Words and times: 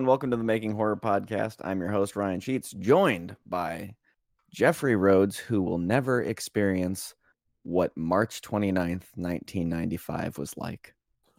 And 0.00 0.06
welcome 0.06 0.30
to 0.30 0.36
the 0.38 0.44
Making 0.44 0.72
Horror 0.72 0.96
Podcast. 0.96 1.56
I'm 1.60 1.78
your 1.78 1.90
host, 1.90 2.16
Ryan 2.16 2.40
Sheets, 2.40 2.70
joined 2.70 3.36
by 3.46 3.96
Jeffrey 4.50 4.96
Rhodes, 4.96 5.36
who 5.36 5.60
will 5.60 5.76
never 5.76 6.22
experience 6.22 7.14
what 7.64 7.94
March 7.98 8.40
29th, 8.40 9.04
1995 9.16 10.38
was 10.38 10.56
like. 10.56 10.94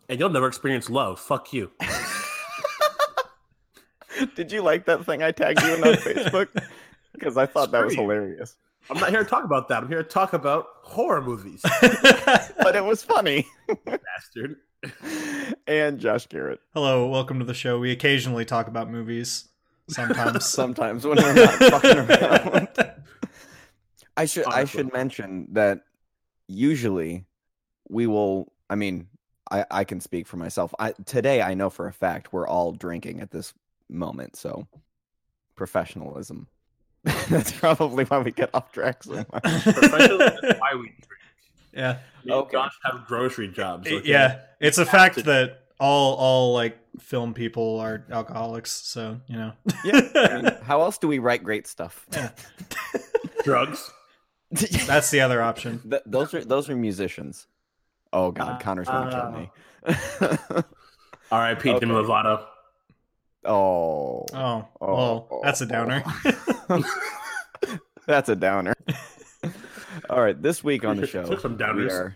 And 0.09 0.19
you'll 0.19 0.29
never 0.29 0.47
experience 0.47 0.91
love. 0.91 1.19
Fuck 1.19 1.53
you. 1.53 1.71
Did 4.35 4.51
you 4.51 4.61
like 4.61 4.85
that 4.85 5.07
thing 5.07 5.23
I 5.23 5.31
tagged 5.31 5.63
you 5.63 5.73
in 5.73 5.83
on 5.83 5.95
Facebook? 5.95 6.49
Because 7.13 7.37
I 7.37 7.47
thought 7.47 7.71
that 7.71 7.83
was 7.83 7.95
you. 7.95 8.01
hilarious. 8.01 8.57
I'm 8.91 8.99
not 8.99 9.09
here 9.09 9.23
to 9.23 9.29
talk 9.29 9.43
about 9.43 9.69
that. 9.69 9.81
I'm 9.81 9.89
here 9.89 10.03
to 10.03 10.07
talk 10.07 10.33
about 10.33 10.67
horror 10.83 11.21
movies. 11.21 11.61
But 11.63 12.75
it 12.75 12.85
was 12.85 13.01
funny. 13.01 13.47
Bastard. 13.85 14.57
And 15.67 15.99
Josh 15.99 16.27
Garrett. 16.27 16.59
Hello, 16.73 17.07
welcome 17.07 17.39
to 17.39 17.45
the 17.45 17.53
show. 17.53 17.79
We 17.79 17.91
occasionally 17.91 18.45
talk 18.45 18.67
about 18.67 18.89
movies. 18.89 19.49
Sometimes. 19.87 20.45
Sometimes 20.49 21.05
when 21.05 21.17
we're 21.17 21.33
not 21.33 21.53
fucking 21.53 21.97
around. 21.97 22.67
I 24.17 24.25
should 24.25 24.45
I 24.45 24.65
should 24.65 24.91
mention 24.93 25.47
that 25.53 25.81
usually 26.47 27.25
we 27.89 28.07
will 28.07 28.51
I 28.69 28.75
mean 28.75 29.07
I, 29.49 29.65
I 29.71 29.83
can 29.83 29.99
speak 29.99 30.27
for 30.27 30.37
myself. 30.37 30.73
I 30.79 30.93
today 31.05 31.41
I 31.41 31.53
know 31.53 31.69
for 31.69 31.87
a 31.87 31.93
fact 31.93 32.33
we're 32.33 32.47
all 32.47 32.71
drinking 32.71 33.21
at 33.21 33.31
this 33.31 33.53
moment, 33.89 34.35
so 34.35 34.67
professionalism. 35.55 36.47
That's 37.29 37.51
probably 37.51 38.03
why 38.05 38.19
we 38.19 38.31
get 38.31 38.51
off 38.53 38.71
track 38.71 39.03
so 39.03 39.25
much. 39.31 39.43
Professional, 39.43 40.19
that's 40.19 40.59
why 40.59 40.75
we 40.75 40.89
drink. 40.89 41.20
Yeah, 41.73 41.93
Me 42.25 42.31
and 42.33 42.41
Okay. 42.43 42.51
Josh 42.53 42.73
have 42.83 43.05
grocery 43.07 43.47
jobs. 43.47 43.87
Okay? 43.87 44.07
yeah. 44.07 44.41
It's 44.59 44.77
a 44.77 44.85
fact 44.85 45.15
to- 45.15 45.23
that 45.23 45.63
all 45.79 46.15
all 46.15 46.53
like 46.53 46.77
film 46.99 47.33
people 47.33 47.79
are 47.79 48.05
alcoholics. 48.11 48.71
So 48.71 49.19
you 49.27 49.35
know. 49.37 49.53
Yeah. 49.83 50.01
I 50.15 50.41
mean, 50.41 50.51
how 50.63 50.81
else 50.81 50.97
do 50.97 51.07
we 51.07 51.19
write 51.19 51.43
great 51.43 51.67
stuff? 51.67 52.05
Yeah. 52.11 52.29
Drugs. 53.43 53.89
That's 54.51 55.09
the 55.11 55.21
other 55.21 55.41
option. 55.41 55.79
Th- 55.89 56.01
those 56.05 56.33
are 56.33 56.43
those 56.43 56.69
are 56.69 56.75
musicians. 56.75 57.47
Oh 58.13 58.31
God, 58.31 58.55
Uh, 58.55 58.57
Connor's 58.59 58.87
gonna 58.87 59.09
kill 59.09 59.31
me. 59.31 60.63
R.I.P. 61.31 61.69
Okay. 61.69 61.79
Demi 61.79 61.93
Lovato. 61.93 62.43
oh, 63.45 64.25
Oh, 64.33 64.67
Oh, 64.81 64.93
well, 65.31 65.39
that's 65.43 65.61
a 65.61 65.65
downer. 65.65 66.03
That's 68.07 68.29
a 68.29 68.35
downer. 68.35 68.73
All 70.09 70.21
right, 70.21 70.39
this 70.39 70.63
week 70.63 70.85
on 70.85 70.97
the 70.97 71.07
show, 71.07 71.25
Took 71.25 71.39
some 71.39 71.57
We 71.57 71.89
are, 71.89 72.15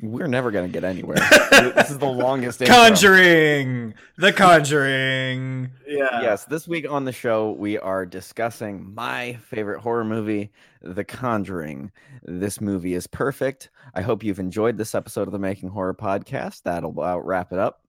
we're 0.00 0.26
never 0.26 0.50
gonna 0.50 0.68
get 0.68 0.82
anywhere. 0.82 1.16
this 1.50 1.90
is 1.90 1.98
the 1.98 2.06
longest. 2.06 2.60
intro. 2.60 2.74
Conjuring, 2.74 3.94
The 4.18 4.32
Conjuring. 4.32 5.70
Yeah. 5.86 6.22
Yes, 6.22 6.44
this 6.44 6.66
week 6.66 6.90
on 6.90 7.04
the 7.04 7.12
show 7.12 7.52
we 7.52 7.78
are 7.78 8.04
discussing 8.04 8.92
my 8.94 9.34
favorite 9.44 9.80
horror 9.80 10.04
movie, 10.04 10.50
The 10.82 11.04
Conjuring. 11.04 11.92
This 12.24 12.60
movie 12.60 12.94
is 12.94 13.06
perfect. 13.06 13.70
I 13.94 14.02
hope 14.02 14.24
you've 14.24 14.40
enjoyed 14.40 14.76
this 14.76 14.94
episode 14.94 15.28
of 15.28 15.32
the 15.32 15.38
Making 15.38 15.68
Horror 15.68 15.94
podcast. 15.94 16.62
That'll 16.64 16.90
about 16.90 17.24
wrap 17.24 17.52
it 17.52 17.60
up. 17.60 17.82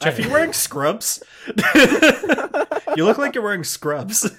Jeff, 0.00 0.18
you 0.18 0.30
wearing 0.30 0.52
scrubs? 0.52 1.22
you 2.96 3.04
look 3.04 3.18
like 3.18 3.34
you're 3.34 3.42
wearing 3.42 3.64
scrubs. 3.64 4.30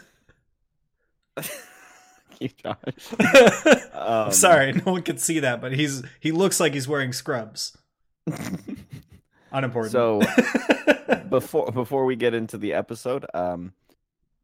you, 2.42 2.50
Josh. 2.62 2.78
I'm 3.94 4.26
Um, 4.28 4.32
sorry, 4.32 4.72
no 4.86 4.92
one 4.94 5.02
can 5.04 5.18
see 5.18 5.40
that, 5.40 5.62
but 5.62 5.74
he's 5.74 6.04
he 6.20 6.32
looks 6.32 6.60
like 6.60 6.74
he's 6.74 6.88
wearing 6.88 7.14
scrubs. 7.14 7.78
Unimportant. 9.52 9.92
So 9.92 10.22
before 11.30 11.72
before 11.72 12.06
we 12.06 12.16
get 12.16 12.34
into 12.34 12.58
the 12.58 12.74
episode, 12.74 13.26
um, 13.34 13.74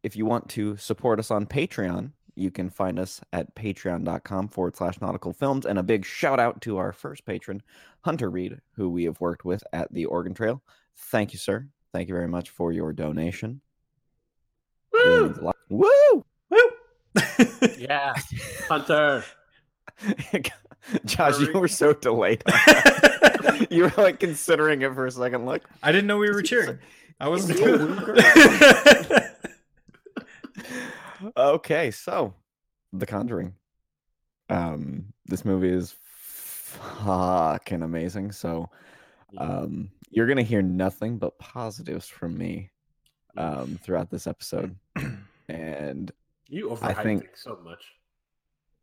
if 0.01 0.15
you 0.15 0.25
want 0.25 0.49
to 0.49 0.77
support 0.77 1.19
us 1.19 1.29
on 1.31 1.45
Patreon, 1.45 2.11
you 2.35 2.49
can 2.51 2.69
find 2.69 2.97
us 2.97 3.21
at 3.31 3.53
patreon.com 3.55 4.47
forward 4.47 4.75
slash 4.75 4.99
nautical 5.01 5.33
films. 5.33 5.65
And 5.65 5.77
a 5.77 5.83
big 5.83 6.05
shout 6.05 6.39
out 6.39 6.61
to 6.61 6.77
our 6.77 6.91
first 6.93 7.25
patron, 7.25 7.61
Hunter 8.01 8.29
Reed, 8.29 8.59
who 8.75 8.89
we 8.89 9.03
have 9.03 9.19
worked 9.21 9.45
with 9.45 9.63
at 9.73 9.93
the 9.93 10.05
Oregon 10.05 10.33
Trail. 10.33 10.61
Thank 10.97 11.33
you, 11.33 11.39
sir. 11.39 11.67
Thank 11.91 12.07
you 12.07 12.15
very 12.15 12.27
much 12.27 12.49
for 12.49 12.71
your 12.71 12.91
donation. 12.93 13.61
Woo! 14.91 15.25
means 15.27 15.37
a 15.37 15.41
lot. 15.43 15.55
Woo! 15.69 16.25
Woo! 17.15 17.67
Yeah. 17.77 18.13
Hunter. 18.67 19.23
Josh, 21.05 21.39
you 21.39 21.53
were 21.53 21.67
so 21.67 21.93
delayed. 21.93 22.43
you 23.69 23.83
were 23.83 23.93
like 23.97 24.19
considering 24.19 24.81
it 24.81 24.93
for 24.93 25.05
a 25.05 25.11
second. 25.11 25.45
Look, 25.45 25.63
I 25.81 25.91
didn't 25.91 26.07
know 26.07 26.17
we 26.17 26.31
were 26.31 26.41
cheering. 26.41 26.79
I 27.19 27.29
wasn't 27.29 27.59
okay, 31.37 31.91
so 31.91 32.33
The 32.91 33.05
Conjuring. 33.05 33.53
Um, 34.49 35.13
this 35.25 35.45
movie 35.45 35.69
is 35.69 35.95
fucking 36.01 37.81
amazing. 37.81 38.33
So, 38.33 38.69
um, 39.37 39.89
you're 40.09 40.27
gonna 40.27 40.43
hear 40.43 40.61
nothing 40.61 41.17
but 41.17 41.39
positives 41.39 42.07
from 42.07 42.37
me, 42.37 42.71
um, 43.37 43.79
throughout 43.81 44.09
this 44.09 44.27
episode, 44.27 44.75
and 45.47 46.11
you 46.53 46.69
overhyped 46.69 46.97
I 46.97 47.03
think- 47.03 47.23
it 47.23 47.31
so 47.35 47.59
much. 47.63 47.83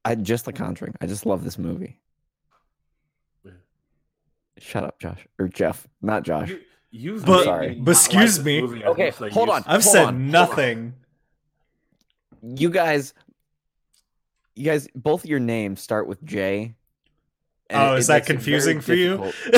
I 0.05 0.15
just 0.15 0.47
The 0.47 0.53
Conjuring. 0.53 0.95
I 1.01 1.07
just 1.07 1.27
love 1.27 1.45
this 1.45 1.59
movie. 1.59 2.01
Yeah. 3.45 3.53
Shut 4.59 4.83
up, 4.85 4.99
Josh 4.99 5.27
or 5.39 5.49
Jeff, 5.49 5.87
not 6.01 6.23
Josh. 6.23 6.49
You, 6.49 6.61
you've 6.91 7.25
But- 7.25 7.45
sorry. 7.45 7.75
but 7.75 7.91
excuse 7.93 8.39
like 8.39 8.47
me. 8.47 8.61
movie 8.63 8.85
Okay, 8.85 9.07
much 9.07 9.15
as 9.17 9.23
I 9.23 9.29
hold 9.31 9.49
on. 9.51 9.63
I've 9.67 9.83
Hold 9.83 9.93
said 9.95 10.05
on, 10.07 10.31
nothing. 10.31 10.95
you 12.43 12.71
guys, 12.71 13.13
you 14.55 14.65
guys, 14.65 14.89
both 14.95 15.27
your 15.27 15.39
names 15.41 15.81
start 15.83 16.07
with 16.07 16.23
J. 16.25 16.75
and 17.69 17.83
Oh, 17.91 17.95
it- 17.95 17.99
is 17.99 18.09
it 18.09 18.13
that 18.13 18.15
makes 18.15 18.31
it 18.31 18.33
very 18.33 18.37
confusing 18.37 18.81
for 18.81 18.95
you? 18.95 19.33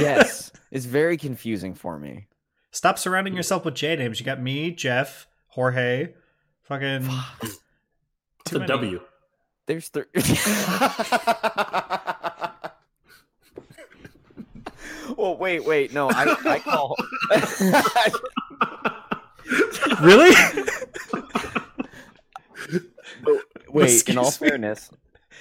yes, 0.00 0.50
it's 0.70 0.86
very 0.86 1.16
confusing 1.18 1.74
for 1.74 1.98
me. 1.98 2.26
Stop 2.70 2.98
surrounding 2.98 3.34
yourself 3.36 3.64
with 3.66 3.74
J 3.74 3.94
names. 3.96 4.18
You 4.18 4.24
got 4.26 4.40
me, 4.40 4.70
Jeff, 4.72 5.26
Jorge, 5.48 6.14
fucking. 6.64 7.08
It's 7.42 7.58
too 8.46 8.56
a 8.56 8.60
many. 8.60 8.68
W. 8.68 9.00
There's 9.66 9.88
three. 9.88 10.04
well, 15.16 15.36
wait, 15.36 15.64
wait, 15.64 15.92
no, 15.92 16.08
I, 16.10 16.34
I 16.46 16.58
call. 16.58 16.96
Really? 20.00 20.34
wait, 23.68 24.08
in 24.08 24.18
all 24.18 24.24
me? 24.24 24.30
fairness, 24.30 24.90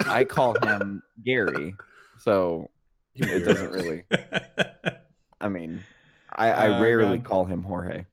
I 0.06 0.24
call 0.24 0.54
him 0.64 1.02
Gary, 1.24 1.74
so 2.20 2.70
it 3.16 3.46
doesn't 3.46 3.72
really. 3.72 4.04
I 5.40 5.48
mean, 5.48 5.82
I, 6.32 6.52
I 6.52 6.78
Oh, 6.78 6.82
rarely 6.82 7.18
God. 7.18 7.26
call 7.26 7.46
him 7.46 7.64
Jorge. 7.64 8.06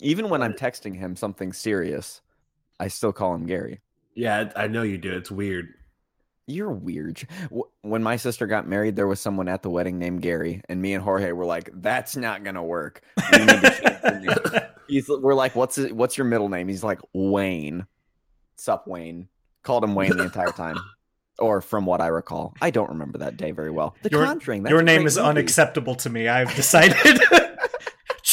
Even 0.00 0.28
when 0.28 0.42
I'm 0.42 0.54
texting 0.54 0.96
him 0.96 1.16
something 1.16 1.52
serious, 1.52 2.20
I 2.78 2.88
still 2.88 3.12
call 3.12 3.34
him 3.34 3.46
Gary. 3.46 3.80
Yeah, 4.14 4.50
I 4.56 4.66
know 4.66 4.82
you 4.82 4.98
do. 4.98 5.12
It's 5.12 5.30
weird. 5.30 5.74
You're 6.46 6.72
weird. 6.72 7.22
When 7.82 8.02
my 8.02 8.16
sister 8.16 8.46
got 8.46 8.66
married, 8.66 8.96
there 8.96 9.06
was 9.06 9.20
someone 9.20 9.46
at 9.46 9.62
the 9.62 9.70
wedding 9.70 9.98
named 9.98 10.20
Gary, 10.22 10.62
and 10.68 10.82
me 10.82 10.94
and 10.94 11.04
Jorge 11.04 11.30
were 11.32 11.44
like, 11.44 11.70
"That's 11.72 12.16
not 12.16 12.42
gonna 12.42 12.64
work. 12.64 13.02
We 13.32 13.38
need 13.38 13.48
to 13.48 13.70
change 13.70 14.26
the 14.26 14.68
He's, 14.88 15.08
we're 15.08 15.34
like, 15.34 15.54
"What's 15.54 15.78
it, 15.78 15.94
what's 15.94 16.18
your 16.18 16.24
middle 16.24 16.48
name?" 16.48 16.66
He's 16.66 16.82
like, 16.82 16.98
"Wayne." 17.12 17.86
Sup, 18.56 18.86
Wayne? 18.88 19.28
Called 19.62 19.84
him 19.84 19.94
Wayne 19.94 20.16
the 20.16 20.24
entire 20.24 20.50
time, 20.50 20.76
or 21.38 21.60
from 21.60 21.86
what 21.86 22.00
I 22.00 22.08
recall, 22.08 22.52
I 22.60 22.70
don't 22.70 22.88
remember 22.90 23.18
that 23.18 23.36
day 23.36 23.52
very 23.52 23.70
well. 23.70 23.94
The 24.02 24.10
Your- 24.10 24.24
Conjuring. 24.24 24.64
That's 24.64 24.70
Your 24.72 24.82
name 24.82 25.06
is 25.06 25.16
movie. 25.18 25.28
unacceptable 25.28 25.94
to 25.96 26.10
me. 26.10 26.26
I've 26.26 26.52
decided. 26.56 26.96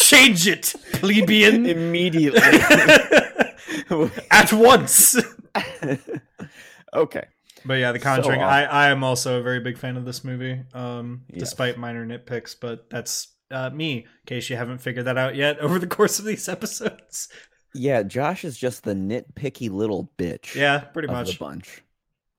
Change 0.09 0.48
it, 0.48 0.74
plebeian. 0.94 1.65
Immediately. 1.77 2.39
At 4.31 4.54
once. 4.54 5.18
okay. 6.94 7.25
But 7.65 7.74
yeah, 7.75 7.92
The 7.92 8.00
So 8.00 8.04
Conjuring. 8.04 8.42
awesome. 8.42 8.69
I, 8.71 8.86
I 8.88 8.89
am 8.89 9.04
also 9.04 9.39
a 9.39 9.44
very 9.44 9.59
big 9.59 9.77
fan 9.77 9.98
of 9.98 10.06
this 10.06 10.24
movie, 10.24 10.62
um, 10.74 11.24
Yes. 11.30 11.39
despite 11.42 11.77
minor 11.77 12.06
nitpicks. 12.06 12.56
But 12.59 12.89
that's 12.89 13.27
uh, 13.51 13.69
me, 13.71 13.98
in 14.00 14.06
case 14.25 14.50
you 14.50 14.56
haven't 14.56 14.77
figured 14.80 15.06
that 15.06 15.18
out 15.18 15.36
yet 15.36 15.59
over 15.59 15.80
the 15.80 15.88
course 15.88 16.19
of 16.19 16.25
these 16.25 16.48
episodes. 16.48 17.27
Yeah, 17.74 18.04
Josh 18.04 18.45
is 18.45 18.57
just 18.57 18.83
the 18.83 18.94
nitpicky 18.94 19.69
little 19.69 20.09
bitch. 20.18 20.56
Yeah, 20.56 20.80
pretty 20.80 21.07
of 21.09 21.13
the 21.15 21.19
much. 21.31 21.39
bunch. 21.39 21.83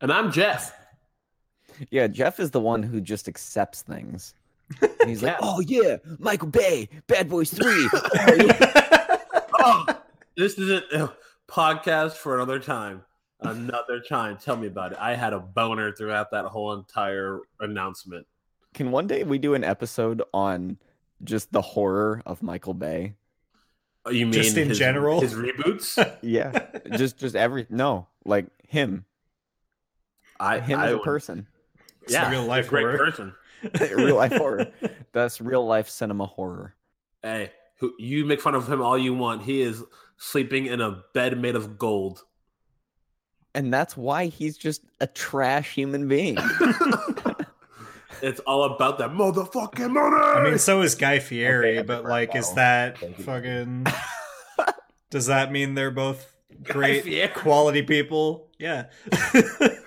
And 0.01 0.11
I'm 0.13 0.33
Jeff. 0.33 0.75
Yeah, 1.91 2.07
Jeff 2.07 2.41
is 2.41 2.51
the 2.51 2.61
one 2.61 2.83
who 2.83 3.01
just 3.01 3.29
accepts 3.29 3.83
things. 3.83 4.35
And 4.81 5.09
he's 5.09 5.23
like, 5.23 5.37
"Oh 5.41 5.61
yeah, 5.61 5.97
Michael 6.19 6.49
Bay, 6.49 6.89
Bad 7.07 7.29
Boys 7.29 7.51
3. 7.51 7.89
Oh, 7.95 8.35
yeah." 8.35 9.19
Oh, 9.61 9.87
this 10.37 10.59
is 10.59 10.71
a 10.71 11.05
uh, 11.05 11.09
podcast 11.49 12.13
for 12.13 12.35
another 12.37 12.59
time. 12.59 13.03
Another 13.41 14.01
time. 14.01 14.37
Tell 14.37 14.57
me 14.57 14.67
about 14.67 14.93
it. 14.93 14.99
I 15.01 15.15
had 15.15 15.33
a 15.33 15.39
boner 15.41 15.93
throughout 15.93 16.31
that 16.33 16.45
whole 16.47 16.73
entire 16.75 17.41
announcement. 17.61 18.27
Can 18.75 18.91
one 18.91 19.07
day 19.07 19.25
we 19.25 19.39
do 19.39 19.55
an 19.55 19.65
episode 19.65 20.23
on 20.35 20.77
just 21.25 21.51
the 21.53 21.61
horror 21.63 22.23
of 22.27 22.43
Michael 22.43 22.75
Bay. 22.75 23.15
Oh, 24.05 24.11
you 24.11 24.27
mean 24.27 24.33
Just 24.33 24.57
in 24.57 24.69
his, 24.69 24.79
general? 24.79 25.21
his 25.21 25.35
reboots? 25.35 25.97
Yeah, 26.23 26.67
just 26.97 27.19
just 27.19 27.35
every 27.37 27.67
no, 27.71 28.07
like 28.25 28.47
him, 28.67 29.05
I 30.41 30.61
him 30.61 30.79
I 30.79 30.87
as 30.87 30.93
a 30.93 30.97
would- 30.97 31.05
person, 31.05 31.47
It's 32.03 32.13
Yeah, 32.13 32.31
real 32.31 32.41
he's 32.41 32.47
a 32.47 32.51
life 32.51 32.69
great 32.69 32.83
horror. 32.83 32.99
person. 32.99 33.35
real 33.81 34.17
life 34.17 34.33
horror. 34.33 34.69
That's 35.13 35.41
real 35.41 35.67
life 35.67 35.89
cinema 35.89 36.27
horror. 36.27 36.75
Hey, 37.23 37.53
who, 37.79 37.95
you 37.99 38.25
make 38.25 38.41
fun 38.41 38.55
of 38.55 38.71
him 38.71 38.81
all 38.81 38.99
you 38.99 39.15
want. 39.15 39.43
He 39.43 39.63
is 39.63 39.83
sleeping 40.17 40.67
in 40.67 40.81
a 40.81 41.03
bed 41.15 41.39
made 41.39 41.57
of 41.57 41.79
gold. 41.79 42.25
And 43.55 43.73
that's 43.73 43.97
why 43.97 44.27
he's 44.27 44.57
just 44.57 44.83
a 45.01 45.07
trash 45.07 45.75
human 45.75 46.07
being. 46.07 46.37
it's 48.23 48.41
all 48.41 48.65
about 48.65 48.99
that 48.99 49.11
motherfucking 49.11 49.91
money. 49.91 50.17
I 50.17 50.43
mean, 50.45 50.59
so 50.59 50.83
is 50.83 50.95
Guy 50.95 51.19
Fieri, 51.19 51.79
Okay, 51.79 51.87
but 51.87 52.05
like, 52.05 52.37
is 52.37 52.53
that 52.55 52.99
fucking? 53.21 53.87
Does 55.11 55.27
that 55.27 55.51
mean 55.51 55.75
they're 55.75 55.91
both 55.91 56.33
great 56.63 57.35
quality 57.35 57.83
people? 57.83 58.51
Yeah, 58.59 58.87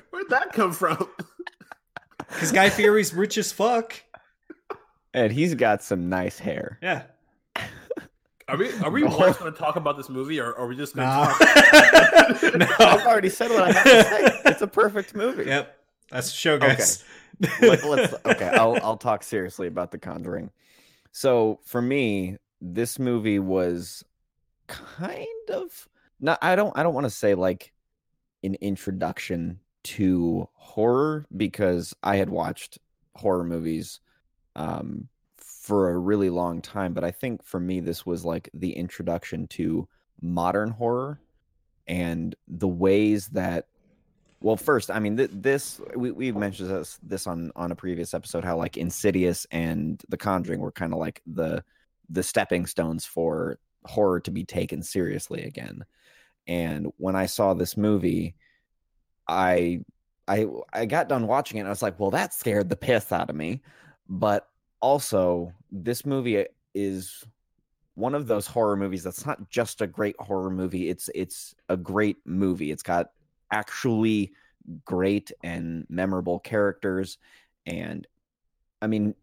where'd 0.10 0.30
that 0.30 0.52
come 0.54 0.74
from? 0.74 1.08
Because 2.32 2.52
Guy 2.52 2.70
Fieri's 2.70 3.14
rich 3.14 3.38
as 3.38 3.52
fuck. 3.52 3.96
and 5.14 5.32
he's 5.32 5.56
got 5.56 5.82
some 5.84 6.10
nice 6.10 6.40
hair. 6.40 6.78
Yeah. 6.82 7.04
Are 8.48 8.58
we 8.58 8.72
are 8.80 8.92
we 8.92 9.02
No. 9.04 9.10
going 9.18 9.34
to 9.34 9.52
talk 9.52 9.78
about 9.78 9.96
this 9.96 10.10
movie, 10.10 10.40
or 10.40 10.54
are 10.58 10.68
we 10.68 10.76
just 10.76 10.94
going 10.96 11.08
to 11.08 11.14
No. 11.16 12.40
talk? 12.44 12.54
no. 12.80 12.86
I've 12.86 13.08
already 13.08 13.30
said 13.30 13.50
what 13.50 13.64
I 13.64 13.72
have 13.72 13.84
to 13.84 14.04
say. 14.04 14.42
It's 14.52 14.62
a 14.62 14.68
perfect 14.68 15.16
movie. 15.16 15.46
Yep. 15.46 15.78
That's 16.10 16.28
the 16.32 16.36
show, 16.36 16.58
guys. 16.58 17.04
Let, 17.62 17.82
us 17.84 18.14
okay. 18.26 18.50
I'll 18.50 18.78
I'll 18.84 18.98
talk 18.98 19.24
seriously 19.24 19.68
about 19.68 19.92
The 19.92 19.98
Conjuring. 19.98 20.52
So 21.14 21.60
for 21.64 21.82
me, 21.82 22.38
this 22.60 23.00
movie 23.00 23.40
was 23.40 24.04
kind 24.68 25.26
of 25.54 25.88
not. 26.20 26.38
I 26.42 26.58
don't. 26.58 26.78
I 26.78 26.84
don't 26.84 26.94
want 26.94 27.06
to 27.06 27.10
say 27.10 27.36
like 27.36 27.72
an 28.44 28.56
introduction 28.56 29.61
to 29.84 30.48
horror 30.54 31.26
because 31.36 31.96
I 32.04 32.18
had 32.18 32.30
watched 32.30 32.80
horror 33.16 33.44
movies 33.44 34.00
um, 34.56 35.08
for 35.38 35.90
a 35.90 35.98
really 35.98 36.30
long 36.30 36.62
time. 36.62 36.94
But 36.94 37.04
I 37.04 37.12
think 37.12 37.44
for 37.44 37.60
me, 37.60 37.80
this 37.80 38.06
was 38.06 38.26
like 38.26 38.50
the 38.54 38.72
introduction 38.74 39.48
to 39.48 39.88
modern 40.22 40.70
horror 40.70 41.20
and 41.88 42.36
the 42.48 42.68
ways 42.68 43.28
that 43.30 43.66
well 44.42 44.56
first 44.56 44.92
i 44.92 45.00
mean 45.00 45.18
th- 45.18 45.32
this 45.34 45.82
we, 45.96 46.12
we've 46.12 46.36
mentioned 46.36 46.70
this 46.70 47.00
this 47.02 47.26
on 47.28 47.52
on 47.56 47.72
a 47.72 47.76
previous 47.76 48.14
episode 48.14 48.44
how 48.44 48.56
like 48.56 48.78
insidious 48.78 49.48
and 49.52 50.04
the 50.10 50.18
conjuring 50.18 50.60
were 50.60 50.72
kind 50.72 50.94
of 50.94 51.00
like 51.00 51.22
the 51.26 51.64
the 52.10 52.24
stepping 52.24 52.66
stones 52.66 53.06
for 53.06 53.58
horror 53.86 54.20
to 54.20 54.32
be 54.32 54.44
taken 54.44 54.84
seriously 54.84 55.44
again 55.44 55.84
and 56.48 56.88
when 56.98 57.16
i 57.16 57.26
saw 57.26 57.54
this 57.54 57.76
movie 57.76 58.36
i 59.32 59.80
i 60.28 60.46
i 60.74 60.86
got 60.86 61.08
done 61.10 61.26
watching 61.26 61.58
it 61.58 61.62
and 61.62 61.68
i 61.68 61.72
was 61.72 61.82
like 61.82 62.00
well 62.00 62.12
that 62.12 62.34
scared 62.34 62.70
the 62.70 62.76
piss 62.76 63.12
out 63.12 63.30
of 63.30 63.36
me. 63.36 63.62
But 64.10 64.48
also 64.82 65.54
this 65.72 66.06
movie 66.06 66.46
is 66.76 67.26
one 67.96 68.14
of 68.14 68.28
those 68.28 68.46
horror 68.46 68.76
movies 68.76 69.04
that's 69.04 69.26
not 69.26 69.50
just 69.50 69.82
a 69.82 69.88
great 69.88 70.16
horror 70.20 70.50
movie 70.50 70.90
it's 70.90 71.10
it's 71.16 71.56
a 71.70 71.78
great 71.78 72.18
movie. 72.26 72.72
It's 72.72 72.84
got 72.84 73.12
actually 73.52 74.34
great 74.86 75.32
and 75.44 75.86
memorable 75.90 76.40
characters 76.40 77.18
and 77.66 78.06
i 78.82 78.88
mean 78.88 79.16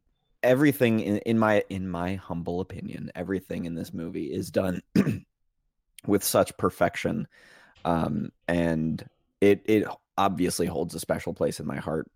everything 0.43 1.01
in, 1.01 1.19
in 1.19 1.39
my 1.39 1.63
in 1.69 1.89
my 1.89 2.15
humble 2.17 2.61
opinion 2.61 3.11
everything 3.15 3.65
in 3.65 3.75
this 3.75 3.93
movie 3.93 4.33
is 4.33 4.51
done 4.51 4.83
with 6.07 6.25
such 6.25 6.57
perfection 6.57 7.27
um 7.85 8.31
and 8.49 9.09
it 9.40 9.62
it 9.67 9.87
obviously 10.17 10.67
holds 10.67 10.94
a 10.94 11.00
special 11.00 11.32
place 11.32 11.61
in 11.61 11.67
my 11.67 11.76
heart 11.76 12.11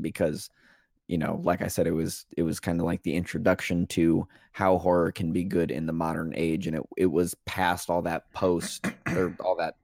because 0.00 0.50
you 1.06 1.16
know 1.18 1.40
like 1.44 1.62
i 1.62 1.68
said 1.68 1.86
it 1.86 1.92
was 1.92 2.26
it 2.36 2.42
was 2.42 2.58
kind 2.58 2.80
of 2.80 2.86
like 2.86 3.02
the 3.02 3.14
introduction 3.14 3.86
to 3.86 4.26
how 4.52 4.78
horror 4.78 5.12
can 5.12 5.32
be 5.32 5.44
good 5.44 5.70
in 5.70 5.86
the 5.86 5.92
modern 5.92 6.32
age 6.36 6.66
and 6.66 6.76
it 6.76 6.82
it 6.96 7.06
was 7.06 7.34
past 7.46 7.90
all 7.90 8.02
that 8.02 8.30
post 8.32 8.86
or 9.14 9.34
all 9.44 9.54
that 9.56 9.76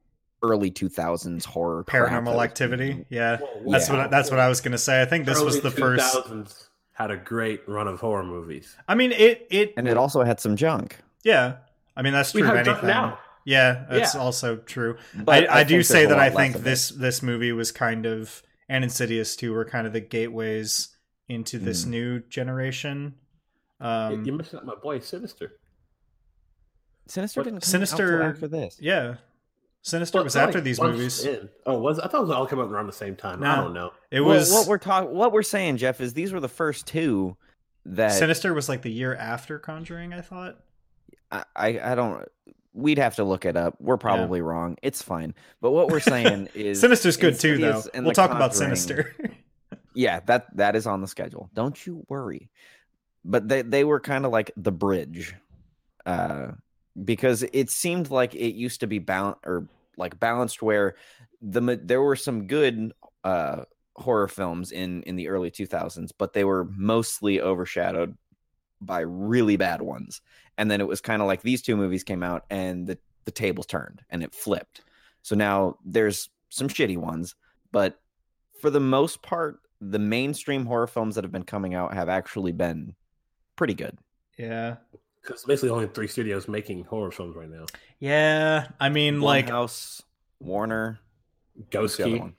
early 0.43 0.71
2000s 0.71 1.45
horror 1.45 1.85
Paranormal 1.85 2.35
was 2.35 2.45
Activity. 2.45 2.93
being- 2.95 3.07
Yeah. 3.11 3.37
Whoa, 3.37 3.73
That's 3.73 3.89
Yeah. 3.91 3.97
what 3.97 4.07
I, 4.07 4.09
that's 4.09 4.31
what 4.31 4.41
I 4.41 4.49
was 4.49 4.63
gonna 4.63 4.79
say. 4.79 5.03
I 5.03 5.05
think 5.05 5.27
this 5.27 5.39
was 5.43 5.57
Early 5.57 5.61
the 5.69 5.71
first. 5.71 6.71
had 6.95 7.11
a 7.11 7.17
great 7.19 7.61
run 7.69 7.87
of 7.87 8.01
horror 8.01 8.25
movies. 8.25 8.75
I 8.89 8.95
mean, 8.95 9.13
it 9.13 9.47
it 9.51 9.75
and 9.77 9.87
it 9.87 9.99
also 9.99 10.23
had 10.23 10.41
some 10.41 10.57
junk 10.57 10.97
yeah. 11.23 11.57
I 11.95 12.01
mean, 12.01 12.15
that's 12.15 12.33
We 12.33 12.41
true 12.41 12.49
of 12.51 12.57
have 12.57 12.67
anything. 12.67 12.89
Drunk 12.89 13.13
now. 13.13 13.19
Yeah, 13.51 13.85
that's 13.91 14.15
Yeah. 14.15 14.21
also 14.21 14.57
true. 14.57 14.97
but 15.15 15.49
I, 15.51 15.61
I, 15.61 15.65
do 15.65 15.83
say 15.83 16.07
that 16.07 16.19
I 16.19 16.31
think 16.31 16.55
of 16.55 16.61
it. 16.61 16.65
this 16.65 16.91
this 16.91 17.23
movie 17.23 17.53
was 17.53 17.73
kind 17.73 18.07
of 18.07 18.43
and 18.69 18.85
Insidious 18.85 19.35
too 19.37 19.53
were 19.53 19.65
kind 19.65 19.87
of 19.87 19.93
the 19.93 20.01
gateways 20.01 20.89
into 21.29 21.59
this 21.59 21.85
Mm. 21.85 21.89
new 21.89 22.21
generation. 22.21 23.15
You- 23.81 23.87
Um, 23.87 24.25
You're 24.25 24.37
missing 24.37 24.59
out 24.59 24.67
my 24.67 24.75
boy 24.77 24.99
Sinister. 25.01 25.53
sinister 27.07 27.41
what- 27.41 27.45
didn't 27.45 27.61
come 27.61 27.69
Sinister- 27.69 28.17
out 28.23 28.27
till 28.27 28.31
after 28.31 28.49
this 28.49 28.77
yeah, 28.81 29.15
Sinister 29.83 30.19
Well, 30.19 30.25
was 30.25 30.37
after 30.37 30.59
like 30.59 30.65
these 30.65 30.81
movies. 30.81 31.25
in. 31.25 31.49
Oh, 31.67 31.79
was? 31.79 31.99
I 31.99 32.07
thought 32.07 32.19
it 32.19 32.27
was 32.27 32.31
all 32.31 32.47
came 32.47 32.59
out 32.61 32.71
around 32.71 32.87
the 32.87 32.93
same 32.93 33.17
time. 33.17 33.43
I 33.43 33.57
don't 33.57 33.73
know. 33.73 33.93
It 34.11 34.21
Well, 34.21 34.35
was 34.37 34.53
what 34.53 34.67
we're 34.69 34.77
talking 34.79 35.11
what 35.17 35.33
we're 35.33 35.43
saying 35.43 35.79
jeff 35.79 36.01
is 36.01 36.13
these 36.13 36.33
were 36.33 36.41
the 36.41 36.49
first 36.49 36.87
two 36.87 37.37
that 37.87 38.13
Sinister 38.13 38.53
was 38.55 38.69
like 38.69 38.83
the 38.83 38.93
year 38.93 39.15
after 39.17 39.59
Conjuring. 39.59 40.13
I 40.13 40.21
thought. 40.21 40.59
I, 41.33 41.45
I 41.57 41.81
I 41.93 41.95
don't 41.95 42.29
we'd 42.73 42.99
have 42.99 43.17
to 43.17 43.25
look 43.25 43.45
it 43.45 43.57
up. 43.57 43.77
We're 43.81 43.97
probably 43.97 44.41
wrong. 44.41 44.77
It's 44.83 45.03
fine. 45.03 45.35
But 45.61 45.73
what 45.73 45.89
we're 45.89 46.01
saying 46.01 46.49
is 46.55 46.81
Sinister's 46.81 47.17
good 47.17 47.39
too, 47.39 47.59
though. 47.59 47.83
We'll 47.95 48.13
talk 48.13 48.31
about 48.31 48.55
Sinister. 48.55 49.15
yeah 49.95 50.21
that 50.27 50.55
that 50.57 50.77
is 50.77 50.87
on 50.87 51.01
the 51.01 51.09
schedule. 51.09 51.51
Don't 51.55 51.87
you 51.87 52.05
worry. 52.09 52.51
But 53.25 53.49
they 53.49 53.63
they 53.63 53.85
were 53.85 54.01
kind 54.01 54.25
of 54.25 54.33
like 54.33 54.53
the 54.57 54.73
bridge 54.73 55.35
uh 56.07 56.53
because 57.05 57.45
it 57.53 57.71
seemed 57.71 58.11
like 58.11 58.35
it 58.35 58.55
used 58.55 58.81
to 58.81 58.87
be 58.87 58.99
balanced 58.99 59.41
or 59.45 59.69
like 59.97 60.19
balanced 60.19 60.63
where 60.63 60.97
the 61.43 61.79
there 61.83 62.03
were 62.03 62.17
some 62.17 62.47
good 62.47 62.93
uh 63.25 63.65
horror 63.97 64.29
films 64.29 64.73
in 64.73 65.03
in 65.03 65.17
the 65.17 65.29
early 65.29 65.51
2000s 65.51 66.11
but 66.17 66.33
they 66.33 66.45
were 66.45 66.65
mostly 66.77 67.41
overshadowed 67.41 68.17
by 68.81 69.01
really 69.01 69.57
bad 69.57 69.83
ones 69.83 70.21
and 70.59 70.71
then 70.71 70.81
it 70.81 70.87
was 70.89 71.01
kind 71.01 71.21
of 71.23 71.29
like 71.29 71.43
these 71.43 71.63
two 71.63 71.77
movies 71.77 72.03
came 72.05 72.23
out 72.23 72.45
and 72.51 72.87
the 72.87 72.99
the 73.25 73.31
tables 73.31 73.67
turned 73.67 74.03
and 74.11 74.23
it 74.23 74.35
flipped 74.35 74.83
so 75.23 75.35
now 75.35 75.77
there's 75.85 76.31
some 76.49 76.69
shitty 76.69 76.97
ones 76.97 77.35
but 77.73 78.01
for 78.61 78.71
the 78.71 78.81
most 78.81 79.21
part 79.23 79.61
the 79.81 79.99
mainstream 79.99 80.67
horror 80.67 80.87
films 80.87 81.15
that 81.15 81.25
have 81.25 81.33
been 81.33 81.43
coming 81.43 81.75
out 81.75 81.93
have 81.95 82.09
actually 82.09 82.53
been 82.53 82.95
pretty 83.57 83.75
good 83.75 83.97
yeah, 84.39 84.77
Because 85.21 85.45
basically 85.45 85.69
only 85.69 85.87
three 85.89 86.09
studios 86.09 86.49
making 86.49 86.85
horror 86.85 87.11
films 87.11 87.37
right 87.37 87.51
now. 87.51 87.67
yeah. 87.99 88.69
I 88.81 88.89
mean, 88.89 89.21
like, 89.21 89.49
Blumhouse, 89.49 90.01
warner 90.41 90.99
Ghost 91.71 91.83
what's 91.83 91.97
the 91.99 92.03
other 92.05 92.13
Key 92.15 92.21
one? 92.21 92.35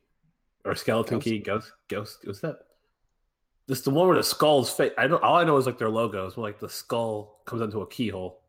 or 0.65 0.73
Skeleton 0.75 1.17
Ghost. 1.19 1.25
Key. 1.25 1.37
Ghost. 1.39 1.71
Ghost. 1.89 2.17
What's 2.23 2.39
that? 2.39 2.55
This 3.67 3.81
the 3.81 3.89
one 3.89 4.07
where 4.07 4.17
the 4.17 4.23
skull's 4.23 4.71
face. 4.71 4.91
I 4.97 5.07
don't. 5.07 5.21
All 5.23 5.35
I 5.35 5.43
know 5.43 5.57
is 5.57 5.65
like 5.65 5.77
their 5.77 5.89
logos. 5.89 6.35
Where 6.35 6.43
like 6.43 6.59
the 6.59 6.69
skull 6.69 7.41
comes 7.45 7.61
into 7.61 7.81
a 7.81 7.87
keyhole. 7.87 8.41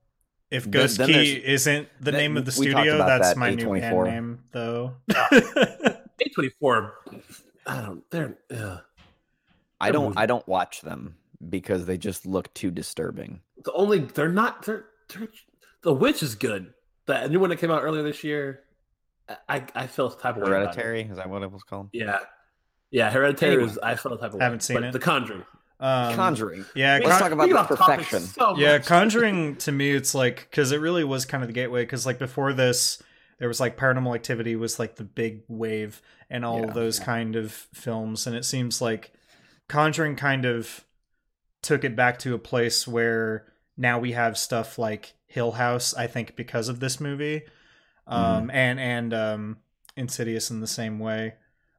if 0.51 0.71
Ghost 0.71 0.99
then 0.99 1.09
Key 1.09 1.43
isn't 1.45 1.89
the 2.01 2.11
then 2.11 2.21
name 2.21 2.37
of 2.37 2.45
the 2.45 2.53
studio, 2.53 2.99
that's 2.99 3.31
that, 3.31 3.37
my 3.37 3.55
new 3.55 3.79
band 3.79 4.05
name, 4.05 4.41
though. 4.53 4.95
A 5.15 5.99
twenty 6.35 6.51
four. 6.61 6.95
I 7.67 7.81
don't. 7.81 8.11
They're. 8.11 8.37
Uh, 8.53 8.79
i 9.81 9.91
don't 9.91 10.05
moving. 10.05 10.19
i 10.19 10.27
don't 10.27 10.47
watch 10.47 10.81
them 10.83 11.17
because 11.51 11.87
they 11.87 11.99
just 11.99 12.25
look 12.25 12.53
too 12.55 12.71
disturbing 12.71 13.41
the 13.65 13.73
only. 13.73 14.01
They're 14.01 14.29
not. 14.29 14.65
They're. 14.65 14.87
they're 15.09 15.29
the 15.83 15.93
Witch 15.93 16.23
is 16.23 16.35
good. 16.35 16.73
The 17.07 17.29
new 17.29 17.41
one 17.41 17.51
that 17.51 17.59
came 17.59 17.71
out 17.71 17.83
earlier 17.83 18.03
this 18.03 18.25
year. 18.25 18.61
I 19.49 19.65
I 19.75 19.87
feel 19.87 20.11
type 20.11 20.37
of 20.37 20.43
way 20.43 20.49
about 20.49 20.63
it. 20.63 20.65
hereditary 20.65 21.03
is 21.03 21.17
that 21.17 21.29
what 21.29 21.43
it 21.43 21.51
was 21.51 21.63
called 21.63 21.91
Yeah. 21.93 22.21
Yeah, 22.93 23.11
Hereditary 23.11 23.55
Anyway. 23.55 23.71
is 23.71 23.79
I 23.79 23.97
felt 23.97 24.15
a 24.15 24.19
type 24.19 24.29
of 24.29 24.35
way. 24.35 24.45
Haven't 24.45 24.63
seen 24.63 24.77
but 24.77 24.85
it. 24.85 24.93
The 24.93 24.99
Conjuring. 25.01 25.45
um, 25.81 26.15
conjuring 26.15 26.65
Yeah, 26.77 26.99
Let's 27.03 27.09
Con- 27.11 27.21
talk 27.21 27.33
about 27.33 27.43
the 27.49 27.49
get 27.49 27.57
off 27.57 27.69
topic 27.69 27.79
perfection. 28.07 28.21
so 28.21 28.57
yeah. 28.57 28.79
Conjuring 28.79 29.57
to 29.57 29.73
me, 29.73 29.91
it's 29.91 30.15
like 30.15 30.47
because 30.51 30.71
it 30.71 30.79
really 30.81 31.03
was 31.03 31.25
kind 31.25 31.43
of 31.43 31.49
the 31.49 31.53
gateway. 31.55 31.83
Because 31.83 32.07
like 32.07 32.19
before 32.21 32.53
this, 32.53 33.03
there 33.39 33.49
was 33.49 33.59
like 33.59 33.77
Paranormal 33.77 34.15
Activity 34.15 34.55
was 34.55 34.79
like 34.79 34.95
the 34.97 35.05
big 35.05 35.43
wave, 35.49 36.01
and 36.31 36.45
all 36.45 36.61
Yeah. 36.61 36.67
of 36.69 36.75
those 36.75 37.01
kind 37.01 37.35
of 37.35 37.51
films. 37.51 38.27
And 38.29 38.37
it 38.37 38.45
seems 38.45 38.81
like 38.81 39.13
Conjuring 39.69 40.15
kind 40.17 40.45
of 40.45 40.85
took 41.63 41.83
it 41.85 41.97
back 41.97 42.19
to 42.21 42.35
a 42.35 42.39
place 42.39 42.87
where 42.87 43.47
now 43.77 43.99
we 43.99 44.13
have 44.13 44.37
stuff 44.37 44.79
like 44.79 45.15
Hill 45.27 45.53
House. 45.53 45.95
I 45.95 46.07
think 46.07 46.37
because 46.37 46.69
of 46.69 46.79
this 46.79 47.01
movie, 47.01 47.43
um, 48.07 48.51
and 48.53 48.79
and 48.79 49.15
um, 49.15 49.57
Insidious 49.97 50.51
in 50.51 50.61
the 50.61 50.67
same 50.67 50.99
way, 50.99 51.35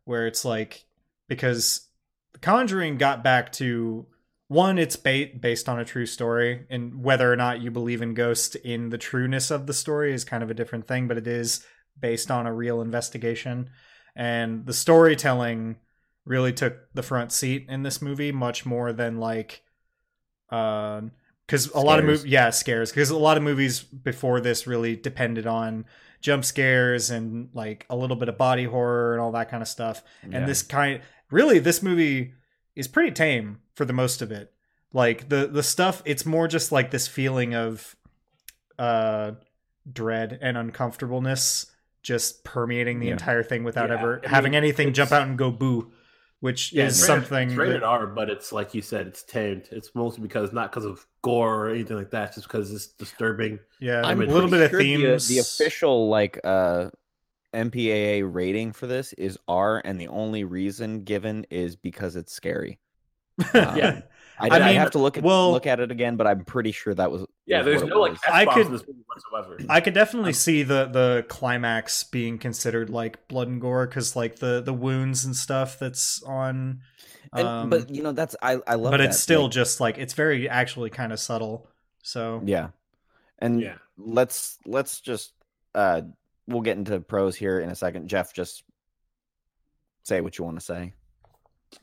where 0.06 0.26
it's 0.28 0.44
like 0.44 0.86
because 1.28 1.88
The 2.34 2.40
Conjuring 2.40 2.98
got 2.98 3.24
back 3.24 3.52
to 3.54 4.08
one 4.48 4.78
it's 4.78 4.96
ba- 4.96 5.30
based 5.40 5.68
on 5.68 5.80
a 5.80 5.86
true 5.86 6.06
story 6.06 6.66
and 6.70 7.04
whether 7.04 7.32
or 7.32 7.36
not 7.36 7.62
you 7.62 7.72
believe 7.72 8.02
in 8.02 8.14
ghosts 8.14 8.56
in 8.56 8.90
the 8.90 8.98
trueness 8.98 9.50
of 9.50 9.66
the 9.66 9.74
story 9.74 10.14
is 10.14 10.24
kind 10.24 10.44
of 10.44 10.52
a 10.52 10.54
different 10.54 10.88
thing 10.88 11.08
but 11.08 11.18
it 11.18 11.28
is 11.28 11.66
based 12.00 12.32
on 12.32 12.46
a 12.46 12.54
real 12.54 12.82
investigation. 12.82 13.70
And 14.16 14.66
the 14.66 14.74
storytelling 14.74 15.78
really 16.26 16.54
took 16.54 16.94
the 16.94 17.04
front 17.04 17.32
seat 17.32 17.66
in 17.70 17.84
this 17.84 18.02
movie 18.02 18.32
much 18.32 18.66
more 18.66 18.94
than 18.94 19.18
like 19.18 19.62
uh 20.50 21.02
because 21.46 21.70
a 21.72 21.80
lot 21.80 22.00
of 22.00 22.06
movies 22.06 22.26
yeah 22.26 22.50
scares 22.50 22.92
because 22.92 23.10
a 23.10 23.18
lot 23.18 23.36
of 23.36 23.44
movies 23.44 23.82
before 23.82 24.40
this 24.40 24.66
really 24.66 24.96
depended 24.96 25.46
on 25.46 25.84
jump 26.24 26.44
scares 26.46 27.12
and 27.12 27.50
like 27.54 27.86
a 27.90 27.96
little 27.96 28.16
bit 28.16 28.30
of 28.30 28.38
body 28.38 28.64
horror 28.64 29.12
and 29.14 29.22
all 29.22 29.34
that 29.34 29.50
kind 29.52 29.62
of 29.62 29.68
stuff 29.68 30.02
Yeah. 30.28 30.38
and 30.40 30.48
this 30.48 30.64
kind 30.64 31.02
really 31.30 31.60
this 31.60 31.84
movie 31.84 32.34
is 32.76 32.88
pretty 32.88 33.12
tame 33.12 33.60
for 33.76 33.84
the 33.86 33.94
most 33.94 34.22
of 34.22 34.32
it 34.32 34.52
like 34.94 35.28
the 35.30 35.46
the 35.48 35.62
stuff 35.62 36.02
it's 36.06 36.26
more 36.26 36.48
just 36.48 36.72
like 36.72 36.92
this 36.92 37.08
feeling 37.10 37.54
of 37.54 37.96
uh 38.80 39.34
dread 39.92 40.40
and 40.42 40.58
uncomfortableness 40.58 41.66
just 42.02 42.44
permeating 42.46 43.00
the 43.00 43.08
Yeah. 43.08 43.12
entire 43.14 43.44
thing 43.44 43.64
without 43.66 43.90
Yeah, 43.90 43.98
ever 44.00 44.22
I 44.26 44.30
having 44.30 44.52
mean, 44.54 44.58
anything 44.58 44.94
jump 44.94 45.12
out 45.12 45.28
and 45.28 45.38
go 45.38 45.52
boo 45.52 45.92
which 46.44 46.74
Yeah, 46.74 46.88
is 46.88 47.00
it's 47.00 47.10
rated- 47.10 47.24
something 47.26 47.50
It's 47.52 47.58
rated 47.58 47.82
that- 47.84 47.88
R, 47.88 48.06
but 48.06 48.30
it's 48.30 48.52
like 48.52 48.74
you 48.74 48.82
said, 48.82 49.08
it's 49.08 49.24
tamed. 49.24 49.70
It's 49.72 49.96
mostly 49.96 50.24
because 50.24 50.52
not 50.52 50.72
because 50.72 50.84
of 50.84 51.08
gore 51.22 51.68
or 51.68 51.70
anything 51.70 51.96
like 51.96 52.10
that, 52.12 52.28
it's 52.28 52.36
just 52.36 52.48
because 52.50 52.70
it's 52.74 52.88
disturbing. 52.88 53.60
yeah 53.80 54.02
I'm 54.04 54.22
a 54.22 54.26
little 54.26 54.50
bit 54.50 54.62
of 54.62 54.70
Sure 54.72 54.80
the- 54.80 54.96
themes 54.98 55.28
The, 55.30 55.38
official 55.40 56.10
like 56.10 56.40
uh 56.44 56.90
MPAA 57.54 58.24
rating 58.24 58.74
for 58.74 58.88
this 58.88 59.14
is 59.14 59.38
R, 59.48 59.82
and 59.86 60.02
the 60.02 60.08
only 60.10 60.44
reason 60.44 61.04
given 61.04 61.46
is 61.50 61.76
because 61.78 62.16
it's 62.18 62.34
scary. 62.34 62.80
Um, 63.54 63.78
Yeah. 63.78 64.02
I, 64.40 64.48
I 64.48 64.56
I 64.60 64.66
mean, 64.68 64.76
have 64.78 64.92
to 64.92 65.00
look 65.00 65.18
at 65.18 65.24
well- 65.24 65.52
look 65.52 65.68
at 65.68 65.80
it 65.80 65.92
again, 65.92 66.16
but 66.16 66.26
I'm 66.28 66.44
pretty 66.46 66.72
sure 66.72 66.94
that 66.96 67.12
was 67.12 67.26
Yeah, 67.46 67.60
was 67.60 67.66
there's 67.66 67.84
no 67.84 68.00
like 68.00 68.12
was. 68.14 68.20
I 68.28 68.42
F-bombs 68.44 68.64
could- 68.68 68.74
this 68.74 68.88
movie 68.88 69.04
whatsoever. 69.06 69.58
I 69.70 69.80
could 69.82 69.94
definitely 69.94 70.30
Um, 70.32 70.34
see 70.36 70.64
the 70.64 70.86
the 70.86 71.26
climax 71.30 72.04
being 72.04 72.38
considered 72.38 72.90
like 72.90 73.28
blood 73.28 73.48
and 73.48 73.62
gore 73.62 73.86
because 73.88 74.16
like 74.16 74.38
the 74.38 74.62
the 74.62 74.74
wounds 74.74 75.24
and 75.26 75.36
stuff 75.36 75.78
that's 75.80 76.22
on 76.24 76.82
And, 77.34 77.48
um, 77.48 77.70
but 77.70 77.90
you 77.90 78.02
know 78.04 78.12
that's 78.12 78.36
I 78.42 78.60
I 78.68 78.76
love. 78.76 78.92
but 78.92 78.98
that. 78.98 79.10
it's 79.10 79.20
still 79.20 79.44
like, 79.44 79.52
just 79.52 79.80
like 79.80 79.98
it's 79.98 80.14
very 80.14 80.50
actually 80.50 80.90
kind 80.90 81.12
of 81.14 81.20
subtle 81.20 81.68
so 82.02 82.42
yeah, 82.46 82.70
and 83.40 83.62
yeah. 83.62 83.76
let's 83.98 84.58
let's 84.66 85.00
just 85.00 85.34
uh 85.76 86.02
we'll 86.48 86.62
get 86.62 86.78
into 86.78 87.00
pros 87.00 87.36
here 87.36 87.60
in 87.60 87.70
a 87.70 87.76
second. 87.76 88.08
Jeff, 88.10 88.34
just 88.34 88.64
say 90.04 90.20
what 90.22 90.38
you 90.38 90.44
want 90.44 90.60
to 90.60 90.66
say. 90.66 90.94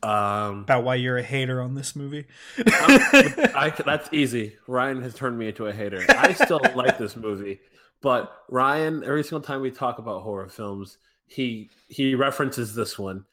Um, 0.03 0.61
about 0.61 0.85
why 0.85 0.95
you're 0.95 1.19
a 1.19 1.23
hater 1.23 1.61
on 1.61 1.75
this 1.75 1.95
movie 1.95 2.27
I, 2.59 3.75
that's 3.85 4.09
easy. 4.13 4.57
Ryan 4.67 5.03
has 5.03 5.15
turned 5.15 5.39
me 5.39 5.49
into 5.49 5.67
a 5.67 5.73
hater. 5.73 6.05
I 6.09 6.33
still 6.33 6.61
like 6.75 6.99
this 6.99 7.17
movie, 7.17 7.61
but 8.01 8.33
Ryan, 8.49 9.03
every 9.05 9.23
single 9.23 9.41
time 9.41 9.61
we 9.61 9.71
talk 9.71 9.99
about 9.99 10.23
horror 10.23 10.49
films, 10.49 10.99
he 11.27 11.71
he 11.89 12.15
references 12.15 12.75
this 12.75 12.99
one, 12.99 13.25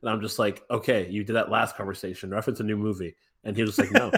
and 0.00 0.10
I'm 0.10 0.20
just 0.20 0.38
like, 0.38 0.62
okay, 0.70 1.08
you 1.08 1.24
did 1.24 1.34
that 1.34 1.50
last 1.50 1.76
conversation. 1.76 2.30
Reference 2.30 2.60
a 2.60 2.64
new 2.64 2.76
movie, 2.76 3.14
and 3.44 3.56
he 3.56 3.62
was 3.62 3.76
just 3.76 3.92
like, 3.92 4.00
no, 4.00 4.10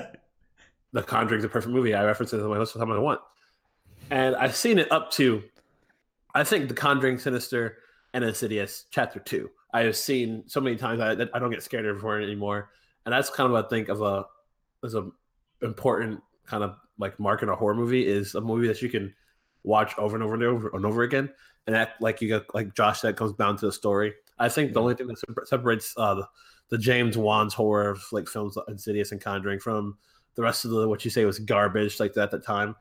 The 0.92 1.02
Conjuring's 1.02 1.44
a 1.44 1.48
perfect 1.48 1.72
movie. 1.72 1.94
I 1.94 2.04
reference 2.04 2.32
it 2.32 2.40
on 2.40 2.48
my 2.48 2.58
list 2.58 2.74
of 2.74 2.80
time 2.80 2.92
I 2.92 2.98
want, 2.98 3.20
and 4.10 4.34
I've 4.36 4.56
seen 4.56 4.78
it 4.78 4.90
up 4.90 5.10
to, 5.12 5.42
I 6.34 6.44
think, 6.44 6.68
The 6.68 6.74
Conjuring, 6.74 7.18
Sinister, 7.18 7.78
and 8.14 8.24
Insidious 8.24 8.86
Chapter 8.90 9.20
Two. 9.20 9.50
I 9.72 9.82
have 9.82 9.96
seen 9.96 10.44
so 10.46 10.60
many 10.60 10.76
times 10.76 11.00
I, 11.00 11.14
that 11.14 11.30
I 11.34 11.38
don't 11.38 11.50
get 11.50 11.62
scared 11.62 11.86
of 11.86 12.02
it 12.02 12.22
anymore, 12.22 12.70
and 13.04 13.12
that's 13.12 13.30
kind 13.30 13.46
of 13.46 13.52
what 13.52 13.66
I 13.66 13.68
think 13.68 13.88
of 13.88 14.02
a 14.02 14.24
as 14.84 14.94
a 14.94 15.10
important 15.62 16.20
kind 16.46 16.62
of 16.62 16.76
like 16.98 17.18
mark 17.20 17.42
in 17.42 17.48
a 17.48 17.56
horror 17.56 17.74
movie 17.74 18.06
is 18.06 18.34
a 18.34 18.40
movie 18.40 18.68
that 18.68 18.80
you 18.80 18.88
can 18.88 19.14
watch 19.64 19.92
over 19.98 20.16
and 20.16 20.24
over 20.24 20.34
and 20.34 20.42
over 20.42 20.70
and 20.74 20.86
over 20.86 21.02
again, 21.02 21.30
and 21.66 21.74
that 21.74 21.94
like 22.00 22.20
you 22.20 22.28
got 22.28 22.54
like 22.54 22.74
Josh 22.74 23.00
said 23.00 23.16
comes 23.16 23.32
down 23.34 23.56
to 23.58 23.66
the 23.66 23.72
story. 23.72 24.14
I 24.38 24.48
think 24.48 24.72
the 24.72 24.80
only 24.80 24.94
thing 24.94 25.08
that 25.08 25.48
separates 25.48 25.94
uh, 25.96 26.14
the, 26.14 26.28
the 26.70 26.78
James 26.78 27.18
Wan's 27.18 27.54
horror 27.54 27.90
of 27.90 28.04
like 28.12 28.28
films 28.28 28.56
like 28.56 28.68
Insidious 28.68 29.12
and 29.12 29.20
Conjuring 29.20 29.58
from 29.58 29.98
the 30.36 30.42
rest 30.42 30.64
of 30.64 30.70
the 30.70 30.88
what 30.88 31.04
you 31.04 31.10
say 31.10 31.24
was 31.24 31.40
garbage 31.40 31.98
like 31.98 32.14
that 32.14 32.24
at 32.24 32.30
the 32.30 32.38
time 32.38 32.76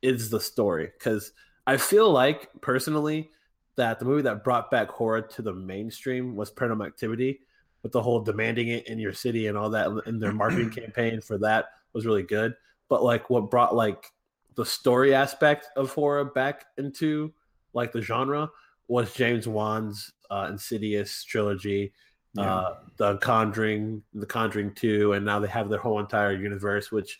is 0.00 0.30
the 0.30 0.40
story. 0.40 0.90
Because 0.98 1.32
I 1.66 1.76
feel 1.76 2.10
like 2.10 2.48
personally 2.60 3.30
that 3.76 3.98
the 3.98 4.04
movie 4.04 4.22
that 4.22 4.44
brought 4.44 4.70
back 4.70 4.88
horror 4.88 5.22
to 5.22 5.42
the 5.42 5.52
mainstream 5.52 6.36
was 6.36 6.50
Paranormal 6.50 6.86
Activity, 6.86 7.40
with 7.82 7.92
the 7.92 8.02
whole 8.02 8.20
demanding 8.20 8.68
it 8.68 8.86
in 8.86 8.98
your 8.98 9.12
city 9.12 9.46
and 9.46 9.56
all 9.56 9.70
that, 9.70 9.88
and 10.06 10.22
their 10.22 10.32
marketing 10.32 10.70
campaign 10.82 11.20
for 11.20 11.38
that 11.38 11.66
was 11.92 12.06
really 12.06 12.22
good. 12.22 12.54
But 12.88 13.02
like, 13.02 13.30
what 13.30 13.50
brought 13.50 13.74
like 13.74 14.06
the 14.54 14.66
story 14.66 15.14
aspect 15.14 15.68
of 15.76 15.92
horror 15.92 16.24
back 16.24 16.66
into 16.76 17.32
like 17.72 17.92
the 17.92 18.02
genre 18.02 18.50
was 18.88 19.14
James 19.14 19.48
Wan's 19.48 20.12
uh, 20.30 20.48
Insidious 20.50 21.24
trilogy, 21.24 21.92
uh, 22.38 22.74
The 22.96 23.16
Conjuring, 23.18 24.02
The 24.14 24.26
Conjuring 24.26 24.74
Two, 24.74 25.12
and 25.12 25.24
now 25.24 25.38
they 25.38 25.48
have 25.48 25.68
their 25.68 25.78
whole 25.78 25.98
entire 25.98 26.32
universe. 26.32 26.92
Which, 26.92 27.18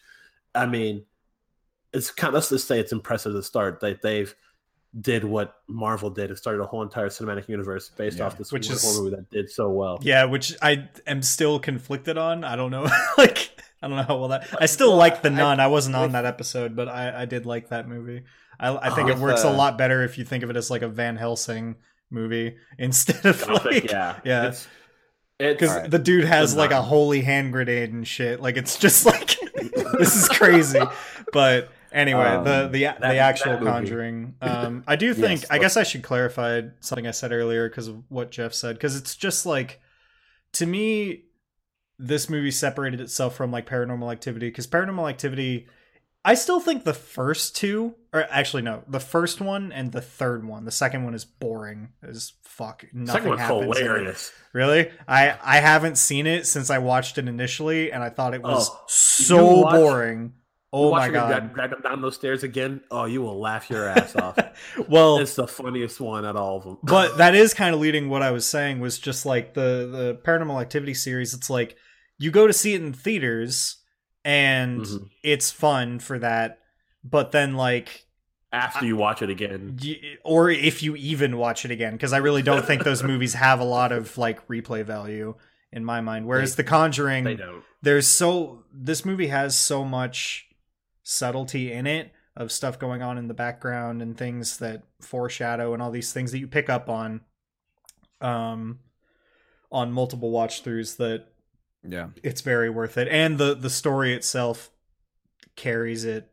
I 0.54 0.66
mean, 0.66 1.04
it's 1.92 2.10
kind. 2.10 2.28
Of, 2.28 2.34
let's 2.34 2.50
just 2.50 2.68
say 2.68 2.78
it's 2.78 2.92
impressive 2.92 3.32
to 3.32 3.42
start 3.42 3.80
that 3.80 4.02
they've 4.02 4.34
did 5.00 5.24
what 5.24 5.54
Marvel 5.68 6.10
did 6.10 6.28
and 6.30 6.38
started 6.38 6.60
a 6.62 6.66
whole 6.66 6.82
entire 6.82 7.08
cinematic 7.08 7.48
universe 7.48 7.88
based 7.88 8.18
Yeah. 8.18 8.26
off 8.26 8.36
this 8.36 8.52
Which 8.52 8.68
wonderful 8.68 8.90
is- 8.90 8.98
movie 9.00 9.16
that 9.16 9.30
did 9.30 9.50
so 9.50 9.70
well. 9.70 9.98
yeah 10.02 10.24
which 10.24 10.54
i 10.60 10.88
am 11.06 11.22
still 11.22 11.58
conflicted 11.58 12.18
on 12.18 12.44
i 12.44 12.56
don't 12.56 12.70
know 12.70 12.82
like 13.18 13.50
i 13.82 13.88
don't 13.88 13.96
know 13.96 14.02
how 14.02 14.18
well 14.18 14.28
that 14.28 14.48
i 14.60 14.66
still 14.66 14.94
like 14.94 15.22
the 15.22 15.30
nun 15.30 15.60
i, 15.60 15.66
wasn't 15.66 15.96
on 15.96 16.12
that 16.12 16.26
episode 16.26 16.76
but 16.76 16.88
i 16.88 17.22
i 17.22 17.24
did 17.24 17.46
like 17.46 17.70
that 17.70 17.88
movie 17.88 18.24
i, 18.60 18.68
I 18.76 18.90
think 18.90 19.08
it 19.08 19.14
With, 19.14 19.22
works 19.22 19.44
a 19.44 19.48
uh, 19.48 19.54
lot 19.56 19.78
better 19.78 20.02
if 20.04 20.18
you 20.18 20.24
think 20.26 20.44
of 20.44 20.50
it 20.50 20.56
as 20.58 20.70
like 20.70 20.82
a 20.82 20.88
van 20.88 21.16
helsing 21.16 21.76
movie 22.10 22.56
instead 22.78 23.24
of 23.24 23.40
Gothic, 23.46 23.64
like 23.84 23.90
yeah, 23.90 24.20
yeah. 24.24 24.48
It's, 24.48 24.68
it's 25.38 25.54
because 25.58 25.74
Alright. 25.74 25.90
the 25.90 25.98
dude 25.98 26.24
has 26.26 26.52
The 26.52 26.58
like 26.60 26.70
a 26.70 26.82
holy 26.82 27.22
hand 27.22 27.52
grenade 27.52 27.92
and 27.94 28.06
shit. 28.06 28.40
Like 28.42 28.58
it's 28.58 28.78
just 28.78 29.06
like 29.06 29.38
this 29.98 30.14
is 30.14 30.28
crazy. 30.28 30.78
But 31.32 31.70
anyway, 31.92 32.24
Um, 32.26 32.44
the 32.44 32.68
the 32.68 32.82
that- 32.84 33.00
the 33.00 33.16
actual. 33.18 33.58
Conjuring. 33.58 34.34
Um, 34.40 34.84
I 34.86 34.96
do 34.96 35.14
think. 35.22 35.42
Yes, 35.42 35.50
I 35.50 35.58
guess 35.58 35.76
I 35.76 35.82
should 35.82 36.02
clarify 36.02 36.62
something 36.80 37.06
I 37.06 37.10
said 37.12 37.32
earlier 37.32 37.68
because 37.68 37.88
of 37.88 38.02
what 38.08 38.30
Jeff 38.30 38.52
said. 38.54 38.76
Because 38.76 38.96
it's 38.96 39.14
just 39.16 39.46
like 39.46 39.80
to 40.54 40.66
me, 40.66 41.24
this 41.98 42.28
movie 42.28 42.50
separated 42.50 43.00
itself 43.00 43.34
from 43.36 43.50
like 43.50 43.66
Paranormal 43.68 44.10
Activity. 44.12 44.48
Because 44.48 44.66
Paranormal 44.66 45.08
Activity. 45.08 45.66
I 46.24 46.34
still 46.34 46.60
think 46.60 46.84
the 46.84 46.94
first 46.94 47.56
two, 47.56 47.96
or 48.12 48.24
actually 48.30 48.62
no, 48.62 48.84
the 48.86 49.00
first 49.00 49.40
one 49.40 49.72
and 49.72 49.90
the 49.90 50.00
third 50.00 50.44
one. 50.46 50.64
The 50.64 50.70
second 50.70 51.02
one 51.04 51.14
is 51.14 51.24
boring 51.24 51.88
as 52.00 52.34
fuck. 52.44 52.84
Nothing 52.92 53.12
second 53.12 53.28
one's 53.30 53.40
happens. 53.40 53.78
hilarious. 53.78 54.32
Really? 54.52 54.90
I 55.08 55.36
I 55.42 55.56
haven't 55.58 55.96
seen 55.98 56.28
it 56.28 56.46
since 56.46 56.70
I 56.70 56.78
watched 56.78 57.18
it 57.18 57.26
initially, 57.26 57.90
and 57.90 58.04
I 58.04 58.08
thought 58.08 58.34
it 58.34 58.42
was 58.42 58.70
Oh, 58.70 58.84
so 58.86 59.62
watch- 59.62 59.74
boring. 59.74 60.34
Oh 60.74 60.90
my 60.90 61.00
Watching 61.00 61.14
her 61.14 61.20
god! 61.20 61.54
drag, 61.54 61.70
them 61.70 61.80
down 61.82 62.00
those 62.00 62.14
stairs 62.14 62.42
again. 62.42 62.80
Oh, 62.90 63.04
you 63.04 63.20
will 63.20 63.38
laugh 63.38 63.68
your 63.68 63.86
ass 63.86 64.16
off. 64.16 64.38
well, 64.88 65.18
It's 65.18 65.34
the 65.34 65.46
funniest 65.46 66.00
one 66.00 66.24
at 66.24 66.34
all 66.34 66.56
of 66.56 66.64
them. 66.64 66.78
but 66.82 67.16
that 67.18 67.34
is 67.34 67.52
kind 67.52 67.74
of 67.74 67.80
leading 67.80 68.08
what 68.08 68.22
I 68.22 68.30
was 68.30 68.46
saying 68.46 68.80
was 68.80 68.98
just 68.98 69.26
like 69.26 69.52
the 69.54 69.88
the 69.92 70.20
Paranormal 70.24 70.60
Activity 70.60 70.94
series. 70.94 71.34
It's 71.34 71.50
like 71.50 71.76
you 72.18 72.30
go 72.30 72.46
to 72.46 72.52
see 72.54 72.72
it 72.74 72.80
in 72.82 72.92
theaters, 72.94 73.76
and 74.24 74.80
Mhm. 74.82 75.08
it's 75.22 75.50
fun 75.50 75.98
for 75.98 76.18
that. 76.20 76.58
But 77.04 77.32
then 77.32 77.54
like 77.54 78.06
after 78.52 78.86
you 78.86 78.96
watch 78.96 79.20
it 79.22 79.28
again, 79.30 79.78
or 80.24 80.50
if 80.50 80.82
you 80.82 80.94
even 80.96 81.36
watch 81.36 81.64
it 81.64 81.70
again 81.70 81.92
because 81.94 82.12
i 82.12 82.18
really 82.18 82.42
don't 82.42 82.64
think 82.66 82.84
those 82.84 83.02
movies 83.02 83.32
have 83.32 83.60
a 83.60 83.64
lot 83.64 83.92
of 83.92 84.18
like 84.18 84.46
replay 84.46 84.84
value 84.84 85.34
in 85.72 85.82
my 85.82 86.02
mind 86.02 86.26
whereas 86.26 86.54
They- 86.54 86.62
the 86.62 86.68
conjuring 86.68 87.24
they 87.24 87.34
don't. 87.34 87.62
there's 87.80 88.06
so 88.06 88.62
this 88.70 89.06
movie 89.06 89.28
has 89.28 89.56
so 89.58 89.86
much 89.86 90.48
subtlety 91.02 91.72
in 91.72 91.86
it 91.86 92.12
of 92.36 92.50
stuff 92.50 92.78
going 92.78 93.02
on 93.02 93.18
in 93.18 93.28
the 93.28 93.34
background 93.34 94.00
and 94.00 94.16
things 94.16 94.58
that 94.58 94.82
foreshadow 95.00 95.74
and 95.74 95.82
all 95.82 95.90
these 95.90 96.12
things 96.12 96.32
that 96.32 96.38
you 96.38 96.46
pick 96.46 96.70
up 96.70 96.88
on 96.88 97.20
um 98.20 98.78
on 99.70 99.92
multiple 99.92 100.30
watch 100.30 100.62
throughs 100.64 100.96
that 100.96 101.26
Yeah. 101.86 102.08
it's 102.22 102.40
very 102.40 102.70
worth 102.70 102.96
it 102.96 103.08
and 103.08 103.36
the 103.38 103.54
the 103.54 103.70
story 103.70 104.14
itself 104.14 104.70
carries 105.56 106.04
it 106.04 106.30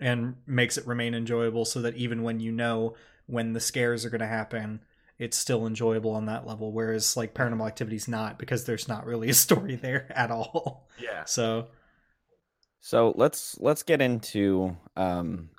and 0.00 0.36
makes 0.46 0.78
it 0.78 0.86
remain 0.86 1.14
enjoyable 1.14 1.64
so 1.64 1.82
that 1.82 1.96
even 1.96 2.22
when 2.22 2.40
you 2.40 2.52
know 2.52 2.94
when 3.26 3.52
the 3.52 3.60
scares 3.60 4.04
are 4.04 4.10
going 4.10 4.20
to 4.20 4.26
happen 4.26 4.80
it's 5.18 5.36
still 5.36 5.66
enjoyable 5.66 6.10
on 6.12 6.26
that 6.26 6.46
level 6.46 6.72
whereas 6.72 7.16
like 7.16 7.34
paranormal 7.34 7.66
activity's 7.66 8.06
not 8.06 8.38
because 8.38 8.64
there's 8.64 8.86
not 8.88 9.04
really 9.06 9.28
a 9.28 9.34
story 9.34 9.74
there 9.82 10.06
at 10.14 10.30
all 10.30 10.88
Yeah. 11.00 11.24
so 11.24 11.68
So 12.80 13.12
let's 13.16 13.58
let's 13.60 13.82
get 13.82 14.00
into 14.00 14.76
um 14.96 15.50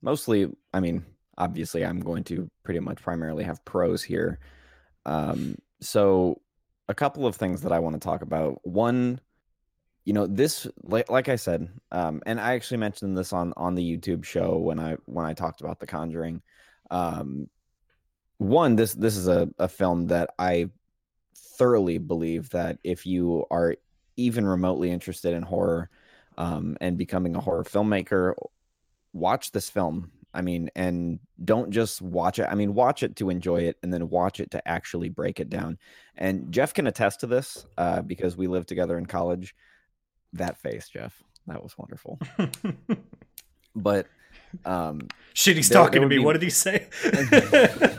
mostly 0.00 0.48
I 0.72 0.80
mean 0.80 1.04
obviously 1.36 1.84
I'm 1.84 2.00
going 2.00 2.24
to 2.24 2.50
pretty 2.62 2.80
much 2.80 3.02
primarily 3.02 3.44
have 3.44 3.64
pros 3.64 4.02
here. 4.02 4.38
Um 5.06 5.56
so 5.80 6.40
a 6.88 6.94
couple 6.94 7.26
of 7.26 7.36
things 7.36 7.62
that 7.62 7.72
I 7.72 7.78
want 7.80 7.94
to 7.94 8.00
talk 8.00 8.22
about. 8.22 8.60
One 8.66 9.20
you 10.08 10.14
know 10.14 10.26
this 10.26 10.66
like 10.84 11.10
like 11.10 11.28
I 11.28 11.36
said, 11.36 11.68
um, 11.92 12.22
and 12.24 12.40
I 12.40 12.54
actually 12.54 12.78
mentioned 12.78 13.14
this 13.14 13.34
on 13.34 13.52
on 13.58 13.74
the 13.74 13.82
YouTube 13.84 14.24
show 14.24 14.56
when 14.56 14.78
I 14.78 14.96
when 15.04 15.26
I 15.26 15.34
talked 15.34 15.60
about 15.60 15.80
The 15.80 15.86
Conjuring. 15.86 16.40
Um, 16.90 17.50
one, 18.38 18.74
this 18.74 18.94
this 18.94 19.18
is 19.18 19.28
a, 19.28 19.50
a 19.58 19.68
film 19.68 20.06
that 20.06 20.30
I 20.38 20.70
thoroughly 21.58 21.98
believe 21.98 22.48
that 22.50 22.78
if 22.82 23.04
you 23.04 23.44
are 23.50 23.76
even 24.16 24.46
remotely 24.46 24.90
interested 24.90 25.34
in 25.34 25.42
horror 25.42 25.90
um, 26.38 26.78
and 26.80 26.96
becoming 26.96 27.36
a 27.36 27.40
horror 27.40 27.64
filmmaker, 27.64 28.32
watch 29.12 29.52
this 29.52 29.68
film. 29.68 30.12
I 30.32 30.40
mean, 30.42 30.70
and 30.76 31.18
don't 31.42 31.70
just 31.70 32.00
watch 32.00 32.38
it. 32.38 32.46
I 32.50 32.54
mean, 32.54 32.74
watch 32.74 33.02
it 33.02 33.16
to 33.16 33.28
enjoy 33.30 33.62
it 33.62 33.76
and 33.82 33.92
then 33.92 34.08
watch 34.08 34.40
it 34.40 34.52
to 34.52 34.66
actually 34.68 35.08
break 35.08 35.40
it 35.40 35.50
down. 35.50 35.78
And 36.16 36.52
Jeff 36.52 36.72
can 36.74 36.86
attest 36.86 37.20
to 37.20 37.26
this 37.26 37.66
uh, 37.76 38.02
because 38.02 38.36
we 38.36 38.46
lived 38.46 38.68
together 38.68 38.96
in 38.98 39.06
college. 39.06 39.54
That 40.34 40.58
face, 40.58 40.88
Jeff, 40.88 41.20
that 41.46 41.62
was 41.62 41.76
wonderful. 41.78 42.18
but 43.74 44.06
um, 44.64 45.08
shit, 45.34 45.56
he's 45.56 45.68
there- 45.70 45.78
talking 45.78 46.02
there 46.02 46.08
to 46.08 46.08
me. 46.08 46.18
be- 46.18 46.24
What 46.24 46.34
did 46.34 46.42
he 46.42 46.50
say? 46.50 46.86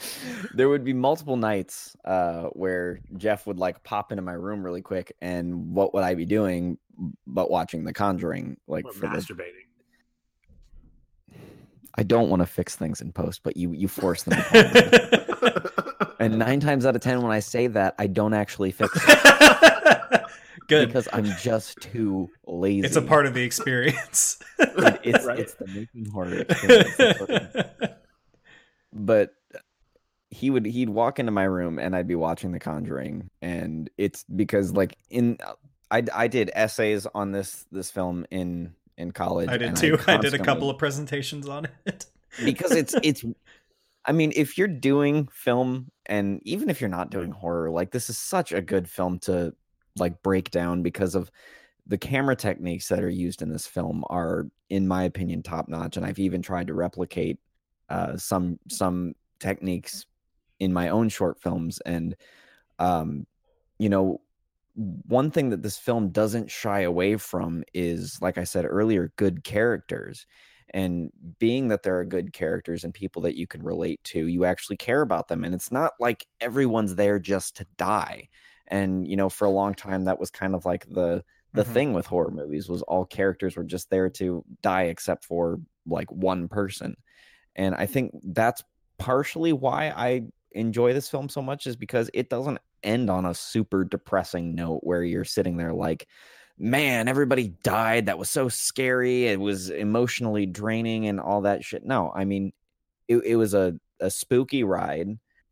there 0.54 0.68
would 0.68 0.84
be 0.84 0.92
multiple 0.92 1.36
nights 1.36 1.96
uh, 2.04 2.44
where 2.52 3.00
Jeff 3.16 3.46
would 3.46 3.58
like 3.58 3.82
pop 3.84 4.12
into 4.12 4.22
my 4.22 4.32
room 4.32 4.62
really 4.62 4.82
quick, 4.82 5.12
and 5.20 5.74
what 5.74 5.94
would 5.94 6.04
I 6.04 6.14
be 6.14 6.24
doing 6.24 6.78
but 7.26 7.50
watching 7.50 7.84
The 7.84 7.92
Conjuring? 7.92 8.56
Like 8.66 8.84
Or 8.86 8.92
for 8.92 9.00
the, 9.00 9.06
masturbating. 9.08 9.64
I 11.94 12.02
don't 12.04 12.28
want 12.30 12.40
to 12.40 12.46
fix 12.46 12.76
things 12.76 13.00
in 13.00 13.12
post, 13.12 13.42
but 13.42 13.56
you 13.56 13.72
you 13.72 13.88
force 13.88 14.22
them. 14.22 14.40
and 16.20 16.38
nine 16.38 16.60
times 16.60 16.86
out 16.86 16.94
of 16.94 17.02
ten, 17.02 17.22
when 17.22 17.32
I 17.32 17.40
say 17.40 17.66
that, 17.68 17.94
I 17.98 18.06
don't 18.06 18.34
actually 18.34 18.70
fix 18.70 18.92
it 18.96 20.22
Good. 20.68 20.86
because 20.88 21.08
I'm 21.12 21.24
just 21.40 21.78
too 21.80 22.30
lazy. 22.46 22.86
It's 22.86 22.96
a 22.96 23.02
part 23.02 23.26
of 23.26 23.34
the 23.34 23.42
experience. 23.42 24.38
It's 24.58 25.24
Right. 25.24 25.38
it's 25.40 25.54
the 25.54 25.66
making 25.66 26.10
horror 26.12 26.34
experience. 26.40 26.96
That's 26.96 27.20
what 27.20 27.30
it 27.30 27.50
is. 27.80 27.88
but 28.92 29.34
he 30.30 30.50
would 30.50 30.66
he'd 30.66 30.90
walk 30.90 31.18
into 31.18 31.32
my 31.32 31.44
room 31.44 31.78
and 31.78 31.96
I'd 31.96 32.06
be 32.06 32.14
watching 32.14 32.52
The 32.52 32.58
Conjuring, 32.58 33.30
and 33.40 33.88
it's 33.96 34.24
because 34.24 34.72
like 34.72 34.96
in 35.10 35.38
I 35.90 36.02
I 36.14 36.28
did 36.28 36.50
essays 36.54 37.06
on 37.14 37.32
this 37.32 37.66
this 37.72 37.90
film 37.90 38.26
in 38.30 38.74
in 38.96 39.12
college. 39.12 39.48
I 39.48 39.56
did 39.56 39.76
too. 39.76 39.98
I, 40.06 40.18
did 40.18 40.34
a 40.34 40.38
couple 40.38 40.68
of 40.68 40.76
presentations 40.76 41.48
on 41.48 41.68
it. 41.86 42.06
because 42.44 42.72
it's 42.72 42.94
it's. 43.02 43.24
I 44.04 44.12
mean, 44.12 44.32
if 44.36 44.56
you're 44.56 44.68
doing 44.68 45.28
film, 45.32 45.90
and 46.06 46.40
even 46.44 46.70
if 46.70 46.80
you're 46.80 46.88
not 46.88 47.10
doing 47.10 47.30
horror, 47.30 47.70
like 47.70 47.90
this 47.90 48.08
is 48.08 48.18
such 48.18 48.52
a 48.52 48.62
good 48.62 48.88
film 48.88 49.18
to 49.20 49.54
like 49.96 50.22
break 50.22 50.50
down 50.50 50.82
because 50.82 51.14
of 51.14 51.30
the 51.86 51.98
camera 51.98 52.36
techniques 52.36 52.88
that 52.88 53.02
are 53.02 53.08
used 53.08 53.42
in 53.42 53.50
this 53.50 53.66
film 53.66 54.04
are, 54.10 54.46
in 54.68 54.86
my 54.86 55.04
opinion, 55.04 55.42
top 55.42 55.68
notch. 55.68 55.96
And 55.96 56.04
I've 56.04 56.18
even 56.18 56.42
tried 56.42 56.68
to 56.68 56.74
replicate 56.74 57.38
uh, 57.88 58.16
some 58.16 58.58
some 58.68 59.14
techniques 59.40 60.06
in 60.60 60.72
my 60.72 60.88
own 60.88 61.08
short 61.08 61.40
films. 61.40 61.80
And 61.80 62.16
um, 62.78 63.26
you 63.78 63.88
know, 63.88 64.22
one 64.74 65.30
thing 65.30 65.50
that 65.50 65.62
this 65.62 65.78
film 65.78 66.10
doesn't 66.10 66.50
shy 66.50 66.80
away 66.80 67.16
from 67.16 67.64
is, 67.74 68.20
like 68.22 68.38
I 68.38 68.44
said 68.44 68.64
earlier, 68.64 69.12
good 69.16 69.44
characters. 69.44 70.26
And 70.70 71.10
being 71.38 71.68
that 71.68 71.82
there 71.82 71.98
are 71.98 72.04
good 72.04 72.32
characters 72.32 72.84
and 72.84 72.92
people 72.92 73.22
that 73.22 73.36
you 73.36 73.46
can 73.46 73.62
relate 73.62 74.04
to, 74.04 74.26
you 74.26 74.44
actually 74.44 74.76
care 74.76 75.00
about 75.00 75.28
them. 75.28 75.42
And 75.42 75.54
it's 75.54 75.72
not 75.72 75.92
like 75.98 76.26
everyone's 76.40 76.94
there 76.94 77.18
just 77.18 77.56
to 77.56 77.66
die. 77.78 78.28
And 78.66 79.08
you 79.08 79.16
know, 79.16 79.30
for 79.30 79.46
a 79.46 79.50
long 79.50 79.74
time, 79.74 80.04
that 80.04 80.20
was 80.20 80.30
kind 80.30 80.54
of 80.54 80.64
like 80.64 80.86
the 80.88 81.24
the 81.54 81.64
Mhm. 81.64 81.64
thing 81.64 81.94
with 81.94 82.06
horror 82.06 82.30
movies 82.30 82.68
was 82.68 82.82
all 82.82 83.06
characters 83.06 83.56
were 83.56 83.64
just 83.64 83.88
there 83.90 84.10
to 84.10 84.44
die 84.62 84.84
except 84.84 85.24
for 85.24 85.58
like 85.86 86.10
one 86.12 86.46
person 86.46 86.94
and 87.56 87.74
i 87.74 87.86
think 87.86 88.12
that's 88.34 88.62
partially 88.98 89.52
why 89.52 89.90
i 89.96 90.22
enjoy 90.52 90.92
this 90.92 91.08
film 91.08 91.28
so 91.28 91.42
much 91.42 91.66
is 91.66 91.76
because 91.76 92.10
it 92.14 92.30
doesn't 92.30 92.58
end 92.82 93.10
on 93.10 93.26
a 93.26 93.34
super 93.34 93.84
depressing 93.84 94.54
note 94.54 94.80
where 94.82 95.02
you're 95.02 95.24
sitting 95.24 95.56
there 95.56 95.72
like 95.72 96.06
man 96.58 97.06
everybody 97.08 97.48
died 97.62 98.06
that 98.06 98.18
was 98.18 98.30
so 98.30 98.48
scary 98.48 99.26
it 99.26 99.38
was 99.38 99.70
emotionally 99.70 100.46
draining 100.46 101.06
and 101.06 101.20
all 101.20 101.40
that 101.42 101.64
shit 101.64 101.84
no 101.84 102.12
i 102.16 102.24
mean 102.24 102.52
it, 103.08 103.18
it 103.24 103.36
was 103.36 103.54
a, 103.54 103.74
a 104.00 104.10
spooky 104.10 104.62
ride 104.64 105.08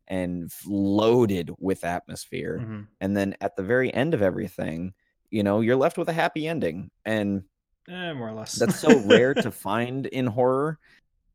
and 0.07 0.49
loaded 0.65 1.51
with 1.59 1.83
atmosphere 1.83 2.59
Mhm. 2.61 2.87
and 3.01 3.15
then 3.15 3.35
at 3.41 3.55
the 3.55 3.63
very 3.63 3.93
end 3.93 4.13
of 4.13 4.21
everything 4.21 4.93
you 5.31 5.43
know 5.43 5.59
you're 5.61 5.75
left 5.75 5.97
with 5.97 6.09
a 6.09 6.13
happy 6.13 6.47
ending 6.47 6.89
and 7.05 7.43
Eh, 7.89 8.11
more 8.13 8.29
or 8.29 8.33
less. 8.33 8.55
that's 8.55 8.79
so 8.79 8.97
rare 8.97 9.33
to 9.33 9.51
find 9.51 10.07
in 10.07 10.25
horror 10.27 10.77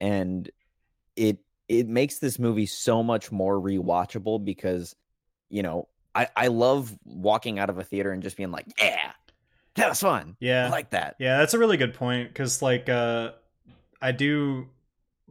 and 0.01 0.51
it 1.17 1.39
it 1.73 1.89
makes 1.89 2.19
this 2.19 2.39
movie 2.39 2.67
so 2.67 3.03
much 3.03 3.33
more 3.33 3.59
rewatchable 3.61 4.45
because 4.45 4.95
you 5.49 5.63
know 5.63 5.89
i 6.15 6.29
i 6.37 6.47
love 6.49 6.97
walking 7.05 7.59
out 7.59 7.71
of 7.71 7.79
a 7.79 7.85
theater 7.85 8.13
and 8.13 8.23
just 8.23 8.37
being 8.37 8.51
like 8.51 8.67
yeah 8.79 9.13
that 9.75 9.89
was 9.89 10.01
fun 10.01 10.37
Yeah. 10.41 10.67
i 10.67 10.69
like 10.71 10.91
that 10.91 11.17
Yeah, 11.19 11.39
that's 11.39 11.55
a 11.55 11.59
really 11.59 11.77
good 11.79 11.95
point 11.95 12.29
because, 12.29 12.61
like, 12.63 12.89
uh, 12.89 13.33
I 14.01 14.13
do 14.13 14.69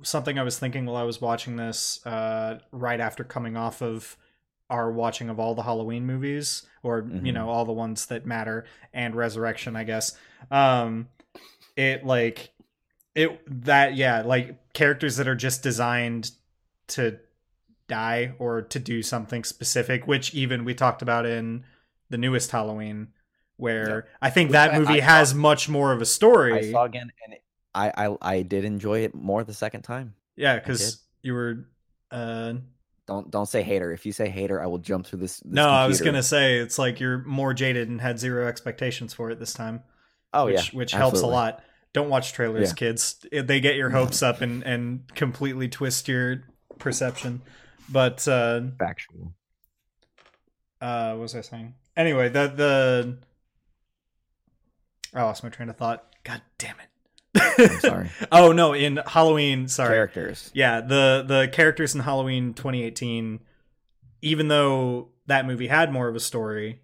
something 0.04 0.40
I 0.40 0.44
was 0.44 0.58
thinking 0.58 0.86
while 0.86 0.96
I 0.96 1.04
was 1.04 1.20
watching 1.22 1.58
this 1.58 2.04
uh, 2.06 2.60
right 2.72 3.00
after 3.00 3.24
coming 3.24 3.56
off 3.58 3.82
of 3.82 4.18
our 4.70 4.90
watching 4.92 5.30
of 5.30 5.40
all 5.40 5.54
the 5.54 5.62
Halloween 5.64 6.06
movies, 6.06 6.64
or 6.82 7.00
you 7.00 7.32
Mhm. 7.32 7.34
know, 7.34 7.50
all 7.50 7.66
the 7.66 7.74
ones 7.74 8.06
that 8.08 8.26
matter, 8.26 8.66
and 8.94 9.14
Resurrection, 9.14 9.76
I 9.76 9.84
guess. 9.84 10.18
Um, 10.50 11.10
it 11.76 12.06
like 12.06 12.52
it 13.16 13.42
that 13.66 13.96
yeah, 13.96 14.22
like 14.22 14.74
characters 14.74 15.18
that 15.18 15.28
are 15.28 15.36
just 15.36 15.64
designed 15.64 16.32
to 16.88 17.20
die 17.88 18.34
or 18.40 18.62
to 18.62 18.80
do 18.80 19.02
something 19.04 19.44
specific, 19.44 20.08
which 20.08 20.34
even 20.34 20.64
we 20.64 20.74
talked 20.74 21.02
about 21.02 21.26
in 21.26 21.64
the 22.10 22.18
newest 22.18 22.52
Halloween, 22.52 23.10
where 23.58 24.08
I 24.22 24.30
think 24.30 24.50
Which 24.50 24.54
that 24.54 24.74
I- 24.74 24.80
movie 24.80 24.94
I 24.94 25.00
saw- 25.00 25.06
has 25.06 25.34
much 25.34 25.70
more 25.70 25.92
of 25.92 26.02
a 26.02 26.06
story. 26.06 26.54
i 26.70 26.72
saw 26.72 26.84
again 26.86 27.12
and 27.26 27.34
it, 27.34 27.44
I, 27.74 27.92
I 28.08 28.18
i 28.22 28.42
did 28.42 28.66
enjoy 28.66 29.00
it 29.00 29.16
more 29.16 29.44
the 29.44 29.54
second 29.54 29.84
time 29.84 30.14
yeah, 30.36 30.56
because 30.60 31.02
you 31.22 31.34
were. 31.34 31.66
Uh, 32.10 32.56
don't 33.08 33.32
don't 33.32 33.46
say 33.48 33.62
hater 33.64 33.92
if 33.92 34.06
you 34.06 34.12
say 34.12 34.30
hater 34.30 34.62
i 34.62 34.66
will 34.68 34.78
jump 34.78 35.06
through 35.06 35.20
this, 35.20 35.40
this 35.40 35.54
no, 35.54 35.68
I 35.68 35.88
was 35.88 36.02
gonna 36.02 36.22
say 36.24 36.58
it's 36.58 36.78
like 36.78 37.00
you're 37.00 37.20
more 37.20 37.54
jaded 37.54 37.90
and 37.90 38.00
had 38.00 38.20
zero 38.20 38.48
expectations 38.48 39.14
for 39.14 39.32
it 39.32 39.40
this 39.40 39.54
time. 39.54 39.82
oh 40.34 40.46
which, 40.46 40.56
yeah 40.74 40.78
which 40.78 40.92
helps 40.92 41.22
a 41.22 41.28
lot. 41.28 41.64
Don't 41.94 42.10
watch 42.10 42.34
trailers, 42.34 42.70
Yeah. 42.70 42.74
kids. 42.76 43.26
They 43.32 43.60
get 43.60 43.76
your 43.76 43.90
hopes 43.98 44.22
up 44.24 44.42
and 44.42 44.64
and 44.64 45.04
completely 45.16 45.68
twist 45.68 46.08
your 46.08 46.44
perception. 46.80 47.42
But 47.90 48.26
uh, 48.28 48.62
factual 48.80 49.34
uh, 50.80 51.12
what 51.12 51.20
was 51.22 51.36
I 51.36 51.42
saying? 51.42 51.76
Anyway, 51.98 52.30
the 52.30 52.48
the 52.48 53.18
I 55.14 55.24
lost 55.24 55.44
my 55.44 55.50
train 55.50 55.70
of 55.70 55.78
thought. 55.78 56.06
God 56.24 56.42
damn 56.58 56.76
it! 56.80 56.88
i'm 57.58 57.80
sorry 57.80 58.10
oh 58.32 58.52
no, 58.52 58.74
in 58.74 59.00
Halloween. 59.06 59.68
Sorry. 59.68 59.90
characters 59.96 60.52
Yeah, 60.54 60.82
the 60.82 61.24
the 61.28 61.50
characters 61.52 61.96
in 61.96 62.02
Halloween 62.02 62.54
2018, 62.54 63.40
even 64.22 64.48
though 64.48 65.10
that 65.28 65.46
movie 65.46 65.68
had 65.68 65.92
more 65.92 66.08
of 66.08 66.16
a 66.16 66.20
story, 66.20 66.81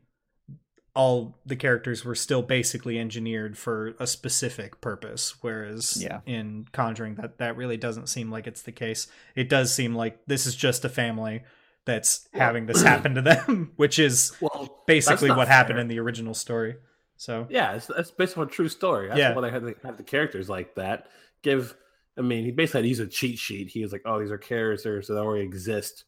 all 0.97 1.37
the 1.45 1.55
characters 1.55 2.03
were 2.03 2.15
still 2.15 2.41
basically 2.41 2.97
engineered 2.97 3.55
for 3.55 3.93
a 3.99 4.07
specific 4.07 4.81
purpose. 4.81 5.35
Whereas 5.41 6.01
Yeah. 6.01 6.21
in 6.25 6.67
Conjuring, 6.71 7.15
that 7.15 7.37
that 7.37 7.55
really 7.55 7.77
doesn't 7.77 8.07
seem 8.07 8.31
like 8.31 8.47
it's 8.47 8.63
the 8.63 8.71
case. 8.71 9.07
It 9.35 9.47
does 9.47 9.71
seem 9.71 9.93
like 9.93 10.25
this 10.25 10.47
is 10.47 10.55
just 10.55 10.83
a 10.83 10.89
family 10.89 11.43
that's 11.85 12.27
Well- 12.33 12.41
having 12.41 12.65
this 12.65 12.81
happen 12.81 13.13
to 13.13 13.21
them, 13.21 13.73
which 13.77 13.99
is 13.99 14.35
Well, 14.41 14.83
basically 14.87 15.27
not 15.29 15.37
what 15.37 15.47
happened 15.47 15.77
in 15.77 15.87
the 15.87 15.99
original 15.99 16.33
story. 16.33 16.77
So 17.15 17.45
Yeah, 17.49 17.75
it's, 17.75 17.85
that's 17.87 18.09
based 18.11 18.35
on 18.37 18.47
a 18.47 18.49
true 18.49 18.67
story. 18.69 19.07
That's 19.07 19.19
Yeah. 19.19 19.35
why 19.35 19.41
they 19.41 19.51
had, 19.51 19.63
the, 19.63 19.75
had 19.83 19.97
the 19.97 20.03
characters 20.03 20.49
like 20.49 20.73
that. 20.75 21.07
Give, 21.43 21.75
I 22.17 22.21
mean, 22.21 22.43
he 22.43 22.49
basically 22.51 22.79
had 22.79 22.83
to 22.85 22.89
use 22.89 22.99
a 22.99 23.07
cheat 23.07 23.37
sheet. 23.37 23.69
He 23.69 23.83
was 23.83 23.91
like, 23.91 24.01
"Oh, 24.05 24.19
these 24.19 24.31
are 24.31 24.37
characters 24.39 25.07
that 25.07 25.17
already 25.17 25.45
exist. 25.45 26.05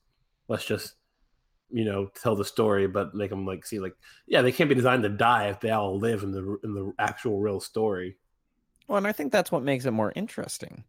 Let's 0.48 0.66
just, 0.66 0.94
you 1.72 1.86
know, 1.86 2.10
tell 2.22 2.36
the 2.36 2.46
story, 2.46 2.88
but 2.88 3.14
make 3.14 3.30
them 3.30 3.46
like 3.46 3.66
see, 3.66 3.80
like, 3.80 3.96
yeah, 4.28 4.42
they 4.42 4.52
can't 4.52 4.70
be 4.70 4.76
designed 4.76 5.04
to 5.04 5.10
die 5.10 5.50
if 5.50 5.60
they 5.60 5.70
all 5.72 5.98
live 6.00 6.24
in 6.24 6.32
the 6.32 6.58
in 6.64 6.74
the 6.74 6.92
actual 7.00 7.40
real 7.40 7.60
story. 7.60 8.18
well 8.88 8.98
and 8.98 9.06
i 9.08 9.12
think 9.12 9.32
that's 9.32 9.52
what 9.52 9.64
makes 9.64 9.86
it 9.86 9.92
more 9.92 10.12
interesting 10.16 10.84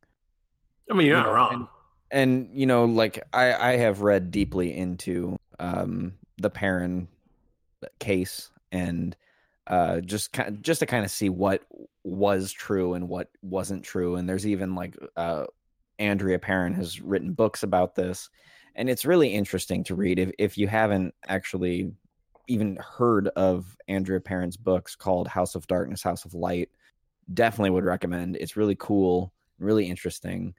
I 0.91 0.95
mean, 0.95 1.07
you're 1.07 1.19
You 1.19 1.23
not 1.23 1.29
know, 1.29 1.35
wrong. 1.35 1.69
and 2.11 2.49
you 2.53 2.67
know 2.67 2.85
like 2.85 3.23
i 3.33 3.53
i 3.53 3.77
have 3.77 4.01
read 4.01 4.31
deeply 4.31 4.77
into 4.77 5.37
um 5.59 6.15
the 6.39 6.51
Perron 6.51 7.07
case 7.99 8.51
and 8.73 9.17
uh 9.67 10.01
just 10.01 10.33
kind 10.33 10.63
just 10.63 10.81
to 10.81 10.87
kind 10.87 11.05
of 11.05 11.11
see 11.11 11.29
what 11.29 11.63
was 12.03 12.51
true 12.51 12.95
and 12.95 13.09
what 13.09 13.29
wasn't 13.43 13.85
true 13.85 14.17
and 14.17 14.29
there's 14.29 14.47
even 14.47 14.75
like 14.75 14.97
uh 15.17 15.45
andrea 15.99 16.39
Perron 16.39 16.73
has 16.75 17.01
written 17.01 17.33
books 17.35 17.63
about 17.63 17.95
this 17.95 18.31
and 18.77 18.89
it's 18.91 19.05
really 19.05 19.29
interesting 19.35 19.85
to 19.85 19.95
read 19.95 20.19
if, 20.19 20.31
if 20.39 20.59
you 20.59 20.69
haven't 20.69 21.15
actually 21.27 21.93
even 22.49 22.77
heard 22.77 23.29
of 23.37 23.77
Andrea 23.89 24.21
Perron's 24.21 24.57
books 24.57 24.97
called 24.97 25.29
House 25.29 25.55
of 25.55 25.67
Darkness, 25.67 26.03
House 26.03 26.25
of 26.25 26.35
Light, 26.35 26.69
definitely 27.33 27.71
would 27.71 27.85
recommend. 27.85 28.37
It's 28.37 28.57
really 28.57 28.77
cool, 28.79 29.33
really 29.59 29.87
interesting. 29.87 30.55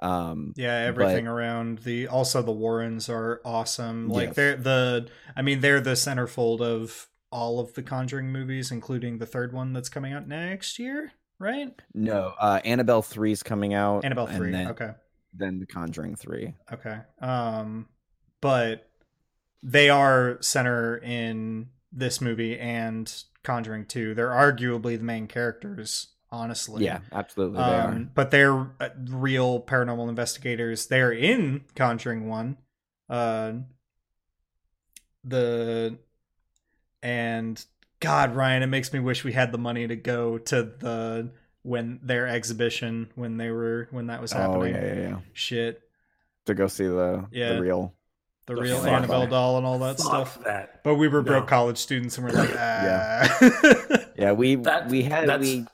Um, 0.00 0.52
Yeah, 0.56 0.74
everything 0.74 1.24
but- 1.26 1.32
around 1.32 1.78
the 1.78 2.08
also 2.08 2.42
the 2.42 2.52
Warrens 2.52 3.08
are 3.08 3.40
awesome. 3.44 4.08
Like 4.08 4.28
Yes. 4.28 4.36
they're 4.36 4.56
the 4.56 5.08
I 5.36 5.42
mean 5.42 5.60
they're 5.60 5.80
the 5.80 5.92
centerfold 5.92 6.60
of 6.60 7.08
all 7.30 7.60
of 7.60 7.74
the 7.74 7.82
Conjuring 7.82 8.32
movies, 8.32 8.70
including 8.70 9.18
the 9.18 9.26
third 9.26 9.52
one 9.52 9.72
that's 9.72 9.88
coming 9.88 10.12
out 10.12 10.26
next 10.26 10.78
year, 10.78 11.12
right? 11.38 11.72
no, 11.94 12.32
uh, 12.40 12.60
Annabelle 12.64 13.02
three 13.02 13.32
is 13.32 13.42
coming 13.42 13.74
out. 13.74 14.04
Annabelle 14.04 14.26
three. 14.28 14.50
then, 14.52 14.68
Okay. 14.68 14.90
Then 15.32 15.58
The 15.58 15.66
Conjuring 15.66 16.16
three. 16.16 16.54
Okay. 16.72 16.98
Um 17.20 17.86
but 18.40 18.88
they 19.62 19.90
are 19.90 20.38
center 20.40 20.96
in 20.96 21.68
this 21.92 22.20
movie 22.20 22.58
and 22.58 23.24
Conjuring 23.42 23.86
2. 23.86 24.14
They're 24.14 24.28
arguably 24.28 24.98
the 24.98 25.04
main 25.04 25.26
characters, 25.26 26.08
honestly. 26.30 26.84
Yeah, 26.84 27.00
absolutely. 27.12 27.58
They 27.58 27.64
are. 27.64 27.88
Um, 27.88 28.10
but 28.14 28.30
they're 28.30 28.70
uh, 28.80 28.90
real 29.06 29.60
paranormal 29.60 30.08
investigators. 30.08 30.86
They're 30.86 31.12
in 31.12 31.64
Conjuring 31.74 32.28
One, 32.28 32.58
uh, 33.08 33.52
the 35.24 35.98
and 37.02 37.64
God, 38.00 38.34
Ryan, 38.34 38.62
it 38.62 38.66
makes 38.66 38.92
me 38.92 39.00
wish 39.00 39.24
we 39.24 39.32
had 39.32 39.52
the 39.52 39.58
money 39.58 39.86
to 39.86 39.96
go 39.96 40.38
to 40.38 40.62
the 40.62 41.30
when 41.62 42.00
their 42.02 42.26
exhibition 42.26 43.10
when 43.14 43.36
they 43.36 43.50
were 43.50 43.88
when 43.90 44.06
that 44.06 44.20
was 44.20 44.32
Oh 44.32 44.38
happening. 44.38 44.74
yeah, 44.74 44.84
yeah, 44.94 45.00
yeah. 45.08 45.16
Shit, 45.32 45.82
To 46.46 46.54
go 46.54 46.66
see 46.66 46.86
the 46.86 47.26
Yeah. 47.32 47.54
the 47.54 47.60
real. 47.60 47.94
the 48.46 48.54
The 48.54 48.62
real 48.62 48.78
Annabelle 48.86 49.20
that. 49.22 49.30
doll 49.30 49.58
and 49.58 49.66
all 49.66 49.78
that 49.80 49.98
Fuck 49.98 50.06
stuff. 50.06 50.44
that. 50.44 50.82
But 50.82 50.94
we 50.94 51.08
were 51.08 51.20
broke 51.22 51.44
No. 51.44 51.48
college 51.48 51.76
students 51.78 52.16
and 52.16 52.26
we're 52.26 52.32
like, 52.32 52.48
Yeah. 52.50 53.28
ah. 53.30 53.98
Yeah, 54.16 54.32
we 54.32 54.54
That- 54.56 54.88
we 54.88 55.02
had 55.02 55.28
we 55.40 55.60
we 55.60 55.66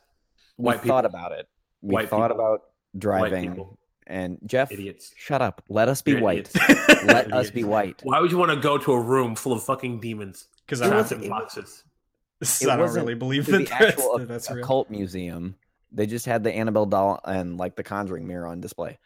white 0.56 0.80
thought 0.80 1.04
about 1.04 1.32
it. 1.32 1.48
We 1.82 1.94
White 1.94 2.08
thought 2.08 2.30
people. 2.30 2.44
about 2.44 2.62
driving. 2.98 3.76
And 4.06 4.38
Jeff, 4.44 4.70
Idiots. 4.72 5.12
shut 5.16 5.40
up. 5.40 5.62
Let 5.68 5.88
us 5.88 6.02
be 6.02 6.12
You're 6.12 6.20
white. 6.20 6.50
idiots. 6.54 7.04
Let 7.04 7.32
us 7.32 7.50
be 7.50 7.64
white. 7.64 8.00
Why 8.02 8.20
would 8.20 8.30
you 8.32 8.36
want 8.38 8.50
to 8.50 8.56
go 8.60 8.76
to 8.76 8.92
a 8.92 9.00
room 9.00 9.34
full 9.34 9.52
of 9.54 9.62
fucking 9.62 10.00
demons 10.00 10.48
Because 10.66 10.82
I, 10.82 10.94
was- 10.94 11.08
trapped 11.08 11.28
boxes? 11.28 11.84
it 12.40 12.68
I 12.68 12.76
don't 12.76 12.92
really 12.92 13.14
believe 13.14 13.46
to 13.46 13.52
that 13.52 13.58
the 13.58 13.64
that's, 13.64 13.82
actual 13.98 14.18
that's 14.26 14.50
real. 14.50 14.62
occult 14.64 14.90
museum. 14.90 15.54
They 15.94 16.06
just 16.06 16.26
had 16.26 16.42
the 16.44 16.52
Annabelle 16.52 16.86
doll 16.86 17.20
and 17.24 17.56
like 17.56 17.76
the 17.76 17.82
Conjuring 17.84 18.26
mirror 18.26 18.46
on 18.46 18.60
display. 18.60 18.98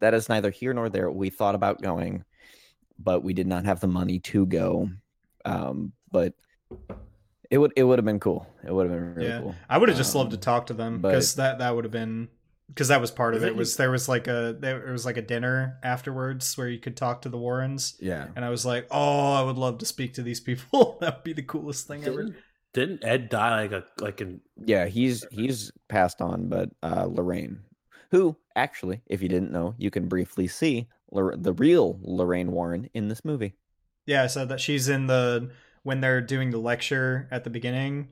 That 0.00 0.14
is 0.14 0.28
neither 0.28 0.50
here 0.50 0.72
nor 0.72 0.88
there. 0.88 1.10
We 1.10 1.30
thought 1.30 1.54
about 1.54 1.80
going, 1.82 2.24
but 2.98 3.22
we 3.22 3.34
did 3.34 3.46
not 3.46 3.64
have 3.66 3.80
the 3.80 3.86
money 3.86 4.18
to 4.20 4.46
go. 4.46 4.88
Um, 5.44 5.92
but 6.10 6.34
it 7.50 7.58
would 7.58 7.72
it 7.76 7.84
would 7.84 7.98
have 7.98 8.04
been 8.06 8.20
cool. 8.20 8.46
It 8.66 8.72
would 8.72 8.88
have 8.88 8.98
been 8.98 9.14
really 9.14 9.28
Yeah. 9.28 9.40
cool. 9.40 9.54
I 9.68 9.78
would 9.78 9.88
have 9.88 9.98
just 9.98 10.14
loved 10.14 10.30
to 10.30 10.36
Um, 10.36 10.40
talk 10.40 10.66
to 10.66 10.74
them 10.74 11.00
because 11.02 11.34
that 11.36 11.58
that 11.58 11.74
would 11.74 11.84
have 11.84 11.92
been 11.92 12.28
because 12.68 12.88
that 12.88 13.00
was 13.02 13.10
part 13.10 13.34
of 13.34 13.42
it. 13.42 13.48
it- 13.48 13.56
Was 13.56 13.76
there 13.76 13.90
was 13.90 14.08
like 14.08 14.26
a 14.28 14.56
there 14.58 14.90
was 14.92 15.04
like 15.04 15.18
a 15.18 15.22
dinner 15.22 15.78
afterwards 15.82 16.56
where 16.56 16.68
you 16.68 16.78
could 16.78 16.96
talk 16.96 17.22
to 17.22 17.28
the 17.28 17.36
Warrens, 17.36 17.96
Yeah. 18.00 18.28
and 18.34 18.44
I 18.44 18.48
was 18.48 18.64
like, 18.64 18.86
oh, 18.90 19.32
I 19.34 19.42
would 19.42 19.58
love 19.58 19.78
to 19.78 19.84
speak 19.86 20.14
to 20.14 20.22
these 20.22 20.40
people. 20.40 20.96
that 21.00 21.16
would 21.16 21.24
be 21.24 21.34
the 21.34 21.42
coolest 21.42 21.86
thing 21.86 22.04
ever. 22.04 22.34
Didn't, 22.72 23.00
didn't 23.00 23.04
Ed 23.04 23.28
die 23.28 23.62
like 23.62 23.72
a 23.72 23.84
like 24.00 24.20
an 24.20 24.40
Yeah, 24.64 24.86
he's 24.86 25.24
he's 25.30 25.72
passed 25.88 26.20
on, 26.20 26.48
but 26.48 26.70
uh 26.82 27.06
Lorraine, 27.08 27.60
who 28.10 28.36
actually, 28.56 29.02
if 29.06 29.22
you 29.22 29.28
didn't 29.28 29.52
know, 29.52 29.74
you 29.78 29.90
can 29.90 30.08
briefly 30.08 30.46
see 30.48 30.88
Lor- 31.10 31.36
the 31.36 31.52
real 31.52 31.98
Lorraine 32.02 32.52
Warren 32.52 32.88
in 32.94 33.08
this 33.08 33.24
movie. 33.24 33.54
Yeah, 34.06 34.22
I 34.24 34.26
said 34.26 34.48
that 34.48 34.60
she's 34.60 34.88
in 34.88 35.06
the 35.06 35.50
when 35.82 36.00
they're 36.00 36.20
doing 36.20 36.50
the 36.50 36.58
lecture 36.58 37.28
at 37.30 37.44
the 37.44 37.50
beginning. 37.50 38.08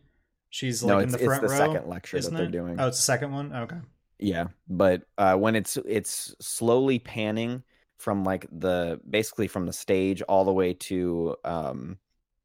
She's 0.51 0.83
like 0.83 0.96
no, 0.96 0.99
in 0.99 1.05
it's, 1.05 1.12
the 1.12 1.18
it's 1.18 1.25
front 1.25 1.42
the 1.42 1.49
row. 1.49 1.57
second 1.57 1.87
lecture 1.88 2.18
isn't 2.18 2.35
that 2.35 2.38
they're 2.38 2.49
it? 2.49 2.53
doing. 2.53 2.79
Oh, 2.79 2.88
it's 2.88 2.99
the 2.99 3.03
second 3.03 3.33
one. 3.33 3.53
Okay. 3.55 3.79
Yeah, 4.18 4.49
but 4.68 5.03
uh, 5.16 5.37
when 5.37 5.57
it's 5.57 5.77
it's 5.79 6.35
slowly 6.40 6.99
panning 6.99 7.62
from 7.99 8.25
like 8.25 8.46
the 8.53 9.01
basically 9.09 9.46
from 9.49 9.66
the 9.66 9.73
stage 9.73 10.23
all 10.23 10.44
the 10.44 10.53
way 10.53 10.75
to 10.75 11.37
um, 11.44 11.99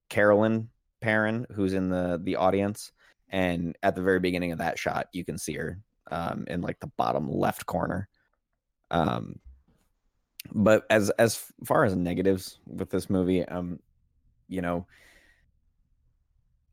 Carolyn 0.10 0.70
Perron, 1.06 1.46
who's 1.54 1.74
in 1.74 1.90
the 1.90 2.20
the 2.24 2.36
audience, 2.36 2.92
and 3.30 3.78
at 3.84 3.94
the 3.94 4.02
very 4.02 4.20
beginning 4.20 4.52
of 4.52 4.58
that 4.58 4.80
shot, 4.80 5.08
you 5.14 5.24
can 5.24 5.38
see 5.38 5.54
her 5.54 5.80
um, 6.10 6.46
in 6.48 6.62
like 6.62 6.80
the 6.80 6.92
bottom 6.98 7.32
left 7.32 7.68
corner. 7.68 8.10
Um, 8.90 9.40
but 10.52 10.88
as 10.90 11.12
as 11.12 11.46
far 11.64 11.86
as 11.86 11.96
negatives 11.96 12.58
with 12.66 12.90
this 12.90 13.08
movie, 13.08 13.46
um, 13.46 13.80
you 14.48 14.64
know, 14.64 14.88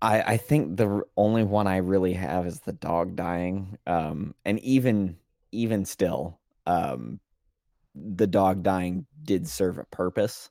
I 0.01 0.23
I 0.23 0.37
think 0.39 0.79
the 0.79 1.03
only 1.15 1.45
one 1.45 1.67
I 1.67 1.77
really 1.77 2.15
have 2.15 2.47
is 2.47 2.61
the 2.61 2.73
dog 2.73 3.17
dying. 3.17 3.77
Um, 3.87 4.35
and 4.47 4.59
even 4.61 5.19
even 5.53 5.85
still, 5.85 6.41
um, 6.67 7.21
the 7.95 8.27
dog 8.27 8.63
dying 8.63 9.05
did 9.25 9.47
serve 9.47 9.77
a 9.77 9.85
purpose 9.85 10.49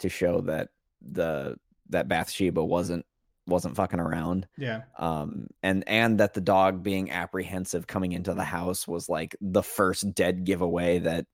to 0.00 0.10
show 0.10 0.42
that 0.42 0.68
the 1.00 1.56
that 1.88 2.08
Bathsheba 2.08 2.62
wasn't 2.62 3.06
wasn't 3.46 3.74
fucking 3.76 3.98
around 4.00 4.46
Yeah. 4.56 4.82
um 4.98 5.48
and 5.62 5.82
and 5.88 6.20
that 6.20 6.34
the 6.34 6.40
dog 6.40 6.82
being 6.82 7.10
apprehensive 7.10 7.86
coming 7.86 8.12
into 8.12 8.34
the 8.34 8.44
house 8.44 8.86
was 8.86 9.08
like 9.08 9.34
the 9.40 9.62
first 9.62 10.14
dead 10.14 10.44
giveaway 10.44 10.98
that 11.00 11.26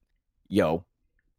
yo 0.48 0.84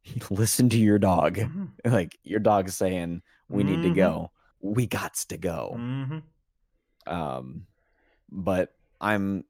listen 0.29 0.69
to 0.69 0.77
your 0.77 0.99
dog 0.99 1.37
Mhm. 1.37 1.69
like 1.85 2.17
your 2.23 2.39
dog's 2.39 2.75
saying 2.75 3.21
we 3.49 3.63
need 3.63 3.81
to 3.81 3.89
Mhm. 3.89 3.95
go 3.95 4.31
we 4.61 4.87
gots 4.87 5.25
to 5.27 5.37
go 5.37 5.73
Mhm. 5.75 6.23
um 7.07 7.65
but 8.31 8.75
i'm 9.01 9.43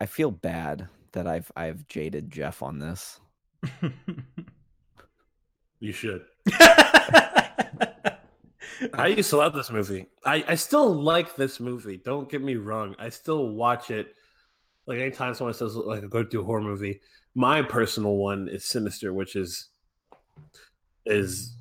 i 0.00 0.06
feel 0.06 0.30
bad 0.32 0.88
that 1.12 1.26
i've 1.28 1.52
i've 1.56 1.86
jaded 1.86 2.30
jeff 2.30 2.62
on 2.62 2.78
this 2.80 3.20
you 5.80 5.92
should. 5.92 6.24
I 8.94 9.08
used 9.08 9.30
to 9.30 9.36
love 9.36 9.52
this 9.54 9.70
movie. 9.70 10.06
I, 10.24 10.44
I 10.48 10.54
still 10.54 10.94
like 10.94 11.36
this 11.36 11.60
movie. 11.60 11.96
Don't 11.96 12.28
get 12.28 12.42
me 12.42 12.56
wrong. 12.56 12.94
I 12.98 13.08
still 13.08 13.48
watch 13.48 13.90
it. 13.90 14.14
Like 14.86 14.98
anytime 14.98 15.34
someone 15.34 15.54
says 15.54 15.74
like 15.74 16.02
a 16.02 16.08
go 16.08 16.22
do 16.22 16.40
a 16.40 16.44
horror 16.44 16.62
movie, 16.62 17.00
my 17.34 17.62
personal 17.62 18.16
one 18.16 18.48
is 18.48 18.64
Sinister, 18.64 19.12
which 19.12 19.36
is 19.36 19.68
is 21.06 21.56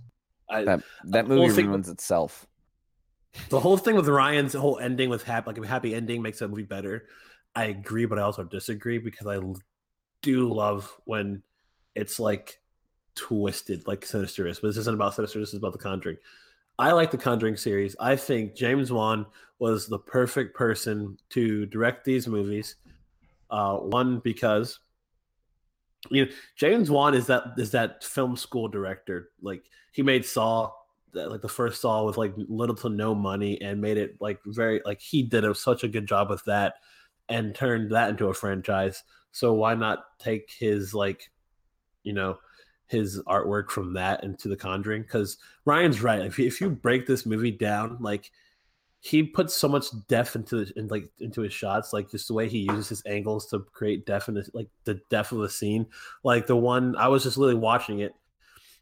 I, 0.49 0.63
that 0.63 0.83
that 1.05 1.27
movie 1.27 1.53
thing- 1.53 1.67
ruins 1.67 1.89
itself 1.89 2.47
the 3.49 3.59
whole 3.59 3.77
thing 3.77 3.95
with 3.95 4.07
Ryan's 4.07 4.53
whole 4.53 4.79
ending 4.79 5.09
with 5.09 5.23
happy 5.23 5.47
like 5.47 5.57
a 5.57 5.67
happy 5.67 5.93
ending 5.93 6.21
makes 6.21 6.39
that 6.39 6.49
movie 6.49 6.63
better. 6.63 7.07
I 7.55 7.65
agree, 7.65 8.05
but 8.05 8.19
I 8.19 8.23
also 8.23 8.43
disagree 8.43 8.97
because 8.97 9.27
I 9.27 9.39
do 10.21 10.51
love 10.51 10.91
when 11.05 11.43
it's 11.95 12.19
like 12.19 12.59
twisted, 13.15 13.87
like 13.87 14.05
Sinister 14.05 14.47
is. 14.47 14.59
But 14.59 14.69
this 14.69 14.77
isn't 14.77 14.95
about 14.95 15.15
Sinister. 15.15 15.39
This 15.39 15.49
is 15.49 15.55
about 15.59 15.73
The 15.73 15.79
Conjuring. 15.79 16.17
I 16.79 16.93
like 16.93 17.11
the 17.11 17.17
Conjuring 17.17 17.57
series. 17.57 17.93
I 17.99 18.15
think 18.15 18.55
James 18.55 18.89
Wan 18.89 19.25
was 19.59 19.87
the 19.87 19.99
perfect 19.99 20.55
person 20.55 21.17
to 21.31 21.65
direct 21.65 22.05
these 22.05 22.25
movies. 22.25 22.77
Uh, 23.51 23.75
one 23.77 24.19
because 24.19 24.79
you 26.09 26.23
know 26.23 26.31
James 26.55 26.89
Wan 26.89 27.13
is 27.13 27.27
that 27.27 27.43
is 27.57 27.71
that 27.71 28.03
film 28.05 28.37
school 28.37 28.69
director. 28.69 29.31
Like 29.41 29.63
he 29.91 30.01
made 30.03 30.25
Saw, 30.25 30.71
like 31.13 31.41
the 31.41 31.49
first 31.49 31.81
Saw 31.81 32.05
with 32.05 32.17
like 32.17 32.33
little 32.37 32.75
to 32.77 32.87
no 32.87 33.13
money, 33.13 33.61
and 33.61 33.81
made 33.81 33.97
it 33.97 34.15
like 34.21 34.39
very 34.45 34.81
like 34.85 35.01
he 35.01 35.21
did 35.21 35.43
a, 35.43 35.53
such 35.53 35.83
a 35.83 35.89
good 35.89 36.07
job 36.07 36.29
with 36.29 36.45
that, 36.45 36.75
and 37.27 37.53
turned 37.53 37.91
that 37.91 38.11
into 38.11 38.27
a 38.27 38.33
franchise. 38.33 39.03
So 39.33 39.51
why 39.51 39.75
not 39.75 40.05
take 40.17 40.49
his 40.57 40.93
like, 40.93 41.29
you 42.03 42.13
know, 42.13 42.37
his 42.89 43.21
artwork 43.23 43.69
from 43.69 43.93
that 43.93 44.23
into 44.23 44.47
The 44.49 44.57
Conjuring? 44.57 45.03
Because 45.03 45.37
Ryan's 45.65 46.01
right. 46.01 46.21
If 46.25 46.37
you, 46.37 46.45
if 46.47 46.59
you 46.59 46.69
break 46.69 47.05
this 47.07 47.25
movie 47.25 47.51
down, 47.51 47.97
like 48.01 48.31
he 48.99 49.23
puts 49.23 49.53
so 49.53 49.69
much 49.69 49.85
depth 50.09 50.35
into 50.35 50.65
the, 50.65 50.73
in, 50.77 50.87
like 50.89 51.09
into 51.19 51.41
his 51.41 51.53
shots, 51.53 51.93
like 51.93 52.11
just 52.11 52.27
the 52.27 52.33
way 52.33 52.49
he 52.49 52.59
uses 52.59 52.89
his 52.89 53.03
angles 53.05 53.45
to 53.47 53.59
create 53.71 54.05
definite 54.05 54.53
like 54.53 54.67
the 54.83 54.95
depth 55.09 55.31
of 55.31 55.37
the 55.39 55.49
scene. 55.49 55.85
Like 56.23 56.47
the 56.47 56.57
one 56.57 56.95
I 56.97 57.07
was 57.07 57.23
just 57.23 57.37
literally 57.37 57.61
watching 57.61 57.99
it 57.99 58.13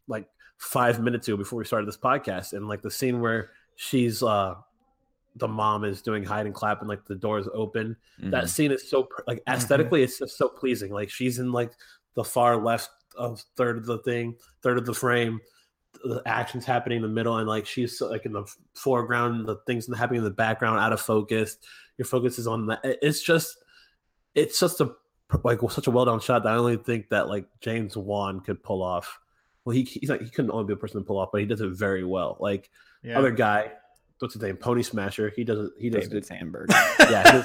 like 0.08 0.26
five 0.56 1.00
minutes 1.00 1.28
ago 1.28 1.36
before 1.36 1.58
we 1.60 1.64
started 1.64 1.86
this 1.86 1.96
podcast, 1.96 2.52
and 2.52 2.66
like 2.66 2.82
the 2.82 2.90
scene 2.90 3.20
where 3.20 3.50
she's 3.76 4.22
uh 4.24 4.54
the 5.36 5.46
mom 5.46 5.84
is 5.84 6.02
doing 6.02 6.24
hide 6.24 6.46
and 6.46 6.54
clap 6.54 6.80
and 6.80 6.88
like 6.88 7.04
the 7.04 7.14
door 7.14 7.38
is 7.38 7.48
open. 7.54 7.94
That 8.18 8.44
Mhm. 8.44 8.48
scene 8.48 8.72
is 8.72 8.90
so 8.90 9.08
like 9.28 9.40
aesthetically, 9.46 10.02
it's 10.02 10.18
just 10.18 10.36
so 10.36 10.48
pleasing. 10.48 10.90
Like 10.90 11.10
she's 11.10 11.38
in 11.38 11.52
like 11.52 11.70
the 12.14 12.24
far 12.24 12.56
left 12.56 12.90
of 13.18 13.42
third 13.56 13.76
of 13.76 13.86
the 13.86 13.98
thing, 13.98 14.36
third 14.62 14.78
of 14.78 14.86
the 14.86 14.94
frame. 14.94 15.40
The 16.04 16.22
action's 16.26 16.64
happening 16.64 16.96
in 16.96 17.02
the 17.02 17.08
middle, 17.08 17.38
and 17.38 17.48
like 17.48 17.66
she's 17.66 18.00
like 18.00 18.24
in 18.24 18.32
the 18.32 18.44
foreground. 18.74 19.46
The 19.46 19.56
things 19.66 19.88
happening 19.94 20.18
in 20.18 20.24
the 20.24 20.30
background, 20.30 20.78
out 20.78 20.92
of 20.92 21.00
focus. 21.00 21.56
Your 21.96 22.06
focus 22.06 22.38
is 22.38 22.46
on 22.46 22.66
that. 22.66 22.80
It's 22.84 23.20
just, 23.20 23.58
it's 24.34 24.60
just 24.60 24.80
a 24.80 24.94
like 25.42 25.58
such 25.70 25.86
a 25.86 25.90
well 25.90 26.04
done 26.04 26.20
shot 26.20 26.44
that 26.44 26.52
I 26.52 26.56
only 26.56 26.76
think 26.76 27.08
that 27.10 27.28
like 27.28 27.46
James 27.60 27.96
Wan 27.96 28.40
could 28.40 28.62
pull 28.62 28.82
off. 28.82 29.18
Well, 29.64 29.74
he 29.74 29.82
he's 29.82 30.08
like 30.08 30.22
he 30.22 30.30
couldn't 30.30 30.50
only 30.50 30.64
be 30.64 30.72
a 30.72 30.76
person 30.76 31.00
to 31.00 31.06
pull 31.06 31.18
off, 31.18 31.30
but 31.32 31.40
he 31.40 31.46
does 31.46 31.60
it 31.60 31.70
very 31.70 32.04
well. 32.04 32.36
Like 32.40 32.70
yeah. 33.02 33.18
other 33.18 33.30
guy, 33.30 33.72
what's 34.18 34.34
his 34.34 34.42
name? 34.42 34.56
Pony 34.56 34.82
Smasher. 34.82 35.30
He 35.34 35.44
doesn't. 35.44 35.72
he 35.78 35.90
does 35.90 36.04
David 36.04 36.12
good. 36.12 36.26
Sandberg. 36.26 36.70
Yeah, 37.10 37.44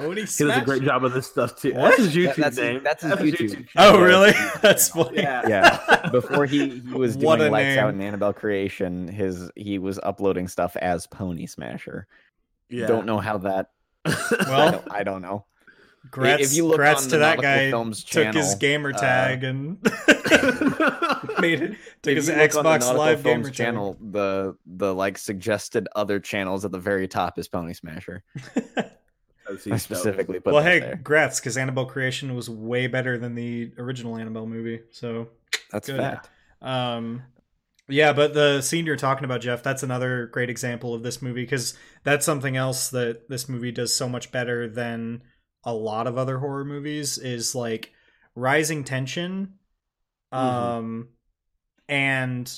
he 0.00 0.14
does, 0.14 0.38
he 0.38 0.44
does 0.44 0.56
a 0.58 0.64
great 0.64 0.82
job 0.82 1.04
of 1.04 1.12
this 1.12 1.26
stuff 1.26 1.56
too. 1.56 1.72
What? 1.74 1.96
That's 1.96 2.12
his 2.12 2.14
YouTube 2.16 2.36
That- 2.36 2.36
that's 2.36 2.56
his- 2.56 2.64
name. 2.64 2.82
that's 2.84 3.02
his 3.02 3.12
YouTube. 3.12 3.68
Oh, 3.76 4.00
really? 4.00 4.30
that's 4.32 4.52
his 4.52 4.60
That's 4.62 4.88
channel. 4.92 5.04
funny. 5.06 5.18
Yeah. 5.22 5.48
yeah 5.48 6.08
before 6.12 6.46
he, 6.46 6.80
he 6.80 6.92
was 6.92 7.16
doing 7.16 7.40
a 7.40 7.50
lights 7.50 7.78
out 7.78 7.92
name. 7.92 8.00
in 8.00 8.06
annabelle 8.08 8.32
creation 8.32 9.08
his 9.08 9.50
he 9.56 9.78
was 9.78 9.98
uploading 10.02 10.48
stuff 10.48 10.76
as 10.76 11.06
pony 11.06 11.46
smasher 11.46 12.06
yeah. 12.68 12.86
don't 12.86 13.06
know 13.06 13.18
how 13.18 13.38
that 13.38 13.70
I, 14.04 14.14
Well, 14.46 14.70
don't, 14.72 14.92
I 14.92 15.02
don't 15.02 15.22
know 15.22 15.46
Grats, 16.10 16.38
if 16.38 16.54
you 16.54 16.64
look 16.66 16.78
grats 16.80 17.04
on 17.04 17.08
to 17.10 17.18
that 17.18 17.40
guy. 17.40 17.68
Films 17.68 18.04
took 18.04 18.26
his 18.32 18.54
channel, 18.54 18.58
gamer 18.58 18.90
uh, 18.90 18.98
tag 18.98 19.42
and 19.42 19.78
made 21.40 21.60
it. 21.62 21.76
Took 22.02 22.14
his 22.16 22.28
you 22.28 22.34
the 22.34 22.40
Xbox 22.40 22.94
Live 22.96 23.22
Films 23.22 23.46
gamer 23.46 23.50
channel 23.50 23.94
channel. 23.94 24.10
the 24.12 24.56
the 24.66 24.94
like 24.94 25.18
suggested 25.18 25.88
other 25.96 26.20
channels 26.20 26.64
at 26.64 26.70
the 26.70 26.78
very 26.78 27.08
top 27.08 27.38
is 27.40 27.48
pony 27.48 27.72
smasher 27.72 28.22
That's- 28.54 28.92
i 29.48 29.76
specifically 29.76 30.40
put 30.40 30.52
well, 30.52 30.62
that 30.62 30.70
hey, 30.70 30.80
there. 30.80 31.00
grats, 31.02 31.40
because 31.40 31.56
Annabelle 31.56 31.86
Creation 31.86 32.34
was 32.34 32.50
way 32.50 32.86
better 32.86 33.18
than 33.18 33.34
the 33.34 33.72
original 33.78 34.16
Annabelle 34.16 34.46
movie. 34.46 34.80
So, 34.90 35.28
that's 35.70 35.88
good. 35.88 35.98
fact 35.98 36.30
um, 36.62 37.22
yeah, 37.88 38.12
but 38.12 38.34
the 38.34 38.60
scene 38.62 38.84
you're 38.84 38.96
talking 38.96 39.24
about, 39.24 39.40
Jeff, 39.40 39.62
that's 39.62 39.82
another 39.82 40.26
great 40.26 40.50
example 40.50 40.94
of 40.94 41.02
this 41.02 41.22
movie 41.22 41.42
because 41.42 41.74
that's 42.02 42.26
something 42.26 42.56
else 42.56 42.88
that 42.90 43.28
this 43.28 43.48
movie 43.48 43.70
does 43.70 43.94
so 43.94 44.08
much 44.08 44.32
better 44.32 44.68
than 44.68 45.22
a 45.62 45.72
lot 45.72 46.06
of 46.06 46.18
other 46.18 46.38
horror 46.38 46.64
movies 46.64 47.18
is 47.18 47.54
like 47.54 47.92
rising 48.34 48.82
tension, 48.82 49.54
um, 50.32 51.08
and 51.88 52.52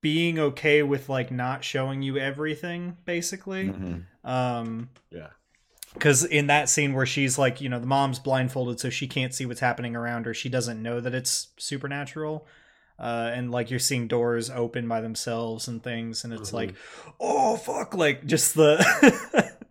being 0.00 0.38
okay 0.40 0.82
with 0.82 1.08
like 1.08 1.30
not 1.30 1.62
showing 1.62 2.02
you 2.02 2.18
everything, 2.18 2.96
basically. 3.04 3.68
Mhm. 3.68 4.02
Um, 4.24 4.88
Yeah. 5.10 5.28
because 5.94 6.24
in 6.24 6.46
that 6.46 6.68
scene 6.68 6.92
where 6.94 7.06
she's 7.06 7.38
like, 7.38 7.60
you 7.60 7.68
know, 7.68 7.78
the 7.80 7.86
mom's 7.86 8.18
blindfolded, 8.18 8.80
so 8.80 8.88
she 8.90 9.06
can't 9.08 9.34
see 9.34 9.46
what's 9.46 9.60
happening 9.60 9.94
around 9.96 10.26
her. 10.26 10.34
She 10.34 10.48
doesn't 10.48 10.82
know 10.82 11.00
that 11.00 11.14
it's 11.14 11.48
supernatural. 11.58 12.46
Uh, 12.98 13.32
and 13.34 13.50
like 13.50 13.68
you're 13.70 13.80
seeing 13.80 14.06
doors 14.06 14.48
open 14.48 14.86
by 14.86 15.00
themselves 15.00 15.66
and 15.66 15.82
things, 15.82 16.22
and 16.24 16.32
it's 16.32 16.50
Mhm. 16.50 16.54
like, 16.54 16.74
oh 17.18 17.56
fuck, 17.56 17.94
like 17.94 18.24
just 18.26 18.54
the 18.54 18.76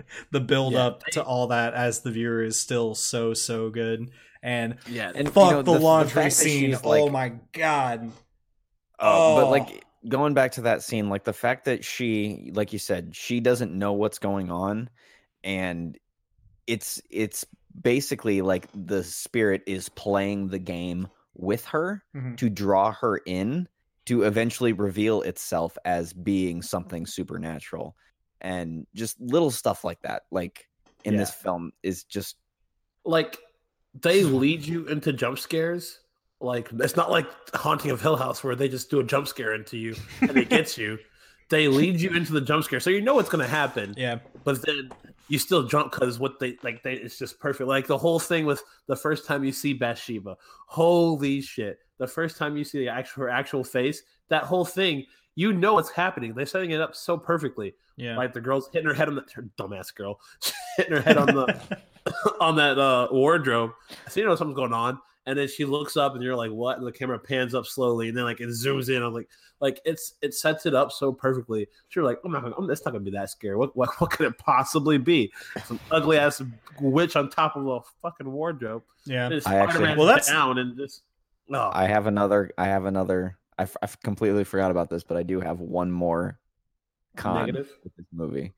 the 0.32 0.42
build 0.42 0.74
Yeah, 0.74 0.86
up 0.88 1.04
to 1.12 1.24
all 1.24 1.48
that 1.48 1.74
as 1.74 2.02
the 2.02 2.12
viewer 2.12 2.44
is 2.44 2.60
still 2.60 2.94
so 2.94 3.34
so 3.34 3.70
good. 3.70 4.12
And 4.44 4.78
Yeah. 4.90 5.12
And, 5.16 5.28
you 5.28 5.34
fuck 5.34 5.52
know, 5.52 5.62
the, 5.62 5.72
the- 5.72 5.78
the 5.78 5.84
laundry 5.84 6.10
fact 6.24 6.26
that 6.26 6.32
scene. 6.44 6.72
she's, 6.72 6.82
oh 6.84 6.90
like- 6.90 7.12
my 7.12 7.34
god. 7.54 8.12
Uh, 9.00 9.36
but 9.36 9.44
Oh. 9.46 9.50
like 9.50 9.84
going 10.08 10.34
back 10.34 10.54
to 10.54 10.62
that 10.62 10.84
scene, 10.84 11.10
like 11.10 11.24
the 11.24 11.34
fact 11.34 11.66
that 11.66 11.86
she, 11.86 12.52
like 12.54 12.74
you 12.74 12.80
said, 12.80 13.16
she 13.16 13.40
doesn't 13.40 13.74
know 13.74 13.94
what's 13.94 14.20
going 14.20 14.52
on, 14.52 14.90
and 15.44 15.98
it's 16.68 17.02
it's 17.10 17.46
basically 17.82 18.42
like 18.42 18.68
the 18.74 19.04
spirit 19.04 19.64
is 19.66 19.90
playing 19.90 20.48
the 20.50 20.60
game 20.60 21.08
with 21.34 21.66
her 21.66 22.04
Mhm. 22.16 22.38
to 22.38 22.50
draw 22.50 22.92
her 22.92 23.18
in 23.26 23.68
to 24.06 24.24
eventually 24.24 24.74
reveal 24.74 25.22
itself 25.22 25.78
as 25.86 26.12
being 26.12 26.62
something 26.62 27.06
supernatural, 27.06 27.96
and 28.42 28.86
just 28.94 29.20
little 29.22 29.52
stuff 29.52 29.84
like 29.84 30.02
that, 30.02 30.24
like 30.32 30.68
in 31.06 31.16
this 31.16 31.32
film, 31.32 31.72
is 31.84 32.04
just 32.04 32.38
like 33.06 33.40
they 33.94 34.24
lead 34.24 34.66
you 34.66 34.88
into 34.88 35.14
jump 35.14 35.40
scares. 35.40 36.01
Like 36.42 36.70
it's 36.80 36.96
not 36.96 37.12
like 37.12 37.28
Haunting 37.54 37.92
of 37.92 38.02
Hill 38.02 38.16
House 38.16 38.44
where 38.44 38.56
they 38.56 38.68
just 38.68 38.90
do 38.90 39.00
a 39.00 39.04
jump 39.04 39.28
scare 39.28 39.54
into 39.54 39.78
you 39.78 39.96
and 40.22 40.38
it 40.38 40.50
gets 40.50 40.78
you. 40.78 40.98
They 41.50 41.68
lead 41.68 42.00
you 42.00 42.12
into 42.12 42.32
the 42.32 42.40
jump 42.40 42.64
scare, 42.64 42.80
so 42.80 42.90
you 42.90 43.02
know 43.02 43.16
what's 43.16 43.28
gonna 43.28 43.46
happen. 43.46 43.94
Yeah. 43.98 44.20
But 44.46 44.66
then 44.66 44.90
you 45.28 45.38
still 45.38 45.64
jump 45.64 45.92
because 45.92 46.18
what 46.18 46.40
they 46.40 46.58
like 46.64 46.82
they 46.82 46.94
it's 46.94 47.20
just 47.20 47.42
perfect. 47.42 47.68
Like 47.68 47.88
the 47.88 47.98
whole 47.98 48.20
thing 48.20 48.46
with 48.46 48.64
the 48.88 48.96
first 48.96 49.26
time 49.26 49.44
you 49.44 49.52
see 49.52 49.74
Bathsheba, 49.74 50.38
holy 50.68 51.42
shit! 51.42 51.80
The 51.98 52.08
first 52.08 52.38
time 52.38 52.56
you 52.56 52.64
see 52.64 52.80
the 52.80 52.88
actual 52.88 53.24
her 53.24 53.30
actual 53.30 53.66
face, 53.66 54.02
that 54.30 54.44
whole 54.44 54.64
thing, 54.64 55.06
you 55.36 55.54
know 55.54 55.74
what's 55.74 55.92
happening. 55.92 56.34
They're 56.34 56.46
setting 56.46 56.72
it 56.72 56.80
up 56.80 56.96
so 56.96 57.18
perfectly. 57.18 57.76
Yeah. 57.98 58.18
Like 58.18 58.34
the 58.34 58.42
girl's 58.42 58.70
hitting 58.72 58.88
her 58.88 58.94
head 58.94 59.08
on 59.08 59.16
the 59.16 59.26
her 59.36 59.44
dumbass 59.58 59.94
girl, 59.94 60.20
hitting 60.78 60.94
her 60.94 61.02
head 61.02 61.18
on 61.18 61.28
the 61.28 61.80
on 62.42 62.56
that 62.56 62.78
uh, 62.78 63.08
wardrobe. 63.12 63.72
So 64.10 64.20
you 64.20 64.26
know 64.26 64.36
something's 64.36 64.56
going 64.56 64.74
on, 64.74 65.00
and 65.26 65.38
then 65.38 65.48
she 65.48 65.66
looks 65.66 65.98
up, 65.98 66.16
and 66.16 66.24
you're 66.24 66.36
like, 66.36 66.52
"What?" 66.52 66.78
And 66.78 66.86
the 66.88 66.92
camera 66.92 67.20
pans 67.20 67.54
up 67.56 67.66
slowly, 67.66 68.10
and 68.10 68.18
then 68.18 68.24
like 68.24 68.40
it 68.40 68.50
zooms 68.50 68.90
in. 68.90 69.02
I'm 69.04 69.14
like, 69.14 69.30
like 69.60 69.80
it's 69.86 70.16
it 70.22 70.34
sets 70.34 70.66
it 70.66 70.74
up 70.74 70.92
so 70.92 71.12
perfectly. 71.14 71.66
So 71.66 72.00
you're 72.00 72.06
like, 72.06 72.18
oh 72.18 72.22
"I'm 72.26 72.32
not, 72.32 72.44
gonna, 72.44 72.56
I'm, 72.58 72.70
it's 72.70 72.84
not 72.86 72.92
gonna 72.92 73.04
be 73.04 73.12
that 73.12 73.30
scary. 73.30 73.56
What 73.56 73.76
what 73.76 73.90
what 74.02 74.12
could 74.12 74.26
it 74.28 74.38
possibly 74.38 74.98
be? 74.98 75.32
Some 75.66 75.80
ugly 75.92 76.18
ass 76.18 76.42
witch 76.80 77.16
on 77.16 77.30
top 77.30 77.56
of 77.56 77.68
a 77.68 77.80
fucking 78.02 78.32
wardrobe. 78.32 78.84
yeah. 79.06 79.26
And 79.28 79.34
I 79.46 79.56
actually- 79.58 79.74
Spider-Man 79.76 79.98
Well, 79.98 80.08
that's- 80.08 80.28
down 80.28 80.58
and 80.58 80.76
just 80.78 81.04
oh, 81.54 81.70
I 81.74 81.86
have 81.86 82.08
another. 82.08 82.52
I 82.58 82.66
have 82.66 82.86
another. 82.86 83.38
I, 83.60 83.64
f- 83.64 83.78
I 83.82 83.86
f- 83.86 84.00
completely 84.02 84.44
forgot 84.44 84.72
about 84.72 84.90
this, 84.90 85.04
but 85.04 85.18
I 85.18 85.24
do 85.24 85.40
have 85.40 85.60
one 85.60 85.92
more 85.92 86.40
con 87.16 87.46
Negative? 87.46 87.70
with 87.84 87.96
this 87.96 88.06
movie, 88.12 88.54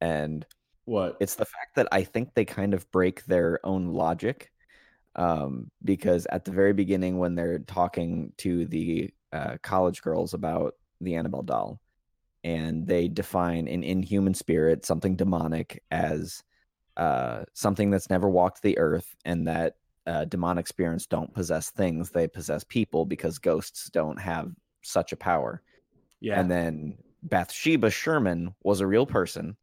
and 0.00 0.46
what? 0.86 1.18
it's 1.20 1.34
the 1.34 1.44
fact 1.44 1.74
that 1.76 1.88
I 1.92 2.04
think 2.04 2.32
they 2.34 2.46
kind 2.46 2.72
of 2.72 2.90
break 2.90 3.24
their 3.26 3.60
own 3.66 3.88
logic, 3.88 4.50
um, 5.16 5.70
because 5.84 6.26
at 6.26 6.44
the 6.44 6.52
very 6.52 6.72
beginning 6.72 7.18
when 7.18 7.34
they're 7.34 7.58
talking 7.60 8.32
to 8.38 8.66
the 8.66 9.12
uh, 9.32 9.56
college 9.62 10.02
girls 10.02 10.34
about 10.34 10.74
the 11.00 11.14
Annabelle 11.16 11.42
doll, 11.42 11.80
and 12.44 12.86
they 12.86 13.08
define 13.08 13.68
an 13.68 13.82
inhuman 13.82 14.34
spirit, 14.34 14.84
something 14.84 15.16
demonic, 15.16 15.82
as 15.90 16.42
uh, 16.96 17.44
something 17.52 17.90
that's 17.90 18.10
never 18.10 18.28
walked 18.28 18.62
the 18.62 18.78
earth, 18.78 19.14
and 19.24 19.46
that 19.48 19.76
uh, 20.06 20.24
demonic 20.24 20.66
spirits 20.66 21.06
don't 21.06 21.32
possess 21.34 21.70
things; 21.70 22.10
they 22.10 22.28
possess 22.28 22.64
people 22.64 23.04
because 23.04 23.38
ghosts 23.38 23.90
don't 23.90 24.18
have 24.18 24.52
such 24.82 25.12
a 25.12 25.16
power. 25.16 25.62
yeah, 26.20 26.40
And 26.40 26.50
then 26.50 26.98
Bathsheba 27.22 27.90
Sherman 27.90 28.54
was 28.62 28.80
a 28.80 28.86
real 28.86 29.06
person, 29.06 29.56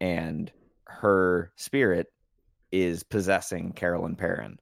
and 0.00 0.50
her 0.86 1.52
spirit 1.56 2.08
is 2.70 3.02
possessing 3.02 3.72
Carolyn 3.72 4.16
Perron. 4.16 4.58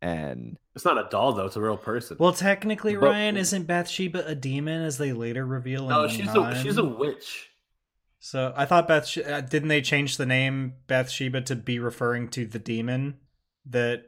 And 0.00 0.56
it's 0.74 0.84
not 0.84 0.96
a 0.98 1.08
doll 1.10 1.32
though; 1.32 1.46
it's 1.46 1.56
a 1.56 1.60
real 1.60 1.76
person. 1.76 2.16
Well, 2.20 2.32
technically, 2.32 2.94
But- 2.94 3.10
Ryan 3.10 3.36
isn't 3.36 3.64
Bathsheba 3.66 4.24
a 4.26 4.34
demon, 4.34 4.82
as 4.82 4.98
they 4.98 5.12
later 5.12 5.44
reveal. 5.44 5.88
No, 5.88 6.02
the 6.02 6.08
she's 6.08 6.28
a 6.34 6.62
she's 6.62 6.76
a 6.76 6.84
witch. 6.84 7.50
So 8.20 8.52
I 8.56 8.64
thought 8.64 8.88
Beth 8.88 9.16
uh, 9.18 9.40
didn't 9.40 9.68
they 9.68 9.80
change 9.80 10.16
the 10.16 10.26
name 10.26 10.74
Bathsheba 10.86 11.40
to 11.42 11.56
be 11.56 11.78
referring 11.78 12.28
to 12.30 12.46
the 12.46 12.58
demon 12.58 13.16
that 13.66 14.04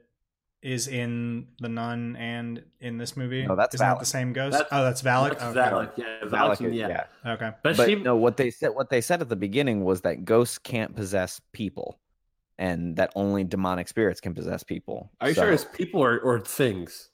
is 0.63 0.87
in 0.89 1.47
the 1.59 1.69
Nun 1.69 2.17
and 2.17 2.63
in 2.81 2.99
this 2.99 3.17
movie? 3.17 3.47
No, 3.47 3.57
that's 3.57 3.75
Isn't 3.75 3.87
that 3.87 3.99
the 3.99 4.05
same 4.05 4.33
ghost? 4.33 4.53
That's- 4.59 4.69
oh, 4.73 4.85
that's 4.85 5.03
Valak. 5.03 5.39
That's 5.39 5.43
okay. 5.43 5.61
Valak, 5.71 5.91
yeah, 5.97 6.05
Valak 6.25 6.57
Valak, 6.57 6.67
is- 6.67 6.75
yeah. 6.75 7.05
Okay. 7.27 7.51
But, 7.63 7.77
but 7.77 7.87
she, 7.87 7.95
no, 7.97 8.17
what 8.17 8.37
they 8.37 8.51
said 8.51 8.71
what 8.75 8.91
they 8.91 9.01
said 9.01 9.21
at 9.23 9.29
the 9.29 9.37
beginning 9.37 9.85
was 9.85 10.03
that 10.03 10.25
ghosts 10.25 10.59
can't 10.59 10.95
possess 10.95 11.41
people, 11.53 11.99
and 12.61 12.95
that 12.97 13.11
only 13.17 13.43
demonic 13.43 13.89
spirits 13.89 14.21
can 14.21 14.35
possess 14.35 14.63
people. 14.63 15.11
Are 15.21 15.29
you 15.31 15.35
So- 15.35 15.43
sure 15.43 15.53
it's 15.53 15.65
people 15.65 16.01
or, 16.05 16.21
or 16.21 16.39
things? 16.39 17.09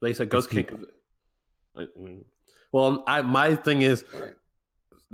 They 0.00 0.14
said 0.14 0.28
ghosts 0.28 0.52
can't. 0.52 0.70
Mm. 1.76 2.24
Well, 2.72 3.02
I 3.06 3.22
my 3.22 3.56
thing 3.56 3.82
is, 3.82 4.04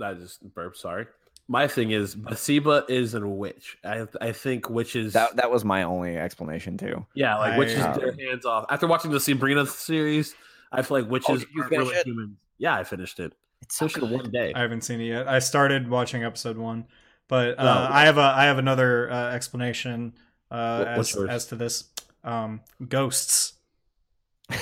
I 0.01 0.13
just 0.13 0.41
burp. 0.53 0.75
Sorry. 0.75 1.07
My 1.49 1.67
thing 1.67 1.91
is, 1.91 2.13
Bathsheba 2.13 2.85
is 2.89 3.13
a 3.13 3.25
witch. 3.25 3.77
I 3.85 4.05
I 4.19 4.31
think 4.33 4.69
witches. 4.69 5.13
that 5.13 5.37
that 5.37 5.49
was 5.49 5.63
my 5.63 5.83
only 5.83 6.17
explanation 6.17 6.77
too. 6.77 7.05
yeah, 7.15 7.37
like 7.37 7.53
I- 7.53 7.57
witches 7.57 7.79
um, 7.83 7.97
their 7.99 8.11
hands 8.13 8.45
off. 8.45 8.65
After 8.69 8.85
watching 8.87 9.11
the 9.11 9.19
Sabrina 9.19 9.65
series, 9.65 10.35
I 10.71 10.81
feel 10.81 10.99
like 11.01 11.09
witches 11.09 11.45
Oh, 11.55 11.59
aren't 11.61 11.71
really 11.71 11.95
it? 11.95 12.05
humans. 12.05 12.37
Yeah, 12.57 12.75
I 12.75 12.83
finished 12.83 13.19
it. 13.19 13.33
It's 13.61 13.77
Finished 13.77 13.97
it 13.97 14.03
in 14.03 14.09
one 14.11 14.31
day. 14.31 14.53
I 14.53 14.59
haven't 14.61 14.81
seen 14.81 14.99
it 15.01 15.05
yet. 15.05 15.27
I 15.27 15.39
started 15.39 15.89
watching 15.89 16.23
episode 16.23 16.57
one, 16.57 16.85
but 17.27 17.59
uh, 17.59 17.63
No. 17.63 17.87
I 17.91 18.05
have 18.05 18.17
a 18.17 18.21
I 18.21 18.45
have 18.45 18.57
another 18.57 19.11
uh, 19.11 19.31
explanation 19.31 20.13
uh, 20.51 20.77
What- 20.85 20.97
as 20.99 21.15
as 21.15 21.45
to 21.47 21.55
this. 21.55 21.85
Um, 22.23 22.61
ghosts. 22.87 23.53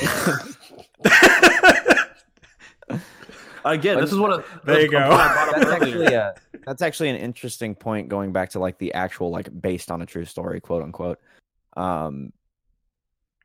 Again, 3.64 4.00
this 4.00 4.12
is 4.12 4.20
one 4.20 4.32
of 4.32 4.46
There 4.64 4.82
you 4.82 4.90
go. 4.92 5.00
points 5.00 5.16
I 5.16 5.34
brought 5.34 5.50
up 5.50 5.56
that's 5.56 5.72
actually 5.82 6.06
a 6.14 6.36
that's 6.68 6.82
actually 6.84 7.10
an 7.10 7.16
interesting 7.16 7.74
point 7.74 8.10
going 8.10 8.32
back 8.32 8.52
to 8.52 8.60
like 8.60 8.78
the 8.78 8.94
actual 8.94 9.32
like 9.32 9.50
based 9.60 9.90
on 9.90 10.02
a 10.04 10.06
true 10.06 10.26
story 10.26 10.60
quote 10.62 10.84
unquote 10.84 11.20
um 11.76 12.32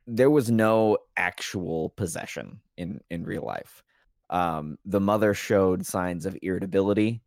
there 0.07 0.29
was 0.29 0.49
no 0.51 0.97
actual 1.17 1.89
possession 1.89 2.59
in 2.77 2.99
in 3.09 3.23
real 3.23 3.43
life 3.43 3.83
um 4.29 4.77
the 4.85 4.99
mother 4.99 5.33
showed 5.33 5.85
signs 5.85 6.25
of 6.27 6.37
irritability 6.43 7.21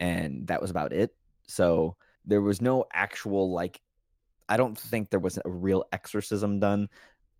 and 0.00 0.46
that 0.46 0.60
was 0.62 0.70
about 0.70 0.92
it 0.92 1.14
so 1.48 1.96
there 2.24 2.40
was 2.40 2.60
no 2.60 2.84
actual 2.92 3.50
like 3.52 3.80
i 4.48 4.56
don't 4.56 4.78
think 4.78 5.10
there 5.10 5.18
was 5.20 5.38
a 5.38 5.48
real 5.48 5.84
exorcism 5.92 6.60
done 6.60 6.88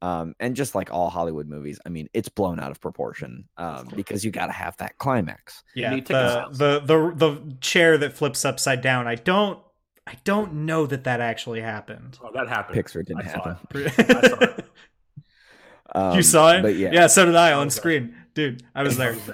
Um, 0.01 0.35
and 0.39 0.55
just 0.55 0.77
like 0.77 0.93
all 0.93 1.11
Hollywood 1.11 1.49
movies, 1.49 1.81
I 1.85 1.89
mean, 1.89 2.07
it's 2.15 2.29
blown 2.31 2.61
out 2.61 2.71
of 2.71 2.79
proportion 2.81 3.49
um, 3.57 3.89
because 3.97 4.25
you 4.25 4.31
got 4.31 4.47
to 4.47 4.53
have 4.53 4.77
that 4.77 4.97
climax. 4.99 5.65
Yeah, 5.75 5.91
the, 5.97 6.47
the 6.53 6.81
the 6.87 6.99
the 7.17 7.57
chair 7.61 7.99
that 7.99 8.13
flips 8.13 8.45
upside 8.45 8.81
down. 8.81 9.09
I 9.09 9.17
don't 9.17 9.59
I 10.07 10.15
don't 10.23 10.53
know 10.71 10.87
that 10.87 11.03
that 11.03 11.21
actually 11.21 11.61
happened. 11.63 12.17
Oh, 12.23 12.31
that 12.33 12.47
happened. 12.47 12.79
Pixar 12.79 13.05
didn't 13.05 13.27
I 13.27 13.33
saw 13.33 13.43
happen. 13.43 13.59
it. 13.75 13.93
I 13.99 14.29
saw 14.29 14.39
it. 14.39 14.65
Um, 15.97 16.17
you 16.17 16.23
saw 16.23 16.53
it? 16.55 16.63
but 16.63 16.77
yeah. 16.77 16.91
Yeah, 16.93 17.07
so 17.09 17.25
did 17.27 17.35
I 17.35 17.49
I 17.51 17.53
on 17.55 17.67
was 17.67 17.75
screen. 17.75 18.15
Dude, 18.35 18.63
I 18.77 18.83
was 18.85 18.97
there. 18.97 19.17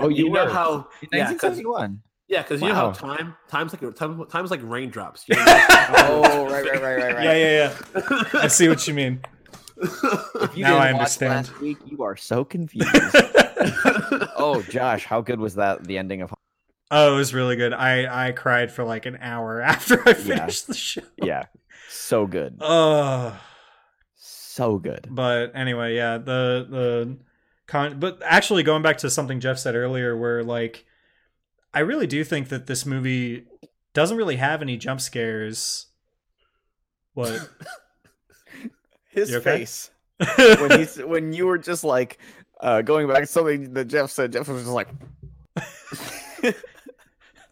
Oh, 0.00 0.08
You, 0.08 0.24
you 0.24 0.30
know 0.30 0.46
were. 0.46 0.50
how? 0.50 0.88
Yeah, 1.12 1.28
because 1.30 1.60
1971. 1.60 2.00
Yeah, 2.32 2.40
because 2.42 2.62
you 2.62 2.68
know 2.68 2.74
how 2.74 2.90
time 2.92 3.36
times 3.48 3.74
like 3.74 3.94
time, 3.94 4.24
times 4.26 4.50
like 4.50 4.60
raindrops. 4.62 5.28
You 5.28 5.36
know? 5.36 5.44
oh, 5.46 6.46
right, 6.50 6.64
right, 6.64 6.82
right, 6.82 6.96
right, 6.96 7.14
right. 7.14 7.24
yeah, 7.24 7.34
yeah, 7.34 7.76
yeah. 8.10 8.40
I 8.40 8.46
see 8.48 8.68
what 8.68 8.88
you 8.88 8.94
mean. 8.94 9.20
If 9.76 10.56
you 10.56 10.62
Now 10.62 10.78
I 10.78 10.86
didn't 10.86 10.98
watch 10.98 11.20
understand. 11.22 11.48
Last 11.48 11.60
week, 11.60 11.78
you 11.84 12.02
are 12.02 12.16
so 12.16 12.42
confused. 12.44 12.88
oh, 14.36 14.64
Josh, 14.70 15.04
how 15.04 15.20
good 15.20 15.40
was 15.40 15.56
that? 15.56 15.84
The 15.84 15.98
ending 15.98 16.22
of 16.22 16.32
Oh, 16.90 17.14
it 17.14 17.16
was 17.16 17.34
really 17.34 17.56
good. 17.56 17.72
I 17.74 18.28
I 18.28 18.32
cried 18.32 18.72
for 18.72 18.84
like 18.84 19.04
an 19.06 19.18
hour 19.20 19.60
after 19.74 20.00
I 20.06 20.10
Yeah. 20.10 20.14
finished 20.14 20.68
the 20.68 20.74
show. 20.74 21.02
yeah, 21.22 21.44
so 21.90 22.26
good, 22.26 22.56
Oh, 22.60 23.38
so 24.14 24.78
good. 24.78 25.06
but 25.10 25.52
anyway, 25.54 25.96
yeah, 25.96 26.16
the 26.18 26.66
the 26.68 27.18
con 27.66 27.98
but 28.00 28.22
actually 28.24 28.62
going 28.62 28.82
back 28.82 28.98
to 28.98 29.10
something 29.10 29.38
Jeff 29.40 29.58
said 29.58 29.74
earlier 29.74 30.16
where 30.16 30.42
like 30.42 30.86
I 31.74 31.80
really 31.80 32.06
do 32.06 32.22
think 32.24 32.48
that 32.48 32.66
this 32.66 32.84
movie 32.84 33.44
doesn't 33.94 34.16
really 34.16 34.36
have 34.36 34.62
any 34.62 34.76
jump 34.76 35.00
scares. 35.00 35.86
What? 37.14 37.48
His 39.10 39.34
okay? 39.34 39.44
face 39.44 39.90
when 40.36 40.78
he's 40.78 40.96
when 40.96 41.32
you 41.32 41.46
were 41.46 41.58
just 41.58 41.84
like 41.84 42.18
uh, 42.60 42.80
going 42.82 43.08
back 43.08 43.18
to 43.20 43.26
something 43.26 43.74
that 43.74 43.86
Jeff 43.86 44.10
said. 44.10 44.32
Jeff 44.32 44.48
was 44.48 44.62
just 44.62 44.72
like, 44.72 44.88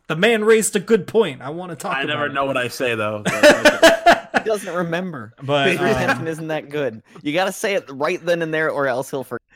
the 0.07 0.17
man 0.17 0.45
raised 0.45 0.77
a 0.77 0.81
good 0.81 1.07
point. 1.07 1.43
I 1.43 1.51
want 1.51 1.71
to 1.71 1.77
talk 1.77 1.97
I 1.97 2.03
about 2.03 2.09
never 2.15 2.27
it. 2.27 2.33
know 2.33 2.45
what 2.47 2.57
I 2.57 2.69
say 2.69 2.95
though. 2.95 3.23
he 3.27 4.41
doesn't 4.45 4.75
remember. 4.75 5.35
but 5.43 5.69
His 5.69 5.81
retention 5.81 6.21
um, 6.23 6.29
isn't 6.29 6.49
that 6.49 6.71
good. 6.71 7.03
You 7.23 7.33
got 7.35 7.45
to 7.47 7.53
say 7.53 7.75
it 7.75 7.85
right 7.91 8.25
then 8.25 8.41
and 8.41 8.55
there, 8.55 8.71
or 8.71 8.87
else 8.87 9.11
he'll 9.11 9.25
forget. 9.25 9.47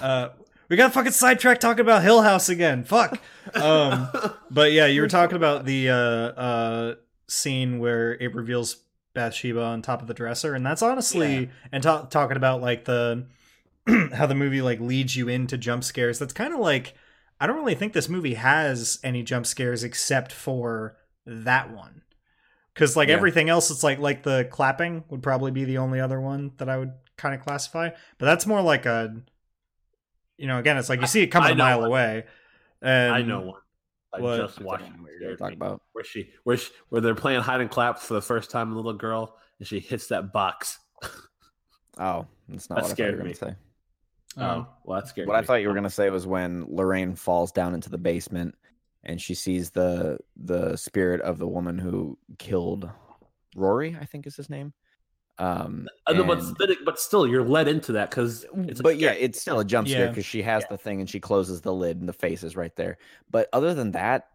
uh, 0.00 0.30
we 0.68 0.76
got 0.76 0.92
fucking 0.92 1.12
sidetracked 1.12 1.60
talking 1.60 1.80
about 1.80 2.02
Hill 2.02 2.22
House 2.22 2.48
again. 2.48 2.84
Fuck. 2.84 3.20
Um, 3.54 4.08
but 4.50 4.72
yeah, 4.72 4.86
you 4.86 5.00
were 5.00 5.08
talking 5.08 5.36
about 5.36 5.64
the 5.64 5.90
uh, 5.90 5.94
uh, 5.94 6.94
scene 7.28 7.78
where 7.78 8.14
it 8.14 8.34
reveals 8.34 8.76
Bathsheba 9.14 9.62
on 9.62 9.82
top 9.82 10.02
of 10.02 10.08
the 10.08 10.14
dresser, 10.14 10.54
and 10.54 10.64
that's 10.66 10.82
honestly 10.82 11.34
Yeah. 11.44 11.46
and 11.72 11.82
ta- 11.82 12.02
talking 12.06 12.36
about 12.36 12.60
like 12.60 12.84
the 12.84 13.26
how 14.14 14.26
the 14.26 14.34
movie 14.34 14.62
like 14.62 14.80
leads 14.80 15.16
you 15.16 15.28
into 15.28 15.56
jump 15.56 15.84
scares. 15.84 16.18
That's 16.18 16.32
kind 16.32 16.52
of 16.52 16.60
like 16.60 16.94
I 17.40 17.46
don't 17.46 17.56
really 17.56 17.74
think 17.74 17.92
this 17.92 18.08
movie 18.08 18.34
has 18.34 18.98
any 19.04 19.22
jump 19.22 19.46
scares 19.46 19.84
except 19.84 20.32
for 20.32 20.96
that 21.26 21.70
one. 21.72 22.02
Because 22.74 22.96
like 22.96 23.08
Yeah. 23.08 23.14
everything 23.14 23.48
else, 23.48 23.70
it's 23.70 23.82
like 23.84 23.98
like 23.98 24.22
the 24.22 24.48
clapping 24.50 25.04
would 25.08 25.22
probably 25.22 25.50
be 25.50 25.64
the 25.64 25.78
only 25.78 26.00
other 26.00 26.20
one 26.20 26.52
that 26.58 26.68
I 26.68 26.76
would 26.76 26.92
kind 27.16 27.34
of 27.34 27.40
classify. 27.40 27.90
But 28.18 28.26
that's 28.26 28.46
more 28.46 28.60
like 28.60 28.84
a, 28.86 29.14
you 30.38 30.46
know, 30.46 30.58
again, 30.58 30.76
it's 30.76 30.88
like 30.88 31.00
you 31.00 31.06
see 31.06 31.22
it 31.22 31.28
coming 31.28 31.48
I 31.48 31.52
a 31.52 31.54
know 31.54 31.64
mile 31.64 31.80
one. 31.80 31.88
away. 31.88 32.24
And 32.82 33.14
I 33.14 33.22
know 33.22 33.40
one. 33.40 33.60
I 34.12 34.20
What? 34.20 34.36
just 34.38 34.60
watched 34.60 34.84
it. 34.84 34.92
What 35.00 35.10
you're 35.20 35.36
talking 35.36 35.56
about. 35.56 35.82
where 35.92 36.04
she 36.04 36.30
where 36.44 36.56
she, 36.56 36.70
where 36.88 37.00
they're 37.00 37.14
playing 37.14 37.40
hide 37.42 37.60
and 37.60 37.70
clap 37.70 37.98
for 37.98 38.14
the 38.14 38.22
first 38.22 38.50
time, 38.50 38.70
the 38.70 38.76
little 38.76 38.92
girl, 38.92 39.36
and 39.58 39.66
she 39.66 39.80
hits 39.80 40.08
that 40.08 40.32
box. 40.32 40.78
Oh, 41.98 42.26
that's 42.48 42.68
not 42.68 42.76
That 42.76 42.82
what 42.82 42.84
I 42.84 42.88
thought 42.88 42.88
you 42.88 42.94
scared 42.94 43.16
were 43.16 43.22
gonna 43.22 43.34
say. 43.34 43.54
Um, 44.38 44.44
oh, 44.44 44.66
well, 44.84 44.98
that's 45.00 45.10
scary. 45.10 45.26
What 45.26 45.36
I 45.36 45.42
thought 45.42 45.62
you 45.62 45.68
were 45.68 45.72
going 45.74 45.84
to 45.84 45.88
say 45.90 46.10
was 46.10 46.26
when 46.26 46.66
Lorraine 46.68 47.14
falls 47.14 47.52
down 47.52 47.72
into 47.74 47.88
the 47.88 47.96
basement 47.96 48.54
and 49.02 49.18
she 49.18 49.34
sees 49.34 49.70
the 49.70 50.18
the 50.36 50.76
spirit 50.76 51.22
of 51.22 51.38
the 51.38 51.48
woman 51.48 51.78
who 51.78 52.18
killed 52.38 52.90
Rory, 53.54 53.96
I 53.98 54.04
think 54.04 54.26
is 54.26 54.36
his 54.36 54.50
name. 54.50 54.74
Um, 55.38 55.86
Uh, 56.06 56.12
no, 56.14 56.24
but, 56.24 56.42
but, 56.58 56.70
it- 56.70 56.84
but 56.84 56.98
still, 56.98 57.26
you're 57.26 57.44
led 57.44 57.68
into 57.68 57.92
that 57.92 58.10
because 58.10 58.46
it's 58.54 58.80
but 58.80 58.98
yeah, 58.98 59.12
it's 59.12 59.40
still 59.40 59.58
a 59.60 59.64
jump 59.64 59.86
scare 59.88 60.04
Yeah. 60.04 60.08
because 60.10 60.24
she 60.24 60.42
has 60.42 60.62
Yeah. 60.62 60.68
the 60.70 60.78
thing 60.78 61.00
and 61.00 61.10
she 61.10 61.20
closes 61.20 61.60
the 61.60 61.74
lid 61.74 61.98
and 62.00 62.08
the 62.08 62.12
face 62.14 62.42
is 62.42 62.56
right 62.56 62.74
there. 62.76 62.96
But 63.30 63.48
other 63.52 63.74
than 63.74 63.92
that, 63.92 64.28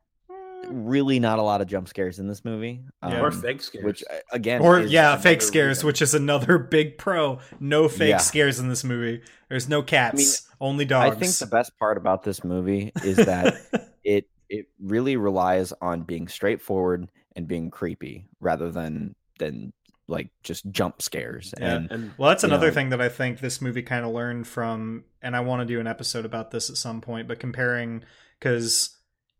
really 0.68 1.20
not 1.20 1.40
a 1.40 1.42
lot 1.42 1.60
of 1.60 1.66
jump 1.68 1.88
scares 1.88 2.20
in 2.20 2.28
this 2.28 2.46
movie. 2.46 2.82
Yeah. 3.04 3.20
or 3.22 3.28
um, 3.28 3.42
fake 3.42 3.64
scares. 3.64 3.84
which 3.84 4.04
again, 4.32 4.62
or 4.62 4.80
yeah, 4.82 5.18
fake 5.18 5.42
scares, 5.42 5.78
reason- 5.78 5.88
which 5.88 6.02
is 6.04 6.14
another 6.14 6.60
big 6.60 7.00
pro. 7.00 7.40
No 7.60 7.88
fake 7.90 8.10
Yeah. 8.10 8.18
scares 8.18 8.60
in 8.60 8.70
this 8.70 8.84
movie. 8.84 9.24
There's 9.50 9.68
no 9.68 9.82
cats, 9.82 10.48
only 10.62 10.86
dogs. 10.86 11.16
I 11.16 11.20
think 11.20 11.34
the 11.38 11.48
best 11.48 11.78
part 11.80 11.98
about 11.98 12.22
this 12.24 12.44
movie 12.44 12.92
is 13.04 13.18
that 13.18 13.56
it 14.04 14.28
it 14.50 14.68
really 14.80 15.16
relies 15.18 15.74
on 15.82 16.04
being 16.04 16.28
straightforward 16.28 17.10
and 17.36 17.48
being 17.48 17.72
creepy 17.72 18.28
rather 18.40 18.70
than 18.72 19.16
than 19.40 19.74
like 20.12 20.30
just 20.43 20.69
jump 20.71 21.02
scares. 21.02 21.54
Yeah. 21.60 21.76
And 21.76 21.91
and 21.91 22.12
Well, 22.17 22.30
that's 22.30 22.43
another 22.43 22.67
know- 22.67 22.74
thing 22.74 22.89
that 22.89 23.02
I 23.02 23.10
think 23.10 23.39
this 23.39 23.62
movie 23.62 23.82
kind 23.82 24.06
of 24.06 24.12
learned 24.12 24.47
from, 24.47 25.06
and 25.21 25.36
I 25.36 25.39
want 25.39 25.62
to 25.62 25.65
do 25.74 25.80
an 25.80 25.88
episode 25.88 26.26
about 26.26 26.52
this 26.52 26.69
at 26.69 26.78
some 26.78 27.02
point, 27.02 27.28
but 27.28 27.39
comparing, 27.39 28.04
because 28.39 28.97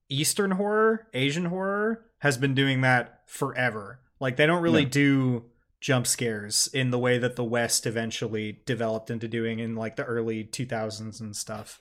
Eastern 0.10 0.52
horror, 0.52 1.08
Asian 1.14 1.46
horror 1.46 2.06
has 2.20 2.38
been 2.38 2.54
doing 2.56 2.82
that 2.82 3.22
forever. 3.28 4.00
Like, 4.20 4.36
they 4.38 4.46
don't 4.46 4.62
really 4.62 4.84
Yeah. 4.84 4.90
do 4.90 5.46
jump 5.80 6.06
scares 6.06 6.68
in 6.74 6.92
the 6.92 7.00
way 7.00 7.18
that 7.18 7.36
the 7.36 7.44
West 7.44 7.88
eventually 7.88 8.60
developed 8.66 9.10
into 9.10 9.28
doing 9.28 9.58
in 9.60 9.76
like 9.76 9.96
the 9.96 10.04
early 10.06 10.44
2000s 10.44 11.20
and 11.20 11.36
stuff. 11.36 11.80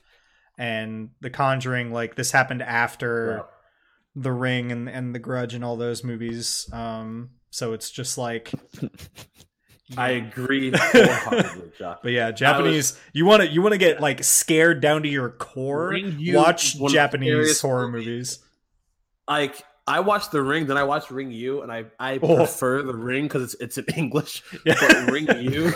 And 0.57 1.11
The 1.21 1.29
Conjuring, 1.29 1.91
like, 1.91 2.15
this 2.15 2.31
happened 2.31 2.61
after 2.63 3.27
well, 3.37 3.49
The 4.15 4.31
Ring 4.31 4.71
and, 4.71 4.89
and 4.89 5.13
The 5.15 5.19
Grudge 5.19 5.53
and 5.53 5.63
all 5.63 5.77
those 5.77 6.03
movies. 6.03 6.67
Um, 6.73 7.31
so 7.51 7.73
it's 7.73 7.91
just 7.91 8.17
like. 8.17 8.51
I 9.97 10.11
agree 10.11 10.71
wholeheartedly, 10.73 11.71
But 11.79 12.11
yeah, 12.13 12.31
Japanese. 12.31 12.97
you 13.11 13.25
want 13.25 13.43
to 13.43 13.49
you 13.49 13.61
want 13.61 13.73
to 13.73 13.77
get 13.77 13.99
like 13.99 14.23
scared 14.23 14.79
down 14.79 15.03
to 15.03 15.09
your 15.09 15.29
core. 15.31 15.91
Ringu 15.91 16.33
Watch 16.35 16.75
is 16.75 16.79
one 16.79 16.87
of 16.89 16.91
the 16.93 16.97
Japanese 16.97 17.59
horror 17.59 17.89
movies. 17.89 18.05
movies. 18.07 18.39
Like 19.27 19.61
I 19.85 19.99
watched 19.99 20.31
The 20.31 20.41
Ring, 20.41 20.65
then 20.67 20.77
I 20.77 20.83
watched 20.83 21.09
Ringu, 21.09 21.61
and 21.61 21.69
I 21.69 21.85
I 21.99 22.19
Oh. 22.23 22.37
prefer 22.37 22.83
The 22.83 22.95
Ring 22.95 23.23
because 23.23 23.53
it's 23.53 23.55
it's 23.55 23.77
in 23.79 23.85
English. 23.97 24.43
Yeah. 24.65 24.75
But 24.79 25.11
Ring 25.11 25.27
You 25.41 25.73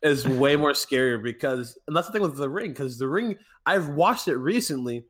is 0.00 0.24
way 0.28 0.54
more 0.54 0.70
scarier 0.74 1.20
because, 1.20 1.76
and 1.88 1.96
that's 1.96 2.06
the 2.06 2.12
thing 2.12 2.22
with 2.22 2.36
The 2.36 2.48
Ring 2.48 2.70
because 2.70 2.98
The 2.98 3.08
Ring 3.08 3.36
I've 3.66 3.88
watched 3.88 4.28
it 4.28 4.36
recently. 4.36 5.06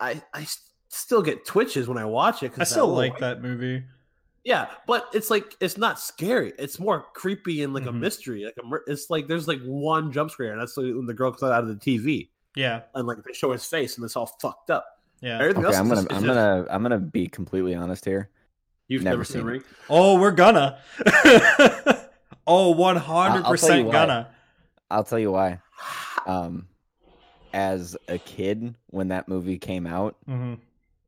I 0.00 0.22
I 0.32 0.42
s- 0.42 0.70
still 0.88 1.20
get 1.20 1.44
twitches 1.44 1.86
when 1.86 1.98
I 1.98 2.06
watch 2.06 2.42
it. 2.42 2.48
'cause 2.52 2.60
I 2.60 2.64
still 2.64 2.86
little 2.86 2.96
like 2.96 3.12
white- 3.12 3.20
that 3.20 3.42
movie. 3.42 3.84
Yeah, 4.44 4.66
but 4.88 5.06
it's 5.14 5.30
like 5.30 5.56
it's 5.60 5.76
not 5.78 6.00
scary. 6.00 6.52
It's 6.58 6.78
more 6.80 7.06
creepy 7.14 7.62
and 7.62 7.72
like 7.72 7.86
a 7.86 7.90
Mhm. 7.90 8.00
mystery. 8.00 8.44
Like 8.44 8.56
a, 8.56 8.90
it's 8.90 9.08
like 9.08 9.28
there's 9.28 9.46
like 9.46 9.60
one 9.62 10.10
jump 10.10 10.30
scare, 10.32 10.50
and 10.52 10.60
that's 10.60 10.76
like 10.76 10.86
when 10.86 11.06
the 11.06 11.14
girl 11.14 11.30
comes 11.30 11.44
out 11.52 11.62
of 11.62 11.68
the 11.68 11.76
TV 11.76 12.30
Yeah, 12.56 12.82
and 12.94 13.06
like 13.06 13.18
they 13.24 13.32
show 13.32 13.52
his 13.52 13.64
face, 13.64 13.96
and 13.96 14.04
it's 14.04 14.16
all 14.16 14.26
fucked 14.40 14.70
up. 14.70 14.84
yeah. 15.20 15.38
Everything 15.38 15.64
okay, 15.64 15.74
else 15.74 15.76
I'm 15.76 15.88
gonna 15.88 16.00
is 16.00 16.06
I'm 16.10 16.24
just- 16.24 16.26
gonna 16.26 16.66
I'm 16.70 16.82
gonna 16.82 16.98
be 16.98 17.28
completely 17.28 17.74
honest 17.76 18.04
here. 18.04 18.30
You've 18.88 19.04
never 19.04 19.18
never, 19.18 19.24
seen, 19.24 19.40
seen. 19.42 19.46
Ring? 19.46 19.64
Oh, 19.88 20.20
we're 20.20 20.32
gonna. 20.32 20.78
oh, 22.46 22.70
one 22.70 22.96
hundred 22.96 23.44
I'll 23.44 23.56
tell 23.56 23.76
you 23.76 23.84
percent 23.84 23.92
gonna. 23.92 24.28
I'll 24.90 25.04
tell 25.04 25.18
you 25.20 25.30
why. 25.32 25.60
Um, 26.26 26.66
as 27.52 27.96
a 28.08 28.18
kid, 28.18 28.74
when 28.88 29.08
that 29.08 29.28
movie 29.28 29.58
came 29.58 29.86
out, 29.86 30.16
hmm 30.26 30.54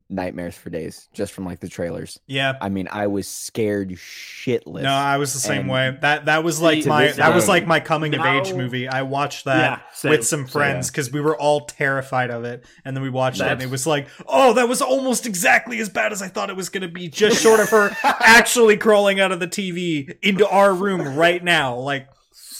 nightmares 0.07 0.55
for 0.55 0.69
days 0.69 1.09
just 1.13 1.33
from 1.33 1.45
like 1.45 1.59
the 1.59 1.67
trailers. 1.67 2.19
Yeah. 2.27 2.53
I 2.61 2.69
mean, 2.69 2.87
I 2.91 3.07
was 3.07 3.27
scared 3.27 3.89
shitless. 3.89 4.83
No, 4.83 4.91
I 4.91 5.17
was 5.17 5.33
the 5.33 5.39
same 5.39 5.61
And 5.61 5.69
way. 5.69 5.97
That 6.01 6.25
that 6.25 6.43
was 6.43 6.61
like 6.61 6.85
my 6.85 7.07
this 7.07 7.17
that 7.17 7.33
was 7.33 7.47
like 7.47 7.65
my 7.65 7.79
coming 7.79 8.13
of 8.13 8.23
age 8.25 8.53
movie. 8.53 8.87
I 8.87 9.01
watched 9.01 9.45
that 9.45 9.57
Yeah, 9.57 9.79
same, 9.93 10.11
with 10.11 10.27
some 10.27 10.45
friends 10.45 10.91
because 10.91 11.11
we 11.11 11.21
were 11.21 11.35
all 11.35 11.61
terrified 11.65 12.29
of 12.29 12.43
it, 12.43 12.65
and 12.85 12.95
then 12.95 13.03
we 13.03 13.09
watched 13.09 13.41
it, 13.41 13.47
and 13.47 13.61
it 13.61 13.69
was 13.69 13.87
like, 13.87 14.07
oh, 14.27 14.53
that 14.53 14.69
was 14.69 14.81
almost 14.81 15.25
exactly 15.25 15.79
as 15.79 15.89
bad 15.89 16.11
as 16.11 16.21
I 16.21 16.27
thought 16.27 16.49
it 16.49 16.55
was 16.55 16.69
going 16.69 16.83
to 16.83 16.87
be. 16.87 17.07
Just 17.09 17.41
short 17.41 17.59
of 17.59 17.69
her 17.69 17.89
actually 18.03 18.77
crawling 18.77 19.19
out 19.19 19.31
of 19.31 19.39
the 19.39 19.47
TV 19.47 20.15
into 20.21 20.47
our 20.47 20.73
room 20.73 21.15
right 21.17 21.43
now. 21.43 21.77
Like 21.77 22.07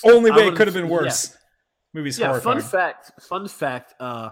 only 0.03 0.31
way 0.31 0.47
it 0.47 0.55
could 0.55 0.67
have 0.67 0.73
been 0.73 0.85
yeah. 0.87 0.91
worse. 0.91 1.37
Movie's 1.93 2.19
Yeah, 2.19 2.27
horrifying. 2.27 2.59
fun 2.59 2.69
fact. 2.69 3.11
Fun 3.23 3.47
fact. 3.47 3.93
Uh, 3.99 4.29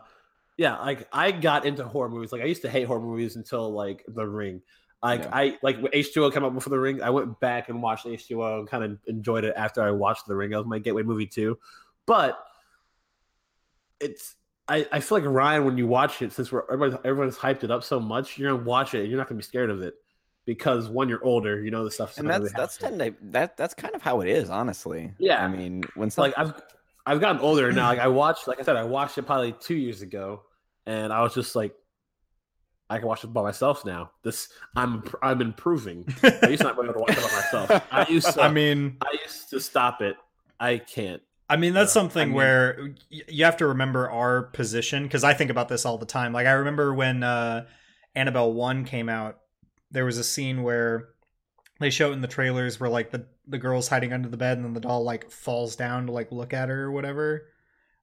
yeah, 0.58 0.80
like 0.80 1.08
I 1.12 1.32
got 1.32 1.66
into 1.66 1.84
horror 1.84 2.10
movies. 2.10 2.32
Like 2.32 2.42
I 2.42 2.46
used 2.46 2.62
to 2.64 2.70
hate 2.70 2.84
horror 2.84 3.02
movies 3.02 3.36
until 3.36 3.72
like 3.72 4.04
The 4.08 4.26
Ring. 4.26 4.62
Like 5.02 5.24
Yeah. 5.24 5.30
I 5.34 5.58
like 5.62 5.80
H2O 5.80 6.34
came 6.34 6.44
out 6.44 6.54
before 6.54 6.72
The 6.72 6.80
Ring. 6.80 7.02
I 7.02 7.10
went 7.10 7.40
back 7.40 7.70
and 7.70 7.82
watched 7.82 8.06
H2O 8.06 8.60
and 8.60 8.68
kind 8.68 8.84
of 8.84 9.00
enjoyed 9.08 9.44
it 9.44 9.54
after 9.58 9.82
I 9.82 9.92
watched 9.92 10.28
The 10.28 10.36
Ring. 10.36 10.52
That 10.52 10.58
was 10.58 10.68
my 10.68 10.80
gateway 10.80 11.04
movie 11.04 11.28
too. 11.28 11.58
But 12.06 12.44
it's 14.00 14.36
I, 14.68 14.88
I 14.92 15.00
feel 15.00 15.20
like 15.20 15.28
Ryan 15.28 15.66
when 15.66 15.78
you 15.78 15.88
watch 15.88 16.22
it 16.22 16.32
since 16.32 16.52
we're 16.52 16.64
everybody 16.72 17.02
everyone's 17.08 17.38
hyped 17.38 17.64
it 17.64 17.72
up 17.72 17.84
so 17.84 18.00
much 18.00 18.38
you're 18.38 18.52
gonna 18.52 18.64
watch 18.64 18.94
it 18.94 19.02
and 19.02 19.10
you're 19.10 19.18
not 19.18 19.28
gonna 19.28 19.38
be 19.38 19.44
scared 19.44 19.70
of 19.70 19.82
it 19.82 19.96
because 20.46 20.90
when 20.90 21.10
you're 21.10 21.24
older, 21.24 21.64
you 21.64 21.72
know 21.72 21.84
the 21.84 21.92
stuff. 21.92 22.18
and 22.18 22.30
that's 22.30 22.52
that's 22.54 22.78
tend 22.78 23.00
to, 23.00 23.14
that 23.22 23.58
that's 23.58 23.74
kind 23.74 23.96
of 23.96 24.02
how 24.02 24.22
it 24.22 24.30
is, 24.30 24.50
honestly. 24.50 25.14
Yeah. 25.18 25.44
I 25.44 25.48
mean, 25.48 25.84
when 25.96 26.08
It's 26.08 26.16
some, 26.16 26.24
like 26.24 26.34
I've 26.38 26.54
I've 27.06 27.20
gotten 27.20 27.42
older 27.42 27.72
now. 27.72 27.88
Like 27.88 28.00
I 28.00 28.08
watched, 28.24 28.48
like 28.48 28.60
I 28.60 28.64
said, 28.64 28.76
I 28.76 28.84
watched 28.84 29.18
it 29.18 29.24
probably 29.24 29.52
two 29.54 29.76
years 29.76 30.02
ago, 30.02 30.44
and 30.86 31.12
I 31.12 31.22
was 31.22 31.34
just 31.34 31.56
like, 31.56 31.74
I 32.90 33.00
can 33.00 33.08
watch 33.08 33.24
it 33.24 33.28
by 33.28 33.42
myself 33.42 33.86
now. 33.86 34.12
This 34.24 34.50
I'm 34.76 35.04
I'm 35.22 35.42
improving. 35.42 36.06
I 36.24 36.48
used 36.50 36.62
to 36.62 36.68
not 36.68 36.76
be 36.78 36.84
able 36.84 36.94
to 36.94 37.00
watch 37.00 37.12
it 37.12 37.18
by 37.18 37.24
myself. 37.36 37.88
I 37.92 38.06
used 38.10 38.34
to. 38.34 38.42
I 38.42 38.50
mean, 38.52 38.98
I 39.02 39.18
used 39.24 39.50
to 39.50 39.60
stop 39.60 40.02
it. 40.02 40.16
I 40.60 40.78
can't. 40.78 41.22
I 41.50 41.58
mean 41.58 41.74
that's 41.74 41.90
Yeah, 41.92 42.02
something 42.02 42.22
I 42.22 42.26
mean- 42.26 42.36
where 42.36 42.94
you 43.10 43.46
have 43.46 43.58
to 43.58 43.68
remember 43.68 44.10
our 44.10 44.44
position 44.44 45.04
because 45.04 45.24
I 45.24 45.34
think 45.34 45.50
about 45.52 45.70
this 45.70 45.86
all 45.86 45.98
the 45.98 46.06
time. 46.06 46.34
Like 46.34 46.48
I 46.48 46.52
remember 46.54 46.94
when 46.94 47.22
uh, 47.24 47.66
Annabelle 48.16 48.54
One 48.54 48.86
came 48.86 49.10
out, 49.10 49.40
there 49.92 50.06
was 50.06 50.18
a 50.18 50.24
scene 50.24 50.64
where 50.64 51.10
they 51.80 51.90
show 51.90 52.12
it 52.12 52.14
in 52.14 52.22
the 52.22 52.28
trailers 52.28 52.80
where 52.80 52.90
like 52.90 53.12
the 53.12 53.26
the 53.48 53.58
girl's 53.58 53.88
hiding 53.88 54.14
under 54.14 54.30
the 54.30 54.38
bed 54.38 54.58
and 54.58 54.66
then 54.66 54.74
the 54.74 54.80
doll 54.80 55.04
like 55.04 55.30
falls 55.30 55.76
down 55.76 56.06
to 56.08 56.12
like 56.12 56.32
look 56.32 56.54
at 56.54 56.70
her 56.70 56.84
or 56.84 56.92
whatever. 56.92 57.48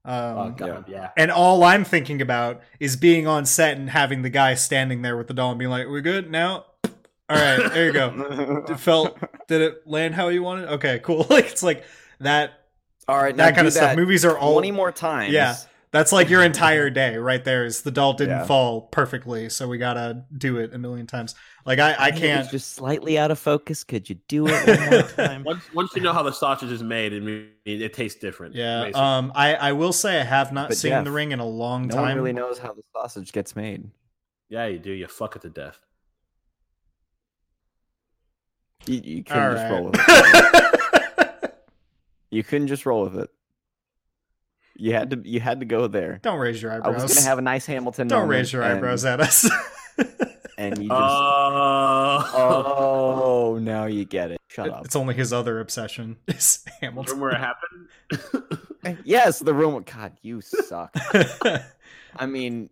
Um, 0.05 0.15
Oh 0.15 0.55
god, 0.57 0.85
yeah. 0.89 1.11
And 1.17 1.31
all 1.31 1.63
I'm 1.65 1.85
thinking 1.85 2.23
about 2.23 2.63
is 2.79 2.97
being 2.97 3.27
on 3.27 3.45
set 3.47 3.77
and 3.77 3.91
having 3.91 4.23
the 4.23 4.31
guy 4.31 4.55
standing 4.55 5.03
there 5.03 5.17
with 5.17 5.27
the 5.29 5.35
doll 5.35 5.51
and 5.51 5.59
being 5.59 5.71
like, 5.71 5.87
"We're 5.87 6.01
good 6.01 6.31
now." 6.31 6.65
All 6.85 7.37
right, 7.37 7.73
there 7.73 7.87
you 7.87 7.93
go. 7.93 8.65
It 8.69 8.81
felt. 8.81 9.19
Did 9.47 9.61
it 9.63 9.87
land 9.87 10.15
how 10.15 10.29
you 10.29 10.43
wanted? 10.43 10.69
Okay, 10.71 11.01
cool. 11.03 11.27
Like 11.31 11.47
it's 11.47 11.63
like 11.63 11.85
that. 12.21 12.53
all 13.09 13.17
right, 13.23 13.37
That 13.37 13.55
kind 13.55 13.65
do 13.65 13.69
of 13.69 13.73
stuff. 13.75 13.97
Movies 13.97 14.25
are 14.25 14.37
all. 14.39 14.53
twenty 14.55 14.71
more 14.73 14.91
times. 14.91 15.33
Yeah. 15.33 15.57
That's 15.93 16.13
like 16.13 16.29
your 16.31 16.43
entire 16.53 16.89
day 16.91 17.17
right 17.17 17.45
there. 17.45 17.65
Is 17.65 17.83
the 17.83 17.91
doll 17.91 18.15
didn't 18.15 18.39
Yeah. 18.39 18.45
fall 18.47 18.83
perfectly, 18.83 19.49
so 19.51 19.69
we 19.69 19.77
gotta 19.79 20.25
do 20.37 20.57
it 20.59 20.73
a 20.73 20.79
million 20.79 21.07
times. 21.07 21.35
Like 21.67 21.79
I, 21.79 21.95
I 21.99 22.11
can't. 22.11 22.51
just 22.51 22.73
slightly 22.75 23.19
out 23.19 23.31
of 23.31 23.39
focus. 23.39 23.85
Could 23.85 24.09
you 24.09 24.17
do 24.29 24.47
it 24.49 24.67
one 24.67 24.91
more 24.91 25.03
time? 25.27 25.45
Once 25.45 25.63
once 25.75 25.95
you 25.95 26.01
know 26.03 26.13
how 26.13 26.23
the 26.23 26.33
sausage 26.33 26.71
is 26.73 26.83
made, 26.83 27.13
it 27.13 27.23
mean, 27.23 27.49
it 27.67 27.93
tastes 27.93 28.19
different. 28.19 28.55
Yeah. 28.55 28.85
basically. 28.85 29.01
Um. 29.03 29.33
I, 29.35 29.55
I 29.55 29.73
will 29.73 29.93
say 29.93 30.21
I 30.21 30.25
have 30.25 30.53
not 30.53 30.69
But 30.71 30.79
seen 30.79 30.91
Jeff, 30.91 31.05
The 31.05 31.11
Ring 31.11 31.33
in 31.33 31.39
a 31.41 31.47
long 31.47 31.87
no 31.89 31.95
time. 31.97 32.03
one 32.05 32.17
really 32.17 32.33
knows 32.33 32.59
how 32.59 32.73
the 32.73 32.83
sausage 32.95 33.33
gets 33.33 33.55
made. 33.55 33.91
yeah, 34.49 34.67
you 34.67 34.79
do. 34.79 34.91
You 34.91 35.07
fuck 35.07 35.37
it 35.37 35.43
to 35.43 35.51
death. 35.51 35.79
You, 38.87 39.01
you 39.05 39.25
All 39.31 39.35
couldn't 39.35 39.57
just 39.57 39.71
roll 39.71 39.85
with 39.85 39.95
it. 39.99 41.55
You 42.33 42.45
couldn't 42.45 42.69
just 42.69 42.87
roll 42.87 43.03
with 43.03 43.17
it. 43.17 43.29
You 44.77 44.93
had 44.95 45.11
to. 45.11 45.21
You 45.25 45.41
had 45.41 45.59
to 45.61 45.67
go 45.67 45.89
there. 45.89 46.21
Don't 46.23 46.39
raise 46.39 46.63
your 46.63 46.71
eyebrows. 46.71 46.87
I 46.87 46.91
eyebrows. 46.91 47.03
was 47.11 47.15
gonna 47.19 47.29
have 47.29 47.39
a 47.39 47.43
nice 47.43 47.67
Hamilton. 47.67 48.07
Don't 48.07 48.29
raise 48.29 48.53
your 48.53 48.63
eyebrows 48.63 49.05
and, 49.05 49.21
at 49.21 49.27
us. 49.27 49.51
And 50.61 50.77
you 50.77 50.89
just. 50.91 51.01
Oh, 51.01 52.31
oh, 52.35 53.59
now 53.59 53.87
you 53.87 54.05
get 54.05 54.31
it. 54.31 54.39
Shut 54.49 54.69
up. 54.69 54.85
it's 54.85 54.95
only 54.95 55.15
his 55.15 55.33
other 55.33 55.59
obsession 55.59 56.19
is 56.29 56.63
Hamilton. 56.83 57.19
Remember 57.19 57.23
where 57.23 57.33
it 57.33 57.39
happened? 57.41 58.59
Eh, 58.85 58.95
yes, 59.05 59.39
the 59.39 59.55
room. 59.55 59.83
God, 59.91 60.19
you 60.21 60.43
suck. 60.43 60.95
I 62.17 62.27
mean, 62.27 62.69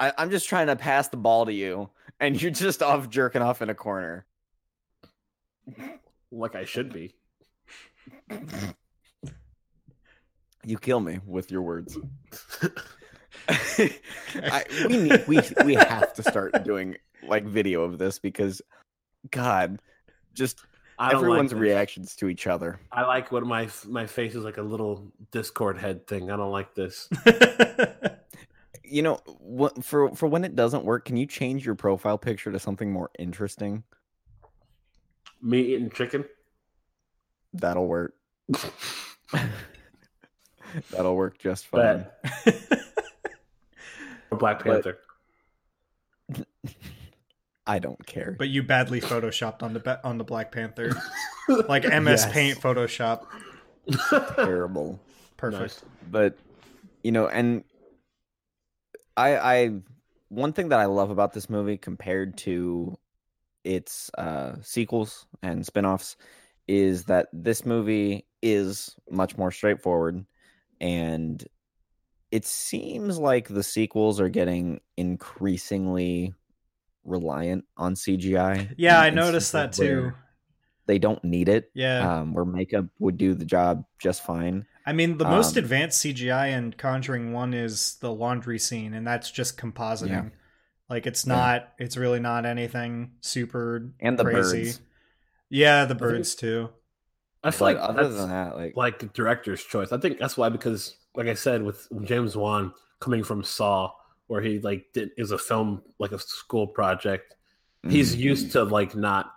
I, 0.00 0.12
I'm 0.18 0.30
just 0.30 0.48
trying 0.48 0.66
to 0.66 0.74
pass 0.74 1.06
the 1.06 1.16
ball 1.16 1.46
to 1.46 1.52
you, 1.52 1.90
and 2.18 2.40
you're 2.40 2.50
just 2.50 2.82
off 2.82 3.08
jerking 3.08 3.42
off 3.42 3.62
in 3.62 3.70
a 3.70 3.74
corner. 3.74 4.26
like 6.32 6.56
I 6.56 6.64
should 6.64 6.92
be. 6.92 7.14
You 10.64 10.76
kill 10.78 10.98
me 10.98 11.20
with 11.24 11.52
your 11.52 11.62
words. 11.62 11.96
I, 13.48 14.64
we 14.88 14.96
need, 14.96 15.26
we 15.26 15.40
we 15.64 15.74
have 15.74 16.12
to 16.14 16.22
start 16.22 16.64
doing 16.64 16.96
like 17.22 17.44
video 17.44 17.82
of 17.82 17.98
this 17.98 18.18
because, 18.18 18.62
God, 19.30 19.80
just 20.34 20.60
I 20.98 21.10
don't 21.10 21.22
everyone's 21.22 21.52
like 21.52 21.62
reactions 21.62 22.16
to 22.16 22.28
each 22.28 22.46
other. 22.46 22.80
I 22.92 23.02
like 23.02 23.30
what 23.32 23.44
my 23.44 23.68
my 23.86 24.06
face 24.06 24.34
is 24.34 24.44
like 24.44 24.56
a 24.56 24.62
little 24.62 25.12
Discord 25.30 25.78
head 25.78 26.06
thing. 26.06 26.30
I 26.30 26.36
don't 26.36 26.52
like 26.52 26.74
this. 26.74 27.08
You 28.88 29.02
know, 29.02 29.18
what, 29.40 29.84
for 29.84 30.14
for 30.14 30.28
when 30.28 30.44
it 30.44 30.54
doesn't 30.54 30.84
work, 30.84 31.06
can 31.06 31.16
you 31.16 31.26
change 31.26 31.66
your 31.66 31.74
profile 31.74 32.18
picture 32.18 32.52
to 32.52 32.60
something 32.60 32.92
more 32.92 33.10
interesting? 33.18 33.82
Me 35.42 35.60
eating 35.60 35.90
chicken. 35.90 36.24
That'll 37.52 37.88
work. 37.88 38.14
That'll 40.90 41.16
work 41.16 41.38
just 41.38 41.66
fine. 41.66 42.06
Bet. 44.30 44.32
Or 44.32 44.38
Black 44.38 44.64
But- 44.64 44.82
Panther. 44.84 44.98
I 47.68 47.80
don't 47.80 48.04
care. 48.06 48.36
but 48.38 48.48
you 48.48 48.62
badly 48.62 49.00
photoshopped 49.00 49.62
on 49.62 49.72
the 49.72 49.80
ba- 49.80 50.00
on 50.04 50.18
the 50.18 50.24
Black 50.24 50.52
Panther, 50.52 50.92
like 51.68 51.82
MS 51.82 52.22
Yes. 52.22 52.32
Paint 52.32 52.58
Photoshop. 52.60 53.24
Terrible. 54.36 55.00
Perfect. 55.36 55.60
Nice. 55.60 55.82
but 56.10 56.38
you 57.02 57.12
know 57.12 57.28
and 57.28 57.62
i 59.18 59.36
i 59.36 59.70
one 60.30 60.52
thing 60.54 60.70
that 60.70 60.78
i 60.80 60.86
love 60.86 61.10
about 61.10 61.32
this 61.34 61.50
movie 61.50 61.76
compared 61.76 62.38
to 62.38 62.96
its 63.64 64.10
uh 64.16 64.54
sequels 64.62 65.26
and 65.42 65.64
spin-offs 65.66 66.16
is 66.66 67.04
that 67.04 67.28
this 67.34 67.66
movie 67.66 68.26
is 68.42 68.96
much 69.10 69.36
more 69.36 69.50
straightforward 69.52 70.24
and 70.80 71.44
it 72.30 72.44
seems 72.44 73.18
like 73.18 73.48
the 73.48 73.62
sequels 73.62 74.20
are 74.20 74.28
getting 74.28 74.80
increasingly 74.96 76.34
reliant 77.04 77.64
on 77.76 77.94
cgi 77.94 78.74
Yeah, 78.76 79.00
I 79.00 79.10
noticed 79.10 79.52
that 79.52 79.72
too. 79.72 80.12
they 80.86 80.98
don't 80.98 81.22
need 81.22 81.48
it 81.48 81.70
Yeah. 81.74 82.18
um 82.20 82.32
where 82.34 82.44
makeup 82.44 82.86
would 82.98 83.16
do 83.16 83.34
the 83.34 83.44
job 83.44 83.84
just 83.98 84.22
fine 84.24 84.66
I 84.88 84.92
mean, 84.92 85.18
the 85.18 85.24
most 85.24 85.56
Um, 85.56 85.64
advanced 85.64 86.00
CGI 86.04 86.52
in 86.56 86.72
Conjuring 86.72 87.32
One 87.32 87.52
is 87.54 87.96
the 87.96 88.12
laundry 88.12 88.60
scene, 88.60 88.94
and 88.94 89.04
that's 89.04 89.32
just 89.32 89.58
compositing. 89.58 90.10
Yeah. 90.10 90.28
Like 90.88 91.08
it's 91.08 91.26
Yeah. 91.26 91.34
not, 91.34 91.72
it's 91.80 91.96
really 91.96 92.20
not 92.20 92.46
anything 92.46 93.10
super 93.20 93.90
and 93.98 94.16
the 94.16 94.22
crazy. 94.22 94.62
birds 94.66 94.80
Yeah, 95.50 95.86
the 95.86 95.94
think- 95.96 95.98
birds 95.98 96.36
too. 96.36 96.68
I 97.42 97.50
feel 97.50 97.66
But 97.66 97.74
like 97.78 97.88
other 97.90 98.08
than 98.10 98.28
that, 98.28 98.54
like, 98.54 98.76
like 98.76 99.12
director's 99.12 99.60
choice. 99.64 99.90
I 99.90 99.98
think 99.98 100.20
that's 100.20 100.36
why 100.36 100.50
because 100.50 100.94
like 101.16 101.26
I 101.26 101.34
said 101.34 101.62
with 101.62 101.88
James 102.04 102.36
Wan 102.36 102.72
coming 103.00 103.24
from 103.24 103.42
Saw, 103.42 103.92
where 104.26 104.40
he 104.40 104.58
like 104.58 104.86
did 104.92 105.10
is 105.16 105.30
a 105.30 105.38
film 105.38 105.82
like 105.98 106.12
a 106.12 106.18
school 106.18 106.66
project. 106.66 107.34
He's 107.88 108.14
mm, 108.14 108.20
used 108.20 108.52
to 108.52 108.64
like 108.64 108.94
not. 108.94 109.32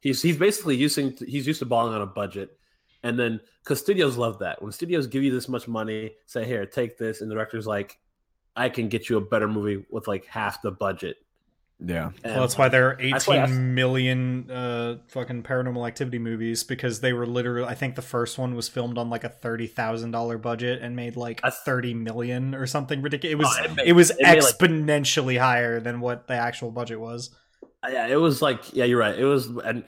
He's 0.00 0.22
he's 0.22 0.36
basically 0.36 0.76
using 0.76 1.16
he's 1.26 1.46
used 1.46 1.58
to 1.60 1.66
balling 1.66 1.94
on 1.94 2.02
a 2.02 2.06
budget, 2.06 2.58
and 3.02 3.18
then 3.18 3.40
because 3.62 3.80
studios 3.80 4.16
love 4.16 4.38
that 4.40 4.62
when 4.62 4.72
studios 4.72 5.06
give 5.06 5.22
you 5.22 5.32
this 5.32 5.48
much 5.48 5.66
money, 5.66 6.12
say 6.26 6.44
here 6.44 6.66
take 6.66 6.98
this, 6.98 7.20
and 7.20 7.30
the 7.30 7.34
director's 7.34 7.66
like, 7.66 7.98
I 8.54 8.68
can 8.68 8.88
get 8.88 9.08
you 9.08 9.16
a 9.16 9.20
better 9.20 9.48
movie 9.48 9.84
with 9.90 10.06
like 10.06 10.26
half 10.26 10.62
the 10.62 10.70
budget. 10.70 11.16
Yeah, 11.78 12.10
And, 12.24 12.32
well, 12.32 12.40
that's 12.40 12.56
why 12.56 12.68
there 12.70 12.90
are 12.92 12.98
That's 13.10 13.26
why 13.26 13.36
I- 13.36 13.42
eighteen 13.44 13.74
million 13.74 14.50
uh, 14.50 14.96
fucking 15.08 15.42
paranormal 15.42 15.86
activity 15.86 16.18
movies 16.18 16.64
because 16.64 17.00
they 17.00 17.12
were 17.12 17.26
literally. 17.26 17.68
I 17.68 17.74
think 17.74 17.96
the 17.96 18.02
first 18.02 18.38
one 18.38 18.54
was 18.54 18.68
filmed 18.68 18.96
on 18.96 19.10
like 19.10 19.24
a 19.24 19.28
thirty 19.28 19.66
thousand 19.66 20.12
dollar 20.12 20.38
budget 20.38 20.80
and 20.82 20.96
made 20.96 21.16
like 21.16 21.40
a 21.44 21.50
thirty 21.50 21.92
million 21.92 22.54
or 22.54 22.66
something 22.66 23.02
ridiculous. 23.02 23.32
It 23.34 23.36
was 23.38 23.56
Oh, 23.60 23.64
it 23.64 23.74
made- 23.76 23.88
it 23.88 23.92
was 23.92 24.10
it 24.10 24.16
made, 24.22 24.42
like- 24.42 24.54
exponentially 24.54 25.38
higher 25.38 25.78
than 25.80 26.00
what 26.00 26.26
the 26.28 26.34
actual 26.34 26.70
budget 26.70 26.98
was. 26.98 27.30
yeah, 27.88 28.06
it 28.06 28.16
was 28.16 28.40
like 28.40 28.72
yeah, 28.74 28.84
you're 28.84 28.98
right. 29.00 29.18
It 29.18 29.24
was 29.26 29.46
and 29.46 29.84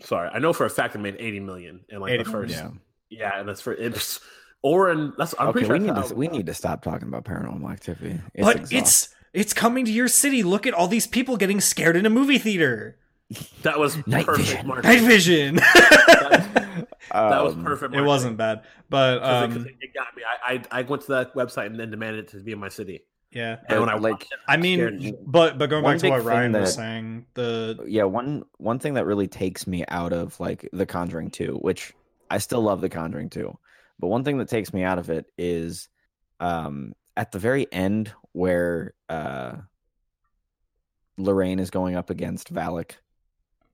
sorry, 0.00 0.28
I 0.32 0.40
know 0.40 0.52
for 0.52 0.66
a 0.66 0.70
fact 0.70 0.94
it 0.96 0.98
made 0.98 1.16
eighty 1.20 1.38
million 1.40 1.84
in 1.88 2.00
like 2.00 2.12
80 2.12 2.24
the 2.24 2.30
first. 2.30 2.54
yeah. 2.54 2.70
Yeah, 3.10 3.38
and 3.40 3.48
that's 3.48 3.60
for 3.60 3.74
it's 3.74 4.18
or 4.62 4.88
and 4.88 5.12
that's 5.18 5.34
I'm 5.38 5.48
okay, 5.48 5.64
pretty 5.64 5.66
sure 5.66 5.78
we 5.78 6.00
need 6.00 6.08
to 6.08 6.14
we 6.14 6.28
need 6.28 6.46
to 6.46 6.54
stop 6.54 6.82
talking 6.82 7.06
about 7.06 7.24
paranormal 7.24 7.70
activity. 7.70 8.18
It's 8.34 8.44
but 8.44 8.56
exhausting. 8.56 8.78
it's 8.78 9.08
it's 9.32 9.52
coming 9.52 9.84
to 9.84 9.92
your 9.92 10.08
city. 10.08 10.42
Look 10.42 10.66
at 10.66 10.74
all 10.74 10.88
these 10.88 11.06
people 11.06 11.36
getting 11.36 11.60
scared 11.60 11.96
in 11.96 12.06
a 12.06 12.10
movie 12.10 12.38
theater. 12.38 12.98
that 13.62 13.78
was 13.78 14.04
Night 14.06 14.26
perfect. 14.26 14.48
vision. 14.48 14.66
Martin. 14.66 14.90
Night 14.90 15.02
vision. 15.02 15.60
That 17.12 17.44
was 17.44 17.54
Um, 17.54 17.64
perfect. 17.64 17.94
it 17.94 18.00
wasn't 18.02 18.36
bad, 18.38 18.62
but 18.88 19.18
because 19.18 19.56
um, 19.56 19.66
it, 19.66 19.74
it 19.82 19.94
got 19.94 20.16
me. 20.16 20.22
I, 20.24 20.54
I 20.72 20.80
I 20.80 20.82
went 20.82 21.02
to 21.02 21.08
that 21.12 21.34
website 21.34 21.66
and 21.66 21.78
then 21.78 21.90
demanded 21.90 22.20
it 22.26 22.28
to 22.30 22.38
be 22.38 22.52
in 22.52 22.58
my 22.58 22.70
city. 22.70 23.04
yeah. 23.30 23.56
And 23.68 23.80
when 23.80 23.88
I 23.90 23.96
like- 23.96 24.22
it, 24.22 24.28
I 24.48 24.56
mean, 24.56 25.18
but 25.26 25.58
but 25.58 25.68
going 25.68 25.82
One 25.84 25.94
back 25.94 26.00
to 26.02 26.10
what 26.10 26.18
thing 26.20 26.26
Ryan 26.26 26.52
was 26.52 26.74
saying, 26.74 27.26
the 27.34 27.84
Yeah, 27.86 28.04
one 28.04 28.44
one 28.56 28.78
thing 28.78 28.94
that 28.94 29.04
really 29.04 29.28
takes 29.28 29.66
me 29.66 29.84
out 29.88 30.14
of 30.14 30.38
like 30.40 30.66
The 30.72 30.86
Conjuring 30.86 31.30
2, 31.32 31.56
which 31.56 31.92
I 32.30 32.38
still 32.38 32.62
love 32.62 32.80
The 32.80 32.88
Conjuring 32.88 33.28
2, 33.28 33.58
but 33.98 34.06
one 34.06 34.24
thing 34.24 34.38
that 34.38 34.48
takes 34.48 34.72
me 34.72 34.82
out 34.82 34.98
of 34.98 35.10
it 35.10 35.26
is 35.36 35.88
um 36.40 36.94
at 37.16 37.30
the 37.32 37.38
very 37.38 37.70
end 37.70 38.10
where 38.32 38.94
uh 39.08 39.56
Lorraine 41.18 41.58
is 41.58 41.70
going 41.70 41.94
up 41.96 42.10
against 42.10 42.52
Valak 42.52 42.92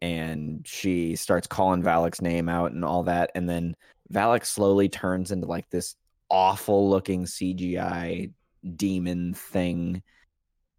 and 0.02 0.66
she 0.66 1.16
starts 1.16 1.46
calling 1.46 1.82
Valak's 1.82 2.20
name 2.20 2.48
out 2.48 2.72
and 2.72 2.84
all 2.84 3.04
that 3.04 3.30
and 3.34 3.48
then 3.48 3.76
Valak 4.12 4.44
slowly 4.44 4.88
turns 4.88 5.30
into 5.30 5.46
like 5.46 5.70
this 5.70 5.94
awful 6.30 6.88
looking 6.90 7.24
CGI 7.24 8.32
demon 8.76 9.34
thing. 9.34 10.02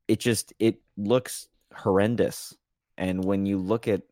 It 0.08 0.20
just 0.20 0.54
it 0.60 0.82
looks 0.98 1.48
horrendous 1.76 2.56
And 2.98 3.24
when 3.24 3.46
you 3.46 3.58
look 3.58 3.88
at 3.88 4.04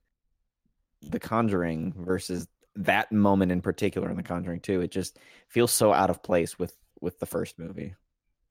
The 1.01 1.20
Conjuring 1.20 1.93
versus 1.97 2.47
that 2.76 3.11
moment 3.11 3.51
in 3.51 3.61
particular 3.61 4.09
in 4.09 4.15
The 4.15 4.24
Conjuring 4.24 4.61
2, 4.61 4.82
it 4.82 4.91
just 4.91 5.20
feels 5.49 5.72
so 5.72 5.91
out 5.93 6.09
of 6.09 6.24
place 6.24 6.57
with 6.57 6.76
with 7.01 7.20
the 7.20 7.26
first 7.26 7.59
movie. 7.59 7.95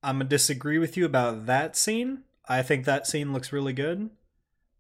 I'm 0.03 0.17
gonna 0.19 0.29
disagree 0.29 0.79
with 0.79 0.97
you 0.97 1.05
about 1.05 1.47
that 1.47 1.77
scene. 1.77 2.23
I 2.49 2.63
think 2.63 2.85
that 2.85 3.07
scene 3.07 3.33
looks 3.33 3.53
really 3.53 3.73
good. 3.73 4.11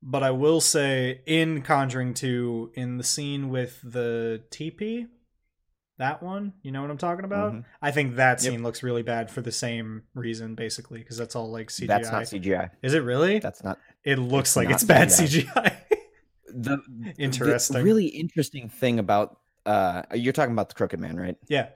But 0.02 0.22
I 0.22 0.30
will 0.30 0.60
say 0.60 1.22
in 1.26 1.62
Conjuring 1.62 2.14
2, 2.14 2.72
in 2.74 2.96
the 2.98 3.02
scene 3.02 3.48
with 3.48 3.80
the 3.82 4.42
TP, 4.50 5.06
that 5.98 6.22
one, 6.22 6.52
you 6.62 6.70
know 6.70 6.82
what 6.82 6.90
I'm 6.90 6.98
talking 6.98 7.24
about? 7.24 7.54
Mhm. 7.54 7.64
I 7.82 7.90
think 7.90 8.16
that 8.16 8.42
Yep. 8.42 8.52
scene 8.52 8.62
looks 8.62 8.82
really 8.82 9.02
bad 9.02 9.30
for 9.30 9.40
the 9.40 9.50
same 9.50 10.02
reason, 10.14 10.54
basically, 10.54 10.98
because 11.00 11.16
that's 11.16 11.34
all 11.34 11.50
like 11.50 11.70
CGI. 11.70 11.86
That's 11.88 12.12
not 12.12 12.22
CGI. 12.28 12.70
Is 12.82 12.94
it 12.94 13.00
really? 13.00 13.38
That's 13.40 13.64
not 13.64 13.78
it 14.04 14.18
looks 14.18 14.54
like 14.54 14.70
it's 14.70 14.84
bad 14.84 15.08
CGI. 15.08 15.46
CGI. 15.52 15.76
the 16.54 16.78
Interesting. 17.18 17.76
The 17.78 17.82
really 17.82 18.06
interesting 18.06 18.68
thing 18.68 18.98
about 18.98 19.40
uh 19.64 20.02
you're 20.14 20.32
talking 20.34 20.52
about 20.52 20.68
the 20.68 20.74
Crooked 20.76 21.00
Man, 21.00 21.16
right? 21.16 21.36
yeah. 21.48 21.70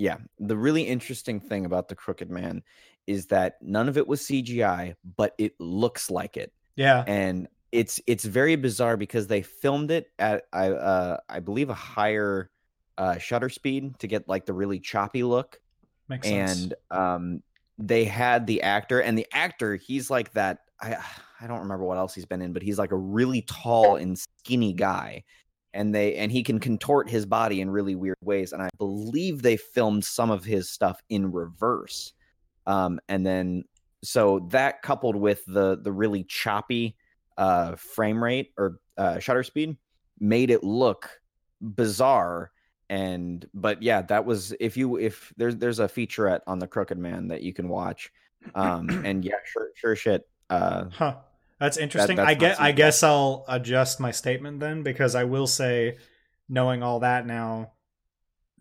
Yeah. 0.00 0.16
The 0.38 0.56
really 0.56 0.82
interesting 0.84 1.40
thing 1.40 1.66
about 1.66 1.88
the 1.88 1.94
Crooked 1.94 2.30
Man 2.30 2.62
is 3.06 3.26
that 3.26 3.58
none 3.60 3.86
of 3.86 3.98
it 3.98 4.08
was 4.08 4.22
CGI, 4.22 4.94
but 5.16 5.34
it 5.36 5.52
looks 5.60 6.10
like 6.10 6.38
it. 6.38 6.52
Yeah. 6.76 7.04
and 7.06 7.48
it's 7.70 8.00
it's 8.06 8.24
very 8.24 8.56
bizarre 8.56 8.96
because 8.96 9.26
they 9.26 9.42
filmed 9.42 9.90
it 9.90 10.10
at 10.18 10.44
I 10.52 10.70
uh 10.70 11.18
I 11.28 11.40
believe 11.40 11.68
a 11.70 11.74
higher 11.74 12.50
uh 12.98 13.18
shutter 13.18 13.48
speed 13.50 13.98
to 14.00 14.06
get 14.08 14.26
like 14.28 14.46
the 14.46 14.54
really 14.54 14.80
choppy 14.80 15.22
look 15.22 15.60
Makes 16.08 16.26
sense. 16.28 16.62
and 16.62 16.74
um 16.90 17.42
they 17.78 18.04
had 18.06 18.46
the 18.46 18.62
actor 18.62 19.00
and 19.00 19.16
the 19.16 19.26
actor 19.32 19.76
he's 19.76 20.10
like 20.10 20.32
that 20.32 20.60
I 20.80 20.96
I 21.40 21.46
don't 21.46 21.60
remember 21.60 21.84
what 21.84 21.98
else 21.98 22.14
he's 22.14 22.24
been 22.26 22.42
in 22.42 22.52
but 22.52 22.62
he's 22.62 22.78
like 22.78 22.92
a 22.92 22.96
really 22.96 23.42
tall 23.42 23.96
and 23.96 24.18
skinny 24.18 24.72
guy 24.72 25.22
and 25.74 25.94
they 25.94 26.16
and 26.16 26.32
he 26.32 26.42
can 26.42 26.58
contort 26.58 27.08
his 27.08 27.26
body 27.26 27.60
in 27.60 27.70
really 27.70 27.94
weird 27.94 28.16
ways 28.22 28.52
and 28.52 28.62
I 28.62 28.68
believe 28.78 29.42
they 29.42 29.56
filmed 29.56 30.04
some 30.04 30.30
of 30.30 30.44
his 30.44 30.70
stuff 30.70 31.00
in 31.08 31.30
reverse 31.32 32.12
um 32.66 33.00
and 33.08 33.24
then 33.24 33.64
so 34.02 34.46
that 34.50 34.82
coupled 34.82 35.16
with 35.16 35.44
the 35.46 35.78
the 35.80 35.92
really 35.92 36.24
choppy 36.24 36.96
uh 37.38 37.76
frame 37.76 38.22
rate 38.22 38.52
or 38.58 38.78
uh 38.96 39.18
shutter 39.18 39.42
speed 39.42 39.76
made 40.18 40.50
it 40.50 40.64
look 40.64 41.20
bizarre 41.60 42.50
and 42.88 43.46
but 43.54 43.82
yeah 43.82 44.02
that 44.02 44.24
was 44.24 44.52
if 44.60 44.76
you 44.76 44.96
if 44.96 45.32
there's 45.36 45.56
there's 45.56 45.78
a 45.78 45.86
featurette 45.86 46.40
on 46.46 46.58
the 46.58 46.66
crooked 46.66 46.98
man 46.98 47.28
that 47.28 47.42
you 47.42 47.52
can 47.52 47.68
watch 47.68 48.10
um 48.54 48.88
and 49.04 49.24
yeah 49.24 49.34
sure 49.44 49.70
sure 49.74 49.96
shit 49.96 50.28
uh 50.50 50.86
Huh. 50.90 51.16
That's 51.60 51.76
interesting. 51.76 52.16
that's 52.16 52.28
I 52.28 52.34
get 52.34 52.60
I 52.60 52.72
guess 52.72 53.02
I'll 53.02 53.44
adjust 53.46 54.00
my 54.00 54.10
statement 54.10 54.58
then 54.60 54.82
because 54.82 55.14
I 55.14 55.24
will 55.24 55.46
say 55.46 55.98
knowing 56.48 56.82
all 56.82 57.00
that 57.00 57.26
now 57.26 57.72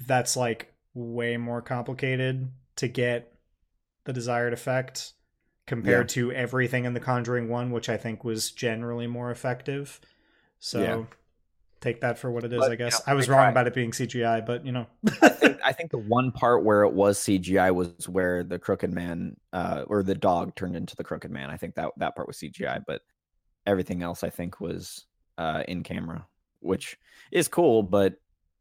that's 0.06 0.36
like 0.38 0.74
way 0.94 1.38
more 1.38 1.62
complicated 1.62 2.52
to 2.76 2.88
get 2.88 3.34
the 4.04 4.14
desired 4.14 4.54
effect 4.54 5.14
compared 5.66 6.10
to 6.10 6.32
everything 6.34 6.86
in 6.86 6.94
the 6.94 7.00
Conjuring 7.00 7.48
1 7.48 7.72
which 7.72 7.90
I 7.90 7.96
think 7.96 8.24
was 8.24 8.52
generally 8.52 9.08
more 9.08 9.32
effective. 9.32 10.02
So 10.60 10.82
Yeah. 10.82 11.04
Take 11.82 12.02
that 12.02 12.18
for 12.18 12.32
what 12.32 12.44
it 12.44 12.54
is, 12.54 12.60
But, 12.60 12.72
I 12.72 12.76
guess. 12.76 12.94
you 12.94 13.00
know, 13.00 13.12
I 13.12 13.14
was 13.16 13.28
they 13.28 13.32
wrong 13.32 13.42
tried. 13.44 13.50
about 13.52 13.68
it 13.68 13.74
being 13.74 13.92
CGI, 13.92 14.46
but 14.46 14.66
you 14.66 14.72
know. 14.72 14.88
I 15.22 15.30
think, 15.30 15.60
I 15.64 15.72
think 15.74 15.92
the 15.92 15.98
one 15.98 16.32
part 16.32 16.64
where 16.64 16.84
it 16.84 16.94
was 16.94 17.20
CGI 17.20 17.74
was 17.74 18.08
where 18.10 18.44
the 18.44 18.60
crooked 18.60 18.92
man 18.94 19.36
uh 19.54 19.84
or 19.88 20.04
the 20.04 20.16
dog 20.16 20.56
turned 20.56 20.76
into 20.76 20.96
the 20.96 21.04
crooked 21.04 21.32
man. 21.32 21.50
I 21.50 21.58
think 21.58 21.76
that 21.76 21.92
that 21.98 22.16
part 22.16 22.28
was 22.28 22.38
CGI, 22.38 22.84
but 22.86 23.02
everything 23.66 24.04
else 24.04 24.24
I 24.24 24.30
think 24.30 24.60
was 24.60 25.06
uh 25.38 25.64
in 25.68 25.84
camera, 25.84 26.26
which 26.60 26.98
is 27.32 27.48
cool, 27.48 27.84
but 27.84 28.16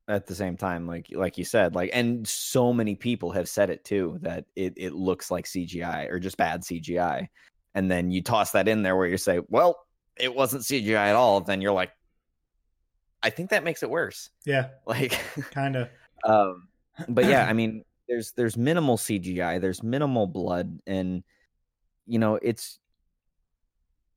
at 0.08 0.26
the 0.26 0.34
same 0.34 0.56
time 0.56 0.86
like 0.86 1.08
like 1.12 1.36
you 1.38 1.44
said, 1.44 1.74
like 1.74 1.90
and 1.92 2.26
so 2.26 2.72
many 2.72 2.94
people 2.94 3.30
have 3.32 3.48
said 3.48 3.68
it 3.70 3.84
too 3.84 4.18
that 4.22 4.44
it 4.56 4.74
it 4.76 4.92
looks 4.94 5.30
like 5.30 5.44
CGI 5.46 6.08
or 6.10 6.18
just 6.18 6.36
bad 6.36 6.62
CGI. 6.62 7.28
And 7.74 7.90
then 7.90 8.10
you 8.10 8.22
toss 8.22 8.52
that 8.52 8.68
in 8.68 8.82
there 8.82 8.96
where 8.96 9.06
you 9.06 9.18
say, 9.18 9.40
"Well, 9.48 9.76
it 10.18 10.34
wasn't 10.34 10.62
CGI 10.62 11.08
at 11.10 11.14
all." 11.16 11.40
Then 11.42 11.60
you're 11.60 11.72
like 11.72 11.92
I 13.28 13.30
think 13.30 13.50
that 13.50 13.62
makes 13.64 13.82
it 13.82 13.90
worse. 13.90 14.30
yeah, 14.46 14.68
Like 14.86 15.12
kind 15.52 15.76
of. 15.76 15.88
um 16.24 16.66
but 17.08 17.26
yeah 17.26 17.46
i 17.46 17.52
mean 17.60 17.84
there's 18.08 18.32
there's 18.32 18.56
minimal 18.56 18.96
cgi 18.96 19.60
there's 19.60 19.84
minimal 19.84 20.26
blood 20.26 20.80
and 20.86 21.22
you 22.06 22.18
know 22.18 22.34
it's 22.42 22.80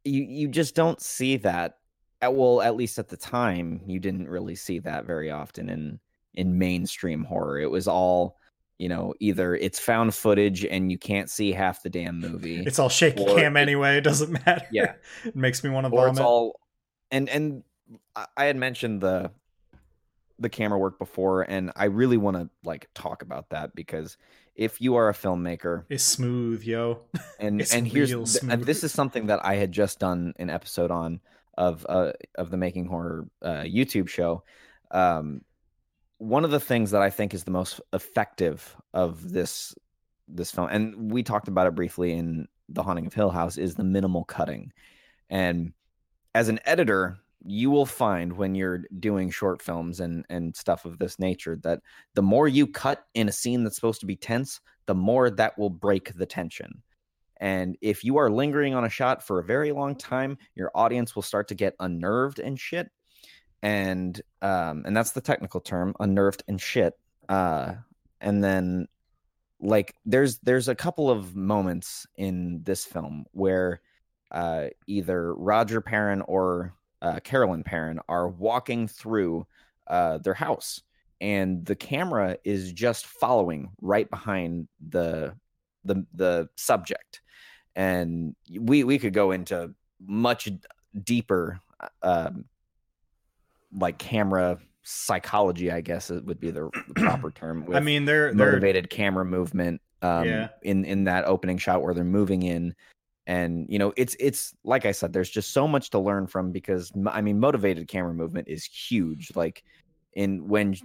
you 0.03 0.23
you 0.23 0.47
just 0.47 0.73
don't 0.75 0.99
see 0.99 1.37
that 1.37 1.77
at, 2.21 2.33
well 2.33 2.59
at 2.61 2.75
least 2.75 2.97
at 2.97 3.07
the 3.07 3.17
time 3.17 3.81
you 3.85 3.99
didn't 3.99 4.27
really 4.27 4.55
see 4.55 4.79
that 4.79 5.05
very 5.05 5.29
often 5.29 5.69
in 5.69 5.99
in 6.33 6.57
mainstream 6.57 7.23
horror 7.23 7.59
it 7.59 7.69
was 7.69 7.87
all 7.87 8.35
you 8.79 8.89
know 8.89 9.13
either 9.19 9.55
it's 9.55 9.77
found 9.79 10.15
footage 10.15 10.65
and 10.65 10.91
you 10.91 10.97
can't 10.97 11.29
see 11.29 11.51
half 11.51 11.83
the 11.83 11.89
damn 11.89 12.19
movie 12.19 12.63
It's 12.65 12.79
all 12.79 12.89
shaky 12.89 13.23
cam 13.25 13.55
it- 13.57 13.61
anyway, 13.61 13.97
it 13.97 14.01
doesn't 14.01 14.31
matter. 14.45 14.65
Yeah. 14.71 14.93
it 15.23 15.35
makes 15.35 15.63
me 15.63 15.69
want 15.69 15.85
to 15.85 15.91
or 15.93 16.05
vomit. 16.07 16.11
it's 16.13 16.19
all 16.19 16.59
and 17.11 17.29
and 17.29 17.63
I- 18.15 18.45
had 18.45 18.55
mentioned 18.55 19.01
the 19.01 19.31
the 20.39 20.49
camera 20.49 20.79
work 20.79 20.97
before 20.97 21.43
and 21.43 21.71
I 21.75 21.85
really 21.85 22.17
want 22.17 22.35
to 22.35 22.49
like 22.63 22.89
talk 22.95 23.21
about 23.21 23.49
that 23.51 23.75
because 23.75 24.17
if 24.55 24.81
you 24.81 24.95
are 24.95 25.07
a 25.09 25.13
filmmaker 25.13 25.85
It's 25.87 26.03
smooth, 26.03 26.63
yo. 26.63 27.01
and 27.39 27.61
It's 27.61 27.73
and 27.73 27.87
here's 27.87 28.11
and 28.37 28.63
this 28.63 28.83
is 28.83 28.91
something 28.91 29.27
that 29.27 29.45
I 29.45 29.55
had 29.55 29.71
just 29.71 29.99
done 29.99 30.33
an 30.39 30.49
episode 30.49 30.89
on 30.89 31.19
of 31.57 31.85
uh 31.87 32.13
of 32.35 32.49
the 32.49 32.57
making 32.57 32.87
horror 32.87 33.27
uh 33.43 33.61
YouTube 33.61 34.07
show. 34.07 34.43
Um 34.89 35.41
one 36.17 36.43
of 36.43 36.51
the 36.51 36.59
things 36.59 36.91
that 36.91 37.01
I 37.01 37.09
think 37.11 37.33
is 37.33 37.43
the 37.43 37.51
most 37.51 37.79
effective 37.93 38.75
of 38.93 39.31
this 39.31 39.75
this 40.27 40.49
film 40.51 40.69
and 40.71 41.11
we 41.11 41.21
talked 41.23 41.49
about 41.49 41.67
it 41.67 41.75
briefly 41.75 42.13
in 42.13 42.47
The 42.69 42.81
Haunting 42.81 43.05
of 43.05 43.13
Hill 43.13 43.29
House 43.29 43.57
is 43.57 43.75
the 43.75 43.83
minimal 43.83 44.23
cutting. 44.23 44.71
And 45.29 45.73
as 46.33 46.49
an 46.49 46.59
editor 46.65 47.19
you 47.45 47.71
will 47.71 47.85
find 47.85 48.33
when 48.33 48.55
you're 48.55 48.83
doing 48.99 49.29
short 49.29 49.61
films 49.61 49.99
and 49.99 50.25
and 50.29 50.55
stuff 50.55 50.85
of 50.85 50.99
this 50.99 51.19
nature 51.19 51.59
that 51.63 51.79
the 52.13 52.21
more 52.21 52.47
you 52.47 52.67
cut 52.67 53.05
in 53.13 53.27
a 53.29 53.31
scene 53.31 53.63
that's 53.63 53.75
supposed 53.75 53.99
to 53.99 54.05
be 54.05 54.15
tense 54.15 54.59
the 54.85 54.95
more 54.95 55.29
that 55.29 55.57
will 55.57 55.69
break 55.69 56.13
the 56.15 56.25
tension. 56.25 56.81
And 57.39 57.77
if 57.81 58.03
you 58.03 58.17
are 58.17 58.29
lingering 58.29 58.75
on 58.75 58.85
a 58.85 58.89
shot 58.89 59.25
for 59.25 59.39
a 59.39 59.43
very 59.43 59.71
long 59.71 59.95
time 59.95 60.37
your 60.55 60.71
audience 60.75 61.15
will 61.15 61.23
start 61.23 61.47
to 61.47 61.55
get 61.55 61.75
unnerved 61.79 62.39
and 62.39 62.59
shit. 62.59 62.89
And 63.63 64.21
um 64.41 64.83
and 64.85 64.95
that's 64.95 65.11
the 65.11 65.21
technical 65.21 65.61
term 65.61 65.95
unnerved 65.99 66.43
and 66.47 66.61
shit. 66.61 66.93
Uh 67.27 67.75
and 68.19 68.43
then 68.43 68.87
like 69.59 69.95
there's 70.05 70.39
there's 70.39 70.67
a 70.67 70.75
couple 70.75 71.09
of 71.09 71.35
moments 71.35 72.05
in 72.17 72.61
this 72.63 72.85
film 72.85 73.25
where 73.31 73.81
uh 74.31 74.67
either 74.85 75.33
Roger 75.33 75.81
Perron 75.81 76.21
or 76.21 76.75
uh, 77.01 77.19
Carolyn 77.19 77.63
Perron 77.63 77.99
are 78.07 78.27
walking 78.27 78.87
through 78.87 79.45
uh 79.87 80.19
their 80.19 80.33
house 80.35 80.81
and 81.19 81.65
the 81.65 81.75
camera 81.75 82.37
is 82.43 82.71
just 82.71 83.05
following 83.07 83.69
right 83.81 84.09
behind 84.09 84.67
the 84.89 85.33
the 85.83 86.05
the 86.13 86.47
subject 86.55 87.21
and 87.75 88.35
we 88.59 88.83
we 88.83 88.99
could 88.99 89.13
go 89.13 89.31
into 89.31 89.73
much 90.05 90.49
deeper 91.03 91.59
um 92.03 92.45
like 93.75 93.97
camera 93.97 94.59
psychology 94.83 95.71
i 95.71 95.81
guess 95.81 96.11
it 96.11 96.23
would 96.25 96.39
be 96.39 96.51
the, 96.51 96.69
the 96.87 96.93
proper 96.93 97.31
term 97.35 97.65
I 97.73 97.79
mean, 97.79 98.05
they're 98.05 98.33
they're 98.33 98.51
motivated 98.51 98.89
camera 98.89 99.25
movement 99.25 99.81
um 100.01 100.27
Yeah. 100.27 100.49
in 100.61 100.85
in 100.85 101.05
that 101.05 101.25
opening 101.25 101.57
shot 101.57 101.81
where 101.81 101.93
they're 101.93 102.03
moving 102.03 102.43
in 102.43 102.75
and 103.31 103.65
you 103.69 103.79
know 103.79 103.93
it's 103.95 104.13
it's 104.19 104.53
like 104.65 104.85
i 104.85 104.91
said 104.91 105.13
there's 105.13 105.29
just 105.29 105.53
so 105.53 105.65
much 105.65 105.89
to 105.89 105.97
learn 105.97 106.27
from 106.27 106.51
because 106.51 106.91
i 107.07 107.21
mean 107.21 107.39
motivated 107.39 107.87
camera 107.87 108.13
movement 108.13 108.45
is 108.49 108.65
huge 108.65 109.31
like 109.35 109.63
in 110.13 110.45
when 110.49 110.75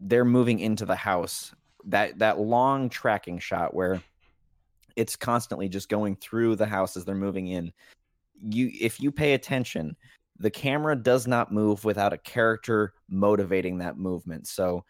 they're 0.00 0.24
moving 0.24 0.58
into 0.58 0.84
the 0.84 0.96
house 0.96 1.54
that 1.84 2.18
that 2.18 2.40
long 2.40 2.88
tracking 2.88 3.38
shot 3.38 3.72
where 3.72 4.02
it's 4.96 5.14
constantly 5.14 5.68
just 5.68 5.88
going 5.88 6.16
through 6.16 6.56
the 6.56 6.66
house 6.66 6.96
as 6.96 7.04
they're 7.04 7.14
moving 7.14 7.46
in 7.46 7.72
you 8.50 8.68
if 8.80 9.00
you 9.00 9.12
pay 9.12 9.34
attention 9.34 9.96
the 10.38 10.50
camera 10.50 10.94
does 10.96 11.26
not 11.26 11.52
move 11.52 11.84
without 11.84 12.12
a 12.12 12.18
character 12.18 12.92
motivating 13.08 13.78
that 13.78 13.98
movement. 13.98 14.46
So 14.46 14.84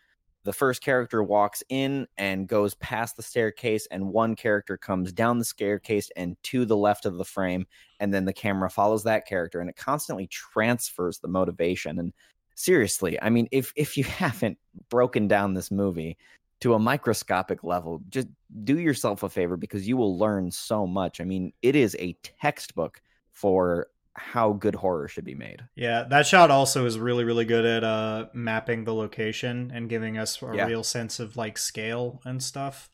the 0.47 0.53
first 0.53 0.83
character 0.83 1.23
walks 1.23 1.63
in 1.69 2.07
and 2.17 2.49
goes 2.49 2.75
past 2.77 3.17
the 3.17 3.23
staircase 3.23 3.87
and 3.91 4.09
one 4.09 4.35
character 4.35 4.79
comes 4.79 5.13
down 5.13 5.39
the 5.39 5.45
staircase 5.45 6.09
and 6.17 6.37
to 6.45 6.65
the 6.65 6.77
left 6.77 7.05
of 7.05 7.19
the 7.19 7.25
frame 7.25 7.67
and 8.01 8.15
then 8.15 8.25
the 8.25 8.33
camera 8.33 8.71
follows 8.71 9.03
that 9.03 9.27
character 9.27 9.61
and 9.61 9.69
it 9.69 9.77
constantly 9.77 10.27
transfers 10.29 11.19
the 11.19 11.29
motivation. 11.29 11.99
And 11.99 12.13
seriously 12.59 13.21
i 13.21 13.29
mean 13.29 13.47
if 13.53 13.71
if 13.77 13.99
you 13.99 14.05
haven't 14.23 14.57
broken 14.89 15.29
down 15.29 15.53
this 15.53 15.71
movie 15.71 16.17
to 16.61 16.73
a 16.73 16.79
microscopic 16.79 17.63
level 17.63 18.01
just 18.09 18.29
do 18.65 18.79
yourself 18.79 19.23
a 19.23 19.29
favor 19.29 19.59
because 19.59 19.87
you 19.87 19.97
will 19.97 20.19
learn 20.19 20.51
so 20.51 20.87
much. 20.87 21.21
I 21.21 21.25
mean 21.25 21.53
it 21.63 21.77
is 21.77 21.97
a 21.99 22.17
textbook 22.23 23.03
for 23.33 23.89
how 24.17 24.53
good 24.53 24.75
horror 24.75 25.09
should 25.09 25.25
be 25.25 25.35
made. 25.35 25.63
Yeah, 25.77 26.05
that 26.05 26.27
shot 26.27 26.51
also 26.51 26.87
is 26.87 26.99
really 26.99 27.25
really 27.25 27.45
good 27.45 27.65
at 27.65 27.85
uh 27.85 28.27
mapping 28.33 28.85
the 28.85 28.95
location 28.95 29.71
and 29.75 29.89
giving 29.89 30.19
us 30.19 30.41
a 30.43 30.47
Yeah. 30.55 30.67
real 30.67 30.83
sense 30.83 31.21
of 31.21 31.37
like 31.37 31.59
scale 31.59 32.21
and 32.25 32.43
stuff. 32.43 32.91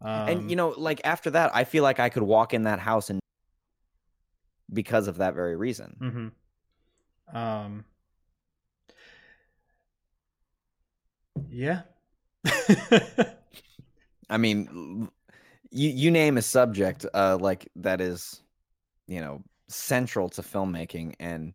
Um, 0.00 0.28
and 0.28 0.50
you 0.50 0.56
know, 0.56 0.74
like 0.76 1.00
after 1.04 1.30
that, 1.30 1.54
I 1.54 1.64
feel 1.64 1.82
like 1.82 2.00
I 2.00 2.08
could 2.08 2.22
walk 2.22 2.52
in 2.52 2.64
that 2.64 2.80
house 2.80 3.10
and 3.10 3.20
because 4.72 5.08
of 5.08 5.18
that 5.18 5.34
very 5.34 5.56
reason. 5.56 5.96
mhm. 6.00 7.36
um 7.36 7.84
Yeah. 11.50 11.82
I 14.28 14.36
mean, 14.38 15.08
you 15.70 15.88
you 15.90 16.10
name 16.10 16.36
a 16.38 16.42
subject 16.42 17.06
uh 17.14 17.38
like 17.40 17.68
that 17.76 18.00
is, 18.00 18.42
you 19.06 19.20
know, 19.20 19.42
central 19.68 20.28
to 20.30 20.42
filmmaking, 20.42 21.14
and 21.20 21.54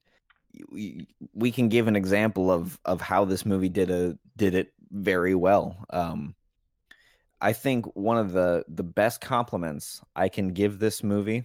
we 0.72 1.08
we 1.34 1.52
can 1.52 1.70
give 1.70 1.88
an 1.88 1.96
example 1.96 2.52
of 2.52 2.80
of 2.86 3.02
how 3.02 3.26
this 3.26 3.46
movie 3.46 3.70
did 3.70 3.90
a 3.90 4.18
did 4.38 4.56
it 4.56 4.74
very 4.92 5.36
well. 5.36 5.78
Um, 5.90 6.36
I 7.40 7.54
think 7.54 7.86
one 7.96 8.18
of 8.18 8.34
the 8.34 8.64
the 8.68 8.84
best 8.84 9.22
compliments 9.22 10.02
I 10.16 10.30
can 10.30 10.50
give 10.50 10.80
this 10.80 11.04
movie 11.04 11.44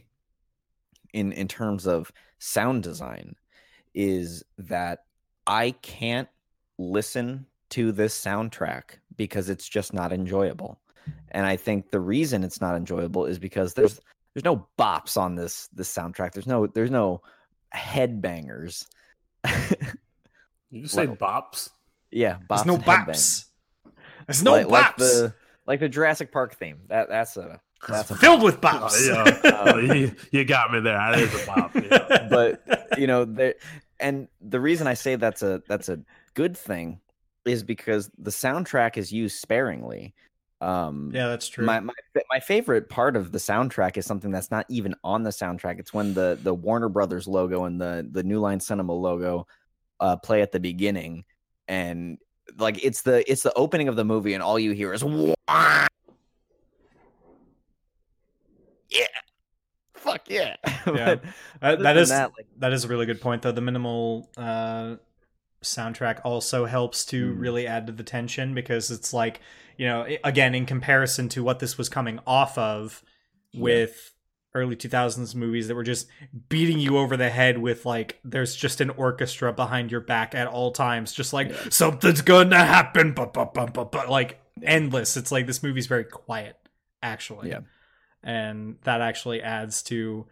in 1.12 1.32
in 1.32 1.48
terms 1.48 1.86
of 1.86 2.12
sound 2.38 2.82
design 2.82 3.36
is 3.94 4.44
that 4.58 5.04
I 5.46 5.70
can't 5.82 6.28
listen 6.78 7.46
to 7.70 7.92
this 7.92 8.18
soundtrack 8.18 8.98
because 9.16 9.48
it's 9.48 9.68
just 9.68 9.94
not 9.94 10.12
enjoyable. 10.12 10.78
And 11.30 11.46
I 11.46 11.56
think 11.56 11.90
the 11.90 12.00
reason 12.00 12.44
it's 12.44 12.60
not 12.60 12.76
enjoyable 12.76 13.26
is 13.26 13.38
because 13.38 13.74
there's 13.74 14.00
there's 14.37 14.45
no 14.45 14.66
bops 14.78 15.16
on 15.16 15.34
this 15.34 15.66
this 15.72 15.91
soundtrack. 15.91 16.32
There's 16.32 16.47
no 16.47 16.66
there's 16.66 16.91
no 16.91 17.22
headbangers. 17.74 18.84
You 20.70 20.87
say 20.89 21.07
Well, 21.07 21.16
bops? 21.16 21.70
yeah, 22.11 22.37
bops 22.47 22.49
There's 22.49 22.66
no 22.66 22.74
and 22.74 22.84
headbang. 22.84 23.07
bops. 23.07 23.45
There's 24.26 24.43
no 24.43 24.53
like, 24.53 24.66
bops. 24.66 24.70
like 24.70 24.97
the 24.97 25.34
like 25.66 25.80
the 25.80 25.89
Jurassic 25.89 26.32
Park 26.32 26.55
theme. 26.57 26.80
That 26.89 27.09
that's 27.09 27.39
a 27.39 27.62
that's 27.89 28.11
a 28.11 28.14
Filled 28.16 28.43
with 28.43 28.57
Oh, 28.57 28.59
bops. 28.68 29.09
yeah. 29.09 29.53
Um, 29.57 29.68
oh, 29.74 29.78
you, 29.95 30.14
you 30.30 30.45
got 30.45 30.70
me 30.70 30.80
there. 30.80 30.99
That 30.99 31.18
is 31.18 31.43
a 31.43 31.47
bop. 31.47 31.74
Yeah. 31.74 32.28
but 32.30 32.99
you 32.99 33.07
know 33.07 33.24
there 33.24 33.55
and 33.99 34.28
the 34.43 34.61
reason 34.61 34.87
i 34.87 34.93
say 34.93 35.16
that's 35.16 35.43
a 35.43 35.62
that's 35.66 35.89
a 35.89 35.99
good 36.34 36.55
thing 36.59 37.01
is 37.47 37.62
because 37.62 38.11
the 38.18 38.30
soundtrack 38.30 38.99
is 38.99 39.11
used 39.11 39.39
sparingly 39.41 40.14
um 40.61 41.11
yeah, 41.14 41.28
that's 41.28 41.48
true. 41.48 41.66
my, 41.66 41.80
my 41.80 41.92
my 42.30 42.40
favorite 42.40 42.88
part 42.88 43.14
of 43.14 43.30
the 43.30 43.38
soundtrack 43.38 43.98
is 43.98 44.07
something 44.07 44.30
that's 44.30 44.50
not 44.50 44.64
even 44.70 44.94
on 45.04 45.22
the 45.22 45.30
soundtrack 45.30 45.78
it's 45.78 45.92
when 45.92 46.14
the 46.14 46.38
the 46.42 46.54
warner 46.54 46.88
brothers 46.88 47.28
logo 47.28 47.64
and 47.64 47.78
the 47.78 48.09
the 48.12 48.22
new 48.22 48.40
line 48.40 48.59
cinema 48.59 48.92
logo 48.92 49.46
uh 50.00 50.16
play 50.16 50.40
at 50.40 50.52
the 50.52 50.61
beginning 50.61 51.24
and 51.68 52.16
like 52.59 52.82
it's 52.82 53.02
the 53.02 53.30
it's 53.30 53.42
the 53.42 53.52
opening 53.54 53.88
of 53.88 53.96
the 53.96 54.04
movie 54.04 54.32
and 54.32 54.42
all 54.42 54.59
you 54.59 54.72
hear 54.72 54.94
is 54.94 55.04
"Wah!" 55.04 55.34
yeah 58.88 59.07
fuck 60.07 60.22
yeah, 60.28 60.57
Yeah. 60.86 61.16
That 61.61 61.80
than 61.80 61.96
is 61.96 62.09
that, 62.11 62.32
like, 62.36 62.46
that 62.59 62.72
is 62.72 62.84
a 62.84 62.88
really 62.88 63.07
good 63.07 63.20
point 63.20 63.42
though. 63.42 63.52
The 63.52 63.61
minimal 63.61 64.30
uh 64.36 64.96
soundtrack 65.66 66.20
also 66.24 66.66
helps 66.66 67.04
to 67.06 67.32
Mm. 67.34 67.40
really 67.40 67.66
add 67.66 67.86
to 67.86 67.92
the 67.92 68.02
tension 68.02 68.54
because 68.54 68.90
it's 68.90 69.12
like, 69.12 69.40
you 69.76 69.86
know, 69.86 70.06
again 70.24 70.54
in 70.54 70.66
comparison 70.66 71.28
to 71.30 71.42
what 71.42 71.58
this 71.58 71.76
was 71.78 71.88
coming 71.88 72.18
off 72.26 72.56
of 72.58 73.02
Yeah. 73.52 73.62
with 73.62 74.12
early 74.54 74.74
2000s 74.76 75.34
movies 75.34 75.68
that 75.68 75.74
were 75.74 75.82
just 75.84 76.08
beating 76.48 76.78
you 76.78 76.96
over 76.96 77.14
the 77.16 77.28
head 77.28 77.58
with 77.58 77.84
like 77.84 78.18
there's 78.24 78.56
just 78.56 78.80
an 78.80 78.88
orchestra 78.90 79.52
behind 79.52 79.90
your 79.92 80.00
back 80.00 80.34
at 80.34 80.46
all 80.46 80.72
times 80.72 81.12
just 81.12 81.34
like 81.34 81.48
Yeah. 81.50 81.56
something's 81.68 82.22
gonna 82.22 82.64
happen 82.64 83.12
but 83.12 83.34
but 83.34 83.52
but 83.52 83.74
but 83.74 83.92
but 83.92 84.08
like 84.08 84.40
endless 84.62 85.14
it's 85.18 85.30
like 85.30 85.46
this 85.46 85.62
movie's 85.62 85.86
very 85.86 86.04
quiet 86.04 86.56
actually 87.02 87.50
Yeah. 87.50 87.60
and 88.22 88.76
that 88.84 89.02
actually 89.02 89.42
adds 89.42 89.82
to 89.84 90.26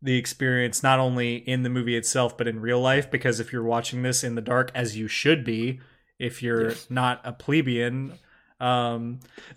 the 0.00 0.16
experience 0.16 0.82
not 0.82 0.98
only 1.00 1.36
in 1.36 1.62
the 1.64 1.70
movie 1.70 1.96
itself 1.96 2.36
but 2.38 2.46
in 2.46 2.60
real 2.60 2.80
life 2.80 3.10
because 3.10 3.40
if 3.40 3.52
you're 3.52 3.64
watching 3.64 4.02
this 4.02 4.22
in 4.22 4.34
the 4.36 4.40
dark 4.40 4.70
as 4.74 4.96
you 4.96 5.08
should 5.08 5.44
be 5.44 5.80
if 6.18 6.42
you're 6.42 6.68
Yes. 6.68 6.86
not 6.88 7.20
a 7.24 7.32
plebeian 7.32 8.12
um 8.60 9.20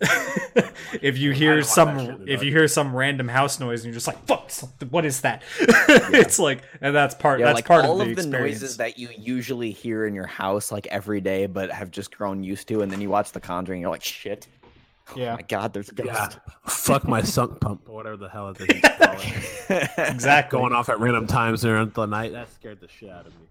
if 1.02 1.18
you 1.18 1.32
hear 1.32 1.56
don't 1.56 1.58
watch 1.60 1.66
that 1.66 1.72
some 1.74 1.98
shit 1.98 2.08
in 2.10 2.24
the 2.24 2.32
if 2.32 2.42
you 2.42 2.50
hear 2.52 2.68
some 2.68 2.94
random 2.94 3.28
house 3.28 3.58
noise 3.58 3.80
and 3.80 3.86
you're 3.86 3.94
just 3.94 4.06
like 4.06 4.24
fuck 4.26 4.50
what 4.90 5.04
is 5.04 5.22
that? 5.22 5.42
It's 6.14 6.38
like 6.38 6.62
and 6.80 6.94
that's 6.94 7.14
part 7.14 7.40
yeah, 7.40 7.46
that's 7.46 7.56
like 7.56 7.64
part 7.66 7.84
all 7.84 8.00
of 8.00 8.06
the 8.06 8.12
of 8.12 8.16
the 8.16 8.26
noises 8.26 8.76
that 8.76 8.98
you 8.98 9.08
usually 9.18 9.70
hear 9.72 10.06
in 10.06 10.14
your 10.14 10.26
house 10.26 10.70
like 10.70 10.86
every 10.88 11.20
day 11.20 11.46
but 11.46 11.70
have 11.70 11.90
just 11.90 12.16
grown 12.16 12.42
used 12.44 12.68
to 12.68 12.82
and 12.82 12.92
then 12.92 13.00
you 13.00 13.08
watch 13.10 13.32
the 13.32 13.40
conjuring 13.40 13.80
you're 13.80 13.90
like 13.90 14.04
shit 14.04 14.46
oh 15.14 15.18
Yeah. 15.20 15.34
my 15.34 15.42
god 15.42 15.72
there's 15.72 15.88
a 15.88 15.94
ghost 15.94 16.08
Yeah. 16.08 16.28
Fuck 16.66 17.06
my 17.08 17.22
sump 17.22 17.60
pump 17.60 17.88
or 17.88 17.94
whatever 17.94 18.16
the 18.16 18.28
hell 18.28 18.48
it 18.50 18.60
is. 18.60 18.68
you 18.74 18.80
call 18.82 19.16
it. 19.18 19.90
exactly 19.98 20.58
Going 20.58 20.72
off 20.72 20.88
at 20.88 21.00
random 21.00 21.26
times 21.26 21.62
during 21.62 21.90
the 21.90 22.06
night. 22.06 22.32
That 22.32 22.52
scared 22.52 22.80
the 22.80 22.88
shit 22.88 23.10
out 23.10 23.26
of 23.26 23.34
me. 23.34 23.46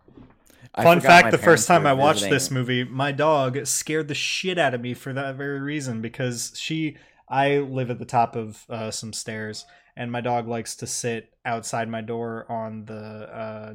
I 0.73 0.83
Fun 0.83 1.01
fact: 1.01 1.31
the 1.31 1.37
first 1.37 1.67
time 1.67 1.85
I 1.85 1.91
watched 1.93 2.19
visiting. 2.19 2.33
this 2.33 2.51
movie, 2.51 2.83
my 2.85 3.11
dog 3.11 3.65
scared 3.65 4.07
the 4.07 4.13
shit 4.15 4.57
out 4.57 4.73
of 4.73 4.79
me 4.79 4.93
for 4.93 5.11
that 5.11 5.35
very 5.35 5.59
reason. 5.59 6.01
Because 6.01 6.53
she, 6.55 6.95
I 7.27 7.57
live 7.57 7.89
at 7.91 7.99
the 7.99 8.05
top 8.05 8.37
of 8.37 8.65
uh, 8.69 8.89
some 8.89 9.11
stairs, 9.11 9.65
and 9.97 10.09
my 10.13 10.21
dog 10.21 10.47
likes 10.47 10.77
to 10.77 10.87
sit 10.87 11.33
outside 11.43 11.89
my 11.89 11.99
door 11.99 12.45
on 12.49 12.85
the. 12.85 12.93
Uh, 12.93 13.73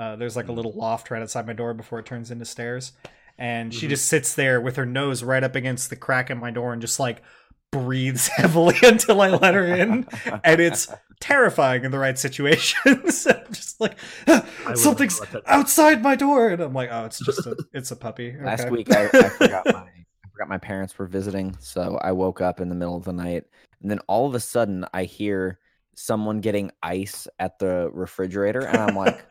uh, 0.00 0.16
there's 0.16 0.34
like 0.36 0.48
a 0.48 0.52
little 0.52 0.72
loft 0.72 1.10
right 1.10 1.20
outside 1.20 1.46
my 1.46 1.52
door 1.52 1.74
before 1.74 1.98
it 1.98 2.06
turns 2.06 2.30
into 2.30 2.44
stairs, 2.46 2.92
and 3.38 3.72
she 3.72 3.86
Mhm. 3.86 3.90
just 3.90 4.06
sits 4.06 4.34
there 4.34 4.60
with 4.60 4.76
her 4.76 4.86
nose 4.86 5.22
right 5.22 5.42
up 5.44 5.54
against 5.54 5.90
the 5.90 5.96
crack 5.96 6.30
in 6.30 6.38
my 6.38 6.50
door 6.50 6.72
and 6.72 6.82
just 6.82 6.98
like 7.00 7.22
breathes 7.70 8.28
heavily 8.36 8.76
until 8.82 9.20
I 9.20 9.28
let 9.30 9.54
her 9.54 9.66
in, 9.66 10.06
and 10.44 10.60
it's 10.60 10.88
terrifying 11.20 11.84
in 11.84 11.90
the 11.90 11.98
right 11.98 12.18
situations. 12.18 13.26
I'm 13.26 13.52
just 13.52 13.80
like 13.80 13.96
"Ah, 14.26 14.46
something's 14.74 15.20
outside 15.46 16.02
my 16.02 16.16
door, 16.16 16.48
and 16.48 16.62
I'm 16.62 16.72
like, 16.72 16.88
oh, 16.92 17.04
it's 17.04 17.18
just 17.18 17.46
a, 17.46 17.56
it's 17.72 17.90
a 17.90 17.96
puppy. 17.96 18.34
last 18.40 18.70
week 18.70 18.90
I, 18.94 19.06
I 19.06 19.28
forgot 19.28 19.66
my 19.66 19.80
I 19.80 20.28
forgot 20.32 20.48
my 20.48 20.58
parents 20.58 20.96
were 20.98 21.06
visiting 21.06 21.56
so 21.60 21.98
I 22.00 22.12
woke 22.12 22.40
up 22.40 22.60
in 22.60 22.68
the 22.68 22.74
middle 22.76 22.96
of 22.96 23.04
the 23.04 23.12
night 23.12 23.44
and 23.82 23.90
then 23.90 23.98
all 24.06 24.26
of 24.26 24.34
a 24.36 24.40
sudden 24.40 24.84
I 24.94 25.02
hear 25.04 25.58
someone 25.96 26.40
getting 26.40 26.70
ice 26.80 27.26
at 27.40 27.58
the 27.58 27.90
refrigerator 27.92 28.60
and 28.60 28.76
I'm 28.78 28.94
like 28.94 29.24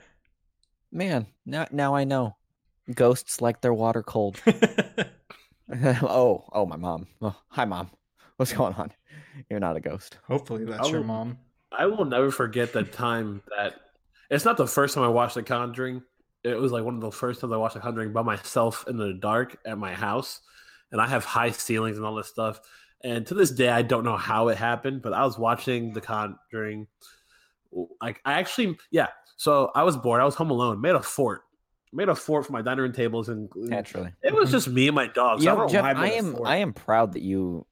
man 0.91 1.27
now 1.45 1.65
now 1.71 1.95
I 1.95 2.03
know 2.03 2.35
ghosts 2.93 3.41
like 3.41 3.61
their 3.61 3.73
water 3.73 4.01
cold 4.03 4.39
oh 6.01 6.43
oh 6.53 6.65
my 6.65 6.77
mom 6.77 7.07
oh, 7.21 7.35
hi 7.49 7.65
mom 7.65 7.89
what's 8.37 8.53
going 8.53 8.73
on 8.75 8.91
you're 9.49 9.59
not 9.59 9.75
a 9.75 9.79
ghost 9.79 10.17
Hopefully, 10.27 10.65
that's 10.65 10.89
your 10.89 11.01
Oh. 11.01 11.03
mom. 11.03 11.37
I 11.71 11.85
will 11.85 12.05
never 12.05 12.31
forget 12.31 12.73
the 12.73 12.83
time 12.83 13.41
that 13.55 13.75
it's 14.31 14.45
not 14.45 14.57
the 14.57 14.65
first 14.65 14.95
time 14.95 15.03
I 15.03 15.09
watched 15.09 15.35
The 15.35 15.43
Conjuring. 15.43 16.01
It 16.43 16.57
was 16.57 16.71
like 16.71 16.83
one 16.83 16.95
of 16.95 17.01
the 17.01 17.11
first 17.11 17.39
times 17.41 17.53
I 17.53 17.57
watched 17.57 17.75
The 17.75 17.81
Conjuring 17.81 18.13
by 18.13 18.23
myself 18.23 18.85
in 18.87 18.97
the 18.97 19.13
dark 19.13 19.57
at 19.63 19.77
my 19.77 19.93
house, 19.93 20.41
and 20.91 20.99
I 20.99 21.05
have 21.07 21.23
high 21.23 21.51
ceilings 21.51 21.97
and 21.97 22.05
all 22.05 22.15
this 22.15 22.29
stuff. 22.29 22.59
And 23.03 23.27
to 23.27 23.35
this 23.35 23.51
day, 23.51 23.69
I 23.69 23.83
don't 23.83 24.03
know 24.03 24.17
how 24.17 24.47
it 24.47 24.57
happened, 24.57 25.03
but 25.03 25.13
I 25.13 25.23
was 25.23 25.37
watching 25.37 25.93
The 25.93 26.01
Conjuring. 26.01 26.87
Like 28.01 28.21
I 28.25 28.33
actually, 28.39 28.75
yeah. 28.89 29.07
So 29.35 29.71
I 29.75 29.83
was 29.83 29.97
bored. 29.97 30.19
I 30.19 30.25
was 30.25 30.33
home 30.35 30.49
alone. 30.49 30.81
Made 30.81 30.95
a 30.95 31.03
fort. 31.03 31.41
Made 31.93 32.09
a 32.09 32.15
fort 32.15 32.45
for 32.45 32.51
my 32.51 32.61
dining 32.61 32.81
room 32.81 32.93
tables, 32.93 33.29
and 33.29 33.49
naturally 33.55 34.11
it 34.21 34.33
was 34.33 34.51
just 34.51 34.67
me 34.67 34.87
and 34.87 34.95
my 34.95 35.07
dog. 35.07 35.41
So 35.41 35.51
I 35.51 35.55
don't 35.55 35.67
know 35.67 35.71
Jeff, 35.71 35.83
why 35.83 35.93
I 35.93 36.07
am 36.11 36.33
fort. 36.33 36.47
I 36.47 36.57
am 36.57 36.73
proud 36.73 37.13
that 37.13 37.21
you 37.21 37.65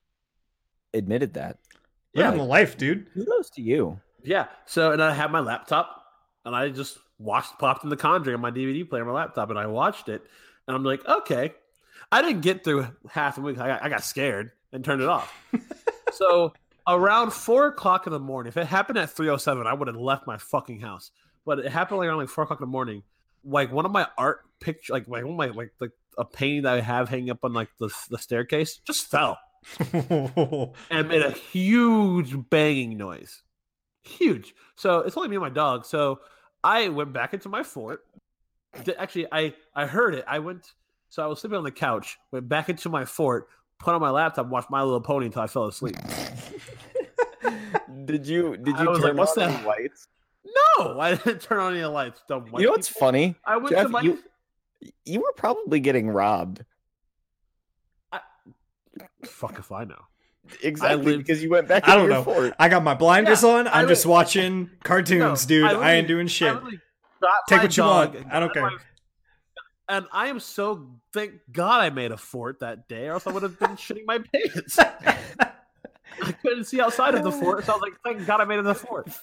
admitted 0.93 1.33
that 1.33 1.59
Living 2.15 2.37
the 2.39 2.45
life, 2.45 2.77
dude. 2.77 3.13
kudos 3.13 3.49
to 3.51 3.61
you 3.61 3.99
Yeah. 4.23 4.47
So 4.65 4.91
and 4.91 5.03
I 5.03 5.13
had 5.13 5.31
my 5.31 5.41
laptop 5.41 6.03
and 6.45 6.55
I 6.55 6.69
just 6.69 6.97
watched 7.19 7.59
popped 7.59 7.83
in 7.83 7.89
the 7.89 7.97
Conjuring 7.97 8.35
on 8.35 8.41
my 8.41 8.51
DVD 8.51 8.87
player 8.89 9.01
on 9.03 9.07
my 9.09 9.13
laptop 9.13 9.49
and 9.49 9.59
I 9.59 9.67
watched 9.67 10.09
it 10.09 10.23
and 10.67 10.75
I'm 10.75 10.83
like, 10.83 11.05
okay. 11.07 11.53
I 12.11 12.21
didn't 12.21 12.41
get 12.41 12.63
through 12.63 12.87
half 13.09 13.35
the 13.35 13.41
movie. 13.41 13.59
I 13.59 13.67
got, 13.67 13.83
I 13.83 13.89
got 13.89 14.03
scared 14.03 14.51
and 14.71 14.85
turned 14.85 15.01
it 15.01 15.09
off. 15.09 15.33
so 16.13 16.53
around 16.87 17.31
four 17.33 17.67
o'clock 17.67 18.07
in 18.07 18.13
the 18.13 18.19
morning, 18.19 18.49
if 18.49 18.57
it 18.57 18.67
happened 18.67 18.97
at 18.97 19.09
three 19.09 19.29
oh 19.29 19.37
seven, 19.37 19.67
I 19.67 19.73
would 19.73 19.87
have 19.87 19.97
left 19.97 20.27
my 20.27 20.37
fucking 20.37 20.79
house. 20.79 21.11
But 21.45 21.59
it 21.59 21.71
happened 21.71 21.99
like 21.99 22.07
around 22.07 22.19
like 22.19 22.29
four 22.29 22.43
o'clock 22.43 22.59
in 22.59 22.65
the 22.65 22.71
morning. 22.71 23.03
Like 23.45 23.71
one 23.71 23.85
of 23.85 23.91
my 23.91 24.07
art 24.17 24.41
picture, 24.59 24.93
like 24.93 25.07
like 25.07 25.23
one 25.23 25.33
of 25.33 25.37
my 25.37 25.47
like 25.47 25.71
like 25.79 25.91
a 26.17 26.25
painting 26.25 26.63
that 26.63 26.73
I 26.73 26.81
have 26.81 27.09
hanging 27.09 27.29
up 27.29 27.43
on 27.43 27.53
like 27.53 27.69
the 27.79 27.89
the 28.09 28.17
staircase, 28.17 28.79
just 28.85 29.09
fell 29.09 29.37
and 29.93 31.07
made 31.07 31.21
a 31.21 31.31
huge 31.31 32.35
banging 32.49 32.97
noise. 32.97 33.43
Huge. 34.03 34.53
So 34.75 34.99
it's 34.99 35.17
only 35.17 35.29
me 35.29 35.35
and 35.35 35.43
my 35.43 35.49
dog. 35.49 35.85
So 35.85 36.19
I 36.63 36.89
went 36.89 37.13
back 37.13 37.33
into 37.33 37.49
my 37.49 37.63
fort. 37.63 38.03
Actually, 38.97 39.27
I 39.31 39.53
I 39.73 39.85
heard 39.85 40.15
it. 40.15 40.25
I 40.27 40.39
went. 40.39 40.73
So 41.09 41.23
I 41.23 41.27
was 41.27 41.39
sleeping 41.39 41.57
on 41.57 41.63
the 41.63 41.71
couch. 41.71 42.17
Went 42.31 42.49
back 42.49 42.69
into 42.69 42.89
my 42.89 43.05
fort. 43.05 43.47
Put 43.79 43.93
on 43.93 44.01
my 44.01 44.09
laptop. 44.09 44.47
Watched 44.47 44.69
My 44.69 44.81
Little 44.83 45.01
Pony 45.01 45.27
until 45.27 45.41
I 45.41 45.47
fell 45.47 45.65
asleep. 45.65 45.95
did 48.05 48.27
you 48.27 48.57
did 48.57 48.75
I 48.75 48.83
you 48.83 48.89
was 48.89 48.99
turn 48.99 49.09
like, 49.09 49.17
what's 49.17 49.37
on 49.37 49.51
that? 49.51 49.65
lights 49.65 50.07
No, 50.77 50.99
I 50.99 51.15
didn't 51.15 51.41
turn 51.41 51.59
on 51.59 51.73
any 51.73 51.83
lights. 51.85 52.21
Dumb 52.27 52.45
white 52.51 52.61
You 52.61 52.67
know 52.67 52.71
what's 52.73 52.87
people. 52.89 52.99
funny? 52.99 53.35
I 53.45 53.57
went 53.57 53.69
Jeff, 53.75 53.83
to 53.83 53.89
my. 53.89 54.01
you- 54.01 54.19
You 55.05 55.19
were 55.21 55.33
probably 55.35 55.79
getting 55.79 56.09
robbed. 56.09 56.63
Fuck 59.25 59.57
if 59.59 59.71
I 59.71 59.83
know. 59.85 59.99
Exactly 60.61 61.03
lived- 61.05 61.17
because 61.25 61.41
you 61.41 61.49
went 61.49 61.67
back 61.67 61.87
I 61.89 61.95
don't 61.95 62.07
know. 62.09 62.23
fort. 62.23 62.53
I 62.59 62.69
got 62.69 62.83
my 62.83 62.93
blinders 62.93 63.41
Yeah, 63.43 63.49
on. 63.49 63.67
I'm 63.67 63.85
I 63.85 63.87
just 63.87 64.05
watching 64.05 64.69
cartoons, 64.83 65.45
No, 65.45 65.47
dude. 65.47 65.65
I 65.65 65.73
I, 65.73 65.93
ain't 65.93 66.07
doing 66.07 66.27
shit. 66.27 66.55
Take 67.49 67.63
what 67.63 67.75
you 67.75 67.83
want. 67.83 68.15
I 68.31 68.39
don't 68.39 68.53
got 68.53 68.61
my- 68.63 68.69
care. 68.69 68.77
and 69.89 70.05
I 70.11 70.27
am 70.27 70.39
so 70.39 70.87
thank 71.13 71.33
God 71.51 71.81
I 71.81 71.89
made 71.89 72.11
a 72.11 72.17
fort 72.17 72.59
that 72.59 72.87
day, 72.87 73.07
or 73.07 73.13
else 73.13 73.25
I 73.25 73.31
would 73.31 73.41
have 73.41 73.57
been 73.59 73.71
shitting 73.71 74.05
my 74.05 74.19
pants. 74.19 74.77
I 76.21 76.31
couldn't 76.31 76.65
see 76.65 76.81
outside 76.81 77.15
of 77.15 77.23
the 77.23 77.31
fort, 77.31 77.65
so 77.65 77.73
I 77.73 77.75
was 77.75 77.81
like, 77.81 77.93
"Thank 78.03 78.25
God 78.25 78.41
I 78.41 78.45
made 78.45 78.55
it 78.55 78.63
to 78.63 78.67
the 78.69 78.75
fort." 78.75 79.07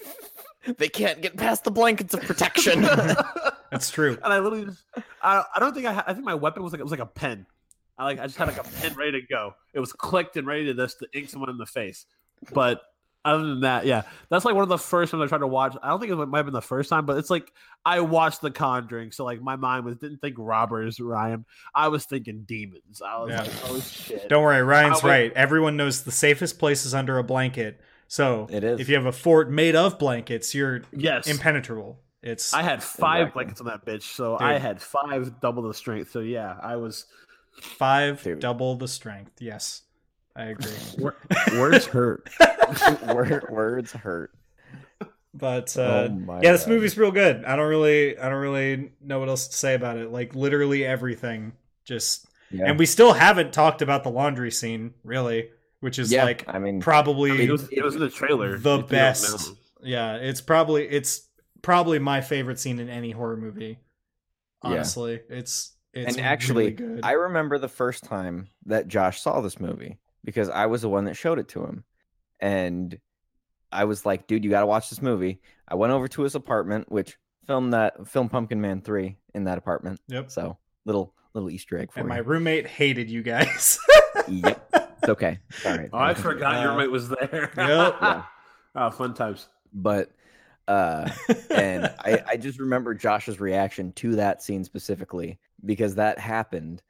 They 0.77 0.87
can't 0.87 1.21
get 1.21 1.35
past 1.35 1.65
the 1.65 1.71
blankets 1.71 2.13
of 2.13 2.21
protection. 2.21 2.81
That's 3.69 3.89
true. 3.91 4.17
And 4.23 4.31
I 4.31 4.39
literally 4.39 4.63
just, 4.63 4.81
I, 5.21 5.43
I 5.53 5.59
don't 5.59 5.73
think 5.73 5.85
I, 5.85 5.91
ha- 5.91 6.05
I 6.07 6.13
think 6.13 6.23
my 6.23 6.35
weapon 6.35 6.63
was 6.63 6.71
like 6.71 6.79
it 6.79 6.83
was 6.83 6.91
like 6.91 7.01
a 7.01 7.05
pen. 7.05 7.45
I 7.97 8.05
like 8.05 8.17
I 8.17 8.27
just 8.27 8.37
had 8.37 8.47
like 8.47 8.59
a 8.59 8.63
pen 8.63 8.93
ready 8.93 9.19
to 9.19 9.27
go. 9.27 9.55
It 9.73 9.81
was 9.81 9.91
clicked 9.91 10.37
and 10.37 10.47
ready 10.47 10.65
to 10.67 10.73
this 10.73 10.95
to 10.95 11.07
ink 11.13 11.29
someone 11.29 11.49
in 11.49 11.57
the 11.57 11.65
face. 11.65 12.05
But 12.53 12.81
other 13.25 13.43
than 13.45 13.61
that, 13.61 13.85
yeah, 13.85 14.03
that's 14.29 14.43
like 14.45 14.53
one 14.53 14.63
of 14.63 14.69
the 14.69 14.77
first 14.77 15.11
times 15.11 15.23
I 15.23 15.27
tried 15.27 15.37
to 15.39 15.47
watch. 15.47 15.75
I 15.81 15.89
don't 15.89 15.99
think 15.99 16.11
it 16.11 16.15
might 16.15 16.37
have 16.39 16.45
been 16.45 16.53
the 16.53 16.61
first 16.61 16.89
time, 16.89 17.05
but 17.05 17.17
it's 17.17 17.29
like 17.29 17.51
I 17.85 18.01
watched 18.01 18.41
The 18.41 18.51
Conjuring, 18.51 19.11
so 19.11 19.23
like 19.25 19.41
my 19.41 19.55
mind 19.55 19.85
was 19.85 19.95
didn't 19.95 20.17
think 20.19 20.35
robbers, 20.37 20.99
Ryan. 20.99 21.45
I 21.73 21.87
was 21.87 22.05
thinking 22.05 22.43
demons. 22.45 23.01
I 23.05 23.17
was 23.19 23.29
Yeah. 23.29 23.41
like, 23.41 23.51
oh 23.71 23.79
shit. 23.79 24.29
Don't 24.29 24.43
worry, 24.43 24.61
Ryan's 24.61 25.03
I 25.03 25.07
right. 25.07 25.33
Everyone 25.33 25.77
knows 25.77 26.03
the 26.03 26.11
safest 26.11 26.59
place 26.59 26.85
is 26.85 26.93
under 26.93 27.17
a 27.17 27.23
blanket. 27.23 27.79
So 28.07 28.47
It 28.51 28.63
is. 28.63 28.79
if 28.79 28.89
you 28.89 28.95
have 28.95 29.05
a 29.05 29.11
fort 29.11 29.49
made 29.49 29.75
of 29.75 29.97
blankets, 29.97 30.53
you're 30.53 30.81
yes, 30.91 31.25
impenetrable. 31.27 31.99
It's 32.21 32.53
I 32.53 32.61
had 32.61 32.83
five 32.83 33.21
Exactly. 33.27 33.33
blankets 33.33 33.61
on 33.61 33.67
that 33.67 33.85
bitch, 33.85 34.03
so 34.03 34.37
Dude. 34.37 34.47
I 34.47 34.57
had 34.59 34.81
five 34.81 35.39
double 35.41 35.63
the 35.63 35.73
strength. 35.73 36.11
So 36.11 36.19
yeah, 36.19 36.55
I 36.61 36.75
was. 36.75 37.05
five 37.61 38.21
Dude. 38.23 38.39
double 38.39 38.75
the 38.75 38.87
strength. 38.87 39.31
Yes, 39.39 39.81
I 40.35 40.45
agree. 40.45 40.71
Words 41.59 41.85
hurt. 41.85 42.29
Word, 43.07 43.45
words 43.49 43.91
hurt. 43.91 44.31
But 45.33 45.75
uh, 45.77 46.09
oh 46.11 46.39
yeah, 46.41 46.51
this 46.53 46.63
God. 46.65 46.69
movie's 46.69 46.97
real 46.97 47.11
good. 47.11 47.43
I 47.45 47.55
don't 47.55 47.67
really, 47.67 48.17
I 48.17 48.29
don't 48.29 48.39
really 48.41 48.91
know 49.01 49.19
what 49.19 49.29
else 49.29 49.47
to 49.47 49.57
say 49.57 49.73
about 49.73 49.97
it. 49.97 50.11
Like 50.11 50.35
literally 50.35 50.85
everything. 50.85 51.53
Just 51.85 52.25
Yeah. 52.51 52.65
and 52.67 52.79
we 52.79 52.85
still 52.85 53.13
haven't 53.13 53.51
talked 53.53 53.81
about 53.81 54.03
the 54.03 54.09
laundry 54.11 54.51
scene, 54.51 54.93
really, 55.03 55.49
which 55.81 55.97
is 55.99 56.11
yeah, 56.11 56.23
like 56.23 56.45
I 56.47 56.59
mean, 56.59 56.79
probably 56.81 57.45
It 57.45 57.51
was, 57.51 57.67
it 57.71 57.83
was 57.83 57.95
in 57.95 58.01
the 58.01 58.09
trailer. 58.09 58.57
the 58.57 58.77
you 58.77 58.83
best. 58.83 59.49
know. 59.51 59.57
Yeah, 59.83 60.15
it's 60.15 60.39
probably 60.41 60.87
it's 60.87 61.27
probably 61.61 61.99
my 61.99 62.21
favorite 62.21 62.59
scene 62.59 62.79
in 62.79 62.89
any 62.89 63.11
horror 63.11 63.37
movie. 63.37 63.79
Yeah. 64.63 64.69
Honestly, 64.71 65.19
it's 65.29 65.73
it's 65.93 66.15
and 66.15 66.25
actually, 66.25 66.73
really 66.75 66.95
good. 66.95 66.99
I 67.03 67.11
remember 67.13 67.57
the 67.57 67.67
first 67.67 68.03
time 68.03 68.47
that 68.67 68.87
Josh 68.87 69.19
saw 69.21 69.41
this 69.41 69.59
movie 69.59 69.97
because 70.23 70.49
I 70.49 70.65
was 70.67 70.81
the 70.81 70.89
one 70.89 71.05
that 71.05 71.15
showed 71.15 71.39
it 71.39 71.47
to 71.49 71.63
him, 71.65 71.83
and 72.39 72.97
I 73.71 73.85
was 73.85 74.05
like, 74.05 74.27
"Dude, 74.27 74.43
you 74.43 74.49
got 74.49 74.61
to 74.61 74.65
watch 74.65 74.89
this 74.89 75.01
movie." 75.01 75.41
I 75.67 75.75
went 75.75 75.93
over 75.93 76.07
to 76.09 76.21
his 76.23 76.35
apartment, 76.35 76.91
which 76.91 77.17
filmed 77.47 77.73
that 77.73 78.07
film 78.07 78.29
Pumpkin 78.29 78.61
Man 78.61 78.81
three 78.81 79.17
in 79.33 79.45
that 79.45 79.57
apartment. 79.57 79.99
Yep. 80.07 80.31
So 80.31 80.57
little 80.85 81.13
little 81.33 81.49
Easter 81.49 81.77
egg 81.77 81.91
for 81.91 81.99
and 82.01 82.09
my 82.09 82.17
roommate 82.19 82.67
hated 82.67 83.09
you 83.09 83.23
guys. 83.23 83.79
yep, 84.27 84.67
it's 84.73 85.09
okay. 85.09 85.39
All 85.65 85.75
right. 85.77 85.89
Oh, 85.91 85.97
I 85.97 86.13
forgot 86.13 86.61
your 86.61 86.71
Uh, 86.71 86.75
roommate 86.75 86.91
was 86.91 87.09
there. 87.09 87.51
Yep. 87.57 87.95
Yeah. 88.01 88.23
oh, 88.75 88.89
fun 88.91 89.13
times. 89.13 89.47
But 89.73 90.11
uh, 90.67 91.09
and 91.49 91.85
I 91.99 92.21
I 92.27 92.37
just 92.37 92.59
remember 92.59 92.93
Josh's 92.93 93.39
reaction 93.39 93.91
to 93.93 94.15
that 94.17 94.43
scene 94.43 94.63
specifically 94.63 95.39
because 95.65 95.95
that 95.95 96.19
happened, 96.19 96.81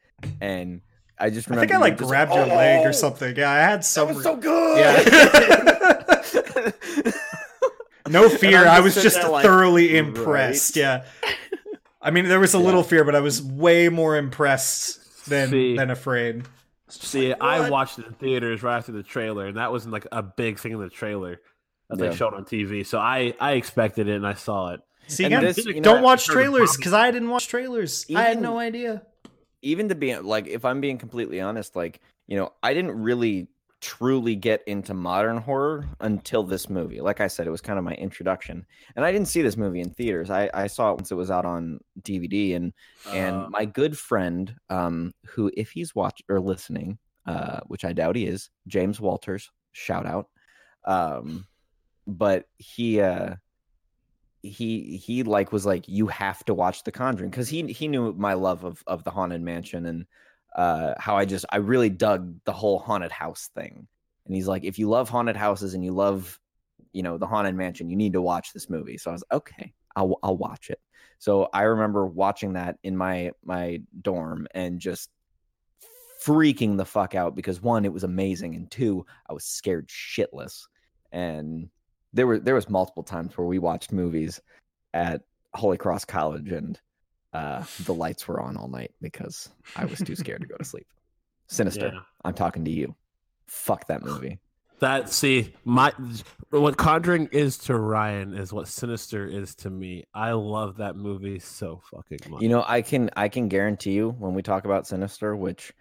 and 0.42 0.82
I 1.20 1.30
just 1.30 1.48
remember. 1.48 1.62
I 1.62 1.68
think 1.68 1.72
I 1.72 1.76
you 1.76 1.82
like 1.82 1.98
just 1.98 2.10
grabbed 2.10 2.34
your 2.34 2.44
oh! 2.46 2.56
leg 2.56 2.82
"Oh, 2.84 2.90
or 2.90 2.94
something. 2.94 3.36
Yeah, 3.36 3.52
I 3.52 3.58
had 3.60 3.80
That 3.80 3.86
some. 3.86 4.14
was 4.16 4.24
so 4.24 4.36
good. 4.36 4.78
Yeah. 4.80 6.72
no 8.10 8.30
fear. 8.30 8.60
I'm 8.66 8.68
I 8.68 8.82
just 8.82 8.96
was 8.96 9.04
just 9.04 9.22
there 9.22 9.30
like, 9.30 9.44
thoroughly 9.46 9.98
impressed. 9.98 10.76
right. 10.76 10.82
Yeah. 10.82 11.04
I 12.02 12.12
mean, 12.12 12.28
there 12.28 12.40
was 12.40 12.54
a 12.54 12.58
Yeah. 12.58 12.66
little 12.66 12.84
fear, 12.84 13.04
but 13.04 13.16
I 13.16 13.20
was 13.22 13.42
way 13.42 13.90
more 13.90 14.18
impressed 14.18 15.26
than 15.30 15.50
See. 15.50 15.78
than 15.78 15.90
afraid. 15.90 16.44
See, 16.90 17.34
I 17.34 17.70
watched 17.70 17.98
it 18.00 18.06
in 18.06 18.14
theaters 18.14 18.62
right 18.62 18.78
after 18.78 18.92
the 18.92 19.04
trailer, 19.04 19.48
and 19.48 19.58
that 19.58 19.72
wasn't 19.72 19.94
like 19.94 20.06
a 20.12 20.22
big 20.22 20.60
thing 20.60 20.74
in 20.74 20.80
the 20.80 20.90
trailer 20.90 21.40
that 21.90 21.98
Yeah. 22.00 22.10
they 22.10 22.16
showed 22.16 22.34
on 22.34 22.46
TV. 22.46 22.86
So 22.86 23.00
I 23.00 23.34
I 23.40 23.54
expected 23.54 24.08
it 24.08 24.16
and 24.16 24.28
I 24.28 24.34
saw 24.34 24.74
it. 24.74 24.82
See, 25.08 25.26
And 25.26 25.34
again, 25.34 25.46
this, 25.46 25.66
you 25.66 25.76
know, 25.76 25.82
don't 25.82 26.02
watch 26.02 26.26
trailers 26.26 26.76
because 26.78 26.94
I 26.94 27.12
didn't 27.12 27.30
watch 27.30 27.48
trailers. 27.48 28.06
I 28.16 28.24
had 28.24 28.42
no 28.42 28.58
idea. 28.60 29.04
Even 29.64 29.90
to 29.90 29.96
be 29.96 30.16
like 30.18 30.48
if 30.48 30.64
i'm 30.66 30.80
being 30.80 30.98
completely 30.98 31.42
honest 31.42 31.76
like 31.76 32.02
you 32.28 32.38
know 32.38 32.54
i 32.62 32.74
didn't 32.74 33.02
really 33.02 33.48
truly 33.82 34.34
get 34.34 34.64
into 34.66 34.94
modern 34.94 35.36
horror 35.36 35.86
until 36.00 36.42
this 36.42 36.70
movie. 36.70 37.02
Like 37.02 37.20
i 37.20 37.28
said 37.28 37.48
it 37.48 37.52
was 37.52 37.60
kind 37.60 37.78
of 37.78 37.84
my 37.84 37.96
introduction. 37.96 38.66
And 38.96 39.04
i 39.04 39.12
didn't 39.12 39.28
see 39.28 39.42
this 39.42 39.58
movie 39.58 39.82
in 39.82 39.90
theaters. 39.90 40.30
I, 40.30 40.50
I 40.54 40.68
saw 40.68 40.92
it 40.92 40.96
once 40.96 41.12
it 41.12 41.16
was 41.16 41.30
out 41.30 41.46
on 41.46 41.80
dvd 42.02 42.56
and 42.56 42.72
and 43.12 43.36
Uh, 43.36 43.50
my 43.50 43.66
good 43.66 43.98
friend 43.98 44.56
um 44.70 45.12
who 45.26 45.52
if 45.58 45.72
he's 45.72 45.94
watching 45.94 46.26
or 46.30 46.40
listening 46.40 46.98
uh 47.26 47.60
which 47.68 47.84
i 47.84 47.92
doubt 47.92 48.16
he 48.16 48.26
is 48.26 48.50
james 48.68 49.02
walters 49.02 49.52
shout 49.74 50.06
out. 50.06 50.28
Um 50.86 51.46
but 52.08 52.46
he 52.58 53.02
uh 53.02 53.36
he 54.44 54.98
he 54.98 55.24
like 55.24 55.54
was 55.54 55.66
like 55.66 55.88
you 55.88 56.06
have 56.08 56.44
to 56.44 56.54
watch 56.54 56.84
the 56.84 56.92
conjuring 56.92 57.30
because 57.30 57.48
he 57.48 57.64
he 57.72 57.88
knew 57.88 58.12
my 58.14 58.34
love 58.34 58.66
of 58.66 58.84
of 58.88 59.04
the 59.06 59.10
haunted 59.10 59.42
mansion 59.42 59.86
and 59.86 60.06
uh 60.56 60.94
how 61.00 61.16
i 61.16 61.24
just 61.24 61.46
i 61.50 61.58
really 61.58 61.90
dug 61.90 62.36
the 62.44 62.52
whole 62.52 62.78
haunted 62.78 63.12
house 63.12 63.50
thing. 63.56 63.88
And 64.26 64.36
he's 64.36 64.48
like 64.48 64.66
if 64.66 64.78
you 64.78 64.90
love 64.90 65.10
haunted 65.10 65.38
houses 65.38 65.74
and 65.74 65.84
you 65.84 65.94
love 65.94 66.40
you 66.92 67.04
know 67.04 67.18
the 67.18 67.26
haunted 67.26 67.56
mansion 67.56 67.90
you 67.90 67.96
need 67.96 68.14
to 68.14 68.22
watch 68.22 68.52
this 68.54 68.70
movie. 68.70 68.98
So 68.98 69.12
i 69.12 69.14
was 69.14 69.24
okay 69.32 69.74
i'll 69.96 70.20
i'll 70.22 70.38
watch 70.38 70.70
it. 70.70 70.80
So 71.20 71.48
i 71.54 71.62
remember 71.62 72.06
watching 72.06 72.54
that 72.54 72.78
in 72.84 72.98
my 72.98 73.32
my 73.46 73.82
dorm 74.02 74.48
and 74.54 74.78
just 74.80 75.10
freaking 76.22 76.78
the 76.78 76.86
fuck 76.86 77.16
out 77.16 77.36
because 77.36 77.62
one 77.62 77.86
it 77.86 77.94
was 77.94 78.04
amazing 78.04 78.56
and 78.56 78.70
two 78.70 79.06
i 79.30 79.34
was 79.34 79.46
scared 79.46 79.88
shitless. 79.88 80.64
And 81.14 81.70
there 82.14 82.28
were 82.28 82.40
there 82.40 82.56
was 82.56 82.70
multiple 82.70 83.04
times 83.04 83.38
where 83.38 83.48
we 83.48 83.60
watched 83.60 83.92
movies 83.92 84.40
at 84.94 85.22
Holy 85.54 85.78
Cross 85.78 86.06
College 86.06 86.52
and 86.52 86.80
uh 87.34 87.64
the 87.86 87.94
lights 87.94 88.28
were 88.28 88.40
on 88.40 88.58
all 88.58 88.68
night 88.68 88.92
because 89.02 89.50
I 89.76 89.86
was 89.86 90.00
too 90.00 90.16
scared 90.16 90.42
to 90.42 90.48
go 90.48 90.56
to 90.58 90.64
sleep. 90.64 90.88
Sinister, 91.48 91.92
Yeah. 91.94 92.00
I'm 92.24 92.34
talking 92.34 92.66
to 92.66 92.72
you. 92.72 92.96
Fuck 93.48 93.88
that 93.88 94.04
movie. 94.04 94.40
That 94.80 95.10
see 95.10 95.54
my 95.64 95.94
what 96.50 96.78
Conjuring 96.78 97.30
is 97.32 97.58
to 97.60 97.78
Ryan 97.78 98.34
is 98.34 98.52
what 98.52 98.68
Sinister 98.68 99.26
is 99.26 99.56
to 99.56 99.70
me. 99.70 100.04
I 100.14 100.32
love 100.32 100.78
that 100.78 100.96
movie 100.96 101.40
so 101.40 101.82
fucking 101.92 102.20
much. 102.30 102.42
You 102.42 102.50
know, 102.50 102.64
I 102.68 102.82
can 102.82 103.10
I 103.16 103.30
can 103.30 103.48
guarantee 103.48 103.94
you 103.94 104.10
when 104.10 104.34
we 104.34 104.42
talk 104.42 104.66
about 104.66 104.86
Sinister, 104.86 105.36
which 105.36 105.72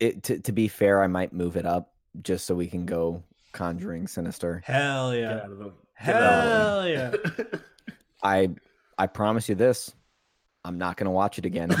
it 0.00 0.22
to, 0.24 0.38
to 0.40 0.52
be 0.52 0.68
fair, 0.68 1.02
I 1.02 1.06
might 1.06 1.32
move 1.32 1.56
it 1.56 1.66
up 1.66 1.94
just 2.20 2.46
so 2.46 2.54
we 2.54 2.66
can 2.66 2.84
go 2.84 3.22
Conjuring 3.52 4.06
Sinister. 4.06 4.62
Hell 4.64 5.12
Get 5.12 5.20
yeah. 5.20 5.36
out 5.38 5.50
of 5.50 5.58
the- 5.58 5.72
get 6.04 6.16
out 6.16 6.22
of 6.22 6.84
Hell 6.84 6.88
yeah. 6.88 7.12
I 8.22 8.50
I 8.98 9.06
promise 9.06 9.48
you 9.48 9.54
this. 9.54 9.92
I'm 10.64 10.78
not 10.78 10.96
gonna 10.96 11.10
watch 11.10 11.38
it 11.38 11.44
again. 11.46 11.70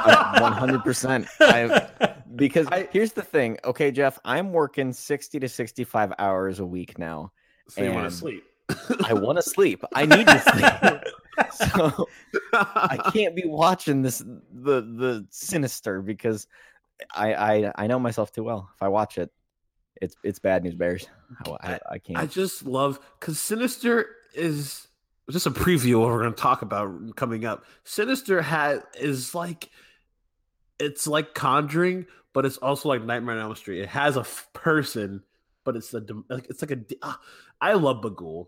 100%. 0.00 1.26
I 1.40 2.06
because 2.36 2.66
I- 2.68 2.88
here's 2.92 3.12
the 3.12 3.22
thing. 3.22 3.58
Okay, 3.64 3.90
Jeff, 3.90 4.18
I'm 4.24 4.52
working 4.52 4.92
60 4.92 5.40
to 5.40 5.48
65 5.48 6.12
hours 6.18 6.60
a 6.60 6.66
week 6.66 6.98
now. 6.98 7.32
so 7.68 7.82
you 7.82 7.92
want 7.92 8.10
to 8.10 8.16
sleep. 8.16 8.44
I 9.04 9.14
want 9.14 9.36
to 9.38 9.42
sleep. 9.42 9.82
I 9.94 10.06
need 10.06 10.26
to 10.26 10.38
sleep. 11.02 11.04
so 11.52 12.06
I 12.52 13.10
can't 13.12 13.34
be 13.34 13.42
watching 13.46 14.02
this 14.02 14.18
the 14.18 14.80
the 14.82 15.26
sinister 15.30 16.00
because 16.02 16.46
I 17.14 17.34
I 17.34 17.72
I 17.76 17.86
know 17.88 17.98
myself 17.98 18.30
too 18.32 18.44
well. 18.44 18.70
If 18.74 18.82
I 18.82 18.88
watch 18.88 19.18
it, 19.18 19.30
it's 20.00 20.16
it's 20.22 20.38
bad 20.38 20.64
news 20.64 20.74
bears. 20.74 21.06
I, 21.46 21.50
I, 21.74 21.78
I 21.92 21.98
can't. 21.98 22.18
I 22.18 22.26
just 22.26 22.64
love 22.64 22.98
because 23.18 23.38
Sinister 23.38 24.06
is 24.34 24.86
just 25.30 25.46
a 25.46 25.50
preview 25.50 25.94
of 25.94 26.00
what 26.00 26.08
we're 26.10 26.22
going 26.22 26.34
to 26.34 26.40
talk 26.40 26.62
about 26.62 27.14
coming 27.16 27.44
up. 27.44 27.64
Sinister 27.84 28.42
has 28.42 28.82
is 28.98 29.34
like 29.34 29.70
it's 30.78 31.06
like 31.06 31.34
Conjuring, 31.34 32.06
but 32.32 32.46
it's 32.46 32.56
also 32.58 32.88
like 32.88 33.04
Nightmare 33.04 33.36
on 33.36 33.42
Elm 33.42 33.54
Street. 33.56 33.80
It 33.82 33.88
has 33.90 34.16
a 34.16 34.20
f- 34.20 34.48
person, 34.54 35.22
but 35.64 35.76
it's 35.76 35.92
a 35.94 36.02
like 36.28 36.46
it's 36.48 36.62
like 36.62 36.70
a. 36.70 36.76
de- 36.76 36.98
ah, 37.02 37.20
I 37.60 37.74
love 37.74 38.02
Bughuul. 38.02 38.46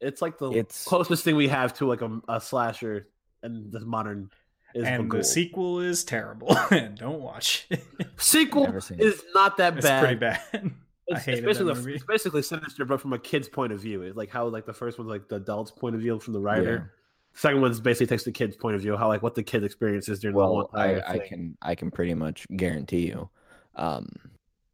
It's 0.00 0.20
like 0.22 0.38
the 0.38 0.50
It's- 0.50 0.84
closest 0.84 1.24
thing 1.24 1.36
we 1.36 1.48
have 1.48 1.74
to 1.74 1.86
like 1.86 2.02
a, 2.02 2.20
a 2.28 2.40
slasher 2.40 3.08
and 3.42 3.70
the 3.72 3.80
modern 3.80 4.30
is 4.74 4.84
and 4.86 5.10
the 5.10 5.24
sequel 5.24 5.80
is 5.80 6.04
terrible. 6.04 6.48
Don't 6.96 7.20
watch. 7.20 7.66
it. 7.70 7.82
sequel 8.16 8.64
Never 8.64 8.80
seen 8.80 9.00
it. 9.00 9.06
is 9.06 9.22
not 9.34 9.56
that 9.56 9.70
bad. 9.70 9.78
it's 9.78 9.86
bad. 9.86 10.00
pretty 10.00 10.16
bad. 10.16 10.74
I 11.10 11.16
It's, 11.16 11.18
it's 11.18 11.26
hated 11.26 11.42
that 11.42 11.46
basically 11.46 11.74
movie. 11.74 11.94
it's 11.94 12.04
basically 12.04 12.42
sinister, 12.42 12.84
but 12.84 13.00
from 13.00 13.12
a 13.12 13.18
kid's 13.18 13.48
point 13.48 13.72
of 13.72 13.80
view. 13.80 14.02
It's 14.02 14.16
like 14.16 14.30
how 14.30 14.46
like 14.48 14.66
the 14.66 14.72
first 14.72 14.98
one's 14.98 15.10
like 15.10 15.28
the 15.28 15.36
adult's 15.36 15.70
point 15.70 15.94
of 15.94 16.00
view 16.00 16.18
from 16.20 16.34
the 16.34 16.40
writer. 16.40 16.92
Second 17.34 17.60
one's 17.60 17.78
basically 17.80 18.06
takes 18.06 18.24
the 18.24 18.32
kid's 18.32 18.56
point 18.56 18.74
of 18.74 18.82
view, 18.82 18.96
how 18.96 19.06
like 19.08 19.22
what 19.22 19.34
the 19.34 19.42
kid 19.42 19.62
experiences 19.64 20.18
during 20.18 20.36
the 20.36 20.42
whole 20.42 20.70
I, 20.74 21.00
I 21.06 21.18
can 21.18 21.56
I 21.62 21.74
can 21.74 21.90
pretty 21.90 22.14
much 22.14 22.46
guarantee 22.56 23.06
you 23.06 23.28
um, 23.76 24.08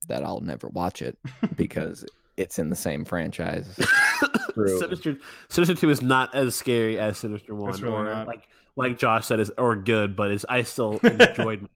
that 0.09 0.25
I'll 0.25 0.41
never 0.41 0.69
watch 0.69 1.03
it 1.03 1.19
because 1.57 2.07
it's 2.37 2.59
in 2.59 2.71
the 2.71 2.77
same 2.77 3.05
franchise. 3.05 3.69
Sinister 4.55 5.19
Sinister 5.49 5.75
Two 5.75 5.91
is 5.91 6.01
not 6.01 6.35
as 6.35 6.55
scary 6.55 6.99
as 6.99 7.19
Sinister 7.19 7.55
One, 7.55 7.71
It's 7.71 7.81
really 7.81 7.95
or 7.97 8.05
not. 8.05 8.27
like 8.27 8.49
like 8.77 8.99
Josh 8.99 9.27
said, 9.27 9.41
is 9.41 9.51
or 9.59 9.77
good, 9.77 10.17
but 10.17 10.31
is 10.31 10.47
I 10.49 10.63
still 10.63 10.99
enjoyed. 11.03 11.69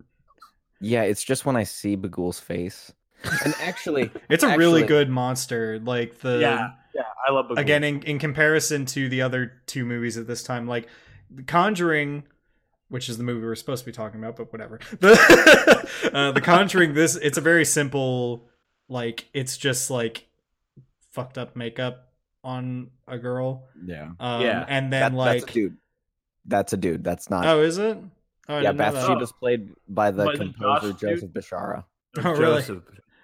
Yeah, 0.81 1.03
it's 1.03 1.23
just 1.25 1.45
when 1.45 1.57
I 1.57 1.65
see 1.65 1.97
Bughuul's 1.97 2.41
face. 2.41 2.93
And 3.45 3.55
actually, 3.61 4.11
It's 4.29 4.45
a 4.45 4.57
really 4.57 4.85
good 4.85 5.11
monster. 5.11 5.79
Like 5.81 6.21
the 6.21 6.39
yeah, 6.39 6.71
yeah, 6.95 7.03
I 7.27 7.33
love 7.33 7.47
Bughuul. 7.47 7.59
again 7.59 7.85
in, 7.85 8.03
in 8.03 8.19
comparison 8.19 8.87
to 8.87 9.09
the 9.09 9.23
other 9.23 9.53
two 9.67 9.85
movies 9.85 10.17
at 10.19 10.27
this 10.27 10.43
time 10.43 10.67
like 10.67 10.89
the 11.31 11.43
conjuring 11.43 12.25
which 12.89 13.09
is 13.09 13.19
the 13.19 13.23
movie 13.25 13.45
we're 13.45 13.55
supposed 13.55 13.85
to 13.85 13.87
be 13.87 13.93
talking 13.93 14.19
about 14.19 14.37
but 14.37 14.51
whatever 14.53 14.81
the, 15.01 15.89
uh, 16.13 16.33
the 16.33 16.41
conjuring 16.41 16.95
this 16.95 17.17
it's 17.17 17.39
a 17.39 17.41
very 17.41 17.65
simple 17.65 18.49
like 18.89 19.29
it's 19.35 19.57
just 19.59 19.91
like 19.91 20.27
fucked 21.11 21.37
up 21.39 21.55
makeup 21.55 22.09
on 22.43 22.91
a 23.07 23.19
girl 23.19 23.65
yeah, 23.85 24.11
um, 24.19 24.43
Yeah. 24.43 24.65
and 24.69 24.93
then 24.93 25.13
that, 25.13 25.15
like 25.15 25.41
that's 25.41 25.51
a 25.51 25.55
dude. 25.55 25.77
That's 26.47 26.73
a 26.73 26.77
dude. 26.79 27.05
That's 27.05 27.29
not. 27.29 27.47
oh 27.47 27.61
is 27.61 27.77
it 27.79 27.99
oh, 28.49 28.59
yeah, 28.59 28.73
didn't 28.73 28.79
know. 28.79 28.93
Bathsheba's 28.93 29.33
played 29.33 29.71
by 29.87 30.11
the 30.11 30.25
By 30.25 30.33
the 30.33 30.39
composer 30.39 30.93
Josh 30.93 31.01
dude? 31.01 31.11
Joseph 31.11 31.31
Bishara. 31.31 31.85
Oh, 32.25 32.33
really? 32.33 32.63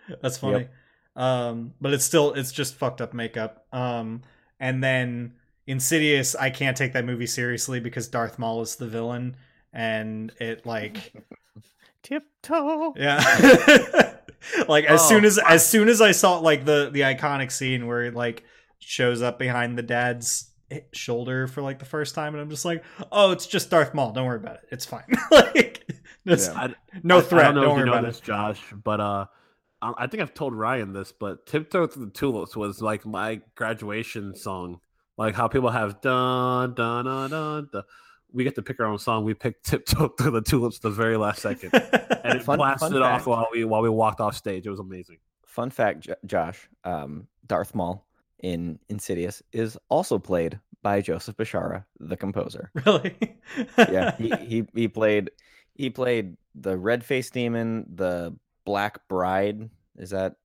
Joseph. 0.08 0.20
That's 0.22 0.38
funny. 0.38 0.68
Um, 1.16 1.74
but 1.80 1.92
it's 1.92 2.04
still 2.04 2.32
it's 2.34 2.52
just 2.52 2.74
fucked 2.74 3.00
up 3.00 3.14
makeup. 3.14 3.66
Um, 3.72 4.22
and 4.60 4.82
then 4.82 5.34
Insidious, 5.66 6.34
I 6.34 6.50
can't 6.50 6.76
take 6.76 6.92
that 6.92 7.04
movie 7.04 7.26
seriously 7.26 7.80
because 7.80 8.08
Darth 8.08 8.38
Maul 8.38 8.60
is 8.62 8.76
the 8.76 8.86
villain, 8.86 9.36
and 9.72 10.32
it 10.40 10.66
like 10.66 11.14
Tiptoe. 12.02 12.92
yeah. 12.96 13.18
like 14.68 14.84
as 14.84 15.00
Oh, 15.02 15.08
soon 15.08 15.24
as 15.24 15.38
as 15.38 15.66
soon 15.66 15.88
as 15.88 16.00
I 16.00 16.12
saw 16.12 16.38
like 16.38 16.64
the 16.64 16.90
the 16.92 17.00
iconic 17.00 17.50
scene 17.50 17.86
where 17.86 18.02
it 18.04 18.14
like 18.14 18.44
shows 18.78 19.22
up 19.22 19.38
behind 19.38 19.78
the 19.78 19.82
dad's 19.82 20.50
shoulder 20.92 21.46
for 21.46 21.62
like 21.62 21.78
the 21.78 21.84
first 21.86 22.14
time, 22.14 22.34
and 22.34 22.42
I'm 22.42 22.50
just 22.50 22.64
like, 22.64 22.84
oh, 23.12 23.30
it's 23.32 23.46
just 23.46 23.70
Darth 23.70 23.94
Maul. 23.94 24.12
Don't 24.12 24.26
worry 24.26 24.36
about 24.36 24.56
it. 24.56 24.62
It's 24.70 24.84
fine. 24.84 25.04
like, 25.30 25.88
just, 26.26 26.52
Yeah. 26.52 26.60
I, 26.60 26.74
no 27.02 27.18
I- 27.18 27.20
threat. 27.22 27.46
I 27.46 27.52
don't 27.52 27.54
know 27.56 27.60
don't 27.62 27.70
if 27.70 27.76
worry 27.76 27.80
you 27.80 27.86
know 27.86 27.92
about 28.00 28.04
this, 28.06 28.18
it. 28.18 28.24
Josh, 28.24 28.60
but 28.84 29.00
uh, 29.00 29.26
I 29.98 30.06
think 30.06 30.22
I've 30.22 30.34
told 30.34 30.54
Ryan 30.54 30.92
this, 30.92 31.12
but 31.12 31.46
"Tiptoe 31.46 31.86
Through 31.86 32.06
the 32.06 32.10
Tulips" 32.12 32.56
was 32.56 32.80
like 32.80 33.04
my 33.04 33.40
graduation 33.54 34.34
song. 34.34 34.80
Like 35.16 35.34
how 35.34 35.46
people 35.48 35.70
have 35.70 36.00
dun 36.00 36.74
dun 36.74 37.04
dun 37.04 37.30
dun. 37.30 37.68
dun. 37.72 37.82
We 38.32 38.42
get 38.42 38.56
to 38.56 38.62
pick 38.62 38.80
our 38.80 38.86
own 38.86 38.98
song. 38.98 39.24
We 39.24 39.34
picked 39.34 39.66
"Tiptoe 39.66 40.08
Through 40.08 40.32
the 40.32 40.42
Tulips" 40.42 40.78
the 40.80 40.90
very 40.90 41.16
last 41.16 41.40
second, 41.42 41.70
and 41.74 42.38
it 42.38 42.42
Fun- 42.44 42.58
blasted 42.58 42.92
fun 42.92 43.02
off 43.02 43.20
fact. 43.20 43.26
while 43.26 43.46
we 43.52 43.64
while 43.64 43.82
we 43.82 43.88
walked 43.90 44.20
off 44.20 44.34
stage. 44.36 44.66
It 44.66 44.70
was 44.70 44.80
amazing. 44.80 45.18
Fun 45.46 45.70
fact, 45.70 46.00
J- 46.00 46.14
Josh. 46.26 46.68
Um, 46.84 47.28
Darth 47.46 47.74
Maul 47.74 48.04
in 48.40 48.78
Insidious 48.88 49.42
is 49.52 49.78
also 49.88 50.18
played 50.18 50.58
by 50.82 51.00
Joseph 51.00 51.36
Bishara, 51.36 51.84
the 52.00 52.16
composer. 52.16 52.70
really? 52.86 53.16
Yeah, 53.78 54.16
he, 54.16 54.30
he 54.46 54.66
he 54.74 54.88
played 54.88 55.30
he 55.74 55.90
played 55.90 56.36
the 56.54 56.76
red 56.76 57.04
faced 57.04 57.32
demon, 57.34 57.86
the 57.94 58.34
Black 58.64 59.06
Bride. 59.08 59.68
Is 59.98 60.10
that 60.10 60.36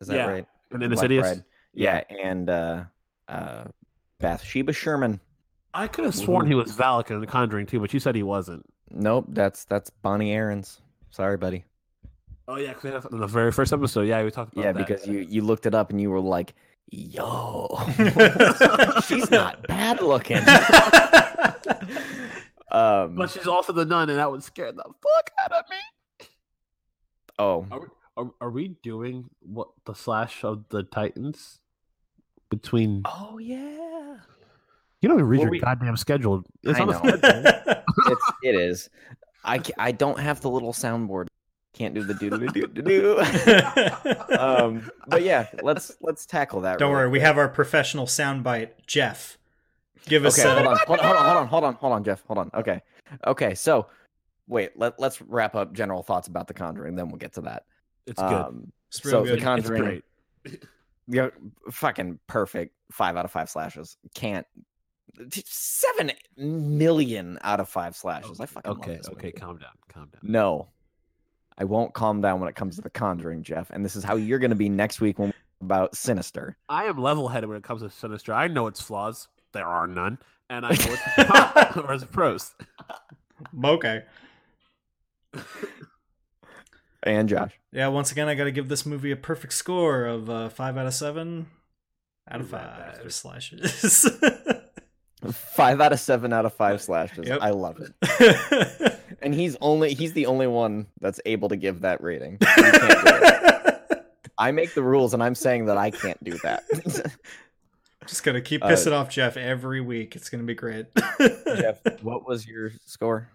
is 0.00 0.08
that 0.08 0.16
Yeah. 0.16 0.26
right? 0.26 0.46
And 0.70 0.82
The 0.82 0.88
then 0.88 0.90
Black 0.90 1.04
Insidious, 1.04 1.26
Bride. 1.28 1.44
Yeah, 1.74 2.02
and 2.22 2.50
uh, 2.50 2.84
uh, 3.28 3.64
Bathsheba 4.18 4.72
Sherman. 4.72 5.20
I 5.74 5.86
could 5.86 6.04
have 6.04 6.14
sworn 6.14 6.46
he 6.46 6.54
was 6.54 6.72
Valak 6.72 7.10
in 7.10 7.20
The 7.20 7.26
Conjuring 7.26 7.66
too, 7.66 7.80
but 7.80 7.94
you 7.94 8.00
said 8.00 8.14
he 8.14 8.22
wasn't. 8.22 8.64
Nope, 8.90 9.26
that's 9.28 9.64
that's 9.64 9.88
Bonnie 9.90 10.32
Aarons. 10.32 10.80
Sorry, 11.10 11.36
buddy. 11.38 11.64
Oh 12.48 12.56
yeah, 12.56 12.74
because 12.74 13.06
in 13.06 13.20
the 13.20 13.26
very 13.26 13.52
first 13.52 13.72
episode, 13.72 14.02
yeah, 14.02 14.22
we 14.22 14.30
talked 14.30 14.52
about 14.52 14.62
that. 14.62 14.68
yeah, 14.68 14.72
that. 14.72 14.86
because 14.86 15.06
you 15.06 15.20
you 15.20 15.42
looked 15.42 15.64
it 15.64 15.74
up 15.74 15.90
and 15.90 16.00
you 16.00 16.10
were 16.10 16.20
like, 16.20 16.54
"Yo, 16.90 17.68
she's 19.06 19.30
not 19.30 19.66
bad 19.66 20.02
looking." 20.02 20.38
um, 22.70 23.14
But 23.16 23.30
she's 23.30 23.46
also 23.46 23.72
the 23.72 23.84
nun, 23.84 24.10
and 24.10 24.18
that 24.18 24.30
would 24.30 24.42
scare 24.42 24.72
the 24.72 24.82
fuck 24.82 25.30
out 25.44 25.52
of 25.52 25.64
me. 25.70 25.71
Oh, 27.38 27.66
Are 27.70 27.80
we, 27.80 27.86
are, 28.16 28.30
are 28.40 28.50
we 28.50 28.68
doing 28.82 29.30
what 29.40 29.68
the 29.86 29.94
slash 29.94 30.44
of 30.44 30.64
the 30.68 30.82
Titans 30.82 31.58
between? 32.50 33.02
oh 33.04 33.38
yeah, 33.38 34.16
You 35.00 35.08
don't 35.08 35.18
even 35.18 35.26
read 35.26 35.38
Well, 35.38 35.44
your 35.46 35.50
we- 35.52 35.60
goddamn 35.60 35.96
schedule. 35.96 36.44
It's 36.62 36.78
I 36.78 36.82
on 36.82 36.88
the 36.88 36.92
know. 36.94 36.98
schedule. 37.16 37.82
it's 38.06 38.32
it 38.42 38.54
is. 38.54 38.90
I 39.44 39.58
ca- 39.58 39.72
I 39.78 39.92
don't 39.92 40.18
have 40.20 40.40
the 40.40 40.50
little 40.50 40.72
soundboard. 40.72 41.26
Can't 41.74 41.94
do 41.94 42.04
the 42.04 42.12
do 42.14 42.28
do 42.30 42.48
do 42.48 42.66
do 42.66 42.82
do. 42.82 43.18
Um, 44.38 44.90
but 45.08 45.22
yeah, 45.22 45.46
let's 45.62 45.92
let's 46.02 46.26
tackle 46.26 46.60
that. 46.62 46.78
Don't 46.78 46.90
really 46.92 47.04
worry, 47.04 47.10
we 47.12 47.18
quick. 47.18 47.26
have 47.26 47.38
our 47.38 47.48
professional 47.48 48.06
soundbite, 48.06 48.70
Jeff. 48.86 49.38
Give 50.04 50.24
us 50.26 50.38
Okay, 50.38 50.48
hold 50.54 50.66
on, 50.66 50.78
hold 50.86 51.00
on, 51.00 51.06
hold 51.06 51.16
on, 51.16 51.24
hold 51.24 51.36
on, 51.36 51.46
hold 51.48 51.64
on, 51.64 51.74
hold 51.76 51.92
on, 51.94 52.04
Jeff, 52.04 52.22
hold 52.26 52.38
on. 52.38 52.50
Okay, 52.54 52.82
okay. 53.26 53.54
So, 53.54 53.86
wait, 54.46 54.76
let 54.76 54.98
let's 54.98 55.20
wrap 55.20 55.54
up 55.54 55.72
general 55.72 56.02
thoughts 56.02 56.28
about 56.28 56.48
the 56.48 56.54
Conjuring, 56.54 56.96
then 56.96 57.08
we'll 57.08 57.18
get 57.18 57.34
to 57.34 57.42
that. 57.42 57.64
It's 58.06 58.20
good. 58.20 58.32
Um, 58.32 58.72
It's 58.88 59.02
so 59.02 59.22
good. 59.22 59.30
the 59.30 59.34
It's 59.34 59.42
Conjuring, 59.44 60.02
great. 60.44 60.64
yeah, 61.08 61.28
fucking 61.70 62.18
perfect. 62.26 62.74
Five 62.90 63.16
out 63.16 63.24
of 63.24 63.30
five 63.30 63.48
slashes. 63.48 63.96
Can't 64.14 64.46
seven 65.44 66.12
million 66.36 67.38
out 67.42 67.60
of 67.60 67.68
five 67.68 67.94
slashes. 67.96 68.40
I 68.40 68.46
fucking 68.46 68.70
love 68.70 68.78
okay, 68.80 68.96
this 68.96 69.08
okay, 69.08 69.26
movie. 69.28 69.32
calm 69.32 69.58
down, 69.58 69.70
calm 69.88 70.08
down. 70.12 70.20
No, 70.22 70.68
I 71.58 71.64
won't 71.64 71.94
calm 71.94 72.20
down 72.20 72.40
when 72.40 72.48
it 72.48 72.54
comes 72.54 72.76
to 72.76 72.82
the 72.82 72.90
Conjuring, 72.90 73.42
Jeff. 73.42 73.70
And 73.70 73.84
this 73.84 73.96
is 73.96 74.04
how 74.04 74.16
you're 74.16 74.38
going 74.38 74.50
to 74.50 74.56
be 74.56 74.68
next 74.68 75.00
week 75.00 75.18
when 75.18 75.32
about 75.60 75.94
Sinister. 75.94 76.56
I 76.68 76.84
am 76.84 76.98
level-headed 76.98 77.48
when 77.48 77.56
it 77.58 77.62
comes 77.62 77.82
to 77.82 77.90
Sinister. 77.90 78.32
I 78.32 78.48
know 78.48 78.66
its 78.66 78.80
flaws. 78.80 79.28
There 79.52 79.66
are 79.66 79.86
none, 79.86 80.18
and 80.50 80.64
I 80.66 80.70
know 80.70 80.74
its 80.74 81.76
or 81.76 81.92
its 81.92 82.04
pros. 82.04 82.54
okay. 83.64 84.02
And 87.04 87.28
Josh, 87.28 87.58
Yeah, 87.72 87.88
once 87.88 88.12
again, 88.12 88.28
I 88.28 88.34
got 88.34 88.44
to 88.44 88.52
give 88.52 88.68
this 88.68 88.86
movie 88.86 89.10
a 89.10 89.16
perfect 89.16 89.54
score 89.54 90.04
of 90.04 90.30
uh, 90.30 90.48
five 90.50 90.76
out 90.76 90.86
of 90.86 90.94
seven 90.94 91.46
out 92.30 92.40
of 92.40 92.48
five 92.50 92.78
bastard. 92.78 93.12
slashes. 93.12 94.08
five 95.32 95.80
out 95.80 95.92
of 95.92 95.98
seven 95.98 96.32
out 96.32 96.46
of 96.46 96.54
five 96.54 96.80
slashes. 96.80 97.26
Yep. 97.26 97.38
I 97.42 97.50
love 97.50 97.78
it. 97.80 98.98
And 99.24 99.32
he's 99.32 99.56
only 99.60 99.94
he's 99.94 100.14
the 100.14 100.26
only 100.26 100.48
one 100.48 100.86
that's 101.00 101.20
able 101.26 101.48
to 101.50 101.56
give 101.56 101.82
that 101.82 102.02
rating. 102.02 102.38
You 102.56 102.62
can't 102.62 102.72
do 103.06 103.12
it. 103.22 104.06
I 104.36 104.50
make 104.50 104.74
the 104.74 104.82
rules, 104.82 105.14
and 105.14 105.22
I'm 105.22 105.36
saying 105.36 105.66
that 105.66 105.76
I 105.78 105.92
can't 105.92 106.22
do 106.24 106.32
that. 106.42 106.64
Just 108.04 108.24
gonna 108.24 108.40
keep 108.40 108.64
Uh, 108.64 108.68
pissing 108.68 108.90
off 108.90 109.10
Jeff 109.10 109.36
every 109.36 109.80
week. 109.80 110.16
It's 110.16 110.28
gonna 110.28 110.42
be 110.42 110.54
great. 110.56 110.86
Jeff, 111.56 111.78
what 112.02 112.26
was 112.26 112.44
your 112.48 112.72
score? 112.84 113.28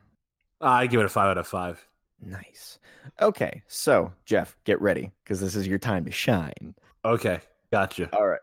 I 0.61 0.87
give 0.87 0.99
it 0.99 1.05
a 1.05 1.09
five 1.09 1.29
out 1.29 1.37
of 1.37 1.47
five. 1.47 1.85
Nice. 2.21 2.79
Okay, 3.21 3.61
so 3.67 4.11
Jeff, 4.25 4.57
get 4.63 4.81
ready 4.81 5.11
because 5.23 5.39
this 5.39 5.55
is 5.55 5.67
your 5.67 5.77
time 5.79 6.03
to 6.05 6.11
shine. 6.11 6.73
Okay, 7.05 7.39
gotcha. 7.71 8.09
All 8.15 8.27
right. 8.27 8.39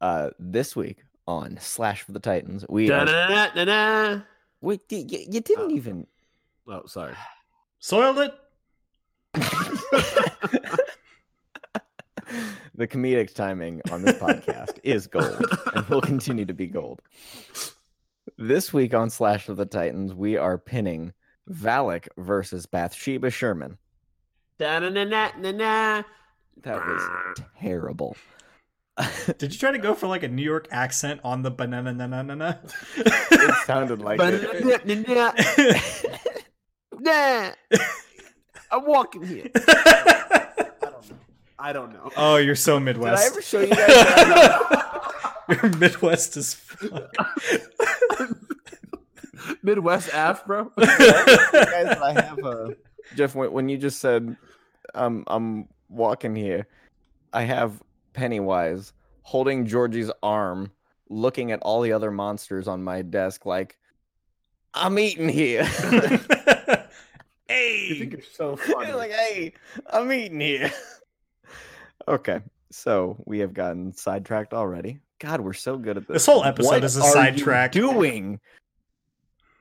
Uh, 0.00 0.30
this 0.38 0.74
week 0.76 0.98
on 1.26 1.58
Slash 1.60 2.02
for 2.02 2.12
the 2.12 2.20
Titans, 2.20 2.64
we 2.68 2.90
are... 2.90 3.04
Da-da-da-da-da. 3.04 4.20
wait. 4.60 4.80
You, 4.90 5.04
you 5.08 5.40
didn't 5.40 5.70
Oh. 5.72 5.74
even. 5.76 6.06
Oh, 6.66 6.82
sorry. 6.86 7.14
Soiled 7.78 8.18
it. 8.18 8.34
the 12.74 12.86
comedic 12.86 13.34
timing 13.34 13.80
on 13.90 14.02
this 14.02 14.18
podcast 14.18 14.78
is 14.82 15.06
gold 15.06 15.44
and 15.74 15.86
will 15.88 16.00
continue 16.00 16.44
to 16.44 16.54
be 16.54 16.66
gold. 16.66 17.00
This 18.36 18.72
week 18.72 18.94
on 18.94 19.10
Slash 19.10 19.48
of 19.48 19.56
the 19.56 19.66
Titans, 19.66 20.14
we 20.14 20.36
are 20.36 20.58
pinning 20.58 21.12
Valak 21.48 22.08
versus 22.16 22.66
Bathsheba 22.66 23.30
Sherman. 23.30 23.78
Da-na-na-na-na-na. 24.58 26.02
That 26.62 26.86
was 26.86 27.38
terrible. 27.60 28.16
Did 29.38 29.52
you 29.52 29.58
try 29.58 29.70
to 29.70 29.78
go 29.78 29.94
for 29.94 30.08
like 30.08 30.24
a 30.24 30.28
New 30.28 30.42
York 30.42 30.66
accent 30.70 31.20
on 31.22 31.42
the 31.42 31.50
banana 31.50 31.92
na 31.92 32.06
na 32.06 32.22
na 32.22 32.34
na? 32.34 32.54
it 32.96 33.66
sounded 33.66 34.00
like 34.00 34.18
it. 34.22 34.44
Nah. 37.00 37.52
I'm 38.72 38.84
walking 38.84 39.22
here. 39.22 39.46
I 39.54 40.64
don't 40.82 41.10
know. 41.10 41.16
I 41.58 41.72
don't 41.72 41.92
know. 41.92 42.10
Oh, 42.16 42.36
you're 42.36 42.56
so 42.56 42.80
Midwest. 42.80 43.22
Did 43.22 43.24
I 43.24 43.26
ever 43.32 43.42
show 43.42 43.60
you 43.60 43.68
guys? 43.68 43.86
that? 43.86 45.44
you're 45.48 45.76
Midwest 45.76 46.36
as 46.36 46.54
fuck. 46.54 47.14
Midwest 49.68 50.12
Afro. 50.14 50.72
guys 50.78 51.98
I 51.98 52.12
have 52.22 52.38
uh, 52.44 52.70
Jeff 53.14 53.34
when, 53.34 53.52
when 53.52 53.68
you 53.68 53.76
just 53.76 54.00
said 54.00 54.36
um 54.94 55.24
I'm 55.26 55.68
walking 55.88 56.34
here 56.34 56.66
I 57.32 57.42
have 57.42 57.82
Pennywise 58.14 58.92
holding 59.28 59.66
Georgie's 59.66 60.10
arm, 60.22 60.72
looking 61.10 61.52
at 61.52 61.60
all 61.60 61.82
the 61.82 61.92
other 61.92 62.10
monsters 62.10 62.66
on 62.66 62.82
my 62.82 63.02
desk, 63.02 63.44
like, 63.44 63.76
I'm 64.72 64.98
eating 64.98 65.28
here. 65.28 65.64
hey, 67.46 67.86
You 67.88 67.94
think 67.96 68.12
you're 68.12 68.22
so 68.22 68.56
funny. 68.56 68.92
like, 68.92 69.10
hey, 69.10 69.52
I'm 69.86 70.10
eating 70.12 70.40
here. 70.40 70.72
okay, 72.08 72.40
so 72.70 73.22
we 73.26 73.40
have 73.40 73.52
gotten 73.52 73.92
sidetracked 73.92 74.54
already. 74.54 74.98
God, 75.18 75.42
we're 75.42 75.52
so 75.52 75.76
good 75.76 75.98
at 75.98 76.06
this. 76.08 76.14
This 76.14 76.26
whole 76.26 76.44
episode 76.44 76.68
What 76.68 76.84
is 76.84 76.96
a 76.96 77.02
are 77.02 77.06
you 77.06 77.12
sidetrack. 77.12 77.72
Doing. 77.72 78.40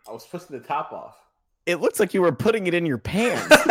I 0.08 0.12
was 0.14 0.26
pushing 0.26 0.58
the 0.58 0.66
top 0.66 0.92
off. 0.92 1.18
It 1.66 1.82
looks 1.82 2.00
like 2.00 2.14
you 2.14 2.22
were 2.22 2.32
putting 2.32 2.68
it 2.68 2.74
in 2.74 2.86
your 2.86 2.98
pants. 2.98 3.56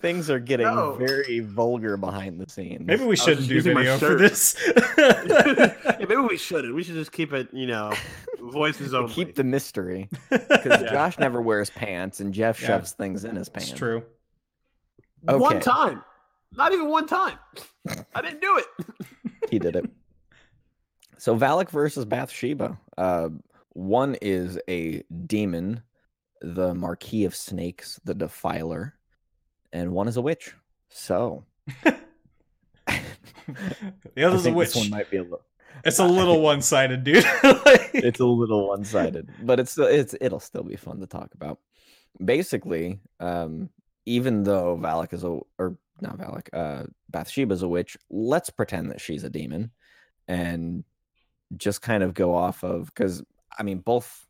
Things 0.00 0.30
are 0.30 0.38
getting 0.38 0.66
No. 0.66 0.94
very 0.94 1.40
vulgar 1.40 1.98
behind 1.98 2.40
the 2.40 2.48
scenes. 2.50 2.86
Maybe 2.86 3.04
we 3.04 3.16
shouldn't 3.16 3.38
just 3.40 3.48
do 3.50 3.54
using 3.56 3.74
my 3.74 3.82
video 3.82 3.98
for 3.98 4.06
shirt. 4.06 4.18
this. 4.18 4.56
yeah, 4.98 5.96
maybe 5.98 6.16
we 6.16 6.38
shouldn't. 6.38 6.74
We 6.74 6.82
should 6.82 6.94
just 6.94 7.12
keep 7.12 7.34
it, 7.34 7.48
you 7.52 7.66
know, 7.66 7.92
voices 8.40 8.94
only. 8.94 9.12
keep 9.12 9.34
the 9.34 9.44
mystery 9.44 10.08
because 10.30 10.82
Yeah. 10.82 10.90
Josh 10.90 11.18
never 11.18 11.42
wears 11.42 11.68
pants 11.68 12.20
and 12.20 12.32
Jeff 12.32 12.60
Yeah. 12.62 12.68
shoves 12.68 12.92
things 12.92 13.24
in 13.24 13.36
his 13.36 13.50
pants. 13.50 13.70
it's 13.70 13.78
true. 13.78 14.02
One 15.22 15.42
Okay. 15.42 15.58
time. 15.60 16.02
Not 16.56 16.72
even 16.72 16.88
one 16.88 17.06
time. 17.06 17.38
I 18.14 18.22
didn't 18.22 18.40
do 18.40 18.56
it. 18.58 18.86
He 19.50 19.58
did 19.58 19.76
it. 19.76 19.84
So 21.20 21.36
Valak 21.36 21.68
versus 21.70 22.06
Bathsheba. 22.06 22.78
Uh, 22.96 23.28
one 23.74 24.16
is 24.22 24.58
a 24.68 25.02
demon, 25.26 25.82
the 26.40 26.74
Marquis 26.74 27.24
of 27.26 27.36
Snakes, 27.36 28.00
the 28.04 28.14
Defiler, 28.14 28.94
and 29.70 29.92
one 29.92 30.08
is 30.08 30.16
a 30.16 30.22
witch. 30.22 30.54
So 30.88 31.44
The 32.86 33.02
other's 34.24 34.46
a 34.46 34.52
witch. 34.52 34.68
this 34.68 34.76
one 34.76 34.90
might 34.90 35.10
be 35.10 35.18
a 35.18 35.22
little. 35.22 35.42
It's 35.84 35.98
a 35.98 36.04
little 36.06 36.40
one-sided, 36.40 37.04
dude. 37.04 37.24
Like- 37.42 37.90
It's 37.94 38.20
a 38.20 38.24
little 38.26 38.68
one-sided, 38.68 39.28
but 39.42 39.60
it's 39.60 39.76
it's 39.78 40.14
it'll 40.20 40.40
still 40.40 40.62
be 40.64 40.76
fun 40.76 41.00
to 41.00 41.06
talk 41.06 41.34
about. 41.34 41.58
Basically, 42.24 42.98
um, 43.20 43.68
even 44.06 44.42
though 44.42 44.76
Valak 44.78 45.12
is 45.12 45.22
a 45.24 45.38
or 45.58 45.76
not 46.00 46.16
Valak, 46.18 46.48
uh, 46.52 46.84
Bathsheba 47.10 47.52
is 47.54 47.62
a 47.62 47.68
witch, 47.68 47.96
let's 48.08 48.48
pretend 48.50 48.90
that 48.90 49.00
she's 49.02 49.22
a 49.22 49.30
demon, 49.30 49.70
and 50.26 50.82
just 51.56 51.82
kind 51.82 52.02
of 52.02 52.14
go 52.14 52.34
off 52.34 52.62
of 52.62 52.86
because 52.86 53.22
I 53.58 53.62
mean 53.62 53.78
both 53.78 54.26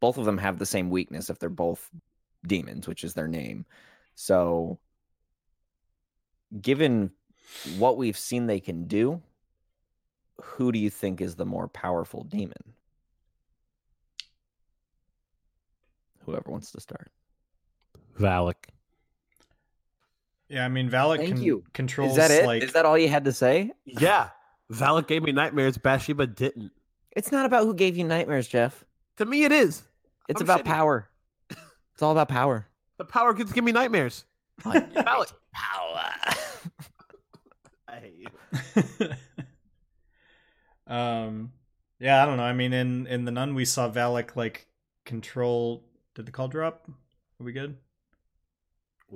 both 0.00 0.18
of 0.18 0.24
them 0.24 0.38
have 0.38 0.58
the 0.58 0.66
same 0.66 0.90
weakness 0.90 1.30
if 1.30 1.38
they're 1.38 1.48
both 1.48 1.90
demons, 2.46 2.86
which 2.86 3.04
is 3.04 3.14
their 3.14 3.28
name. 3.28 3.64
So, 4.14 4.78
given 6.60 7.10
what 7.78 7.96
we've 7.96 8.18
seen 8.18 8.46
they 8.46 8.60
can 8.60 8.86
do, 8.86 9.22
who 10.42 10.72
do 10.72 10.78
you 10.78 10.90
think 10.90 11.20
is 11.20 11.36
the 11.36 11.46
more 11.46 11.68
powerful 11.68 12.24
demon? 12.24 12.74
Whoever 16.26 16.50
wants 16.50 16.70
to 16.72 16.80
start. 16.80 17.10
Valak. 18.18 18.54
yeah, 20.48 20.64
I 20.64 20.68
mean, 20.68 20.88
Valak 20.88 21.16
Thank 21.16 21.36
can, 21.36 21.42
you. 21.42 21.64
controls 21.72 22.12
Is 22.12 22.16
that 22.16 22.30
it? 22.30 22.40
Is 22.40 22.46
like 22.46 22.72
that 22.72 22.84
all 22.86 22.96
you 22.96 23.08
had 23.08 23.24
to 23.24 23.32
say? 23.32 23.72
Yeah. 23.84 24.30
Valak 24.72 25.06
gave 25.06 25.22
me 25.22 25.32
nightmares. 25.32 25.78
Bathsheba 25.78 26.26
didn't. 26.26 26.72
It's 27.12 27.30
not 27.30 27.46
about 27.46 27.64
who 27.64 27.74
gave 27.74 27.96
you 27.96 28.04
nightmares, 28.04 28.48
Jeff. 28.48 28.84
To 29.18 29.24
me, 29.24 29.44
it 29.44 29.52
is. 29.52 29.82
It's 30.28 30.40
I'm 30.40 30.46
about 30.46 30.60
shitty. 30.60 30.64
power. 30.64 31.08
It's 31.50 32.02
all 32.02 32.12
about 32.12 32.28
power. 32.28 32.66
The 32.96 33.04
power 33.04 33.34
gets 33.34 33.52
give 33.52 33.64
me 33.64 33.72
nightmares. 33.72 34.24
Valak. 34.60 35.32
power. 35.52 36.12
I 37.88 37.96
hate 37.96 38.14
you. 38.20 39.08
um 40.86 41.50
yeah 41.98 42.22
i 42.22 42.26
don't 42.26 42.36
know 42.36 42.42
i 42.42 42.52
mean 42.52 42.72
in 42.72 43.06
in 43.06 43.24
the 43.24 43.30
nun 43.30 43.54
we 43.54 43.64
saw 43.64 43.88
valak 43.88 44.36
like 44.36 44.66
control 45.04 45.82
did 46.14 46.26
the 46.26 46.32
call 46.32 46.48
drop 46.48 46.88
are 47.40 47.44
we 47.44 47.52
good 47.52 47.76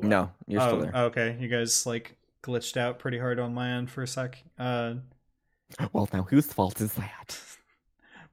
no, 0.01 0.30
you're 0.46 0.61
still 0.61 0.76
oh, 0.76 0.80
there. 0.80 0.94
okay 0.94 1.36
you 1.40 1.49
guys 1.49 1.84
like 1.84 2.16
glitched 2.42 2.76
out 2.76 3.01
pretty 3.01 3.18
hard 3.18 3.40
on 3.40 3.53
my 3.53 3.70
end 3.70 3.90
for 3.90 4.03
a 4.03 4.07
sec 4.07 4.42
uh 4.59 4.94
well, 5.93 6.09
now 6.12 6.23
whose 6.25 6.53
fault 6.53 6.81
is 6.81 6.93
that? 6.95 7.41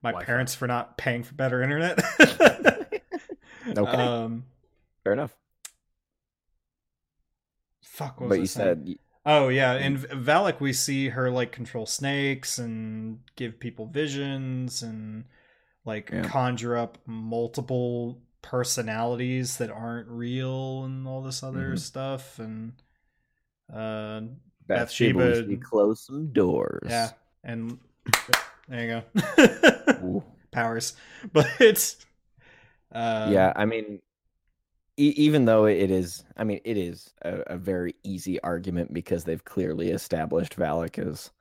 my 0.01 0.11
Wi-Fi. 0.11 0.25
parents 0.25 0.53
for 0.55 0.67
not 0.67 0.97
paying 0.97 1.23
for 1.23 1.33
better 1.35 1.61
internet 1.63 1.99
Okay, 3.77 4.03
um 4.03 4.43
fair 5.03 5.13
enough. 5.13 5.35
fuck 7.83 8.19
what 8.19 8.27
was 8.27 8.37
But 8.37 8.39
I 8.39 8.41
you 8.41 8.47
saying? 8.47 8.67
said 8.67 8.95
Oh 9.27 9.47
yeah, 9.49 9.73
in 9.73 9.97
Valak 9.97 10.59
we 10.59 10.71
see 10.71 11.09
her 11.09 11.31
like 11.31 11.51
control 11.51 11.87
snakes 11.87 12.59
and 12.59 13.21
give 13.35 13.59
people 13.59 13.87
visions 13.87 14.83
and 14.83 15.25
like 15.83 16.11
Yeah. 16.11 16.27
conjure 16.27 16.77
up 16.77 16.99
multiple 17.07 18.21
personalities 18.43 19.57
that 19.57 19.71
aren't 19.71 20.07
real 20.09 20.83
and 20.83 21.07
all 21.07 21.23
this 21.23 21.41
other 21.41 21.73
Mhm. 21.73 21.79
stuff 21.79 22.37
and 22.37 22.73
uh 23.73 24.21
Bathsheba, 24.67 25.19
Bathsheba- 25.19 25.47
we 25.49 25.57
close 25.57 26.05
some 26.05 26.31
doors. 26.31 26.87
yeah 26.89 27.11
and 27.45 27.79
there 28.67 29.03
you 29.03 29.03
go 29.97 30.23
powers 30.51 30.93
but 31.31 31.47
it's 31.59 31.97
uh 32.91 33.29
yeah, 33.31 33.51
I 33.55 33.65
mean, 33.65 33.99
e- 34.97 35.13
even 35.17 35.45
though 35.45 35.65
it 35.65 35.91
is, 35.91 36.23
I 36.37 36.43
mean, 36.43 36.61
it 36.63 36.77
is 36.77 37.13
a, 37.23 37.39
a 37.47 37.57
very 37.57 37.95
easy 38.03 38.39
argument 38.41 38.93
because 38.93 39.23
they've 39.25 39.43
clearly 39.43 39.89
established 39.89 40.55
Valak 40.55 40.97
as 40.99 41.31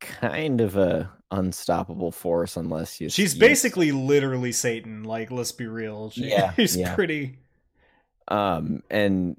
kind 0.00 0.60
of 0.60 0.76
a 0.76 1.10
unstoppable 1.30 2.12
force 2.12 2.56
unless 2.56 3.00
you. 3.00 3.08
she's 3.08 3.34
basically 3.34 3.90
literally 3.92 4.52
Satan 4.52 5.02
like 5.04 5.30
let's 5.30 5.52
be 5.52 5.66
real 5.66 6.10
she, 6.10 6.28
Yeah, 6.28 6.52
she's 6.56 6.76
yeah. 6.76 6.94
pretty 6.94 7.38
um 8.28 8.82
and 8.90 9.36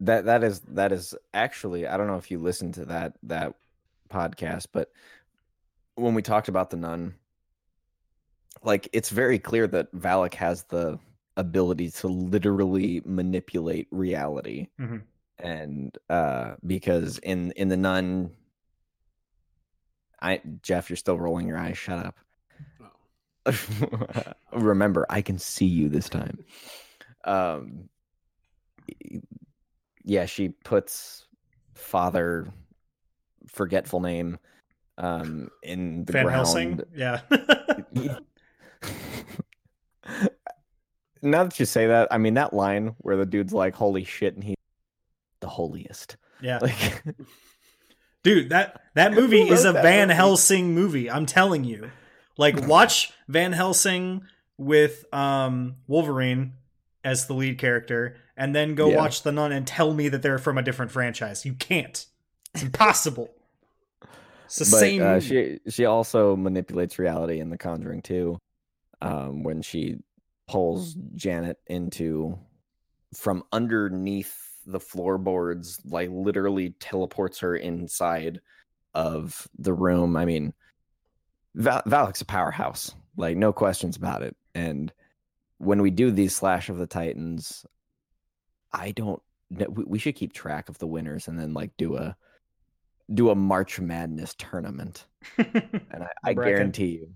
that 0.00 0.26
that 0.26 0.44
is 0.44 0.60
that 0.60 0.92
is 0.92 1.14
actually 1.34 1.86
i 1.86 1.96
don't 1.96 2.06
know 2.06 2.16
if 2.16 2.30
you 2.30 2.38
listened 2.38 2.74
to 2.74 2.84
that 2.86 3.14
that 3.24 3.54
podcast 4.10 4.66
but 4.72 4.90
when 5.98 6.14
we 6.14 6.22
talked 6.22 6.48
about 6.48 6.70
the 6.70 6.76
nun 6.76 7.14
like 8.62 8.88
it's 8.92 9.10
very 9.10 9.38
clear 9.38 9.66
that 9.66 9.92
valak 9.94 10.34
has 10.34 10.64
the 10.64 10.98
ability 11.36 11.90
to 11.90 12.08
literally 12.08 13.00
manipulate 13.04 13.86
reality 13.90 14.66
Mhm. 14.80 15.02
and 15.38 15.96
uh 16.10 16.54
because 16.66 17.18
in 17.18 17.52
in 17.52 17.68
the 17.68 17.76
nun 17.76 18.30
i 20.20 20.40
jeff 20.62 20.90
you're 20.90 20.96
still 20.96 21.18
rolling 21.18 21.46
your 21.46 21.58
eyes. 21.58 21.78
Shut 21.78 22.06
up. 22.06 22.16
Remember 24.52 25.06
i 25.10 25.22
can 25.22 25.38
see 25.38 25.66
you 25.66 25.88
this 25.88 26.08
time. 26.08 26.38
Um 27.24 27.88
yeah 30.04 30.26
she 30.26 30.48
puts 30.48 31.26
father 31.74 32.48
forgetful 33.46 34.00
name 34.00 34.38
um 34.98 35.48
in 35.62 36.04
the 36.04 36.12
Van 36.12 36.24
ground 36.24 36.36
Helsing 36.36 36.80
yeah 36.94 37.20
now 41.22 41.44
that 41.44 41.58
you 41.58 41.66
say 41.66 41.86
that 41.86 42.08
i 42.10 42.18
mean 42.18 42.34
that 42.34 42.52
line 42.52 42.94
where 42.98 43.16
the 43.16 43.26
dude's 43.26 43.52
like 43.52 43.74
holy 43.74 44.04
shit 44.04 44.34
and 44.34 44.44
he's 44.44 44.56
the 45.40 45.48
holiest 45.48 46.16
yeah 46.40 46.58
like 46.62 47.02
Dude, 48.24 48.50
that 48.50 48.82
that 48.94 49.12
movie 49.14 49.48
is 49.48 49.64
a 49.64 49.72
Van 49.72 50.08
movie? 50.08 50.16
Helsing 50.16 50.74
movie. 50.74 51.08
I'm 51.08 51.24
telling 51.24 51.62
you. 51.62 51.92
Like 52.36 52.66
watch 52.66 53.12
Van 53.28 53.52
Helsing 53.52 54.22
with 54.58 55.04
um 55.14 55.76
Wolverine 55.86 56.54
as 57.04 57.26
the 57.28 57.32
lead 57.34 57.58
character 57.58 58.16
and 58.36 58.54
then 58.54 58.74
go 58.74 58.90
Yeah. 58.90 58.96
watch 58.96 59.22
The 59.22 59.30
Nun 59.30 59.52
and 59.52 59.64
tell 59.66 59.94
me 59.94 60.08
that 60.08 60.20
they're 60.20 60.38
from 60.38 60.58
a 60.58 60.62
different 60.62 60.90
franchise. 60.90 61.46
You 61.46 61.54
can't. 61.54 62.04
It's 62.52 62.62
impossible. 62.64 63.30
It's 64.48 64.58
the 64.58 64.64
but 64.64 64.80
same 64.80 65.02
uh, 65.02 65.20
she 65.20 65.60
she 65.68 65.84
also 65.84 66.36
manipulates 66.36 66.98
reality 66.98 67.40
in 67.40 67.50
the 67.50 67.58
conjuring 67.58 68.02
too 68.02 68.38
um 69.00 69.42
when 69.42 69.62
she 69.62 69.96
pulls 70.48 70.96
janet 71.14 71.58
into 71.66 72.38
from 73.14 73.44
underneath 73.52 74.34
the 74.66 74.80
floorboards 74.80 75.80
like 75.84 76.10
literally 76.10 76.70
teleports 76.80 77.38
her 77.38 77.56
inside 77.56 78.40
of 78.94 79.46
the 79.58 79.72
room. 79.72 80.16
I 80.16 80.24
mean 80.24 80.52
Val- 81.54 81.82
valak's 81.86 82.20
a 82.20 82.26
powerhouse 82.26 82.94
like 83.16 83.36
no 83.36 83.52
questions 83.52 83.96
about 83.96 84.22
it. 84.22 84.36
And 84.54 84.92
when 85.58 85.82
we 85.82 85.90
do 85.90 86.10
these 86.10 86.34
slash 86.34 86.68
of 86.68 86.78
the 86.78 86.86
titans 86.86 87.66
i 88.72 88.92
don't 88.92 89.22
we 89.50 89.98
should 89.98 90.14
keep 90.14 90.32
track 90.32 90.68
of 90.68 90.78
the 90.78 90.86
winners 90.86 91.26
and 91.26 91.38
then 91.38 91.54
like 91.54 91.70
do 91.76 91.96
a 91.96 92.16
do 93.12 93.30
a 93.30 93.34
March 93.34 93.80
Madness 93.80 94.34
tournament, 94.38 95.06
and 95.38 96.02
I, 96.02 96.08
I 96.24 96.34
guarantee 96.34 97.06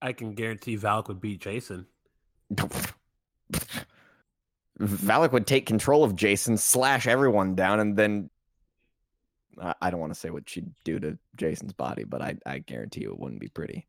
I 0.00 0.12
can 0.12 0.34
guarantee 0.34 0.76
Valak 0.76 1.08
would 1.08 1.20
beat 1.20 1.40
Jason. 1.40 1.86
you, 2.50 2.68
Valak 4.80 5.32
would 5.32 5.46
take 5.46 5.66
control 5.66 6.02
of 6.02 6.16
Jason, 6.16 6.56
slash 6.56 7.06
everyone 7.06 7.54
down, 7.54 7.80
and 7.80 7.96
then 7.96 8.30
I, 9.60 9.74
I 9.80 9.90
don't 9.90 10.00
want 10.00 10.12
to 10.12 10.18
say 10.18 10.30
what 10.30 10.48
she'd 10.48 10.70
do 10.84 10.98
to 10.98 11.18
Jason's 11.36 11.72
body, 11.72 12.04
but 12.04 12.22
I, 12.22 12.36
I 12.46 12.58
guarantee 12.58 13.02
you 13.02 13.12
it 13.12 13.18
wouldn't 13.18 13.40
be 13.40 13.48
pretty. 13.48 13.86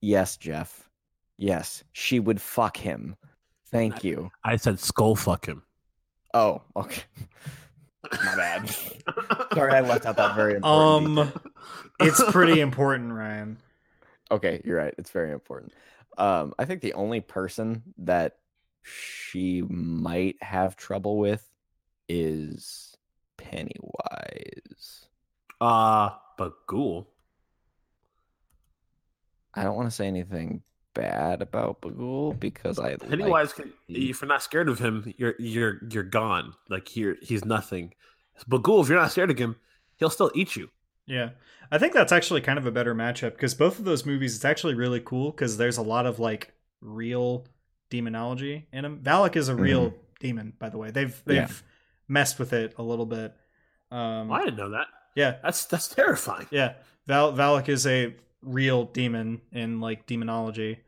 Yes, 0.00 0.36
Jeff. 0.36 0.88
Yes, 1.36 1.84
she 1.92 2.20
would 2.20 2.40
fuck 2.40 2.76
him. 2.76 3.16
Thank 3.66 4.04
you. 4.04 4.30
I 4.44 4.56
said 4.56 4.78
skull 4.78 5.16
fuck 5.16 5.46
him. 5.46 5.62
Oh, 6.34 6.62
okay. 6.76 7.02
My 8.12 8.36
bad. 8.36 8.68
Sorry, 9.54 9.72
I 9.72 9.80
left 9.80 10.06
out 10.06 10.16
that 10.16 10.34
very 10.34 10.54
important. 10.54 11.18
Um, 11.18 11.32
it's 12.00 12.22
pretty 12.30 12.60
important, 12.60 13.12
Ryan. 13.12 13.58
Okay, 14.30 14.60
you're 14.64 14.78
right. 14.78 14.94
It's 14.98 15.10
very 15.10 15.32
important. 15.32 15.72
Um, 16.18 16.54
I 16.58 16.64
think 16.64 16.82
the 16.82 16.94
only 16.94 17.20
person 17.20 17.82
that 17.98 18.36
she 18.82 19.62
might 19.62 20.36
have 20.42 20.76
trouble 20.76 21.18
with 21.18 21.46
is 22.08 22.96
Pennywise. 23.36 25.06
Uh 25.60 26.10
Bughuul. 26.38 27.06
I 29.54 29.62
don't 29.62 29.76
want 29.76 29.88
to 29.88 29.94
say 29.94 30.06
anything 30.06 30.62
bad 31.00 31.40
about 31.42 31.80
Bughuul 31.80 32.38
because 32.38 32.78
I 32.78 32.90
like 32.90 33.08
Pennywise, 33.08 33.52
can, 33.52 33.72
if 33.88 34.20
you're 34.20 34.28
not 34.28 34.42
scared 34.42 34.68
of 34.68 34.78
him, 34.78 35.12
you're 35.16 35.34
you're 35.38 35.78
you're 35.90 36.02
gone. 36.02 36.54
Like 36.68 36.96
you're 36.96 37.16
he's 37.22 37.44
nothing. 37.44 37.94
Bughuul, 38.48 38.82
if 38.82 38.88
you're 38.88 38.98
not 38.98 39.10
scared 39.10 39.30
of 39.30 39.38
him, 39.38 39.56
he'll 39.96 40.10
still 40.10 40.30
eat 40.34 40.56
you. 40.56 40.70
Yeah. 41.06 41.30
I 41.72 41.78
think 41.78 41.92
that's 41.92 42.12
actually 42.12 42.40
kind 42.40 42.58
of 42.58 42.66
a 42.66 42.70
better 42.70 42.94
matchup 42.94 43.32
because 43.32 43.54
both 43.54 43.78
of 43.78 43.84
those 43.84 44.04
movies, 44.06 44.34
it's 44.36 44.44
actually 44.44 44.74
really 44.74 45.00
cool 45.00 45.30
because 45.30 45.56
there's 45.56 45.76
a 45.78 45.82
lot 45.82 46.06
of 46.06 46.18
like 46.18 46.52
real 46.80 47.44
demonology 47.90 48.66
in 48.72 48.82
them. 48.82 49.00
Valak 49.02 49.36
is 49.36 49.48
a 49.48 49.54
real 49.54 49.94
demon, 50.20 50.52
by 50.58 50.68
the 50.68 50.78
way. 50.78 50.90
They've 50.90 51.20
they've 51.26 51.36
Yeah. 51.36 51.48
messed 52.08 52.38
with 52.38 52.52
it 52.52 52.74
a 52.78 52.82
little 52.82 53.06
bit. 53.06 53.34
Um, 53.90 54.30
I 54.32 54.44
didn't 54.44 54.56
know 54.56 54.70
that. 54.70 54.86
yeah, 55.16 55.36
That's 55.42 55.64
that's 55.66 55.88
terrifying. 55.88 56.46
yeah. 56.50 56.74
Val 57.06 57.32
Valak 57.32 57.68
is 57.68 57.86
a 57.86 58.14
real 58.42 58.84
demon 58.84 59.40
in 59.52 59.80
like 59.80 60.06
demonology. 60.06 60.78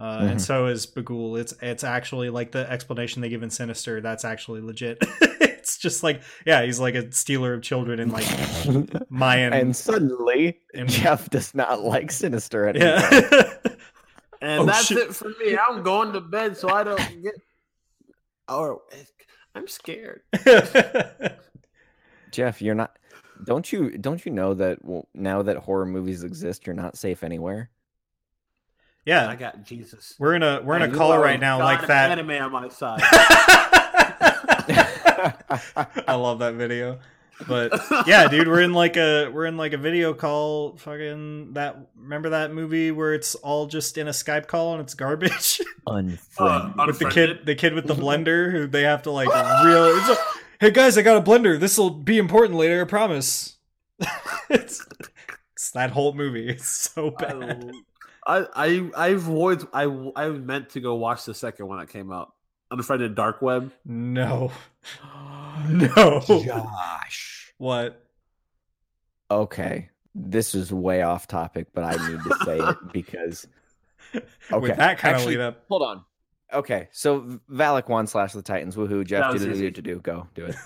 Uh, 0.00 0.18
and 0.22 0.38
Mhm. 0.38 0.40
so 0.40 0.66
is 0.66 0.86
Bughuul. 0.86 1.38
It's 1.38 1.52
it's 1.60 1.84
actually 1.84 2.30
like 2.30 2.52
the 2.52 2.70
explanation 2.70 3.20
they 3.20 3.28
give 3.28 3.42
in 3.42 3.50
Sinister. 3.50 4.00
That's 4.00 4.24
actually 4.24 4.62
legit. 4.62 4.96
it's 5.20 5.76
just 5.76 6.02
like 6.02 6.22
yeah, 6.46 6.62
he's 6.64 6.80
like 6.80 6.94
a 6.94 7.12
stealer 7.12 7.52
of 7.52 7.60
children 7.62 8.00
and 8.00 8.10
like 8.10 8.24
Mayan. 9.10 9.52
and 9.52 9.76
suddenly 9.76 10.58
and- 10.74 10.88
Jeff 10.88 11.28
does 11.28 11.54
not 11.54 11.82
like 11.82 12.10
Sinister 12.10 12.66
anymore. 12.68 12.88
yeah. 13.00 13.52
And 14.42 14.62
Oh, 14.62 14.64
that's 14.64 14.86
shit. 14.86 14.96
it 14.96 15.14
for 15.14 15.28
me. 15.38 15.54
I'm 15.58 15.82
going 15.82 16.14
to 16.14 16.20
bed 16.22 16.56
so 16.56 16.70
I 16.70 16.82
don't 16.82 17.22
get. 17.22 17.34
Or 18.48 18.80
I'm 19.54 19.68
scared. 19.68 20.22
Jeff, 22.30 22.62
you're 22.62 22.74
not. 22.74 22.96
Don't 23.44 23.70
you 23.72 23.96
don't 23.98 24.24
you 24.24 24.32
know 24.32 24.54
that 24.54 24.82
well, 24.84 25.08
now 25.14 25.42
that 25.42 25.56
horror 25.58 25.84
movies 25.86 26.22
exist, 26.24 26.66
you're 26.66 26.74
not 26.74 26.96
safe 26.96 27.22
anywhere? 27.22 27.68
I 29.06 29.36
got 29.36 29.64
Jesus. 29.64 30.14
we're 30.18 30.34
in 30.34 30.42
a 30.42 30.60
we're 30.62 30.76
in 30.76 30.82
a 30.82 30.94
call 30.94 31.18
right 31.18 31.40
now 31.40 31.58
God 31.58 31.64
like 31.64 31.82
of 31.82 31.88
that. 31.88 32.10
Anime 32.10 32.42
on 32.42 32.52
my 32.52 32.68
side. 32.68 33.00
I 36.06 36.14
love 36.14 36.40
that 36.40 36.54
video. 36.54 36.98
But 37.48 37.72
yeah, 38.06 38.28
dude, 38.28 38.48
we're 38.48 38.60
in 38.60 38.72
like 38.72 38.96
a 38.96 39.28
we're 39.28 39.46
in 39.46 39.56
like 39.56 39.72
a 39.72 39.78
video 39.78 40.12
call. 40.12 40.76
Fucking 40.76 41.54
that. 41.54 41.88
Remember 41.96 42.30
that 42.30 42.52
movie 42.52 42.90
where 42.90 43.14
it's 43.14 43.34
all 43.36 43.66
just 43.66 43.96
in 43.96 44.08
a 44.08 44.10
Skype 44.10 44.46
call 44.46 44.74
and 44.74 44.82
it's 44.82 44.94
garbage 44.94 45.60
Unfriended. 45.86 46.78
Uh, 46.78 46.84
with 46.86 46.98
the 46.98 47.08
kid, 47.08 47.46
the 47.46 47.54
kid 47.54 47.74
with 47.74 47.86
the 47.86 47.94
blender 47.94 48.50
who 48.50 48.66
they 48.66 48.82
have 48.82 49.02
to 49.02 49.10
like 49.10 49.28
real. 49.64 49.96
It's 49.96 50.08
a, 50.10 50.16
hey 50.60 50.70
guys, 50.70 50.98
I 50.98 51.02
got 51.02 51.16
a 51.16 51.22
blender. 51.22 51.58
This 51.58 51.78
will 51.78 51.90
be 51.90 52.18
important 52.18 52.58
later. 52.58 52.82
I 52.82 52.84
promise. 52.84 53.56
it's, 54.50 54.86
it's 55.52 55.70
that 55.72 55.90
whole 55.90 56.12
movie. 56.12 56.48
It's 56.48 56.68
so 56.68 57.10
bad. 57.10 57.70
I 58.30 58.46
I 58.54 58.90
I've 58.96 59.28
always 59.28 59.64
I 59.72 59.84
I 60.16 60.28
meant 60.28 60.70
to 60.70 60.80
go 60.80 60.94
watch 60.94 61.24
the 61.24 61.34
second 61.34 61.66
one 61.66 61.78
that 61.78 61.88
came 61.88 62.12
out. 62.12 62.32
Unfriended 62.70 63.14
Dark 63.16 63.42
Web. 63.42 63.72
No, 63.84 64.52
no. 65.68 66.20
Josh. 66.26 67.52
What? 67.58 68.06
Okay, 69.30 69.90
this 70.14 70.54
is 70.54 70.72
way 70.72 71.02
off 71.02 71.26
topic, 71.26 71.68
but 71.74 71.84
I 71.84 72.08
need 72.08 72.20
to 72.22 72.36
say 72.44 72.58
it 72.58 72.76
because. 72.92 73.46
Okay, 74.14 74.24
With 74.58 74.76
that 74.76 74.98
kind 74.98 75.16
actually, 75.16 75.34
of 75.34 75.40
lead 75.40 75.46
up. 75.46 75.64
Hold 75.68 75.82
on. 75.82 76.04
Okay, 76.52 76.88
so 76.90 77.40
Valak 77.50 77.88
won 77.88 78.06
slash 78.08 78.32
the 78.32 78.42
Titans. 78.42 78.74
Woohoo! 78.74 79.04
Jeff, 79.04 79.22
That 79.22 79.28
do 79.28 79.32
was 79.34 79.42
the 79.42 79.50
easy. 79.52 79.60
do 79.62 79.70
to 79.70 79.82
do. 79.82 80.00
Go 80.00 80.26
do 80.34 80.46
it. 80.46 80.56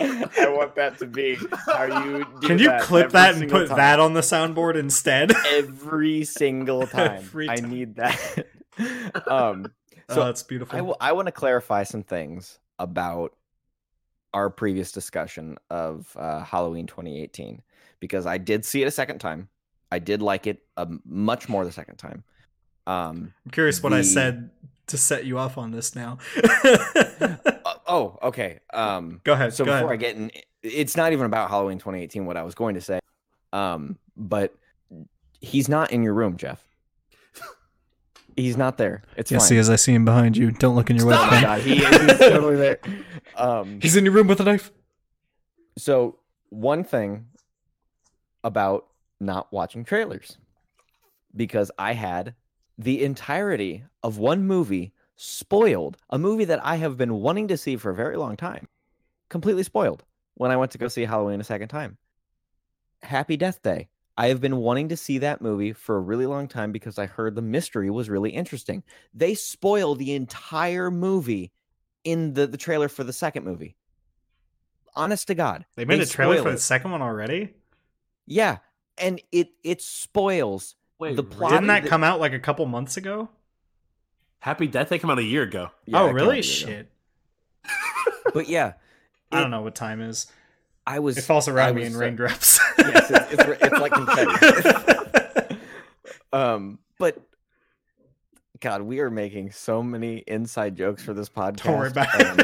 I 0.00 0.48
want 0.48 0.74
that 0.76 0.98
to 0.98 1.06
be 1.06 1.36
how 1.66 1.84
you. 2.04 2.24
Can 2.42 2.58
you 2.58 2.68
that 2.68 2.82
clip 2.82 3.10
that 3.10 3.34
and 3.34 3.50
put 3.50 3.68
time. 3.68 3.76
that 3.76 4.00
on 4.00 4.14
the 4.14 4.20
soundboard 4.20 4.76
instead? 4.76 5.32
every 5.48 6.24
single 6.24 6.86
time? 6.86 7.18
Every 7.18 7.48
I 7.48 7.56
need 7.56 7.96
that. 7.96 8.46
um, 9.26 9.66
oh, 10.08 10.14
so 10.14 10.24
that's 10.24 10.42
beautiful. 10.42 10.74
I, 10.74 10.78
w- 10.78 10.96
I 11.00 11.12
want 11.12 11.26
to 11.26 11.32
clarify 11.32 11.82
some 11.82 12.02
things 12.02 12.58
about 12.78 13.36
our 14.32 14.48
previous 14.48 14.92
discussion 14.92 15.58
of 15.68 16.16
uh, 16.18 16.42
Halloween 16.44 16.86
2018 16.86 17.62
because 17.98 18.26
I 18.26 18.38
did 18.38 18.64
see 18.64 18.82
it 18.82 18.86
a 18.86 18.92
second 18.92 19.18
time. 19.18 19.48
I 19.92 19.98
did 19.98 20.22
like 20.22 20.46
it 20.46 20.62
um, 20.76 21.02
much 21.04 21.48
more 21.48 21.64
the 21.64 21.72
second 21.72 21.96
time. 21.96 22.22
Um, 22.86 23.34
I'm 23.44 23.50
curious 23.50 23.82
what 23.82 23.92
I 23.92 24.02
said 24.02 24.50
to 24.86 24.96
set 24.96 25.24
you 25.24 25.38
off 25.38 25.58
on 25.58 25.72
this 25.72 25.94
now. 25.94 26.18
Uh, 27.20 27.74
oh, 27.86 28.18
okay. 28.22 28.60
Um, 28.72 29.20
go 29.24 29.32
ahead. 29.32 29.52
so 29.54 29.64
go 29.64 29.72
before 29.72 29.92
ahead. 29.92 29.92
I 29.92 29.96
get 29.96 30.16
in, 30.16 30.30
it's 30.62 30.96
not 30.96 31.12
even 31.12 31.26
about 31.26 31.50
Halloween 31.50 31.78
2018. 31.78 32.26
What 32.26 32.36
I 32.36 32.42
was 32.42 32.54
going 32.54 32.74
to 32.74 32.80
say, 32.80 33.00
um, 33.52 33.98
but 34.16 34.54
he's 35.40 35.68
not 35.68 35.92
in 35.92 36.02
your 36.02 36.14
room, 36.14 36.36
Jeff. 36.36 36.62
He's 38.36 38.56
not 38.56 38.78
there. 38.78 39.02
It's 39.16 39.30
fine. 39.30 39.58
as 39.58 39.68
I 39.68 39.76
see 39.76 39.92
him 39.92 40.04
behind 40.04 40.36
you. 40.36 40.50
Don't 40.50 40.74
look 40.74 40.88
in 40.88 40.96
your 40.96 41.06
my 41.06 41.40
God, 41.42 41.60
he 41.60 41.84
is 41.84 41.96
he's 42.00 42.18
totally 42.18 42.56
there. 42.56 42.78
Um, 43.36 43.80
He's 43.82 43.96
in 43.96 44.04
your 44.04 44.14
room 44.14 44.28
with 44.28 44.40
a 44.40 44.44
knife. 44.44 44.70
So, 45.76 46.18
one 46.48 46.84
thing 46.84 47.26
about 48.44 48.86
not 49.18 49.52
watching 49.52 49.84
trailers, 49.84 50.38
because 51.34 51.70
I 51.78 51.92
had 51.92 52.34
the 52.78 53.02
entirety 53.04 53.84
of 54.02 54.18
one 54.18 54.46
movie 54.46 54.92
spoiled, 55.24 55.98
a 56.08 56.18
movie 56.18 56.46
that 56.46 56.64
I 56.64 56.76
have 56.76 56.96
been 56.96 57.14
wanting 57.14 57.48
to 57.48 57.56
see 57.58 57.76
for 57.76 57.90
a 57.90 57.94
very 57.94 58.16
long 58.16 58.36
time, 58.38 58.68
completely 59.28 59.62
spoiled 59.62 60.02
when 60.34 60.50
I 60.50 60.56
went 60.56 60.72
to 60.72 60.78
go 60.78 60.88
see 60.88 61.04
Halloween 61.04 61.40
a 61.40 61.44
second 61.44 61.68
time. 61.68 61.98
Happy 63.02 63.36
Death 63.36 63.62
Day. 63.62 63.88
I 64.16 64.28
have 64.28 64.40
been 64.40 64.56
wanting 64.56 64.88
to 64.88 64.96
see 64.96 65.18
that 65.18 65.42
movie 65.42 65.72
for 65.74 65.96
a 65.96 66.00
really 66.00 66.24
long 66.26 66.48
time 66.48 66.72
because 66.72 66.98
I 66.98 67.04
heard 67.06 67.34
the 67.34 67.42
mystery 67.42 67.90
was 67.90 68.08
really 68.08 68.30
interesting. 68.30 68.82
They 69.12 69.34
spoil 69.34 69.94
the 69.94 70.14
entire 70.14 70.90
movie 70.90 71.52
in 72.02 72.32
the, 72.32 72.46
the 72.46 72.56
trailer 72.58 72.88
for 72.88 73.04
the 73.04 73.12
second 73.12 73.44
movie. 73.44 73.76
Honest 74.96 75.26
to 75.28 75.34
God. 75.34 75.66
They 75.76 75.84
made 75.84 76.00
a 76.00 76.06
trailer 76.06 76.42
for 76.42 76.48
it. 76.48 76.52
the 76.52 76.58
second 76.58 76.90
one 76.92 77.02
already. 77.02 77.54
Yeah, 78.26 78.58
and 78.98 79.20
it 79.32 79.50
it 79.62 79.80
spoils. 79.82 80.74
Wait, 80.98 81.16
The 81.16 81.22
plot- 81.22 81.52
Didn't 81.52 81.66
that 81.68 81.84
the- 81.84 81.88
come 81.88 82.04
out 82.04 82.20
like 82.20 82.32
a 82.32 82.38
couple 82.40 82.64
months 82.66 82.96
ago? 82.96 83.28
Happy 84.40 84.66
Death 84.66 84.88
Day 84.88 84.98
came 84.98 85.10
out 85.10 85.18
a 85.18 85.22
year 85.22 85.42
ago. 85.42 85.70
Yeah, 85.86 86.00
oh, 86.00 86.04
it 86.04 86.08
came 86.08 86.08
out 86.08 86.14
really? 86.14 86.38
ago. 86.38 86.42
Shit. 86.42 86.90
But 88.32 88.48
yeah, 88.48 88.74
I 89.32 89.40
don't 89.40 89.50
know 89.50 89.62
what 89.62 89.74
time 89.74 90.00
is. 90.00 90.28
I 90.86 91.00
was. 91.00 91.18
It 91.18 91.22
falls 91.22 91.48
I 91.48 91.52
around 91.52 91.74
me 91.74 91.84
in 91.84 91.96
uh, 91.96 91.98
raindrops. 91.98 92.60
yes, 92.78 93.10
it's, 93.10 93.32
it's, 93.32 93.62
it's 93.62 93.80
like 93.80 93.92
confetti. 93.92 95.56
um, 96.32 96.78
but 96.98 97.20
God, 98.60 98.82
we 98.82 99.00
are 99.00 99.10
making 99.10 99.50
so 99.50 99.82
many 99.82 100.18
inside 100.18 100.76
jokes 100.76 101.02
for 101.02 101.12
this 101.12 101.28
podcast. 101.28 101.64
Don't 101.64 101.78
worry 101.78 101.90
about 101.90 102.24
um, 102.24 102.40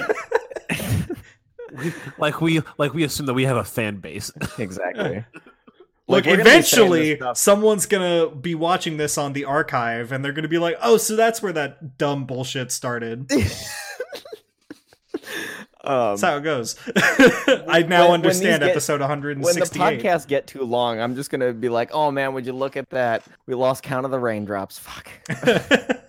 it. 1.79 1.95
Like 2.19 2.41
we 2.41 2.63
like 2.79 2.95
we 2.95 3.05
assume 3.05 3.27
that 3.27 3.35
we 3.35 3.45
have 3.45 3.59
a 3.59 3.65
fan 3.65 3.99
base. 3.99 4.33
exactly. 4.59 5.25
Look, 6.09 6.25
Like, 6.25 6.27
we're 6.39 6.45
gonna 6.45 6.57
be 6.59 6.63
saying 6.63 6.91
this 6.91 7.01
eventually, 7.09 7.35
someone's 7.35 7.87
gonna 7.87 8.31
be 8.31 8.55
watching 8.55 8.97
this 8.97 9.19
on 9.19 9.33
the 9.33 9.45
archive, 9.45 10.13
and 10.13 10.25
they're 10.25 10.33
gonna 10.33 10.47
be 10.47 10.59
like, 10.59 10.77
"Oh, 10.81 10.97
so 10.99 11.17
that's 11.17 11.43
where 11.43 11.53
that 11.53 11.99
dumb 11.99 12.27
bullshit 12.27 12.71
started." 12.71 13.31
um, 15.83 16.11
That's 16.11 16.23
how 16.23 16.37
it 16.37 16.43
goes. 16.43 16.77
I 16.97 17.85
now 17.89 18.03
when- 18.03 18.11
when 18.11 18.21
understand 18.21 18.63
these 18.63 18.69
get- 18.69 18.71
episode 18.71 19.01
when 19.01 19.21
the 19.21 19.41
168. 19.41 20.01
podcasts 20.03 20.27
get 20.27 20.47
too 20.47 20.63
long, 20.63 21.01
I'm 21.01 21.15
just 21.17 21.31
gonna 21.31 21.53
be 21.53 21.69
like, 21.69 21.91
"Oh 21.93 22.11
man, 22.11 22.35
would 22.35 22.47
you 22.47 22.53
look 22.53 22.77
at 22.77 22.91
that? 22.91 23.25
We 23.47 23.55
lost 23.55 23.83
count 23.83 24.05
of 24.05 24.11
the 24.11 24.19
raindrops. 24.19 24.79
Fuck." 24.79 25.09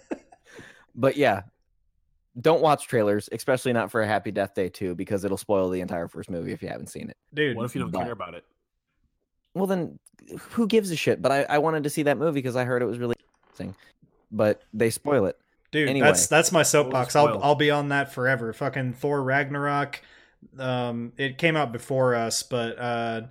But 0.99 1.15
yeah, 1.15 1.43
don't 2.41 2.59
watch 2.59 2.87
trailers, 2.87 3.29
especially 3.31 3.71
not 3.71 3.91
for 3.91 4.01
a 4.01 4.07
Happy 4.07 4.31
Death 4.31 4.55
Day 4.55 4.67
2, 4.67 4.95
because 4.95 5.23
it'll 5.23 5.37
spoil 5.37 5.69
the 5.69 5.79
entire 5.81 6.07
first 6.07 6.27
movie 6.27 6.53
if 6.53 6.63
you 6.63 6.69
haven't 6.69 6.87
seen 6.87 7.11
it. 7.11 7.17
Dude, 7.35 7.55
what 7.55 7.65
if 7.65 7.75
you 7.75 7.81
don't 7.81 7.91
but- 7.91 8.01
care 8.01 8.11
about 8.13 8.33
it? 8.33 8.43
Well, 9.57 9.67
then 9.67 9.99
who 10.51 10.67
gives 10.67 10.91
a 10.91 10.95
shit? 10.95 11.21
But 11.21 11.31
I, 11.31 11.43
I 11.43 11.57
wanted 11.59 11.83
to 11.83 11.89
see 11.89 12.03
that 12.03 12.17
movie 12.17 12.39
because 12.41 12.55
I 12.55 12.63
heard 12.65 12.81
it 12.81 12.85
was 12.85 12.97
really 12.99 13.15
interesting. 13.45 13.75
But 14.31 14.61
they 14.73 14.89
spoil 14.89 15.25
it. 15.25 15.37
Dude, 15.71 15.89
Anyway. 15.89 16.07
that's 16.07 16.27
that's 16.27 16.51
my 16.51 16.63
soapbox. 16.63 17.15
I'll. 17.15 17.41
I'll 17.43 17.55
be 17.55 17.71
on 17.71 17.89
that 17.89 18.13
forever. 18.13 18.53
Fucking 18.53 18.93
Thor 18.93 19.21
Ragnarok. 19.23 20.01
Um, 20.57 21.13
it 21.17 21.37
came 21.37 21.55
out 21.55 21.71
before 21.71 22.15
us, 22.15 22.43
but 22.43 22.77
uh, 22.79 23.21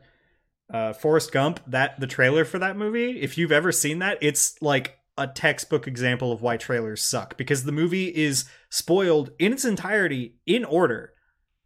uh, 0.72 0.92
Forrest 0.92 1.32
Gump. 1.32 1.60
That 1.66 1.98
the 2.00 2.06
trailer 2.06 2.44
for 2.44 2.58
that 2.58 2.76
movie. 2.76 3.20
If 3.20 3.38
you've 3.38 3.52
ever 3.52 3.72
seen 3.72 4.00
that, 4.00 4.18
it's 4.20 4.60
like 4.60 4.98
a 5.18 5.26
textbook 5.26 5.86
example 5.86 6.30
of 6.30 6.42
why 6.42 6.58
trailers 6.58 7.02
suck 7.02 7.38
because 7.38 7.64
the 7.64 7.72
movie 7.72 8.14
is 8.14 8.44
spoiled 8.68 9.30
in 9.38 9.52
its 9.52 9.64
entirety 9.64 10.34
in 10.46 10.62
order. 10.64 11.12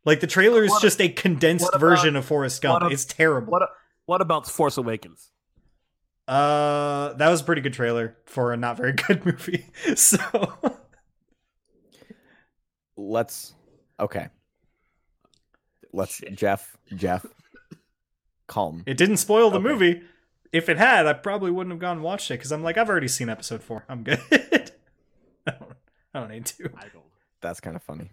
Like 0.05 0.21
the 0.21 0.29
trailer 0.29 0.63
is 0.63 0.71
What- 0.71 0.83
just 0.83 1.01
a 1.01 1.09
condensed 1.09 1.69
about- 1.69 1.81
version 1.81 2.15
of 2.17 2.25
Forrest 2.25 2.63
Gump. 2.63 2.75
what 2.83 2.87
ab- 2.87 2.93
it's 2.93 3.05
terrible. 3.05 3.51
What 3.51 3.69
what 4.11 4.21
about 4.21 4.45
Force 4.49 4.77
Awakens? 4.77 5.31
Uh, 6.27 7.13
that 7.13 7.29
was 7.29 7.43
a 7.43 7.45
pretty 7.45 7.61
good 7.63 7.73
trailer 7.73 8.17
for 8.27 8.53
a 8.53 8.57
not 8.57 8.77
very 8.77 8.93
good 9.07 9.25
movie. 9.25 9.67
So 9.95 10.19
Let's 12.97 13.55
okay. 14.01 14.29
Let's 15.93 16.17
Shit. 16.17 16.35
Jeff 16.37 16.77
Jeff 16.95 17.25
calm. 18.49 18.83
it 18.85 18.97
didn't 18.97 19.19
spoil 19.19 19.49
the 19.51 19.59
Okay. 19.61 19.69
movie. 19.69 20.03
If 20.53 20.69
it 20.69 20.77
had, 20.77 21.07
I 21.07 21.13
probably 21.13 21.53
wouldn't 21.53 21.73
have 21.73 21.79
gone 21.81 21.99
and 21.99 22.03
watched 22.03 22.33
it 22.33 22.35
because 22.35 22.51
I'm 22.51 22.65
like, 22.65 22.77
I've 22.77 22.89
already 22.89 23.07
seen 23.07 23.29
episode 23.29 23.63
four. 23.63 23.85
I'm 23.89 24.03
good. 24.03 24.19
I 24.33 25.53
don't, 25.53 25.73
I 26.13 26.19
don't 26.21 26.31
need 26.31 26.47
to. 26.47 26.65
I 26.77 26.89
don't. 26.93 27.05
That's 27.41 27.61
kind 27.61 27.77
of 27.77 27.83
funny. 27.85 28.11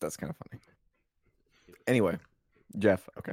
That's 0.00 0.16
kind 0.16 0.30
of 0.30 0.36
funny. 0.36 0.62
Anyway, 1.88 2.18
Jeff. 2.78 3.08
Okay. 3.18 3.32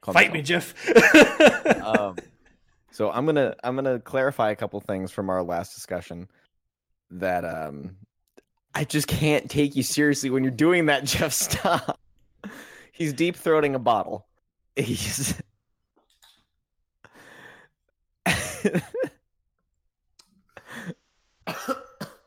Calm 0.00 0.14
Fight 0.14 0.28
down. 0.28 0.32
me, 0.34 0.42
Jeff. 0.42 0.74
um, 1.82 2.16
so 2.90 3.10
I'm 3.10 3.26
gonna 3.26 3.54
I'm 3.62 3.74
gonna 3.74 4.00
clarify 4.00 4.50
a 4.50 4.56
couple 4.56 4.80
things 4.80 5.10
from 5.10 5.30
our 5.30 5.42
last 5.42 5.74
discussion 5.74 6.28
that 7.10 7.44
um 7.44 7.96
I 8.74 8.84
just 8.84 9.08
can't 9.08 9.50
take 9.50 9.76
you 9.76 9.82
seriously 9.82 10.30
when 10.30 10.44
you're 10.44 10.50
doing 10.50 10.86
that, 10.86 11.04
Jeff. 11.06 11.32
Stop. 11.32 12.00
He's 12.92 13.12
deep 13.12 13.36
throating 13.36 13.74
a 13.74 13.78
bottle. 13.78 14.26
He's 14.76 15.34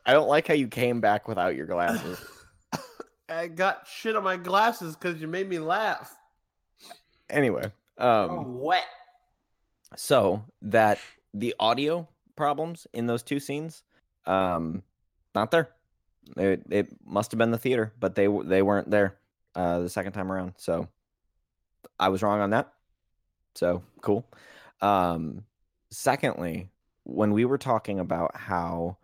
I 0.06 0.14
don't 0.14 0.28
like 0.28 0.48
how 0.48 0.54
you 0.54 0.68
came 0.68 1.00
back 1.00 1.28
without 1.28 1.56
your 1.56 1.66
glasses. 1.66 2.20
I 3.30 3.48
got 3.48 3.88
shit 3.88 4.16
on 4.16 4.24
my 4.24 4.36
glasses 4.38 4.96
because 4.96 5.22
you 5.22 5.28
made 5.28 5.48
me 5.48 5.60
laugh. 5.60 6.14
Anyway, 7.32 7.72
um, 7.98 8.60
wet. 8.60 8.84
so 9.96 10.44
that 10.62 11.00
the 11.34 11.56
audio 11.60 12.08
problems 12.36 12.88
in 12.94 13.08
those 13.08 13.24
two 13.24 13.40
scenes, 13.40 13.84
um, 14.26 14.84
not 15.34 15.52
there. 15.52 15.70
It, 16.38 16.64
it 16.70 16.88
must 17.06 17.32
have 17.32 17.38
been 17.38 17.52
the 17.52 17.58
theater, 17.58 17.94
but 18.00 18.16
they 18.16 18.28
they 18.46 18.62
weren't 18.62 18.92
there 18.92 19.18
uh, 19.56 19.80
the 19.80 19.90
second 19.90 20.12
time 20.12 20.32
around. 20.32 20.54
So 20.58 20.88
I 22.00 22.10
was 22.10 22.22
wrong 22.22 22.42
on 22.42 22.52
that. 22.52 22.72
So 23.56 23.82
cool. 24.02 24.26
Um, 24.82 25.44
secondly, 25.90 26.70
when 27.04 27.32
we 27.32 27.46
were 27.46 27.58
talking 27.58 28.00
about 28.00 28.36
how 28.36 28.98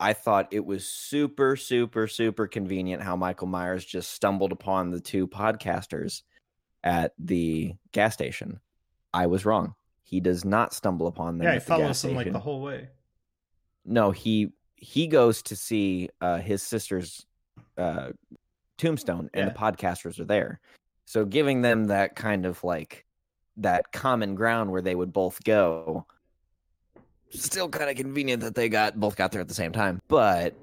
I 0.00 0.12
thought 0.12 0.48
it 0.52 0.64
was 0.64 0.86
super, 0.86 1.56
super, 1.56 2.06
super 2.06 2.46
convenient 2.46 3.02
how 3.02 3.16
Michael 3.16 3.48
Myers 3.48 3.84
just 3.84 4.12
stumbled 4.12 4.52
upon 4.52 4.90
the 4.90 5.00
two 5.00 5.26
podcasters 5.26 6.22
at 6.84 7.12
the 7.18 7.74
gas 7.92 8.14
station. 8.14 8.60
I 9.12 9.26
was 9.26 9.44
wrong. 9.44 9.74
He 10.02 10.20
does 10.20 10.44
not 10.44 10.72
stumble 10.72 11.06
upon 11.06 11.38
them. 11.38 11.46
yeah, 11.46 11.52
he 11.54 11.58
the 11.58 11.64
follows 11.64 12.02
them 12.02 12.14
like 12.14 12.32
the 12.32 12.38
whole 12.38 12.60
way. 12.62 12.88
No, 13.84 14.10
he 14.10 14.52
he 14.76 15.06
goes 15.06 15.42
to 15.42 15.56
see 15.56 16.08
uh, 16.20 16.38
his 16.38 16.62
sister's 16.62 17.26
uh, 17.76 18.10
tombstone, 18.76 19.28
and 19.34 19.50
the 19.50 19.54
podcasters 19.54 20.18
are 20.18 20.24
there. 20.24 20.60
So 21.04 21.24
giving 21.24 21.62
them 21.62 21.86
that 21.86 22.16
kind 22.16 22.46
of 22.46 22.62
like 22.64 23.04
that 23.58 23.92
common 23.92 24.34
ground 24.34 24.70
where 24.70 24.82
they 24.82 24.94
would 24.94 25.12
both 25.12 25.42
go. 25.44 26.06
Still 27.30 27.68
kind 27.68 27.90
of 27.90 27.96
convenient 27.96 28.42
that 28.42 28.54
they 28.54 28.68
got 28.68 28.98
both 28.98 29.16
got 29.16 29.32
there 29.32 29.40
at 29.40 29.48
the 29.48 29.54
same 29.54 29.72
time, 29.72 30.00
but 30.08 30.54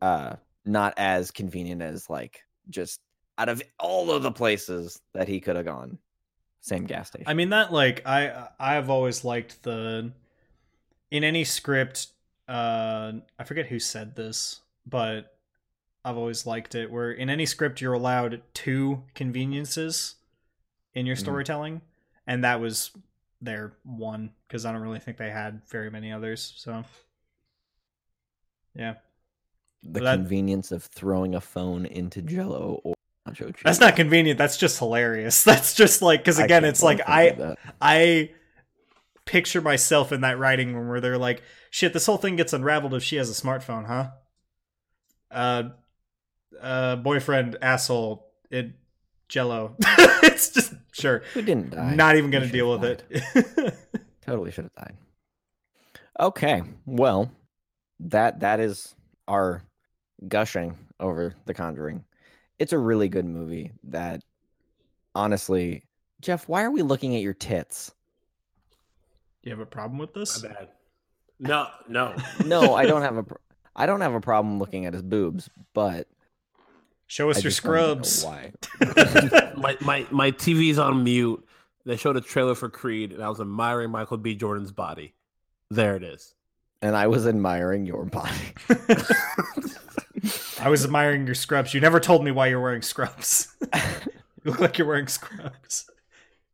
uh, 0.00 0.36
not 0.64 0.94
as 0.96 1.30
convenient 1.30 1.82
as 1.82 2.10
like 2.10 2.42
just 2.70 3.00
out 3.42 3.48
of 3.48 3.60
all 3.80 4.12
of 4.12 4.22
the 4.22 4.30
places 4.30 5.00
that 5.14 5.26
he 5.26 5.40
could 5.40 5.56
have 5.56 5.64
gone, 5.64 5.98
same 6.60 6.84
gas 6.84 7.08
station. 7.08 7.26
I 7.26 7.34
mean 7.34 7.50
that 7.50 7.72
like 7.72 8.06
I 8.06 8.48
I've 8.60 8.88
always 8.88 9.24
liked 9.24 9.64
the 9.64 10.12
in 11.10 11.24
any 11.24 11.42
script 11.42 12.06
uh 12.48 13.12
I 13.38 13.44
forget 13.44 13.66
who 13.66 13.80
said 13.80 14.14
this, 14.14 14.60
but 14.86 15.36
I've 16.04 16.16
always 16.16 16.46
liked 16.46 16.76
it 16.76 16.88
where 16.90 17.10
in 17.10 17.28
any 17.30 17.44
script 17.46 17.80
you're 17.80 17.94
allowed 17.94 18.42
two 18.54 19.02
conveniences 19.14 20.14
in 20.94 21.04
your 21.04 21.16
Mhm. 21.16 21.20
storytelling 21.20 21.80
and 22.28 22.44
that 22.44 22.60
was 22.60 22.92
their 23.40 23.72
one 23.82 24.30
because 24.46 24.64
I 24.64 24.70
don't 24.70 24.82
really 24.82 25.00
think 25.00 25.16
they 25.16 25.30
had 25.30 25.62
very 25.68 25.90
many 25.90 26.12
others. 26.12 26.52
So 26.56 26.84
yeah. 28.76 28.94
the 29.82 29.98
that- 30.00 30.14
convenience 30.18 30.70
of 30.70 30.84
throwing 30.84 31.34
a 31.34 31.40
phone 31.40 31.86
into 31.86 32.22
Jello 32.22 32.80
or 32.84 32.94
cheese. 33.32 33.52
That's 33.64 33.80
not 33.80 33.96
convenient. 33.96 34.38
That's 34.38 34.56
just 34.56 34.78
hilarious. 34.78 35.44
That's 35.44 35.74
just 35.74 36.02
like 36.02 36.20
because 36.20 36.38
again, 36.38 36.64
it's 36.64 36.82
like 36.82 37.00
I. 37.06 37.56
I 37.80 38.30
picture 39.24 39.60
myself 39.60 40.10
in 40.10 40.22
that 40.22 40.36
writing 40.38 40.74
room 40.74 40.88
where 40.88 41.00
they're 41.00 41.18
like, 41.18 41.42
"Shit, 41.70 41.92
this 41.92 42.06
whole 42.06 42.16
thing 42.16 42.36
gets 42.36 42.52
unraveled 42.52 42.94
if 42.94 43.02
she 43.02 43.16
has 43.16 43.30
a 43.30 43.40
smartphone, 43.40 43.86
huh?" 43.86 44.10
Uh, 45.30 45.70
uh, 46.60 46.96
boyfriend 46.96 47.56
asshole 47.62 48.26
it 48.50 48.72
Jello. 49.28 49.76
it's 49.80 50.50
just 50.50 50.74
sure. 50.92 51.22
Who 51.34 51.42
didn't 51.42 51.70
die? 51.70 51.94
Not 51.94 52.16
even 52.16 52.30
gonna 52.30 52.48
deal 52.48 52.70
with 52.70 52.82
died. 52.82 53.02
it. 53.10 53.74
Totally 54.26 54.50
should 54.50 54.64
have 54.64 54.74
died. 54.74 54.96
Okay, 56.20 56.62
well, 56.84 57.32
that 58.00 58.40
that 58.40 58.60
is 58.60 58.94
our 59.26 59.62
gushing 60.28 60.76
over 61.00 61.34
The 61.46 61.54
Conjuring. 61.54 62.04
It's 62.62 62.72
a 62.72 62.78
really 62.78 63.08
good 63.08 63.24
movie. 63.24 63.72
That 63.88 64.22
honestly, 65.16 65.82
Jeff, 66.20 66.48
why 66.48 66.62
are 66.62 66.70
we 66.70 66.82
looking 66.82 67.16
at 67.16 67.20
your 67.20 67.34
tits? 67.34 67.90
you 69.42 69.50
have 69.50 69.58
a 69.58 69.66
problem 69.66 69.98
with 69.98 70.14
this? 70.14 70.40
My 70.40 70.50
bad. 70.50 70.68
No, 71.40 71.66
no. 71.88 72.14
No, 72.46 72.76
I 72.76 72.86
don't 72.86 73.02
have 73.08 73.16
a. 73.16 73.24
pr- 73.24 73.34
I 73.74 73.86
don't 73.86 74.00
have 74.00 74.14
a 74.14 74.20
problem 74.20 74.60
looking 74.60 74.86
at 74.86 74.92
his 74.92 75.02
boobs, 75.02 75.50
but 75.74 76.06
Show 77.08 77.30
us 77.30 77.38
I 77.38 77.40
your 77.40 77.50
just 77.50 77.64
wanted 77.64 77.80
to 77.80 77.94
know 77.96 78.02
scrubs. 78.04 78.24
Why? 78.24 79.52
my, 79.56 79.76
my 79.80 80.06
my 80.12 80.30
TV's 80.30 80.78
on 80.78 81.02
mute. 81.02 81.44
They 81.84 81.96
showed 81.96 82.16
a 82.16 82.20
trailer 82.20 82.54
for 82.54 82.68
Creed, 82.68 83.10
and 83.10 83.24
I 83.24 83.28
was 83.28 83.40
admiring 83.40 83.90
Michael 83.90 84.18
B. 84.18 84.36
Jordan's 84.36 84.70
body. 84.70 85.14
There 85.68 85.96
it 85.96 86.04
is. 86.04 86.36
And 86.80 86.94
I 86.94 87.08
was 87.08 87.26
admiring 87.26 87.86
your 87.86 88.04
body. 88.04 88.54
I 90.62 90.68
was 90.68 90.84
admiring 90.84 91.26
your 91.26 91.34
scrubs. 91.34 91.74
You 91.74 91.80
never 91.80 92.00
told 92.00 92.24
me 92.24 92.30
why 92.30 92.46
you're 92.46 92.60
wearing 92.60 92.82
scrubs. 92.82 93.54
you 93.74 94.50
look 94.50 94.60
like 94.60 94.78
you're 94.78 94.86
wearing 94.86 95.08
scrubs. 95.08 95.90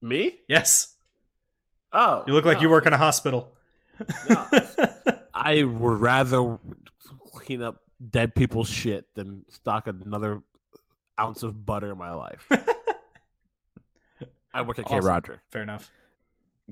Me? 0.00 0.38
Yes, 0.48 0.94
Oh, 1.92 2.22
you 2.26 2.34
look 2.34 2.44
like 2.44 2.60
you 2.60 2.68
work 2.68 2.86
in 2.86 2.92
a 2.92 2.98
hospital. 2.98 3.52
No. 4.28 4.46
I 5.32 5.62
would 5.64 6.00
rather 6.00 6.58
clean 7.32 7.62
up 7.62 7.80
dead 8.10 8.34
people's 8.34 8.68
shit 8.68 9.06
than 9.14 9.44
stock 9.48 9.86
another 9.86 10.42
ounce 11.18 11.42
of 11.42 11.64
butter 11.64 11.92
in 11.92 11.98
my 11.98 12.12
life. 12.12 12.46
I 14.52 14.62
work 14.62 14.78
at 14.78 14.84
Kroger. 14.84 15.38
Fair 15.50 15.62
enough. 15.62 15.90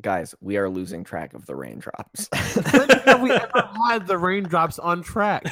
Guys, 0.00 0.34
we 0.42 0.58
are 0.58 0.68
losing 0.68 1.04
track 1.04 1.32
of 1.32 1.46
the 1.46 1.56
raindrops. 1.56 2.28
When 2.72 2.88
have 2.90 3.22
we 3.22 3.30
ever 3.32 3.70
had 3.88 4.06
the 4.06 4.18
raindrops 4.18 4.78
on 4.78 5.02
track? 5.02 5.44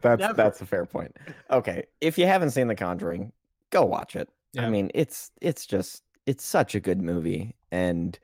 That's 0.00 0.20
Never. 0.20 0.34
that's 0.34 0.60
a 0.60 0.66
fair 0.66 0.84
point. 0.86 1.16
Okay, 1.50 1.84
if 2.00 2.18
you 2.18 2.26
haven't 2.26 2.50
seen 2.50 2.68
The 2.68 2.74
Conjuring, 2.74 3.32
go 3.70 3.84
watch 3.84 4.16
it. 4.16 4.28
I 4.58 4.70
mean, 4.70 4.90
it's 4.94 5.30
it's 5.42 5.66
just 5.66 6.02
it's 6.24 6.42
such 6.44 6.74
a 6.74 6.80
good 6.80 7.02
movie, 7.02 7.54
and 7.70 8.18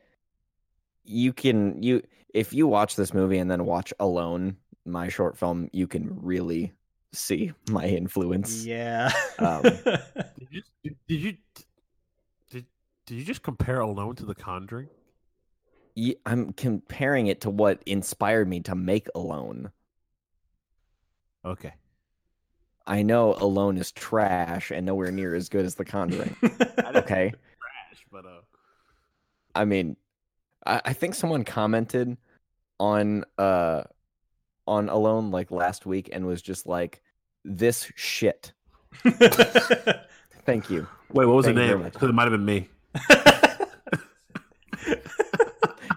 you 1.05 1.33
can 1.35 1.83
you 1.83 2.03
if 2.33 2.53
you 2.55 2.67
watch 2.67 2.97
this 2.97 3.13
movie 3.13 3.37
and 3.39 3.51
then 3.51 3.67
watch 3.67 3.93
Alone, 4.01 4.57
my 4.87 5.09
short 5.09 5.37
film, 5.37 5.69
you 5.73 5.87
can 5.87 6.09
really 6.23 6.73
see 7.13 7.53
my 7.71 7.85
influence. 7.87 8.65
Yeah. 8.65 9.13
Um, 9.39 9.63
Did 10.39 10.49
you 10.51 10.63
did, 10.83 10.97
did 11.07 11.21
you 11.21 11.37
did, 12.51 12.67
did 13.07 13.15
you 13.19 13.25
just 13.25 13.43
compare 13.43 13.81
Alone 13.81 14.17
to 14.17 14.25
The 14.25 14.35
Conjuring? 14.35 14.89
Ye- 15.95 16.17
I'm 16.25 16.53
comparing 16.55 17.27
it 17.27 17.43
to 17.43 17.51
what 17.51 17.83
inspired 17.85 18.49
me 18.49 18.61
to 18.61 18.75
make 18.75 19.09
Alone. 19.15 19.71
Okay. 21.45 21.73
I 22.87 23.03
know 23.03 23.35
Alone 23.35 23.77
is 23.79 23.93
trash 23.93 24.71
and 24.71 24.85
nowhere 24.87 25.11
near 25.11 25.35
as 25.35 25.49
good 25.49 25.65
as 25.65 25.75
The 25.75 25.85
Conjuring. 25.85 26.37
Okay. 26.95 27.31
Trash, 27.31 28.07
but 28.11 28.27
uh 28.27 28.43
I 29.55 29.65
mean, 29.65 29.97
I, 30.67 30.83
I 30.85 30.93
think 30.93 31.15
someone 31.15 31.43
commented 31.43 32.17
on 32.79 33.25
uh 33.39 33.85
on 34.67 34.89
Alone 34.91 35.31
like 35.31 35.51
last 35.51 35.87
week 35.87 36.11
and 36.13 36.27
was 36.27 36.43
just 36.43 36.67
like, 36.67 37.01
"This 37.45 37.91
shit." 37.97 38.53
Thank 40.45 40.69
you. 40.71 40.87
Wait, 41.13 41.25
what 41.27 41.35
was 41.35 41.47
Thank 41.47 41.57
the 41.57 41.67
name? 41.67 41.83
Because 41.83 42.11
it 42.11 42.13
might 42.13 42.25
have 42.25 42.33
been 42.33 42.45
me. 42.45 42.69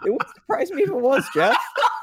It 0.06 0.12
wouldn't 0.12 0.36
surprise 0.36 0.72
me 0.72 0.84
if 0.84 0.90
it 0.90 0.96
was 0.96 1.26
Jeff. 1.34 1.58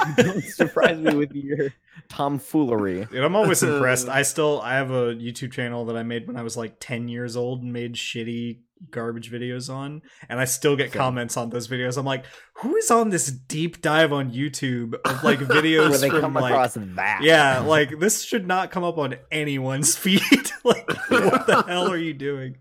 Don't 0.16 0.42
surprise 0.44 0.98
me 0.98 1.14
with 1.14 1.32
your 1.32 1.72
tomfoolery. 2.08 3.06
Dude, 3.10 3.22
I'm 3.24 3.36
always 3.36 3.62
uh, 3.64 3.72
impressed. 3.74 4.08
I 4.08 4.22
still 4.22 4.60
I 4.62 4.74
have 4.74 4.90
a 4.90 5.14
YouTube 5.14 5.52
channel 5.52 5.84
that 5.86 5.96
I 5.96 6.02
made 6.02 6.26
when 6.26 6.36
I 6.36 6.42
was 6.42 6.56
like 6.56 6.76
10 6.80 7.08
years 7.08 7.36
old 7.36 7.62
and 7.62 7.72
made 7.72 7.94
shitty 7.94 8.60
garbage 8.90 9.30
videos 9.30 9.72
on, 9.72 10.00
and 10.30 10.40
I 10.40 10.46
still 10.46 10.74
get 10.74 10.90
Same. 10.92 11.00
comments 11.00 11.36
on 11.36 11.50
those 11.50 11.68
videos. 11.68 11.98
I'm 11.98 12.06
like, 12.06 12.24
who 12.54 12.76
is 12.76 12.90
on 12.90 13.10
this 13.10 13.26
deep 13.30 13.82
dive 13.82 14.10
on 14.12 14.30
YouTube 14.32 14.94
of 15.04 15.22
like 15.22 15.38
videos 15.40 15.90
Where 15.90 15.98
they 15.98 16.08
from 16.10 16.20
come 16.20 16.34
like 16.34 16.52
across 16.52 16.74
that. 16.74 17.20
yeah, 17.22 17.58
like 17.60 17.98
this 17.98 18.22
should 18.22 18.46
not 18.46 18.70
come 18.70 18.82
up 18.84 18.96
on 18.96 19.16
anyone's 19.30 19.96
feed. 19.96 20.22
like, 20.64 20.88
what 21.10 21.46
the 21.46 21.64
hell 21.68 21.90
are 21.90 21.98
you 21.98 22.14
doing? 22.14 22.56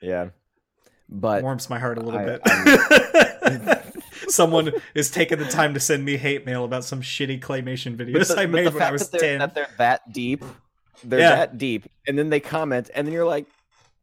Yeah. 0.00 0.30
But 1.08 1.42
Warms 1.44 1.70
my 1.70 1.78
heart 1.78 1.98
a 1.98 2.00
little 2.00 2.18
I- 2.18 2.24
bit. 2.24 3.75
Someone 4.36 4.72
is 4.94 5.10
taking 5.10 5.38
the 5.38 5.46
time 5.46 5.72
to 5.74 5.80
send 5.80 6.04
me 6.04 6.16
hate 6.16 6.44
mail 6.46 6.64
about 6.64 6.84
some 6.84 7.00
shitty 7.00 7.40
claymation 7.40 7.96
but 7.96 8.06
videos 8.06 8.28
the- 8.34 8.40
I 8.40 8.46
made 8.46 8.66
the 8.66 8.70
when 8.70 8.76
I 8.82 8.84
fact 8.84 8.92
was 8.92 9.08
that 9.10 9.18
they're, 9.20 9.30
10. 9.30 9.38
that 9.40 9.54
they're 9.54 9.68
that 9.78 10.12
deep, 10.12 10.44
they're 11.02 11.20
Yeah. 11.20 11.36
that 11.36 11.58
deep, 11.58 11.86
and 12.06 12.18
then 12.18 12.28
they 12.30 12.40
comment, 12.40 12.90
and 12.94 13.06
then 13.06 13.12
you're 13.14 13.24
like, 13.26 13.46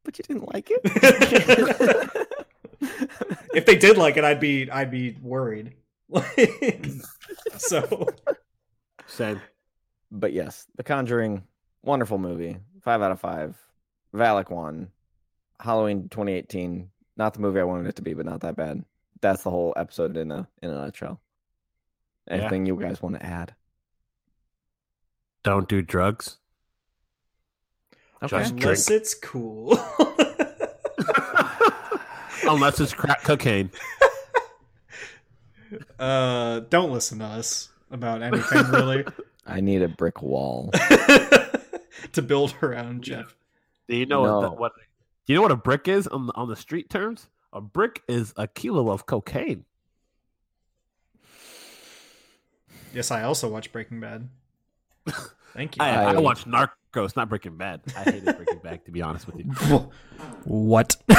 "But 0.03 0.17
you 0.17 0.23
didn't 0.27 0.51
like 0.53 0.69
it." 0.71 0.81
if 3.53 3.65
they 3.65 3.75
did 3.75 3.97
like 3.97 4.17
it, 4.17 4.23
I'd 4.23 4.39
be 4.39 4.69
I'd 4.71 4.91
be 4.91 5.15
worried. 5.21 5.73
so 7.57 8.07
Same. 9.07 9.41
but 10.11 10.33
yes, 10.33 10.65
The 10.75 10.83
Conjuring, 10.83 11.43
wonderful 11.81 12.17
movie, 12.17 12.57
five 12.81 13.01
out 13.01 13.11
of 13.11 13.19
five. 13.19 13.55
Valak 14.13 14.51
one, 14.51 14.89
Halloween 15.59 16.07
2018, 16.09 16.89
not 17.17 17.33
the 17.33 17.39
movie 17.39 17.59
I 17.59 17.63
wanted 17.63 17.87
it 17.87 17.95
to 17.95 18.01
be, 18.03 18.13
but 18.13 18.25
not 18.27 18.41
that 18.41 18.55
bad. 18.55 18.83
That's 19.23 19.41
the 19.43 19.49
whole 19.49 19.73
episode 19.77 20.17
in 20.17 20.31
a 20.31 20.47
in 20.61 20.69
a 20.69 20.73
nutshell. 20.73 21.21
Yeah. 22.27 22.33
Anything 22.35 22.65
you 22.65 22.75
guys 22.75 23.01
want 23.01 23.15
to 23.15 23.25
add? 23.25 23.55
Don't 25.43 25.67
do 25.69 25.81
drugs. 25.81 26.37
Just 28.27 28.31
drink. 28.51 28.63
unless 28.63 28.91
it's 28.91 29.13
cool. 29.13 29.79
Unless 32.45 32.81
it's 32.81 32.93
crack 32.93 33.23
cocaine. 33.23 33.71
uh, 35.99 36.59
don't 36.69 36.91
listen 36.91 37.19
to 37.19 37.25
us 37.25 37.69
about 37.91 38.21
anything 38.21 38.63
really 38.71 39.05
I 39.47 39.61
need 39.61 39.81
a 39.81 39.87
brick 39.87 40.21
wall. 40.21 40.71
to 42.11 42.21
build 42.21 42.55
around 42.61 43.03
Jeff. 43.03 43.35
Do 43.87 43.95
you 43.95 44.05
know 44.05 44.21
what, 44.21 44.27
No. 44.27 44.41
the, 44.41 44.49
what? 44.51 44.73
Do 45.25 45.31
you 45.33 45.35
know 45.35 45.41
what 45.41 45.51
a 45.51 45.57
brick 45.57 45.87
is 45.87 46.07
on 46.07 46.27
the, 46.27 46.33
on 46.35 46.49
the 46.49 46.55
street 46.57 46.89
terms? 46.89 47.27
A 47.53 47.61
brick 47.61 48.01
is 48.07 48.33
a 48.35 48.47
kilo 48.47 48.89
of 48.91 49.05
cocaine. 49.05 49.63
Yes, 52.93 53.11
I 53.11 53.23
also 53.23 53.47
watch 53.47 53.71
Breaking 53.71 53.99
Bad. 53.99 54.27
Thank 55.53 55.77
you. 55.77 55.83
I, 55.83 55.89
I, 55.89 56.13
I- 56.15 56.19
watch 56.19 56.45
Narcos, 56.45 57.15
not 57.15 57.29
Breaking 57.29 57.57
Bad. 57.57 57.81
I 57.95 58.03
hated 58.03 58.35
Breaking 58.37 58.59
Bad, 58.63 58.83
to 58.85 58.91
be 58.91 59.01
honest 59.01 59.27
with 59.27 59.37
you. 59.37 59.45
what? 60.45 60.95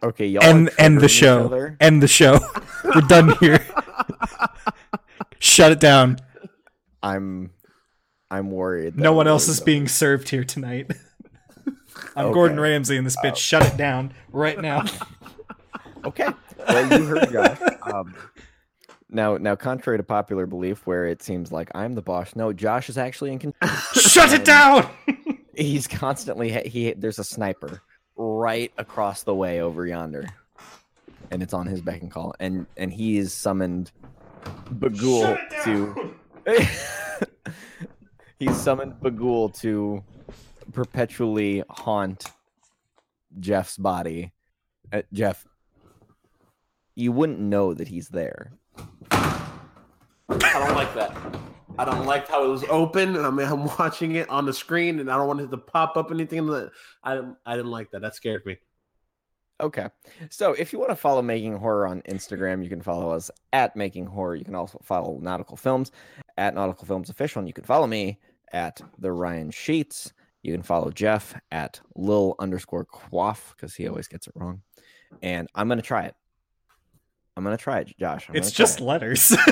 Okay, 0.00 0.26
y'all 0.28 0.44
End 0.44 0.68
are 0.68 0.72
end 0.80 1.00
the 1.00 1.08
show. 1.08 1.46
other. 1.46 1.76
End 1.80 2.00
the 2.00 2.06
show. 2.06 2.38
We're 2.84 3.00
done 3.00 3.34
here. 3.40 3.66
Shut 5.40 5.72
it 5.72 5.80
down. 5.80 6.18
I'm 7.02 7.50
I'm 8.30 8.52
worried. 8.52 8.96
No 8.96 9.12
one 9.12 9.26
else 9.26 9.48
is 9.48 9.58
going- 9.58 9.66
being 9.66 9.88
served 9.88 10.28
here 10.28 10.44
tonight. 10.44 10.92
I'm 12.16 12.26
Okay. 12.26 12.34
Gordon 12.34 12.60
Ramsay 12.60 12.96
and 12.96 13.06
this 13.06 13.16
bitch. 13.16 13.36
Shut 13.36 13.66
it 13.66 13.76
down 13.76 14.12
right 14.32 14.60
now. 14.60 14.84
Okay. 16.04 16.28
Well, 16.68 16.98
you 17.00 17.04
heard 17.06 17.30
Josh. 17.32 17.58
Um, 17.82 18.14
now, 19.10 19.36
now, 19.36 19.56
contrary 19.56 19.98
to 19.98 20.04
popular 20.04 20.46
belief, 20.46 20.86
where 20.86 21.06
it 21.06 21.22
seems 21.22 21.50
like 21.50 21.70
I'm 21.74 21.96
the 21.96 22.02
boss, 22.02 22.36
no, 22.36 22.52
Josh 22.52 22.88
is 22.88 22.96
actually 22.96 23.32
in 23.32 23.40
control. 23.40 23.70
Shut 23.94 24.32
it 24.32 24.44
down. 24.44 24.88
He's 25.56 25.88
constantly 25.88 26.50
he. 26.68 26.92
There's 26.92 27.18
a 27.18 27.24
sniper 27.24 27.82
right 28.16 28.72
across 28.78 29.24
the 29.24 29.34
way 29.34 29.60
over 29.60 29.86
yonder, 29.86 30.28
and 31.32 31.42
it's 31.42 31.52
on 31.52 31.66
his 31.66 31.80
beck 31.80 32.00
and 32.00 32.12
call, 32.12 32.32
and 32.38 32.64
and 32.76 32.92
he 32.92 33.18
is 33.18 33.32
summoned 33.34 33.90
Bughuul 34.74 35.36
to. 35.64 36.14
He's 38.38 38.56
summoned 38.56 38.94
Bughuul 39.02 39.52
to 39.60 40.02
perpetually 40.72 41.62
haunt 41.68 42.26
Jeff's 43.38 43.76
body. 43.76 44.32
Uh, 44.92 45.02
Jeff, 45.12 45.46
you 46.94 47.12
wouldn't 47.12 47.40
know 47.40 47.74
that 47.74 47.88
he's 47.88 48.08
there. 48.08 48.52
I 49.10 49.50
don't 50.28 50.74
like 50.74 50.94
that. 50.94 51.16
I 51.78 51.84
don't 51.84 52.06
like 52.06 52.26
how 52.28 52.44
it 52.44 52.48
was 52.48 52.64
open, 52.64 53.14
and 53.14 53.24
I'm, 53.24 53.38
I'm 53.38 53.66
watching 53.78 54.16
it 54.16 54.28
on 54.28 54.46
the 54.46 54.52
screen, 54.52 54.98
and 54.98 55.10
I 55.10 55.16
don't 55.16 55.28
want 55.28 55.40
it 55.40 55.50
to 55.50 55.58
pop 55.58 55.96
up 55.96 56.10
anything. 56.10 56.46
That 56.46 56.72
I 57.04 57.20
I 57.46 57.56
didn't 57.56 57.70
like 57.70 57.90
that. 57.92 58.02
That 58.02 58.14
scared 58.14 58.44
me. 58.44 58.58
Okay. 59.60 59.88
So 60.30 60.52
if 60.52 60.72
you 60.72 60.78
want 60.78 60.90
to 60.90 60.96
follow 60.96 61.20
Making 61.20 61.56
Horror 61.56 61.88
on 61.88 62.02
Instagram, 62.02 62.62
you 62.62 62.68
can 62.68 62.80
follow 62.80 63.10
us 63.10 63.30
at 63.52 63.74
Making 63.74 64.06
Horror. 64.06 64.36
You 64.36 64.44
can 64.44 64.54
also 64.54 64.80
follow 64.84 65.18
Nautical 65.20 65.56
Films 65.56 65.90
at 66.36 66.54
Nautical 66.54 66.86
Films 66.86 67.10
Official. 67.10 67.40
And 67.40 67.48
you 67.48 67.54
can 67.54 67.64
follow 67.64 67.86
me 67.86 68.20
at 68.52 68.80
The 68.98 69.10
Ryan 69.10 69.50
Sheets. 69.50 70.12
You 70.42 70.52
can 70.52 70.62
follow 70.62 70.90
Jeff 70.90 71.34
at 71.50 71.80
Lil 71.96 72.34
underscore 72.38 72.84
Quaff 72.84 73.54
because 73.56 73.74
he 73.74 73.88
always 73.88 74.08
gets 74.08 74.26
it 74.26 74.32
wrong. 74.36 74.62
And 75.22 75.48
I'm 75.54 75.68
going 75.68 75.78
to 75.78 75.82
try 75.82 76.04
it. 76.04 76.14
I'm 77.36 77.44
going 77.44 77.56
to 77.56 77.62
try 77.62 77.80
it, 77.80 77.96
Josh. 77.98 78.28
I'm 78.28 78.36
It's 78.36 78.50
just 78.52 78.80
it. 78.80 78.84
letters. 78.84 79.36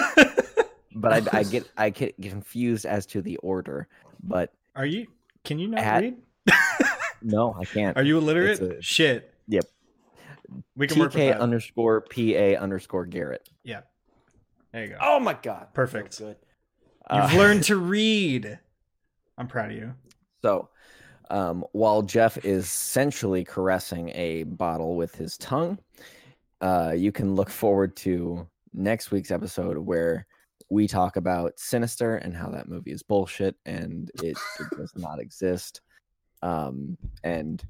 But 0.98 1.34
I, 1.34 1.40
I 1.40 1.42
get 1.42 1.70
I 1.76 1.90
get 1.90 2.14
confused 2.22 2.86
as 2.86 3.04
to 3.08 3.20
the 3.20 3.36
order. 3.38 3.86
But 4.22 4.54
Are 4.74 4.86
you? 4.86 5.06
Can 5.44 5.58
you 5.58 5.68
not 5.68 5.80
At- 5.80 6.02
read? 6.02 6.16
no, 7.22 7.54
I 7.54 7.66
can't. 7.66 7.98
Are 7.98 8.02
you 8.02 8.16
illiterate? 8.16 8.58
It's 8.58 8.60
a- 8.78 8.80
Shit. 8.80 9.34
Yep. 9.46 9.66
We 10.74 10.86
can 10.86 10.98
work 10.98 11.12
with 11.12 11.22
TK 11.22 11.32
that. 11.32 11.40
underscore 11.42 12.00
PA 12.00 12.62
underscore 12.62 13.04
Garrett. 13.04 13.46
yeah. 13.62 13.80
There 14.72 14.84
you 14.84 14.88
go. 14.92 14.96
Oh 15.02 15.20
my 15.20 15.34
God. 15.34 15.68
Perfect. 15.74 16.14
So 16.14 16.28
good. 16.28 16.36
You've 17.12 17.34
Uh, 17.34 17.36
learned 17.36 17.64
to 17.64 17.76
read. 17.76 18.58
I'm 19.36 19.48
proud 19.48 19.72
of 19.72 19.76
you. 19.76 19.92
So, 20.40 20.70
um, 21.30 21.64
while 21.72 22.02
Jeff 22.02 22.44
is 22.44 22.68
sensually 22.70 23.44
caressing 23.44 24.10
a 24.14 24.44
bottle 24.44 24.96
with 24.96 25.14
his 25.14 25.36
tongue, 25.38 25.78
uh, 26.60 26.92
you 26.96 27.12
can 27.12 27.34
look 27.34 27.50
forward 27.50 27.96
to 27.96 28.46
next 28.74 29.10
week's 29.10 29.30
episode 29.30 29.78
where 29.78 30.26
we 30.70 30.86
talk 30.88 31.16
about 31.16 31.52
Sinister 31.58 32.16
and 32.16 32.34
how 32.34 32.48
that 32.50 32.68
movie 32.68 32.90
is 32.92 33.02
bullshit 33.02 33.54
and 33.66 34.10
it, 34.22 34.36
it 34.60 34.76
does 34.76 34.92
not 34.96 35.20
exist. 35.20 35.80
Um, 36.42 36.96
and 37.24 37.62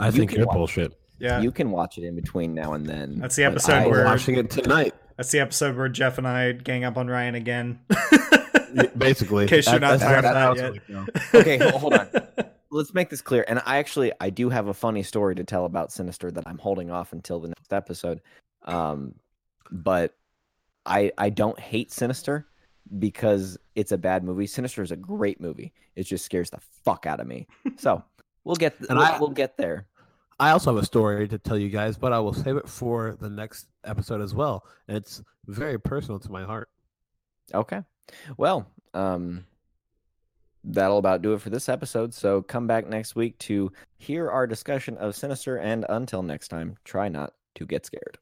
I 0.00 0.06
You 0.06 0.12
think 0.12 0.30
can 0.30 0.38
you're 0.38 0.46
watch- 0.46 0.56
bullshit. 0.56 0.92
Yeah. 1.18 1.40
you 1.40 1.52
can 1.52 1.70
watch 1.70 1.98
it 1.98 2.04
in 2.04 2.16
between 2.16 2.52
now 2.52 2.72
and 2.72 2.84
then. 2.84 3.18
That's 3.20 3.36
the 3.36 3.44
episode 3.44 3.72
I- 3.74 3.84
I'm 3.84 3.90
where- 3.90 4.04
watching 4.04 4.36
it 4.36 4.50
tonight. 4.50 4.92
That's 5.16 5.30
the 5.30 5.38
episode 5.40 5.76
where 5.76 5.88
Jeff 5.88 6.18
and 6.18 6.26
I 6.26 6.52
gang 6.52 6.82
up 6.84 6.96
on 6.96 7.06
Ryan 7.06 7.34
again. 7.36 7.78
Basically, 8.96 9.42
In 9.44 9.48
case 9.48 9.70
you're 9.70 9.78
not 9.78 9.98
That's- 9.98 10.22
tired 10.22 10.24
of 10.24 10.34
that's 10.34 10.60
that 10.60 10.74
yet. 10.74 11.08
it's 11.14 11.30
gonna. 11.30 11.42
Okay, 11.42 11.78
hold 11.78 11.94
on. 11.94 12.08
let's 12.72 12.92
make 12.94 13.10
this 13.10 13.20
clear. 13.22 13.44
And 13.46 13.60
I 13.64 13.76
actually 13.76 14.12
I 14.20 14.30
do 14.30 14.48
have 14.48 14.66
a 14.66 14.74
funny 14.74 15.02
story 15.04 15.34
to 15.36 15.44
tell 15.44 15.66
about 15.66 15.92
Sinister 15.92 16.30
that 16.32 16.44
I'm 16.46 16.58
holding 16.58 16.90
off 16.90 17.12
until 17.12 17.38
the 17.38 17.48
next 17.48 17.72
episode. 17.72 18.20
Um, 18.64 19.14
but 19.70 20.14
I 20.84 21.12
I 21.18 21.30
don't 21.30 21.58
hate 21.60 21.92
Sinister 21.92 22.46
because 22.98 23.56
it's 23.76 23.92
a 23.92 23.98
bad 23.98 24.24
movie. 24.24 24.46
Sinister 24.46 24.82
is 24.82 24.90
a 24.90 24.96
great 24.96 25.40
movie. 25.40 25.72
It 25.94 26.04
just 26.04 26.24
scares 26.24 26.50
the 26.50 26.58
fuck 26.84 27.06
out 27.06 27.20
of 27.20 27.26
me. 27.26 27.46
So 27.76 28.02
we'll 28.44 28.56
get 28.56 28.74
And 28.88 28.98
we'll, 28.98 29.06
I- 29.06 29.18
we'll 29.18 29.30
get 29.30 29.56
there. 29.56 29.86
I 30.40 30.50
also 30.50 30.74
have 30.74 30.82
a 30.82 30.86
story 30.86 31.28
to 31.28 31.38
tell 31.38 31.56
you 31.56 31.68
guys, 31.68 31.96
but 31.96 32.12
I 32.12 32.18
will 32.18 32.32
save 32.32 32.56
it 32.56 32.68
for 32.68 33.16
the 33.20 33.30
next 33.30 33.68
episode 33.84 34.20
as 34.20 34.34
well. 34.34 34.64
And 34.88 34.96
it's 34.96 35.22
very 35.46 35.78
personal 35.78 36.18
to 36.18 36.32
my 36.32 36.42
heart. 36.42 36.68
Okay. 37.54 37.82
Well, 38.38 38.66
um, 38.92 39.44
that'll 40.64 40.98
about 40.98 41.22
do 41.22 41.32
it 41.34 41.40
for 41.40 41.50
this 41.50 41.68
episode. 41.68 42.14
So 42.14 42.42
come 42.42 42.66
back 42.66 42.88
next 42.88 43.16
week 43.16 43.38
to 43.38 43.72
hear 43.98 44.30
our 44.30 44.46
discussion 44.46 44.96
of 44.98 45.16
Sinister. 45.16 45.56
And 45.58 45.84
until 45.88 46.22
next 46.22 46.48
time, 46.48 46.76
try 46.84 47.08
not 47.08 47.34
to 47.54 47.66
get 47.66 47.86
scared. 47.86 48.18